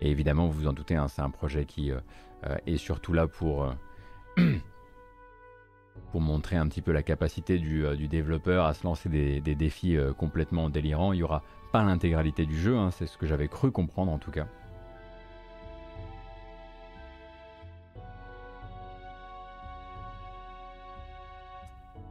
Et 0.00 0.10
évidemment, 0.10 0.46
vous 0.46 0.60
vous 0.60 0.66
en 0.66 0.72
doutez, 0.72 0.96
hein, 0.96 1.08
c'est 1.08 1.22
un 1.22 1.30
projet 1.30 1.64
qui 1.64 1.90
euh, 1.90 2.00
euh, 2.46 2.56
est 2.66 2.78
surtout 2.78 3.12
là 3.12 3.26
pour, 3.26 3.64
euh, 3.64 3.74
pour 6.12 6.20
montrer 6.20 6.56
un 6.56 6.66
petit 6.68 6.80
peu 6.80 6.92
la 6.92 7.02
capacité 7.02 7.58
du, 7.58 8.08
développeur 8.08 8.64
à 8.64 8.74
se 8.74 8.84
lancer 8.84 9.08
des, 9.08 9.40
défis 9.40 9.98
complètement 10.16 10.70
délirants. 10.70 11.12
Il 11.12 11.16
n'y 11.16 11.22
aura 11.22 11.42
pas 11.72 11.84
l'intégralité 11.84 12.46
du 12.46 12.58
jeu, 12.58 12.76
hein, 12.78 12.90
c'est 12.90 13.06
ce 13.06 13.18
que 13.18 13.26
j'avais 13.26 13.48
cru 13.48 13.70
comprendre 13.70 14.10
en 14.10 14.18
tout 14.18 14.30
cas. 14.30 14.46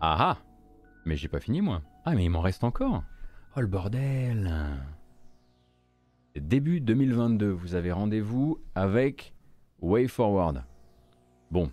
Ah 0.01 0.15
ah 0.19 0.37
Mais 1.05 1.17
j'ai 1.17 1.27
pas 1.27 1.41
fini 1.41 1.59
moi. 1.59 1.81
Ah 2.05 2.13
mais 2.15 2.23
il 2.23 2.29
m'en 2.29 2.39
reste 2.39 2.63
encore. 2.63 3.03
Oh 3.57 3.61
le 3.61 3.67
bordel 3.67 4.49
Début 6.35 6.79
2022, 6.79 7.49
vous 7.49 7.73
avez 7.73 7.91
rendez-vous 7.91 8.59
avec 8.75 9.33
Way 9.81 10.07
Forward. 10.07 10.63
Bon. 11.49 11.71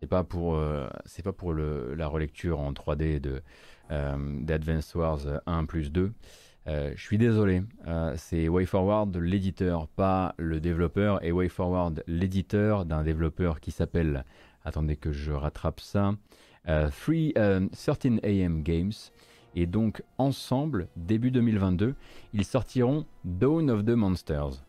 C'est 0.00 0.06
pas 0.06 0.22
pour, 0.22 0.54
euh, 0.54 0.88
pas 1.24 1.32
pour 1.32 1.52
la 1.52 2.06
relecture 2.06 2.60
en 2.60 2.72
3D 2.72 3.18
de 3.18 3.42
euh, 3.90 4.84
Wars 4.94 5.20
1 5.46 5.64
plus 5.64 5.90
2. 5.90 6.12
Euh, 6.68 6.92
je 6.94 7.02
suis 7.02 7.18
désolé, 7.18 7.62
c'est 8.16 8.48
WayForward 8.48 9.16
l'éditeur, 9.16 9.88
pas 9.88 10.34
le 10.36 10.60
développeur, 10.60 11.24
et 11.24 11.32
WayForward 11.32 12.04
l'éditeur 12.06 12.84
d'un 12.84 13.02
développeur 13.02 13.58
qui 13.58 13.72
s'appelle, 13.72 14.24
attendez 14.64 14.94
que 14.94 15.10
je 15.10 15.32
rattrape 15.32 15.80
ça, 15.80 16.12
13 16.66 16.92
AM 18.22 18.62
Games. 18.62 18.92
Et 19.54 19.66
donc 19.66 20.02
ensemble, 20.18 20.88
début 20.96 21.30
2022, 21.30 21.94
ils 22.32 22.44
sortiront 22.44 23.06
Dawn 23.24 23.70
of 23.70 23.84
the 23.84 23.90
Monsters. 23.90 24.62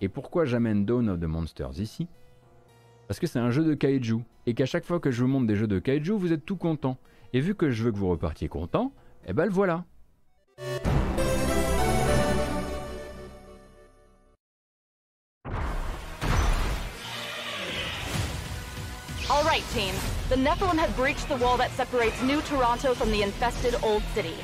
Et 0.00 0.08
pourquoi 0.08 0.44
j'amène 0.44 0.84
Dawn 0.84 1.08
of 1.08 1.20
the 1.20 1.24
Monsters 1.24 1.78
ici? 1.78 2.08
Parce 3.08 3.20
que 3.20 3.26
c'est 3.26 3.38
un 3.38 3.50
jeu 3.50 3.64
de 3.64 3.74
kaiju. 3.74 4.20
Et 4.46 4.54
qu'à 4.54 4.66
chaque 4.66 4.84
fois 4.84 5.00
que 5.00 5.10
je 5.10 5.22
vous 5.22 5.28
montre 5.28 5.46
des 5.46 5.56
jeux 5.56 5.66
de 5.66 5.78
kaiju, 5.78 6.12
vous 6.12 6.32
êtes 6.32 6.44
tout 6.44 6.56
content. 6.56 6.98
Et 7.32 7.40
vu 7.40 7.54
que 7.54 7.70
je 7.70 7.84
veux 7.84 7.92
que 7.92 7.96
vous 7.96 8.08
repartiez 8.08 8.48
content, 8.48 8.92
eh 9.26 9.32
ben 9.32 9.44
le 9.44 9.50
voilà. 9.50 9.84
All 19.30 19.42
right, 19.42 19.64
team. 19.72 19.94
The 20.30 20.36
Nephilim 20.36 20.78
have 20.78 20.96
breached 20.96 21.28
the 21.28 21.36
wall 21.36 21.58
that 21.58 21.70
separates 21.72 22.22
New 22.22 22.40
Toronto 22.40 22.94
from 22.94 23.10
the 23.12 23.20
infested 23.20 23.74
Old 23.82 24.02
City. 24.14 24.34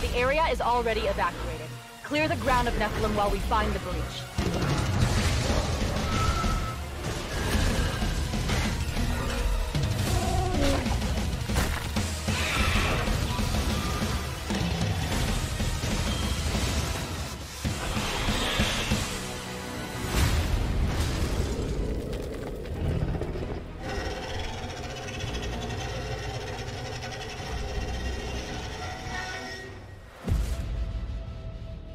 The 0.00 0.08
area 0.16 0.42
is 0.50 0.62
already 0.62 1.02
evacuated. 1.02 1.68
Clear 2.02 2.28
the 2.28 2.36
ground 2.36 2.66
of 2.66 2.72
Nephilim 2.74 3.14
while 3.14 3.30
we 3.30 3.38
find 3.40 3.70
the 3.74 3.78
breach. 3.80 4.71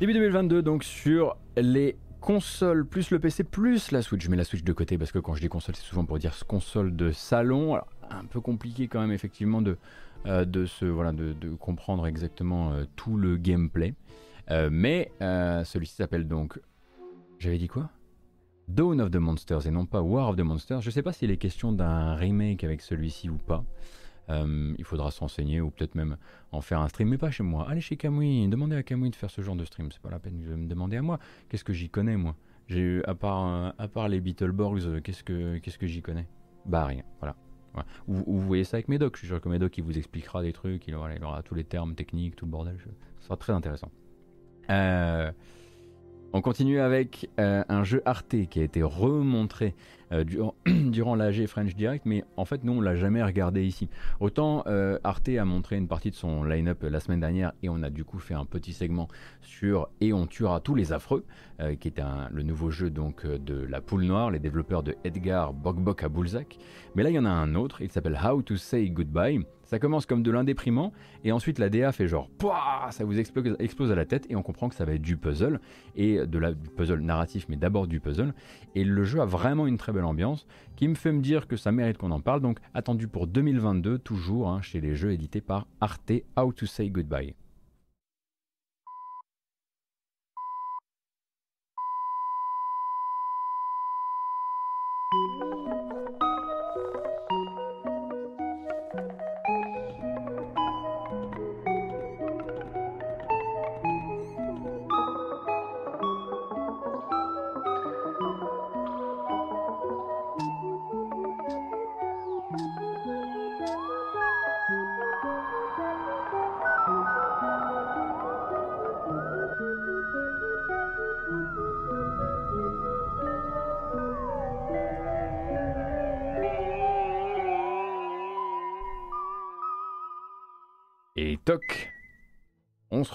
Début 0.08 0.20
2022, 0.20 0.62
donc 0.62 0.86
sur 0.86 1.36
les 1.58 1.98
consoles, 2.22 2.86
plus 2.86 3.12
le 3.12 3.20
PC, 3.20 3.44
plus 3.44 3.92
la 3.92 4.02
Switch. 4.02 4.24
Je 4.24 4.30
mets 4.30 4.38
la 4.38 4.46
Switch 4.46 4.64
de 4.64 4.72
côté 4.72 4.98
parce 4.98 5.12
que 5.12 5.20
quand 5.20 5.34
je 5.34 5.42
dis 5.42 5.50
console, 5.50 5.76
c'est 5.76 5.84
souvent 5.84 6.06
pour 6.06 6.18
dire 6.18 6.34
console 6.48 6.96
de 6.96 7.12
salon. 7.12 7.74
Alors, 7.74 7.90
un 8.10 8.24
peu 8.24 8.40
compliqué 8.40 8.88
quand 8.88 9.02
même, 9.02 9.12
effectivement, 9.12 9.62
de, 9.62 9.76
euh, 10.26 10.46
de, 10.46 10.66
se, 10.66 10.86
voilà, 10.86 11.12
de, 11.12 11.34
comprendre 11.60 12.08
exactement 12.08 12.72
euh, 12.72 12.86
tout 12.96 13.18
le 13.18 13.36
gameplay. 13.36 13.96
Euh, 14.50 14.70
mais 14.72 15.12
celui-ci 15.20 15.96
s'appelle 15.96 16.26
donc. 16.26 16.58
J'avais 17.38 17.58
dit 17.58 17.68
quoi? 17.68 17.90
Dawn 18.70 19.02
of 19.02 19.12
the 19.12 19.18
Monsters 19.18 19.68
et 19.68 19.72
non 19.72 19.86
pas 19.86 20.02
War 20.02 20.30
of 20.30 20.38
the 20.38 20.42
Monsters. 20.42 20.80
Je 20.80 20.90
sais 20.90 21.02
pas 21.02 21.12
s'il 21.12 21.32
est 21.32 21.38
question 21.38 21.74
d'un 21.74 22.16
remake 22.16 22.64
avec 22.64 22.80
celui-ci 22.80 23.30
ou 23.30 23.36
pas. 23.36 23.66
Euh, 24.30 24.74
il 24.78 24.84
faudra 24.84 25.12
s'enseigner 25.12 25.62
ou 25.62 25.70
peut-être 25.70 25.96
même 25.96 26.18
en 26.52 26.62
faire 26.62 26.82
un 26.82 26.90
stream, 26.90 27.10
mais 27.10 27.18
pas 27.18 27.32
chez 27.32 27.44
moi. 27.44 27.68
Allez 27.70 27.82
chez 27.82 27.96
Kamui, 27.96 28.48
demandez 28.50 28.76
à 28.76 28.84
Kamui 28.84 29.10
de 29.10 29.16
faire 29.16 29.32
ce 29.32 29.42
genre 29.42 29.56
de 29.56 29.64
stream, 29.64 29.92
c'est 29.92 30.02
pas 30.02 30.10
la 30.10 30.20
peine 30.20 30.42
de 30.42 30.56
me 30.56 30.68
demander 30.68 30.98
à 30.98 31.02
moi. 31.02 31.20
Qu'est-ce 31.50 31.64
que 31.64 31.74
j'y 31.74 31.90
connais 31.90 32.18
moi? 32.18 32.36
J'ai 32.68 33.02
à 33.06 33.16
part 33.16 33.48
euh, 33.48 33.72
à 33.78 33.88
part 33.88 34.10
les 34.10 34.20
Beetleborgs, 34.20 34.86
euh, 34.86 35.02
qu'est-ce 35.02 35.24
que 35.24 35.58
qu'est-ce 35.60 35.78
que 35.78 35.88
j'y 35.88 36.02
connais? 36.02 36.28
Bah 36.66 36.86
rien, 36.86 37.04
voilà. 37.20 37.36
Ou, 38.08 38.16
vous 38.26 38.42
voyez 38.42 38.64
ça 38.64 38.78
avec 38.78 38.88
Médoc, 38.88 39.16
je 39.16 39.20
suis 39.20 39.28
sûr 39.28 39.40
que 39.40 39.48
Médoc 39.48 39.78
il 39.78 39.84
vous 39.84 39.98
expliquera 40.00 40.42
des 40.42 40.52
trucs, 40.52 40.88
il 40.88 40.96
aura, 40.96 41.12
aura 41.22 41.44
tous 41.44 41.54
les 41.54 41.64
termes 41.64 41.94
techniques, 41.94 42.36
tout 42.36 42.46
le 42.46 42.52
bordel, 42.52 42.76
ce 43.20 43.26
sera 43.26 43.38
très 43.38 43.54
intéressant. 43.54 43.92
On 46.34 46.42
continue 46.42 46.80
avec 46.80 47.30
un 47.38 47.84
jeu 47.84 48.02
Arte 48.06 48.36
qui 48.50 48.60
a 48.60 48.64
été 48.64 48.84
remontré 48.84 49.76
euh, 50.14 50.24
durant, 50.24 50.56
l'AG 51.16 51.48
French 51.48 51.76
Direct, 51.76 52.06
mais 52.06 52.24
en 52.38 52.46
fait, 52.46 52.64
nous, 52.64 52.74
on 52.74 52.82
l'a 52.82 52.96
jamais 52.96 53.22
regardé 53.24 53.66
ici. 53.66 53.90
Autant 54.20 54.64
euh, 54.68 55.00
Arte 55.04 55.30
a 55.30 55.46
montré 55.46 55.76
une 55.76 55.88
partie 55.88 56.12
de 56.12 56.16
son 56.16 56.44
line-up 56.44 56.84
la 56.84 57.00
semaine 57.00 57.20
dernière 57.20 57.52
et 57.62 57.70
on 57.70 57.84
a 57.84 57.90
du 57.90 58.04
coup 58.04 58.20
fait 58.20 58.34
un 58.34 58.46
petit 58.46 58.74
segment 58.74 59.08
sur 59.42 59.90
Et 60.02 60.14
on 60.14 60.26
tuera 60.26 60.60
tous 60.60 60.76
les 60.76 60.94
affreux, 60.94 61.26
euh, 61.60 61.76
qui 61.76 61.90
est 61.90 62.02
le 62.32 62.44
nouveau 62.44 62.70
jeu 62.70 62.90
donc 62.90 63.26
de 63.26 63.66
la 63.66 63.82
poule 63.82 64.04
noire, 64.04 64.32
les 64.32 64.40
développeurs 64.40 64.84
de 64.84 64.96
Edgar 65.04 65.54
Bogbok 65.54 66.04
à 66.04 66.10
Boulzac. 66.10 66.58
Mais 66.96 67.04
là, 67.04 67.10
il 67.10 67.16
y 67.16 67.20
en 67.20 67.26
a 67.26 67.30
un 67.30 67.56
autre, 67.56 67.82
il 67.82 67.92
s'appelle 67.92 68.20
How 68.24 68.42
to 68.42 68.56
Say 68.56 68.90
Goodbye. 68.90 69.46
Ça 69.68 69.80
commence 69.80 70.06
comme 70.06 70.24
de 70.24 70.32
l'indéprimant 70.32 70.94
et 71.24 71.32
ensuite 71.32 71.60
la 71.60 71.70
DA 71.70 71.92
fait 71.92 72.08
genre 72.08 72.30
Pouah 72.38 72.88
ça 72.92 73.06
vous 73.06 73.20
explose, 73.20 73.92
à 73.92 73.96
la 73.96 74.06
tête 74.06 74.26
et 74.30 74.36
on 74.36 74.42
comprend 74.42 74.70
que 74.70 74.76
ça 74.76 74.86
va 74.86 74.94
être 74.94 75.02
du 75.02 75.18
puzzle 75.18 75.60
et 75.96 76.26
de 76.26 76.40
la, 76.40 76.54
du 76.54 76.70
puzzle 76.70 77.02
narratif 77.02 77.46
mais 77.50 77.58
d'abord 77.58 77.88
du 77.88 78.00
puzzle 78.00 78.34
et 78.76 78.84
le 78.84 79.04
jeu 79.04 79.22
a 79.22 79.26
vraiment 79.26 79.68
une 79.68 79.78
très 79.78 79.92
belle 79.92 80.06
ambiance 80.06 80.48
qui 80.76 80.88
me 80.88 80.96
fait 80.96 81.12
me 81.12 81.22
dire 81.22 81.48
que 81.48 81.58
ça 81.58 81.72
mérite 81.72 81.98
qu'on 81.98 82.12
en 82.12 82.22
parle 82.22 82.42
donc 82.42 82.60
attendu 82.74 83.08
pour 83.08 83.28
2022 83.28 84.00
toujours 84.00 84.50
hein, 84.50 84.62
chez 84.62 84.82
les 84.82 84.96
jeux 84.96 85.12
édités 85.12 85.42
par 85.42 85.68
Arte 85.82 86.12
How 86.38 86.52
to 86.54 86.66
Say 86.66 86.90
Goodbye. 86.90 87.36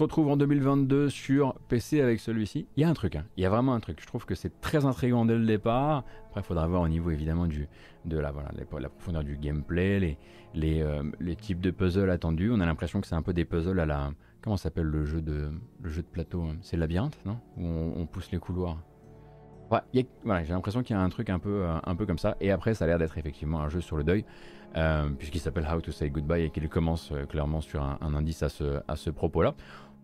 Retrouve 0.03 0.29
en 0.29 0.37
2022 0.37 1.09
sur 1.09 1.55
PC 1.69 2.01
avec 2.01 2.19
celui-ci. 2.19 2.67
Il 2.77 2.83
y 2.83 2.85
a 2.85 2.89
un 2.89 2.95
truc, 2.95 3.17
hein. 3.17 3.25
il 3.37 3.43
y 3.43 3.47
a 3.47 3.51
vraiment 3.51 3.73
un 3.73 3.81
truc. 3.81 3.99
Je 4.01 4.07
trouve 4.07 4.25
que 4.25 4.35
c'est 4.35 4.61
très 4.61 4.85
intriguant 4.85 5.25
dès 5.25 5.37
le 5.37 5.47
départ. 5.47 6.05
Après, 6.29 6.41
il 6.41 6.45
faudra 6.45 6.67
voir 6.67 6.83
au 6.83 6.89
niveau 6.89 7.11
évidemment 7.11 7.47
du, 7.47 7.69
de 8.05 8.19
la, 8.19 8.33
voilà, 8.33 8.51
la 8.57 8.89
profondeur 8.89 9.23
du 9.23 9.37
gameplay, 9.37 10.19
euh, 10.57 11.03
les 11.21 11.37
types 11.37 11.61
de 11.61 11.71
puzzles 11.71 12.11
attendus. 12.11 12.51
On 12.53 12.61
a 12.61 12.67
l'impression 12.67 13.01
que 13.01 13.07
c'est 13.07 13.15
un 13.15 13.23
peu 13.23 13.33
des 13.33 13.45
puzzles 13.45 13.79
à 13.79 13.87
la. 13.87 14.11
Comment 14.43 14.57
s'appelle 14.57 14.87
le 14.87 15.05
jeu 15.05 15.23
de 15.23 15.51
le 15.83 16.03
plateau 16.03 16.43
hein 16.43 16.57
C'est 16.63 16.77
labyrinthe, 16.77 17.17
non? 17.25 17.39
Où 17.57 17.65
on, 17.65 18.07
pousse 18.07 18.33
les 18.33 18.39
couloirs. 18.39 18.79
Voilà, 19.69 20.45
j'ai 20.45 20.53
l'impression 20.53 20.83
qu'il 20.83 20.97
y 20.97 20.99
a 20.99 21.03
un 21.03 21.09
truc 21.09 21.31
un 21.31 21.39
peu, 21.39 21.63
euh, 21.63 21.79
un 21.85 21.95
peu 21.95 22.07
comme 22.07 22.19
ça. 22.19 22.37
Et 22.41 22.51
après, 22.51 22.75
ça 22.75 22.85
a 22.85 22.89
l'air 22.89 22.99
d'être 22.99 23.17
effectivement 23.19 23.61
un 23.61 23.69
jeu 23.69 23.81
sur 23.81 23.97
le 23.97 24.05
deuil. 24.05 24.25
Euh, 24.75 25.11
puisqu'il 25.11 25.39
s'appelle 25.39 25.69
How 25.71 25.83
to 25.83 25.93
Say 25.93 26.09
Goodbye 26.09 26.45
et 26.45 26.51
qu'il 26.51 26.67
commence 26.71 27.13
clairement 27.29 27.61
sur 27.61 27.83
un, 27.83 28.15
indice 28.15 28.43
à 28.43 28.49
ce, 28.49 28.81
à 28.89 28.97
ce 28.97 29.11
propos-là. 29.11 29.55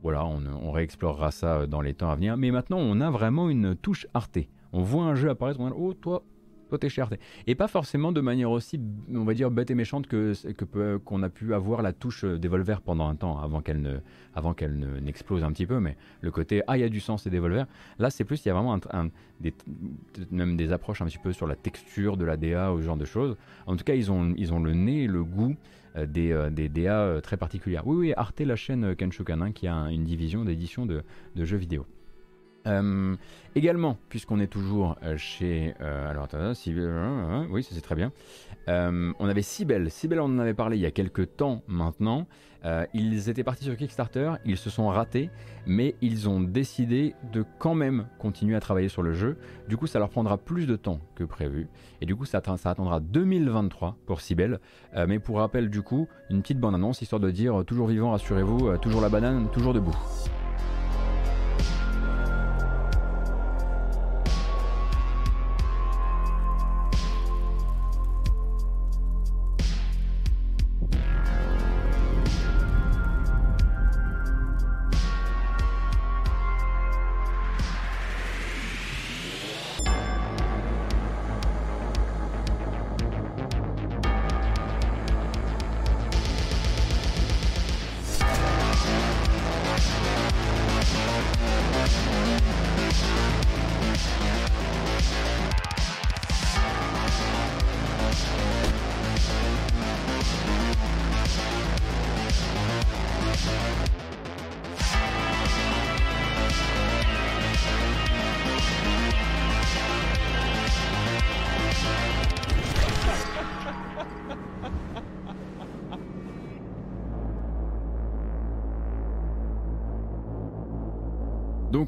Voilà, 0.03 0.25
on, 0.25 0.71
réexplorera 0.71 1.31
ça 1.31 1.59
euh, 1.59 1.67
dans 1.67 1.81
les 1.81 1.95
temps 1.95 2.11
à 2.11 2.17
venir. 2.17 2.37
Mais 2.37 2.51
maintenant, 2.51 2.79
on 2.79 3.01
a 3.01 3.11
vraiment 3.11 3.51
une 3.51 3.75
touche 3.75 4.07
Arte. 4.15 4.39
On 4.73 4.83
voit 4.83 5.05
un 5.05 5.15
jeu 5.15 5.29
apparaître, 5.31 5.59
on 5.61 5.69
dit, 5.69 5.75
oh 5.77 5.95
toi, 5.95 6.23
toi 6.69 6.79
t'es 6.79 6.89
cher. 6.89 7.09
Et 7.47 7.55
pas 7.55 7.67
forcément 7.67 8.13
de 8.13 8.21
manière 8.21 8.51
aussi, 8.51 8.81
on 9.13 9.25
va 9.25 9.35
dire, 9.35 9.51
bête 9.51 9.71
et 9.71 9.75
méchante 9.75 10.07
que 10.07 10.35
qu'on 10.99 11.23
a 11.23 11.29
pu 11.31 11.55
avoir 11.55 11.83
la 11.83 11.93
touche 11.93 12.25
Devolver 12.25 12.81
pendant 12.83 13.09
un 13.09 13.17
temps, 13.17 13.41
avant 13.41 13.61
qu'elle 13.61 13.81
ne, 13.81 15.01
n'explose 15.01 15.43
un 15.43 15.51
petit 15.51 15.67
peu. 15.67 15.81
Mais 15.81 15.97
le 16.21 16.31
côté, 16.31 16.63
ah, 16.67 16.77
il 16.77 16.81
y 16.83 16.85
a 16.85 16.89
du 16.89 17.01
sens 17.01 17.27
et 17.27 17.31
Devolver. 17.31 17.67
Là, 17.99 18.11
c'est 18.11 18.25
plus, 18.25 18.45
il 18.45 18.49
y 18.49 18.51
a 18.51 18.55
vraiment 18.55 18.79
un, 18.93 19.09
des, 19.41 19.55
même 20.31 20.57
des 20.57 20.73
approches 20.73 21.03
un 21.03 21.07
petit 21.07 21.19
peu 21.19 21.33
sur 21.33 21.47
la 21.47 21.57
texture 21.57 22.17
de 22.17 22.25
la 22.25 22.37
DA 22.37 22.73
ou 22.73 22.79
ce 22.79 22.85
genre 22.85 22.97
de 22.97 23.07
choses. 23.07 23.37
En 23.67 23.75
tout 23.75 23.85
cas, 23.85 23.95
ils 23.95 24.13
ont, 24.13 24.35
ils 24.37 24.53
ont 24.53 24.61
le 24.61 24.75
nez 24.75 25.07
le 25.07 25.25
goût 25.25 25.57
euh, 25.57 25.88
des, 26.07 26.33
euh, 26.33 26.51
des, 26.51 26.69
DA 26.69 27.01
euh, 27.01 27.21
très 27.21 27.37
particulières. 27.37 27.87
Oui, 27.87 27.97
oui, 27.97 28.13
Arte, 28.17 28.41
la 28.41 28.57
chaîne 28.57 28.95
Kenshokan, 28.95 29.53
qui 29.53 29.67
a 29.67 29.91
une 29.91 30.05
division 30.05 30.45
d'édition 30.45 30.87
de 30.87 31.03
jeux 31.37 31.57
vidéo. 31.57 31.87
Euh, 32.67 33.15
également, 33.55 33.97
puisqu'on 34.09 34.41
est 34.41 34.47
toujours 34.49 34.97
euh, 35.03 35.17
chez. 35.17 35.75
euh, 35.81 36.11
alors, 36.11 36.25
attends, 36.25 36.55
Cybèle, 36.55 36.85
euh, 36.85 37.43
euh, 37.43 37.47
oui, 37.51 37.63
ça 37.63 37.71
c'est 37.75 37.81
très 37.81 37.95
bien. 37.95 38.13
On 38.67 39.29
avait 39.29 39.43
Cybèle. 39.43 39.91
Cybèle, 39.91 40.21
on 40.21 40.25
en 40.27 40.39
avait 40.39 40.53
parlé 40.53 40.77
il 40.77 40.81
y 40.81 40.87
a 40.87 40.91
quelques 40.91 41.37
temps 41.37 41.63
maintenant. 41.69 42.27
Ils 42.93 43.31
étaient 43.31 43.45
partis 43.45 43.65
sur 43.65 43.75
Kickstarter, 43.77 44.33
ils 44.45 44.59
se 44.59 44.69
sont 44.69 44.89
ratés, 44.89 45.31
mais 45.67 45.95
ils 46.03 46.29
ont 46.29 46.41
décidé 46.41 47.15
de 47.33 47.47
quand 47.59 47.75
même 47.75 48.09
continuer 48.19 48.57
à 48.57 48.61
travailler 48.61 48.89
sur 48.89 49.03
le 49.03 49.15
jeu. 49.15 49.39
Du 49.69 49.79
coup, 49.79 49.87
ça 49.87 49.99
leur 49.99 50.11
prendra 50.11 50.37
plus 50.37 50.67
de 50.67 50.77
temps 50.77 51.01
que 51.15 51.25
prévu. 51.25 51.69
Et 52.03 52.07
du 52.07 52.15
coup, 52.15 52.27
ça, 52.27 52.43
ça 52.59 52.71
attendra 52.71 53.01
2023 53.01 53.97
pour. 54.05 54.21
Euh, 54.31 55.07
mais 55.09 55.19
pour 55.19 55.39
rappel, 55.39 55.71
du 55.71 55.81
coup, 55.81 56.07
une 56.29 56.43
petite 56.43 56.61
bande-annonce 56.61 57.01
histoire 57.01 57.21
de 57.21 57.31
dire 57.31 57.65
toujours 57.67 57.87
vivant, 57.87 58.11
rassurez-vous, 58.11 58.77
toujours 58.79 59.01
la 59.01 59.09
banane, 59.09 59.49
toujours 59.51 59.73
debout. 59.73 59.97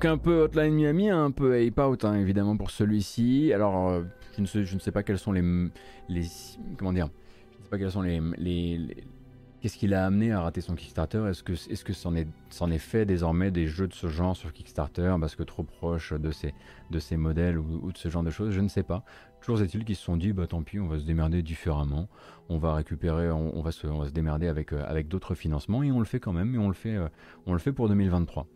Donc 0.00 0.10
un 0.10 0.16
peu 0.16 0.44
Hotline 0.44 0.72
Miami, 0.72 1.10
un 1.10 1.30
peu 1.30 1.62
Ape 1.62 1.78
Out 1.78 2.06
hein, 2.06 2.14
évidemment 2.14 2.56
pour 2.56 2.70
celui-ci. 2.70 3.52
Alors 3.52 3.90
euh, 3.90 4.02
je, 4.38 4.74
ne 4.74 4.78
sais, 4.80 4.92
pas 4.92 5.02
quels 5.02 5.18
sont 5.18 5.32
les, 5.32 5.42
comment 6.78 6.94
dire, 6.94 7.10
je 7.52 7.58
ne 7.58 7.64
sais 7.64 7.68
pas 7.68 7.76
quels 7.76 7.90
sont 7.90 8.00
les, 8.00 8.96
qu'est-ce 9.60 9.76
qui 9.76 9.86
l'a 9.88 10.06
amené 10.06 10.32
à 10.32 10.40
rater 10.40 10.62
son 10.62 10.74
Kickstarter? 10.74 11.26
Est-ce 11.28 11.42
que 11.42 11.52
est-ce 11.52 11.84
que 11.84 11.92
c'en 11.92 12.16
est 12.16 12.26
c'en 12.48 12.70
est 12.70 12.78
fait 12.78 13.04
désormais 13.04 13.50
des 13.50 13.66
jeux 13.66 13.88
de 13.88 13.92
ce 13.92 14.06
genre 14.06 14.34
sur 14.34 14.54
Kickstarter 14.54 15.14
parce 15.20 15.36
que 15.36 15.42
trop 15.42 15.64
proche 15.64 16.14
de 16.14 16.30
ces 16.30 16.54
de 16.90 16.98
ces 16.98 17.18
modèles 17.18 17.58
ou, 17.58 17.92
de 17.92 17.98
ce 17.98 18.08
genre 18.08 18.22
de 18.22 18.30
choses? 18.30 18.52
Je 18.52 18.62
ne 18.62 18.68
sais 18.68 18.84
pas. 18.84 19.04
Toujours 19.42 19.60
est-il 19.60 19.84
qu'ils 19.84 19.96
se 19.96 20.04
sont 20.04 20.16
dit 20.16 20.32
bah 20.32 20.46
tant 20.46 20.62
pis, 20.62 20.80
on 20.80 20.88
va 20.88 20.98
se 20.98 21.04
démerder 21.04 21.42
différemment. 21.42 22.08
On 22.48 22.56
va 22.56 22.72
récupérer, 22.72 23.30
on, 23.30 23.54
on 23.54 23.60
va 23.60 23.70
se 23.70 23.86
on 23.86 23.98
va 23.98 24.06
se 24.06 24.12
démerder 24.12 24.48
avec 24.48 24.72
euh, 24.72 24.82
avec 24.88 25.08
d'autres 25.08 25.34
financements 25.34 25.82
et 25.82 25.92
on 25.92 25.98
le 25.98 26.06
fait 26.06 26.20
quand 26.20 26.32
même 26.32 26.54
et 26.54 26.58
on 26.58 26.68
le 26.68 26.74
fait 26.74 26.96
euh, 26.96 27.08
on 27.44 27.52
le 27.52 27.58
fait 27.58 27.72
pour 27.72 27.90
2023. 27.90 28.46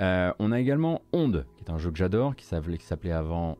Euh, 0.00 0.32
on 0.38 0.52
a 0.52 0.60
également 0.60 1.02
Onde, 1.12 1.44
qui 1.56 1.64
est 1.64 1.70
un 1.70 1.78
jeu 1.78 1.90
que 1.90 1.98
j'adore, 1.98 2.36
qui 2.36 2.44
s'appelait, 2.44 3.12
avant 3.12 3.58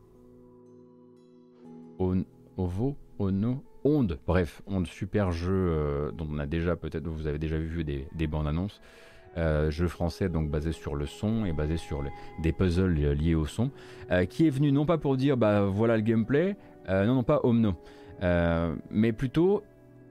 On- 1.99 2.23
Ovo, 2.57 2.95
Ono, 3.19 3.63
Onde. 3.83 4.19
Bref, 4.25 4.61
Onde, 4.67 4.87
super 4.87 5.31
jeu 5.31 5.51
euh, 5.53 6.11
dont 6.11 6.27
on 6.31 6.39
a 6.39 6.45
déjà 6.45 6.75
peut-être, 6.75 7.07
vous 7.07 7.27
avez 7.27 7.39
déjà 7.39 7.57
vu 7.57 7.83
des, 7.83 8.07
des 8.15 8.27
bandes 8.27 8.47
annonces. 8.47 8.81
Euh, 9.37 9.69
jeu 9.69 9.87
français 9.87 10.27
donc 10.27 10.49
basé 10.49 10.71
sur 10.71 10.95
le 10.95 11.05
son 11.05 11.45
et 11.45 11.53
basé 11.53 11.77
sur 11.77 12.03
des 12.41 12.51
puzzles 12.51 12.93
li- 12.93 13.15
liés 13.15 13.35
au 13.35 13.45
son, 13.45 13.69
qui 14.29 14.47
est 14.47 14.49
venu 14.49 14.71
non 14.71 14.85
pas 14.87 14.97
pour 14.97 15.17
dire 15.17 15.37
bah 15.37 15.65
voilà 15.65 15.95
le 15.97 16.01
gameplay, 16.01 16.55
non 16.89 17.13
non 17.13 17.23
pas 17.23 17.39
Omno, 17.43 17.73
mais 18.89 19.13
plutôt 19.13 19.61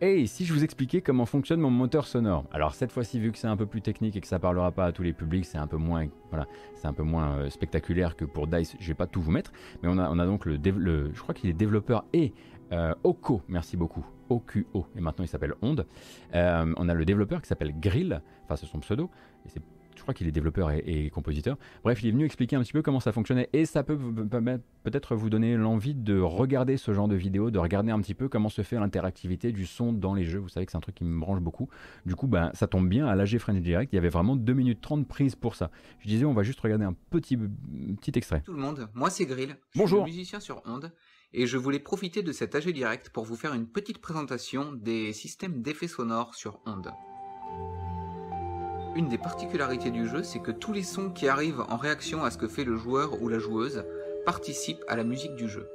et 0.00 0.26
si 0.26 0.44
je 0.44 0.52
vous 0.52 0.64
expliquais 0.64 1.00
comment 1.00 1.26
fonctionne 1.26 1.60
mon 1.60 1.70
moteur 1.70 2.06
sonore? 2.06 2.44
Alors 2.52 2.74
cette 2.74 2.92
fois-ci, 2.92 3.18
vu 3.20 3.32
que 3.32 3.38
c'est 3.38 3.46
un 3.46 3.56
peu 3.56 3.66
plus 3.66 3.82
technique 3.82 4.16
et 4.16 4.20
que 4.20 4.26
ça 4.26 4.38
parlera 4.38 4.70
pas 4.72 4.86
à 4.86 4.92
tous 4.92 5.02
les 5.02 5.12
publics, 5.12 5.44
c'est 5.44 5.58
un 5.58 5.66
peu 5.66 5.76
moins, 5.76 6.06
voilà, 6.30 6.46
c'est 6.74 6.86
un 6.86 6.92
peu 6.92 7.02
moins 7.02 7.38
euh, 7.38 7.50
spectaculaire 7.50 8.16
que 8.16 8.24
pour 8.24 8.46
Dice. 8.46 8.76
Je 8.80 8.88
vais 8.88 8.94
pas 8.94 9.06
tout 9.06 9.20
vous 9.20 9.30
mettre, 9.30 9.52
mais 9.82 9.88
on 9.88 9.98
a, 9.98 10.08
on 10.10 10.18
a 10.18 10.26
donc 10.26 10.44
le, 10.46 10.56
le- 10.56 11.10
je 11.14 11.20
crois 11.20 11.34
qu'il 11.34 11.50
est 11.50 11.54
développeur 11.54 12.04
et 12.12 12.32
euh, 12.72 12.94
Oko, 13.02 13.42
merci 13.48 13.76
beaucoup, 13.76 14.04
OQO, 14.28 14.86
et 14.96 15.00
maintenant 15.00 15.24
il 15.24 15.28
s'appelle 15.28 15.54
Onde. 15.62 15.86
Euh, 16.34 16.72
on 16.76 16.88
a 16.88 16.94
le 16.94 17.04
développeur 17.04 17.40
qui 17.40 17.48
s'appelle 17.48 17.74
Grill, 17.80 18.20
enfin 18.44 18.56
c'est 18.56 18.66
son 18.66 18.80
pseudo, 18.80 19.10
et 19.46 19.48
c'est 19.48 19.62
crois 20.09 20.14
qu'il 20.14 20.26
est 20.26 20.32
développeur 20.32 20.70
et, 20.70 20.82
et 20.86 21.10
compositeur. 21.10 21.59
Bref, 21.85 22.02
il 22.02 22.09
est 22.09 22.12
venu 22.12 22.24
expliquer 22.24 22.56
un 22.56 22.62
petit 22.62 22.72
peu 22.72 22.80
comment 22.80 22.98
ça 22.98 23.12
fonctionnait 23.12 23.51
et 23.52 23.66
ça 23.66 23.82
peut 23.82 23.98
peut-être 24.82 25.14
vous 25.14 25.28
donner 25.28 25.55
l'envie 25.55 25.94
de 25.94 26.18
regarder 26.18 26.78
ce 26.78 26.94
genre 26.94 27.09
de 27.09 27.14
vidéo, 27.14 27.51
de 27.51 27.59
regarder 27.59 27.93
un 27.93 28.01
petit 28.01 28.14
peu 28.14 28.26
comment 28.26 28.48
se 28.48 28.62
fait 28.62 28.76
l'interactivité 28.76 29.52
du 29.52 29.66
son 29.66 29.93
dans 29.93 30.14
les 30.14 30.24
jeux. 30.24 30.39
Vous 30.39 30.48
savez 30.48 30.64
que 30.64 30.72
c'est 30.72 30.78
un 30.78 30.80
truc 30.80 30.94
qui 30.94 31.05
me 31.05 31.20
branche 31.20 31.40
beaucoup. 31.40 31.68
Du 32.06 32.14
coup, 32.14 32.26
ben, 32.26 32.51
ça 32.55 32.66
tombe 32.66 32.89
bien, 32.89 33.06
à 33.06 33.14
l'AG 33.16 33.36
French 33.36 33.60
Direct, 33.60 33.93
il 33.93 33.97
y 33.97 33.98
avait 33.98 34.09
vraiment 34.09 34.35
2 34.35 34.55
minutes 34.55 34.80
30 34.80 35.06
prises 35.06 35.35
pour 35.36 35.55
ça. 35.55 35.70
Je 35.98 36.09
disais, 36.09 36.24
on 36.24 36.32
va 36.32 36.43
juste 36.43 36.60
regarder 36.60 36.86
un 36.86 36.94
petit, 37.10 37.36
petit 37.36 38.12
extrait. 38.14 38.40
tout 38.40 38.55
le 38.55 38.60
monde, 38.62 38.89
moi 38.94 39.10
c'est 39.10 39.26
Grill, 39.26 39.56
je 39.74 39.78
Bonjour. 39.78 40.06
suis 40.06 40.12
musicien 40.12 40.40
sur 40.40 40.62
Onde, 40.64 40.90
et 41.35 41.47
je 41.47 41.59
voulais 41.59 41.80
profiter 41.80 42.22
de 42.22 42.32
cet 42.32 42.55
AG 42.55 42.72
Direct 42.72 43.10
pour 43.10 43.26
vous 43.26 43.36
faire 43.36 43.52
une 43.52 43.66
petite 43.66 43.98
présentation 43.98 44.72
des 44.72 45.12
systèmes 45.12 45.60
d'effets 45.60 45.86
sonores 45.86 46.35
sur 46.35 46.60
Onde. 46.64 46.90
Une 48.98 49.08
des 49.08 49.16
particularités 49.16 49.92
du 49.92 50.08
jeu, 50.08 50.24
c'est 50.24 50.40
que 50.40 50.50
tous 50.50 50.72
les 50.72 50.82
sons 50.82 51.10
qui 51.10 51.28
arrivent 51.28 51.64
en 51.68 51.76
réaction 51.76 52.24
à 52.24 52.32
ce 52.32 52.36
que 52.36 52.48
fait 52.48 52.64
le 52.64 52.74
joueur 52.74 53.22
ou 53.22 53.28
la 53.28 53.38
joueuse 53.38 53.84
participent 54.26 54.82
à 54.88 54.96
la 54.96 55.04
musique 55.04 55.36
du 55.36 55.48
jeu. 55.48 55.68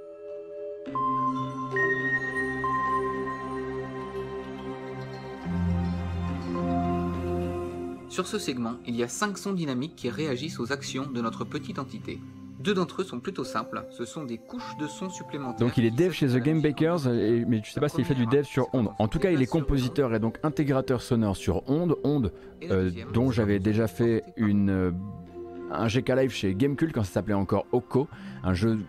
Sur 8.09 8.27
ce 8.27 8.37
segment, 8.37 8.75
il 8.85 8.97
y 8.97 9.03
a 9.03 9.07
5 9.07 9.37
sons 9.37 9.53
dynamiques 9.53 9.95
qui 9.95 10.09
réagissent 10.09 10.59
aux 10.59 10.73
actions 10.73 11.07
de 11.09 11.21
notre 11.21 11.45
petite 11.45 11.79
entité. 11.79 12.19
Deux 12.64 12.73
d'entre 12.73 13.02
eux 13.02 13.03
sont 13.03 13.19
plutôt 13.19 13.44
simples, 13.44 13.84
ce 13.91 14.06
sont 14.06 14.23
des 14.23 14.38
couches 14.38 14.77
de 14.80 14.88
sons 14.88 15.10
supplémentaires. 15.10 15.60
Donc 15.68 15.77
il 15.77 15.85
est 15.85 15.91
dev 15.91 16.11
chez 16.11 16.27
The 16.27 16.38
Game 16.38 16.61
Bakers, 16.61 17.07
et- 17.07 17.44
mais 17.45 17.61
je 17.64 17.72
sais 17.72 17.80
pas 17.80 17.90
s'il 17.90 18.06
fait 18.06 18.15
du 18.15 18.26
dev 18.26 18.44
sur 18.44 18.68
Onde. 18.73 18.90
En 18.99 19.07
tout 19.07 19.19
cas, 19.19 19.31
il 19.31 19.41
est 19.41 19.45
compositeur 19.48 20.14
et 20.15 20.19
donc 20.19 20.40
intégrateur 20.44 21.02
sonore 21.02 21.35
sur 21.35 21.68
Onde. 21.69 21.98
Onde, 22.03 22.31
euh, 22.72 22.90
dont 23.14 23.31
j'avais 23.31 23.60
déjà 23.60 23.88
fait 23.88 24.23
une, 24.38 24.69
euh, 24.69 24.91
un 25.72 25.88
GK 25.88 26.10
Live 26.15 26.31
chez 26.31 26.56
Gamecult 26.56 26.94
quand 26.94 27.03
ça 27.03 27.11
s'appelait 27.14 27.34
encore 27.34 27.65
Oko, 27.72 28.07
un 28.44 28.53
jeu 28.53 28.80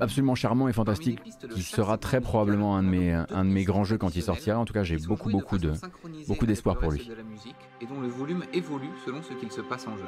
absolument 0.00 0.36
charmant 0.36 0.68
et 0.68 0.72
fantastique 0.72 1.20
qui 1.52 1.62
sera 1.62 1.98
très 1.98 2.20
probablement 2.20 2.76
un 2.76 2.84
de 2.84 2.88
mes, 2.88 3.12
un 3.12 3.44
de 3.44 3.50
mes 3.50 3.64
grands 3.64 3.82
jeux 3.84 3.98
quand 3.98 4.14
il 4.14 4.22
sortira. 4.22 4.56
En 4.58 4.64
tout 4.64 4.72
cas, 4.72 4.84
j'ai 4.84 4.96
beaucoup, 4.96 5.28
beaucoup 5.30 5.58
de, 5.58 5.72
beaucoup 6.28 6.46
d'espoir 6.46 6.78
pour 6.78 6.92
lui. 6.92 7.04
de 7.04 7.14
la 7.14 7.22
musique, 7.24 7.56
et 7.80 7.86
dont 7.86 8.00
le 8.00 8.08
volume 8.08 8.44
évolue 8.54 8.90
selon 9.04 9.22
ce 9.22 9.32
qu'il 9.34 9.50
se 9.50 9.60
passe 9.60 9.86
en 9.88 9.96
jeu. 9.96 10.04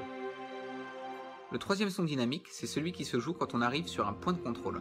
Le 1.52 1.58
troisième 1.58 1.90
son 1.90 2.04
dynamique, 2.04 2.46
c'est 2.50 2.68
celui 2.68 2.92
qui 2.92 3.04
se 3.04 3.18
joue 3.18 3.32
quand 3.32 3.54
on 3.54 3.60
arrive 3.60 3.88
sur 3.88 4.06
un 4.06 4.12
point 4.12 4.32
de 4.32 4.38
contrôle. 4.38 4.80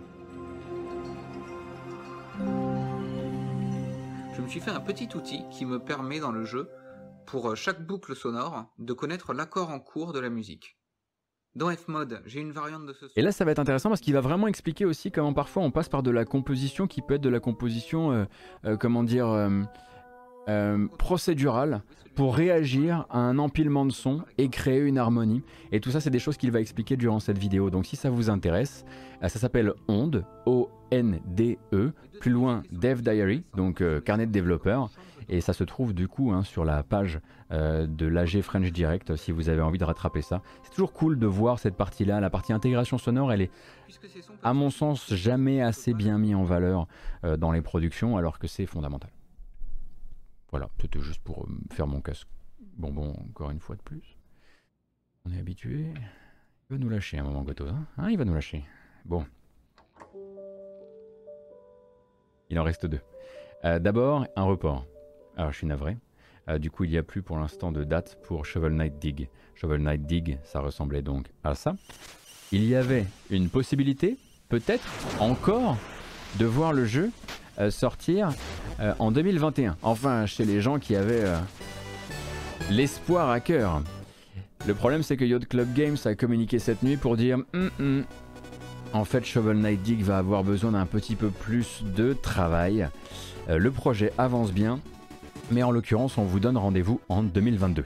Je 4.35 4.41
me 4.41 4.47
suis 4.47 4.59
fait 4.59 4.69
un 4.69 4.79
petit 4.79 5.09
outil 5.15 5.41
qui 5.51 5.65
me 5.65 5.79
permet 5.79 6.19
dans 6.19 6.31
le 6.31 6.45
jeu, 6.45 6.69
pour 7.25 7.55
chaque 7.55 7.85
boucle 7.85 8.15
sonore, 8.15 8.65
de 8.77 8.93
connaître 8.93 9.33
l'accord 9.33 9.71
en 9.71 9.79
cours 9.79 10.13
de 10.13 10.19
la 10.19 10.29
musique. 10.29 10.79
Dans 11.55 11.75
Fmod, 11.75 12.21
j'ai 12.25 12.39
une 12.39 12.51
variante 12.51 12.85
de 12.85 12.93
ce 12.93 13.07
son. 13.07 13.13
Et 13.15 13.23
là, 13.23 13.31
ça 13.31 13.43
va 13.43 13.51
être 13.51 13.59
intéressant 13.59 13.89
parce 13.89 14.01
qu'il 14.01 14.13
va 14.13 14.21
vraiment 14.21 14.47
expliquer 14.47 14.85
aussi 14.85 15.11
comment 15.11 15.33
parfois 15.33 15.63
on 15.63 15.71
passe 15.71 15.89
par 15.89 16.03
de 16.03 16.11
la 16.11 16.23
composition 16.23 16.85
qui 16.85 17.01
peut 17.01 17.15
être 17.15 17.21
de 17.21 17.29
la 17.29 17.39
composition, 17.39 18.11
euh, 18.11 18.25
euh, 18.65 18.77
comment 18.77 19.03
dire, 19.03 19.27
euh, 19.27 19.63
euh, 20.47 20.87
procédurale 20.97 21.81
pour 22.15 22.35
réagir 22.35 23.05
à 23.09 23.19
un 23.19 23.37
empilement 23.39 23.85
de 23.85 23.91
sons 23.91 24.23
et 24.37 24.49
créer 24.49 24.81
une 24.81 24.97
harmonie. 24.97 25.41
Et 25.71 25.79
tout 25.79 25.91
ça, 25.91 26.01
c'est 26.01 26.09
des 26.09 26.19
choses 26.19 26.37
qu'il 26.37 26.51
va 26.51 26.59
expliquer 26.59 26.97
durant 26.97 27.19
cette 27.19 27.37
vidéo. 27.37 27.69
Donc 27.69 27.85
si 27.85 27.95
ça 27.95 28.09
vous 28.09 28.29
intéresse, 28.29 28.85
euh, 29.23 29.27
ça 29.27 29.39
s'appelle 29.39 29.73
Onde, 29.87 30.25
O-N-D-E, 30.45 31.93
plus 32.19 32.31
loin 32.31 32.63
Dev 32.71 33.01
Diary, 33.01 33.43
donc 33.55 33.81
euh, 33.81 34.01
carnet 34.01 34.25
de 34.25 34.31
développeur. 34.31 34.89
Et 35.29 35.41
ça 35.41 35.53
se 35.53 35.63
trouve 35.63 35.93
du 35.93 36.07
coup 36.07 36.31
hein, 36.31 36.43
sur 36.43 36.65
la 36.65 36.81
page 36.83 37.19
euh, 37.51 37.85
de 37.87 38.07
l'AG 38.07 38.41
French 38.41 38.71
Direct 38.71 39.15
si 39.15 39.31
vous 39.31 39.47
avez 39.47 39.61
envie 39.61 39.77
de 39.77 39.85
rattraper 39.85 40.21
ça. 40.21 40.41
C'est 40.63 40.71
toujours 40.71 40.91
cool 40.91 41.19
de 41.19 41.27
voir 41.27 41.59
cette 41.59 41.75
partie-là. 41.75 42.19
La 42.19 42.31
partie 42.31 42.51
intégration 42.51 42.97
sonore, 42.97 43.31
elle 43.31 43.43
est, 43.43 43.51
à 44.43 44.53
mon 44.53 44.71
sens, 44.71 45.13
jamais 45.13 45.61
assez 45.61 45.93
bien 45.93 46.17
mise 46.17 46.35
en 46.35 46.43
valeur 46.43 46.87
euh, 47.23 47.37
dans 47.37 47.51
les 47.51 47.61
productions 47.61 48.17
alors 48.17 48.39
que 48.39 48.47
c'est 48.47 48.65
fondamental. 48.65 49.11
Voilà, 50.51 50.69
c'était 50.81 50.99
juste 50.99 51.21
pour 51.23 51.43
euh, 51.43 51.49
faire 51.71 51.87
mon 51.87 52.01
casque 52.01 52.27
bonbon 52.77 53.13
encore 53.29 53.51
une 53.51 53.59
fois 53.59 53.75
de 53.75 53.81
plus. 53.81 54.17
On 55.25 55.31
est 55.31 55.39
habitué. 55.39 55.93
Il 56.69 56.75
va 56.75 56.77
nous 56.77 56.89
lâcher 56.89 57.19
un 57.19 57.23
moment, 57.23 57.43
Goto. 57.43 57.67
Hein, 57.67 57.85
hein 57.97 58.09
il 58.09 58.17
va 58.17 58.25
nous 58.25 58.33
lâcher. 58.33 58.63
Bon. 59.05 59.25
Il 62.49 62.59
en 62.59 62.63
reste 62.63 62.85
deux. 62.85 63.01
Euh, 63.65 63.79
d'abord, 63.79 64.25
un 64.35 64.43
report. 64.43 64.85
Alors, 65.37 65.51
je 65.51 65.57
suis 65.57 65.67
navré. 65.67 65.97
Euh, 66.47 66.57
du 66.57 66.71
coup, 66.71 66.83
il 66.83 66.89
n'y 66.89 66.97
a 66.97 67.03
plus 67.03 67.21
pour 67.21 67.37
l'instant 67.37 67.71
de 67.71 67.83
date 67.83 68.17
pour 68.23 68.45
Shovel 68.45 68.73
Knight 68.73 68.97
Dig. 68.97 69.29
Shovel 69.55 69.81
Knight 69.81 70.05
Dig, 70.05 70.39
ça 70.43 70.61
ressemblait 70.61 71.01
donc 71.01 71.27
à 71.43 71.53
ça. 71.53 71.75
Il 72.51 72.65
y 72.65 72.75
avait 72.75 73.05
une 73.29 73.49
possibilité, 73.49 74.17
peut-être 74.47 74.87
encore, 75.19 75.77
de 76.39 76.45
voir 76.45 76.73
le 76.73 76.85
jeu 76.85 77.11
sortir 77.69 78.29
en 78.99 79.11
2021. 79.11 79.75
Enfin, 79.81 80.25
chez 80.25 80.45
les 80.45 80.61
gens 80.61 80.79
qui 80.79 80.95
avaient 80.95 81.25
l'espoir 82.69 83.29
à 83.29 83.39
cœur. 83.39 83.81
Le 84.67 84.73
problème, 84.73 85.03
c'est 85.03 85.17
que 85.17 85.25
Yacht 85.25 85.47
Club 85.47 85.73
Games 85.73 85.97
a 86.05 86.15
communiqué 86.15 86.59
cette 86.59 86.83
nuit 86.83 86.97
pour 86.97 87.17
dire 87.17 87.37
hum, 87.53 87.69
hum, 87.79 88.03
en 88.93 89.05
fait, 89.05 89.23
Shovel 89.25 89.57
Knight 89.57 89.81
Dig 89.83 90.01
va 90.01 90.17
avoir 90.17 90.43
besoin 90.43 90.71
d'un 90.71 90.85
petit 90.85 91.15
peu 91.15 91.29
plus 91.29 91.83
de 91.95 92.13
travail. 92.13 92.87
Euh, 93.49 93.57
le 93.57 93.71
projet 93.71 94.11
avance 94.17 94.51
bien, 94.51 94.79
mais 95.51 95.63
en 95.63 95.71
l'occurrence, 95.71 96.17
on 96.17 96.23
vous 96.23 96.39
donne 96.39 96.57
rendez-vous 96.57 96.99
en 97.07 97.23
2022. 97.23 97.85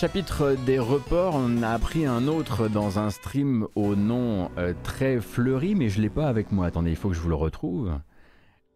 Chapitre 0.00 0.56
des 0.64 0.78
reports, 0.78 1.34
on 1.36 1.62
a 1.62 1.68
appris 1.68 2.06
un 2.06 2.26
autre 2.26 2.68
dans 2.68 2.98
un 2.98 3.10
stream 3.10 3.66
au 3.74 3.94
nom 3.94 4.50
euh, 4.56 4.72
très 4.82 5.20
fleuri, 5.20 5.74
mais 5.74 5.90
je 5.90 6.00
l'ai 6.00 6.08
pas 6.08 6.26
avec 6.26 6.52
moi. 6.52 6.64
Attendez, 6.64 6.88
il 6.88 6.96
faut 6.96 7.10
que 7.10 7.14
je 7.14 7.20
vous 7.20 7.28
le 7.28 7.34
retrouve. 7.34 7.92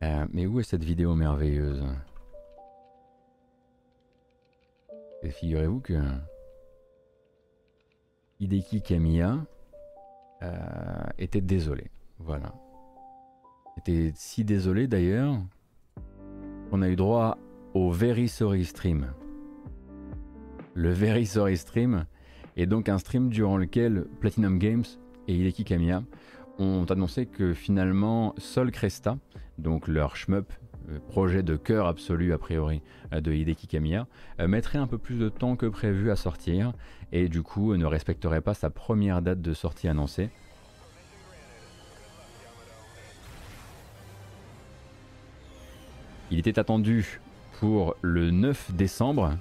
Euh, 0.02 0.26
mais 0.34 0.44
où 0.44 0.60
est 0.60 0.64
cette 0.64 0.84
vidéo 0.84 1.14
merveilleuse? 1.14 1.82
Et 5.22 5.30
figurez-vous 5.30 5.80
que 5.80 5.94
Hideki 8.38 8.82
Kamiya 8.82 9.38
euh, 10.42 10.52
était 11.16 11.40
désolé. 11.40 11.90
Voilà. 12.18 12.52
Était 13.78 14.12
si 14.14 14.44
désolé 14.44 14.88
d'ailleurs 14.88 15.38
qu'on 16.68 16.82
a 16.82 16.88
eu 16.90 16.96
droit 16.96 17.38
au 17.72 17.90
Very 17.90 18.28
Sorry 18.28 18.66
Stream 18.66 19.06
le 20.74 20.90
Very 20.90 21.24
Sorry 21.24 21.56
Stream 21.56 22.04
est 22.56 22.66
donc 22.66 22.88
un 22.88 22.98
stream 22.98 23.28
durant 23.28 23.56
lequel 23.56 24.06
Platinum 24.20 24.58
Games 24.58 24.84
et 25.28 25.34
Hideki 25.34 25.64
Kamiya 25.64 26.02
ont 26.58 26.84
annoncé 26.84 27.26
que 27.26 27.52
finalement 27.52 28.34
Sol 28.38 28.70
Cresta, 28.70 29.16
donc 29.58 29.88
leur 29.88 30.16
shmup, 30.16 30.52
euh, 30.90 30.98
projet 31.08 31.42
de 31.42 31.56
cœur 31.56 31.86
absolu 31.86 32.32
a 32.32 32.38
priori 32.38 32.82
euh, 33.12 33.20
de 33.20 33.32
Hideki 33.32 33.68
Kamiya, 33.68 34.06
euh, 34.40 34.48
mettrait 34.48 34.78
un 34.78 34.86
peu 34.86 34.98
plus 34.98 35.16
de 35.16 35.28
temps 35.28 35.56
que 35.56 35.66
prévu 35.66 36.10
à 36.10 36.16
sortir 36.16 36.72
et 37.12 37.28
du 37.28 37.42
coup 37.42 37.76
ne 37.76 37.86
respecterait 37.86 38.40
pas 38.40 38.54
sa 38.54 38.70
première 38.70 39.22
date 39.22 39.40
de 39.40 39.54
sortie 39.54 39.88
annoncée. 39.88 40.30
Il 46.30 46.38
était 46.38 46.58
attendu 46.58 47.20
pour 47.60 47.94
le 48.02 48.30
9 48.32 48.72
décembre, 48.74 49.38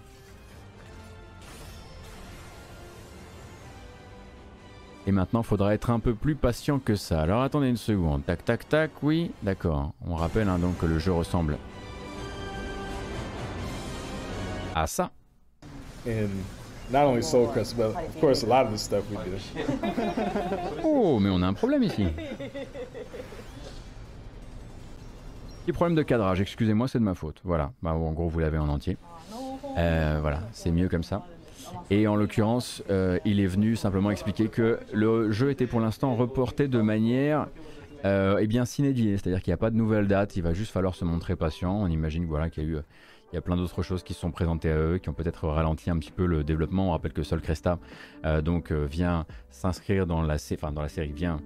Et 5.05 5.11
maintenant, 5.11 5.41
il 5.41 5.45
faudra 5.45 5.73
être 5.73 5.89
un 5.89 5.99
peu 5.99 6.13
plus 6.13 6.35
patient 6.35 6.79
que 6.79 6.95
ça. 6.95 7.21
Alors 7.21 7.41
attendez 7.43 7.67
une 7.67 7.77
seconde. 7.77 8.25
Tac, 8.25 8.45
tac, 8.45 8.69
tac, 8.69 8.91
oui, 9.01 9.31
d'accord. 9.43 9.91
On 10.07 10.15
rappelle 10.15 10.47
hein, 10.47 10.59
donc 10.59 10.77
que 10.77 10.85
le 10.85 10.97
jeu 10.99 11.11
ressemble 11.11 11.57
à 14.75 14.87
ça. 14.87 15.11
Oh, 20.83 21.19
mais 21.19 21.29
on 21.29 21.41
a 21.41 21.47
un 21.47 21.53
problème 21.53 21.83
ici. 21.83 22.05
Petit 25.65 25.71
problème 25.71 25.95
de 25.95 26.03
cadrage, 26.03 26.41
excusez-moi, 26.41 26.87
c'est 26.87 26.99
de 26.99 27.03
ma 27.03 27.13
faute. 27.13 27.39
Voilà, 27.45 27.71
bah, 27.81 27.93
en 27.93 28.11
gros, 28.11 28.27
vous 28.27 28.39
l'avez 28.39 28.57
en 28.57 28.67
entier. 28.67 28.97
Euh, 29.77 30.17
voilà, 30.21 30.41
c'est 30.51 30.71
mieux 30.71 30.89
comme 30.89 31.03
ça. 31.03 31.25
Et 31.89 32.07
en 32.07 32.15
l'occurrence, 32.15 32.83
euh, 32.89 33.19
il 33.25 33.39
est 33.39 33.47
venu 33.47 33.75
simplement 33.75 34.11
expliquer 34.11 34.47
que 34.47 34.79
le 34.93 35.31
jeu 35.31 35.51
était 35.51 35.67
pour 35.67 35.79
l'instant 35.79 36.15
reporté 36.15 36.67
de 36.67 36.81
manière 36.81 37.47
euh, 38.05 38.37
eh 38.41 38.47
bien 38.47 38.65
c'est-à-dire 38.65 39.41
qu'il 39.41 39.51
n'y 39.51 39.53
a 39.53 39.57
pas 39.57 39.69
de 39.69 39.77
nouvelle 39.77 40.07
date, 40.07 40.35
il 40.35 40.43
va 40.43 40.53
juste 40.53 40.71
falloir 40.71 40.93
se 40.95 41.05
montrer 41.05 41.35
patient. 41.35 41.73
On 41.73 41.87
imagine 41.87 42.25
voilà, 42.25 42.49
qu'il 42.49 42.63
y 42.63 42.65
a 42.65 42.69
eu 42.69 42.77
il 43.31 43.35
y 43.35 43.39
a 43.39 43.41
plein 43.41 43.55
d'autres 43.55 43.81
choses 43.81 44.03
qui 44.03 44.13
se 44.13 44.19
sont 44.19 44.29
présentées 44.29 44.69
à 44.69 44.77
eux, 44.77 44.97
qui 44.99 45.09
ont 45.09 45.13
peut-être 45.13 45.47
ralenti 45.47 45.89
un 45.89 45.97
petit 45.97 46.11
peu 46.11 46.27
le 46.27 46.43
développement. 46.43 46.89
On 46.89 46.91
rappelle 46.91 47.13
que 47.13 47.23
Sol 47.23 47.41
Cresta 47.41 47.79
euh, 48.25 48.43
donc, 48.43 48.71
vient 48.71 49.25
s'inscrire 49.49 50.05
dans 50.05 50.21
la, 50.21 50.35
enfin, 50.35 50.71
dans 50.71 50.83
la 50.83 50.89
série, 50.89 51.11
vient 51.11 51.39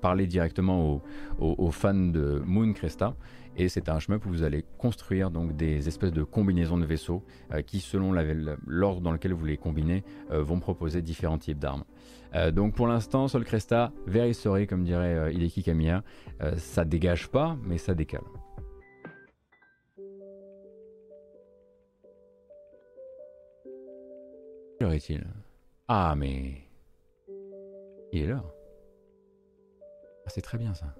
parler 0.00 0.26
directement 0.26 1.02
aux, 1.38 1.70
fans 1.70 1.92
de 1.92 2.40
Moon 2.46 2.72
Cresta. 2.72 3.14
Et 3.58 3.68
c'est 3.68 3.88
un 3.88 3.98
chemin 3.98 4.18
où 4.18 4.28
vous 4.28 4.42
allez 4.42 4.64
construire 4.76 5.30
donc 5.30 5.56
des 5.56 5.88
espèces 5.88 6.12
de 6.12 6.22
combinaisons 6.22 6.76
de 6.76 6.84
vaisseaux 6.84 7.24
euh, 7.52 7.62
qui, 7.62 7.80
selon 7.80 8.12
l'ordre 8.66 9.00
dans 9.00 9.12
lequel 9.12 9.32
vous 9.32 9.46
les 9.46 9.56
combinez, 9.56 10.04
euh, 10.30 10.42
vont 10.42 10.60
proposer 10.60 11.00
différents 11.00 11.38
types 11.38 11.58
d'armes. 11.58 11.84
Euh, 12.34 12.50
donc 12.50 12.74
pour 12.74 12.86
l'instant, 12.86 13.28
Sol 13.28 13.44
Cresta, 13.44 13.92
comme 14.68 14.84
dirait 14.84 15.34
Hideki 15.34 15.62
Kamiya, 15.62 16.02
ça 16.56 16.84
dégage 16.84 17.28
pas, 17.28 17.56
mais 17.62 17.78
ça 17.78 17.94
décale. 17.94 18.20
Quelle 24.78 24.88
heure 24.88 24.92
est-il? 24.92 25.24
Ah 25.88 26.14
mais... 26.16 26.62
Il 28.12 28.22
est 28.22 28.26
l'heure. 28.26 28.52
Ah, 30.26 30.28
c'est 30.28 30.42
très 30.42 30.58
bien 30.58 30.74
ça. 30.74 30.94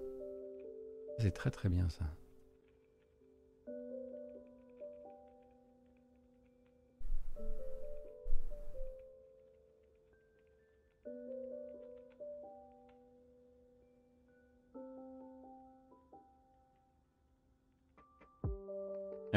C'est 1.19 1.33
très 1.33 1.51
très 1.51 1.69
bien 1.69 1.89
ça. 1.89 2.05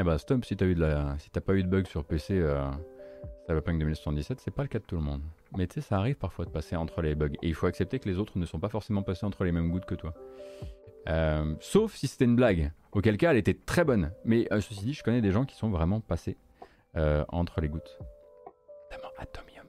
Eh 0.00 0.02
bah 0.02 0.16
stop, 0.16 0.46
si 0.46 0.56
t'as 0.56 0.64
la, 0.64 1.18
si 1.18 1.28
pas 1.28 1.52
eu 1.52 1.62
de 1.62 1.68
bug 1.68 1.86
sur 1.86 2.06
PC 2.06 2.32
euh, 2.32 2.70
Cyberpunk 3.46 3.78
2077, 3.80 4.40
c'est 4.40 4.50
pas 4.50 4.62
le 4.62 4.68
cas 4.68 4.78
de 4.78 4.84
tout 4.84 4.96
le 4.96 5.02
monde. 5.02 5.20
Mais 5.58 5.66
tu 5.66 5.74
sais, 5.74 5.80
ça 5.82 5.98
arrive 5.98 6.14
parfois 6.14 6.46
de 6.46 6.50
passer 6.50 6.74
entre 6.74 7.02
les 7.02 7.14
bugs. 7.14 7.34
Et 7.42 7.48
il 7.48 7.54
faut 7.54 7.66
accepter 7.66 7.98
que 7.98 8.08
les 8.08 8.16
autres 8.16 8.38
ne 8.38 8.46
sont 8.46 8.58
pas 8.58 8.70
forcément 8.70 9.02
passés 9.02 9.26
entre 9.26 9.44
les 9.44 9.52
mêmes 9.52 9.70
gouttes 9.70 9.84
que 9.84 9.94
toi. 9.94 10.14
Euh, 11.10 11.54
sauf 11.60 11.96
si 11.96 12.06
c'était 12.06 12.24
une 12.24 12.34
blague, 12.34 12.72
auquel 12.92 13.18
cas 13.18 13.32
elle 13.32 13.36
était 13.36 13.52
très 13.52 13.84
bonne. 13.84 14.10
Mais 14.24 14.50
euh, 14.54 14.62
ceci 14.62 14.86
dit, 14.86 14.94
je 14.94 15.02
connais 15.02 15.20
des 15.20 15.32
gens 15.32 15.44
qui 15.44 15.54
sont 15.54 15.68
vraiment 15.68 16.00
passés 16.00 16.38
euh, 16.96 17.22
entre 17.28 17.60
les 17.60 17.68
gouttes. 17.68 17.98
Atomium. 19.18 19.66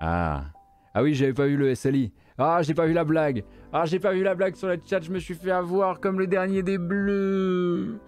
Ah. 0.00 0.46
Ah 0.94 1.02
oui, 1.02 1.14
j'avais 1.14 1.34
pas 1.34 1.46
vu 1.46 1.58
le 1.58 1.74
SLI. 1.74 2.10
Ah, 2.36 2.62
j'ai 2.62 2.74
pas 2.74 2.86
vu 2.86 2.92
la 2.92 3.04
blague. 3.04 3.44
Ah, 3.72 3.84
j'ai 3.84 4.00
pas 4.00 4.12
vu 4.12 4.22
la 4.22 4.34
blague 4.34 4.56
sur 4.56 4.68
le 4.68 4.78
chat, 4.84 5.00
je 5.00 5.10
me 5.10 5.18
suis 5.20 5.34
fait 5.34 5.52
avoir 5.52 6.00
comme 6.00 6.18
le 6.18 6.26
dernier 6.26 6.62
des 6.62 6.78
bleus. 6.78 8.00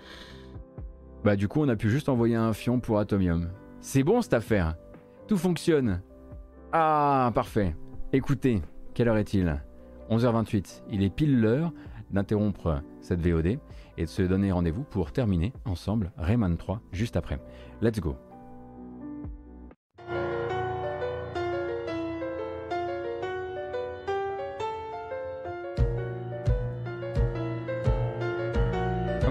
Bah 1.25 1.37
du 1.37 1.49
coup, 1.49 1.61
on 1.63 1.69
a 1.69 1.77
pu 1.77 1.89
juste 1.91 2.09
envoyer 2.09 2.35
un 2.35 2.53
fion 2.53 2.81
pour 2.81 2.99
Atomium. 2.99 3.51
C'est 3.81 4.03
bon 4.03 4.23
cette 4.23 4.35
affaire. 4.35 4.75
Tout 5.29 5.37
fonctionne. 5.37 6.03
Ah, 6.73 7.31
parfait. 7.35 7.77
Écoutez, 8.13 8.63
quelle 8.95 9.09
heure 9.09 9.17
est-il? 9.17 9.63
11h28. 10.11 10.83
Il 10.91 11.03
est 11.03 11.11
pile 11.11 11.41
l'heure 11.41 11.73
d'interrompre 12.11 12.83
cette 13.01 13.21
VOD 13.21 13.59
et 13.99 14.05
de 14.05 14.09
se 14.09 14.23
donner 14.23 14.53
rendez-vous 14.53 14.85
pour 14.85 15.13
terminer 15.13 15.53
ensemble 15.65 16.13
Rayman 16.17 16.57
3 16.57 16.81
juste 16.93 17.17
après. 17.17 17.41
Let's 17.81 18.01
go. 18.01 18.17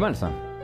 Pas 0.06 0.55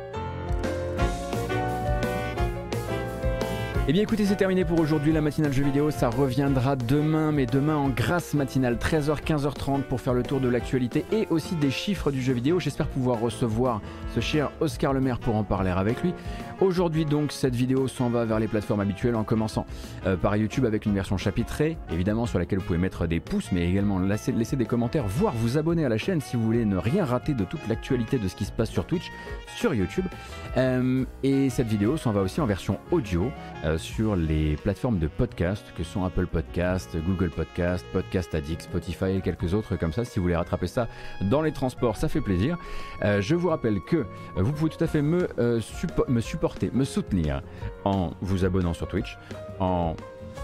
Eh 3.91 3.93
bien 3.93 4.03
écoutez, 4.03 4.25
c'est 4.25 4.37
terminé 4.37 4.63
pour 4.63 4.79
aujourd'hui 4.79 5.11
la 5.11 5.19
matinale 5.19 5.51
jeu 5.51 5.65
vidéo. 5.65 5.91
Ça 5.91 6.07
reviendra 6.07 6.77
demain, 6.77 7.33
mais 7.33 7.45
demain 7.45 7.75
en 7.75 7.89
grâce 7.89 8.33
matinale, 8.33 8.75
13h, 8.75 9.21
15h30 9.21 9.81
pour 9.81 9.99
faire 9.99 10.13
le 10.13 10.23
tour 10.23 10.39
de 10.39 10.47
l'actualité 10.47 11.03
et 11.11 11.27
aussi 11.29 11.55
des 11.57 11.71
chiffres 11.71 12.09
du 12.09 12.21
jeu 12.21 12.31
vidéo. 12.31 12.57
J'espère 12.57 12.87
pouvoir 12.87 13.19
recevoir 13.19 13.81
ce 14.15 14.21
cher 14.21 14.49
Oscar 14.61 14.93
Lemaire 14.93 15.19
pour 15.19 15.35
en 15.35 15.43
parler 15.43 15.71
avec 15.71 16.01
lui. 16.03 16.13
Aujourd'hui 16.61 17.03
donc, 17.03 17.33
cette 17.33 17.53
vidéo 17.55 17.89
s'en 17.89 18.09
va 18.09 18.23
vers 18.23 18.39
les 18.39 18.47
plateformes 18.47 18.79
habituelles 18.79 19.15
en 19.15 19.25
commençant 19.25 19.65
euh, 20.05 20.15
par 20.15 20.37
YouTube 20.37 20.63
avec 20.63 20.85
une 20.85 20.93
version 20.93 21.17
chapitrée, 21.17 21.75
évidemment 21.91 22.27
sur 22.27 22.39
laquelle 22.39 22.59
vous 22.59 22.65
pouvez 22.65 22.79
mettre 22.79 23.07
des 23.07 23.19
pouces, 23.19 23.51
mais 23.51 23.67
également 23.67 23.99
laisser, 23.99 24.31
laisser 24.31 24.55
des 24.55 24.65
commentaires, 24.65 25.07
voire 25.07 25.33
vous 25.35 25.57
abonner 25.57 25.83
à 25.83 25.89
la 25.89 25.97
chaîne 25.97 26.21
si 26.21 26.37
vous 26.37 26.43
voulez 26.43 26.63
ne 26.63 26.77
rien 26.77 27.03
rater 27.03 27.33
de 27.33 27.43
toute 27.43 27.67
l'actualité 27.67 28.19
de 28.19 28.27
ce 28.29 28.35
qui 28.35 28.45
se 28.45 28.51
passe 28.53 28.69
sur 28.69 28.85
Twitch, 28.85 29.11
sur 29.57 29.73
YouTube. 29.73 30.05
Euh, 30.55 31.03
et 31.23 31.49
cette 31.49 31.67
vidéo 31.67 31.97
s'en 31.97 32.11
va 32.11 32.21
aussi 32.21 32.39
en 32.39 32.45
version 32.45 32.77
audio 32.91 33.31
euh, 33.65 33.79
sur 33.81 34.15
les 34.15 34.55
plateformes 34.55 34.99
de 34.99 35.07
podcast 35.07 35.65
que 35.75 35.83
sont 35.83 36.05
Apple 36.05 36.27
Podcast, 36.27 36.95
Google 37.05 37.29
Podcast, 37.29 37.85
Podcast 37.91 38.33
Addict, 38.35 38.61
Spotify 38.61 39.17
et 39.17 39.21
quelques 39.21 39.53
autres 39.53 39.75
comme 39.75 39.91
ça. 39.91 40.05
Si 40.05 40.19
vous 40.19 40.23
voulez 40.23 40.35
rattraper 40.35 40.67
ça 40.67 40.87
dans 41.21 41.41
les 41.41 41.51
transports, 41.51 41.97
ça 41.97 42.07
fait 42.07 42.21
plaisir. 42.21 42.57
je 43.01 43.35
vous 43.35 43.49
rappelle 43.49 43.79
que 43.81 44.05
vous 44.35 44.51
pouvez 44.53 44.69
tout 44.69 44.83
à 44.83 44.87
fait 44.87 45.01
me, 45.01 45.27
me 46.07 46.21
supporter 46.21 46.71
me 46.71 46.83
soutenir 46.83 47.41
en 47.83 48.11
vous 48.21 48.45
abonnant 48.45 48.73
sur 48.73 48.87
Twitch, 48.87 49.17
en 49.59 49.95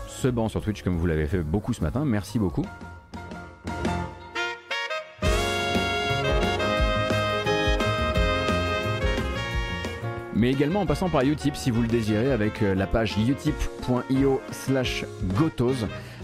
subant 0.08 0.50
sur 0.50 0.62
Twitch 0.62 0.82
comme 0.82 0.98
vous 0.98 1.06
l'avez 1.06 1.28
fait 1.28 1.44
beaucoup 1.44 1.74
ce 1.74 1.82
matin. 1.82 2.04
Merci 2.06 2.40
beaucoup. 2.40 2.66
Mais 10.38 10.52
également 10.52 10.82
en 10.82 10.86
passant 10.86 11.10
par 11.10 11.22
Utip 11.22 11.56
si 11.56 11.72
vous 11.72 11.82
le 11.82 11.88
désirez 11.88 12.32
avec 12.32 12.62
euh, 12.62 12.76
la 12.76 12.86
page 12.86 13.18
utip.io 13.18 14.42
slash 14.52 15.04
gotos 15.36 15.74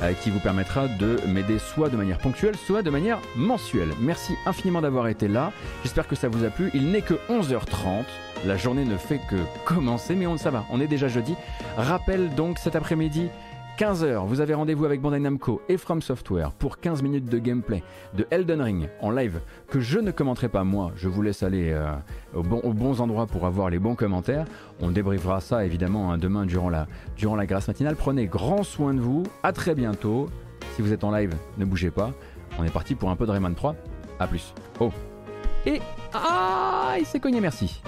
euh, 0.02 0.14
qui 0.14 0.30
vous 0.30 0.40
permettra 0.40 0.88
de 0.88 1.18
m'aider 1.27 1.57
soit 1.57 1.90
de 1.90 1.98
manière 1.98 2.19
ponctuelle, 2.19 2.56
soit 2.56 2.84
de 2.84 2.91
manière 2.91 3.19
mensuelle. 3.35 3.90
Merci 3.99 4.34
infiniment 4.45 4.81
d'avoir 4.81 5.07
été 5.07 5.27
là, 5.27 5.52
j'espère 5.81 6.07
que 6.07 6.15
ça 6.15 6.30
vous 6.30 6.45
a 6.45 6.49
plu, 6.49 6.69
il 6.73 6.91
n'est 6.91 7.02
que 7.02 7.15
11h30. 7.30 8.03
La 8.45 8.57
journée 8.57 8.84
ne 8.84 8.98
fait 8.98 9.22
que 9.30 9.38
commencer, 9.65 10.15
mais 10.15 10.27
on, 10.27 10.38
ça 10.38 10.52
va, 10.52 10.65
on 10.69 10.81
est 10.81 10.88
déjà 10.88 11.07
jeudi. 11.07 11.34
Rappel 11.77 12.30
donc 12.35 12.60
cet 12.60 12.76
après-midi, 12.76 13.30
15h, 13.78 14.28
vous 14.28 14.40
avez 14.40 14.54
rendez-vous 14.54 14.86
avec 14.86 15.02
Bandai 15.02 15.20
Namco 15.20 15.60
et 15.68 15.78
From 15.78 16.00
Software 16.04 16.52
pour 16.52 16.80
15 16.80 17.02
minutes 17.02 17.26
de 17.26 17.40
gameplay 17.40 17.82
de 18.14 18.28
Elden 18.30 18.62
Ring 18.62 18.88
en 19.02 19.10
live 19.10 19.40
que 19.68 19.80
je 19.80 19.98
ne 19.98 20.12
commenterai 20.12 20.48
pas 20.48 20.64
moi, 20.64 20.91
je 20.95 21.10
vous 21.10 21.24
laisse 21.24 21.41
aller 21.41 21.72
euh, 21.72 21.91
aux 22.36 22.44
bons 22.44 23.02
endroits 23.02 23.26
pour 23.26 23.48
avoir 23.48 23.72
les 23.72 23.80
bons 23.80 23.95
commentaires. 23.95 24.45
On 24.80 24.91
débriefera 24.91 25.41
ça 25.41 25.66
évidemment 25.66 26.12
hein, 26.12 26.20
demain 26.20 26.45
durant 26.45 26.70
la, 26.70 26.86
durant 27.18 27.36
la 27.36 27.48
grâce 27.48 27.68
matinale. 27.68 27.95
Prenez 27.95 28.28
grand 28.28 28.62
soin 28.62 28.94
de 28.94 29.00
vous, 29.00 29.24
à 29.41 29.52
très 29.54 29.74
bientôt. 29.74 30.30
Si 30.76 30.84
vous 30.84 30.94
êtes 30.94 31.04
en 31.04 31.12
live, 31.12 31.34
ne 31.58 31.66
bougez 31.66 31.90
pas. 31.90 32.12
On 32.60 32.64
est 32.64 32.74
parti 32.74 32.94
pour 32.94 33.10
un 33.10 33.16
peu 33.16 33.26
de 33.26 33.32
Rayman 33.32 33.56
3. 33.56 33.76
A 34.20 34.28
plus. 34.28 34.54
Oh. 34.80 34.91
Et... 35.66 35.82
Ah, 36.14 36.94
il 37.00 37.08
s'est 37.08 37.20
cogné, 37.20 37.41
merci. 37.41 37.82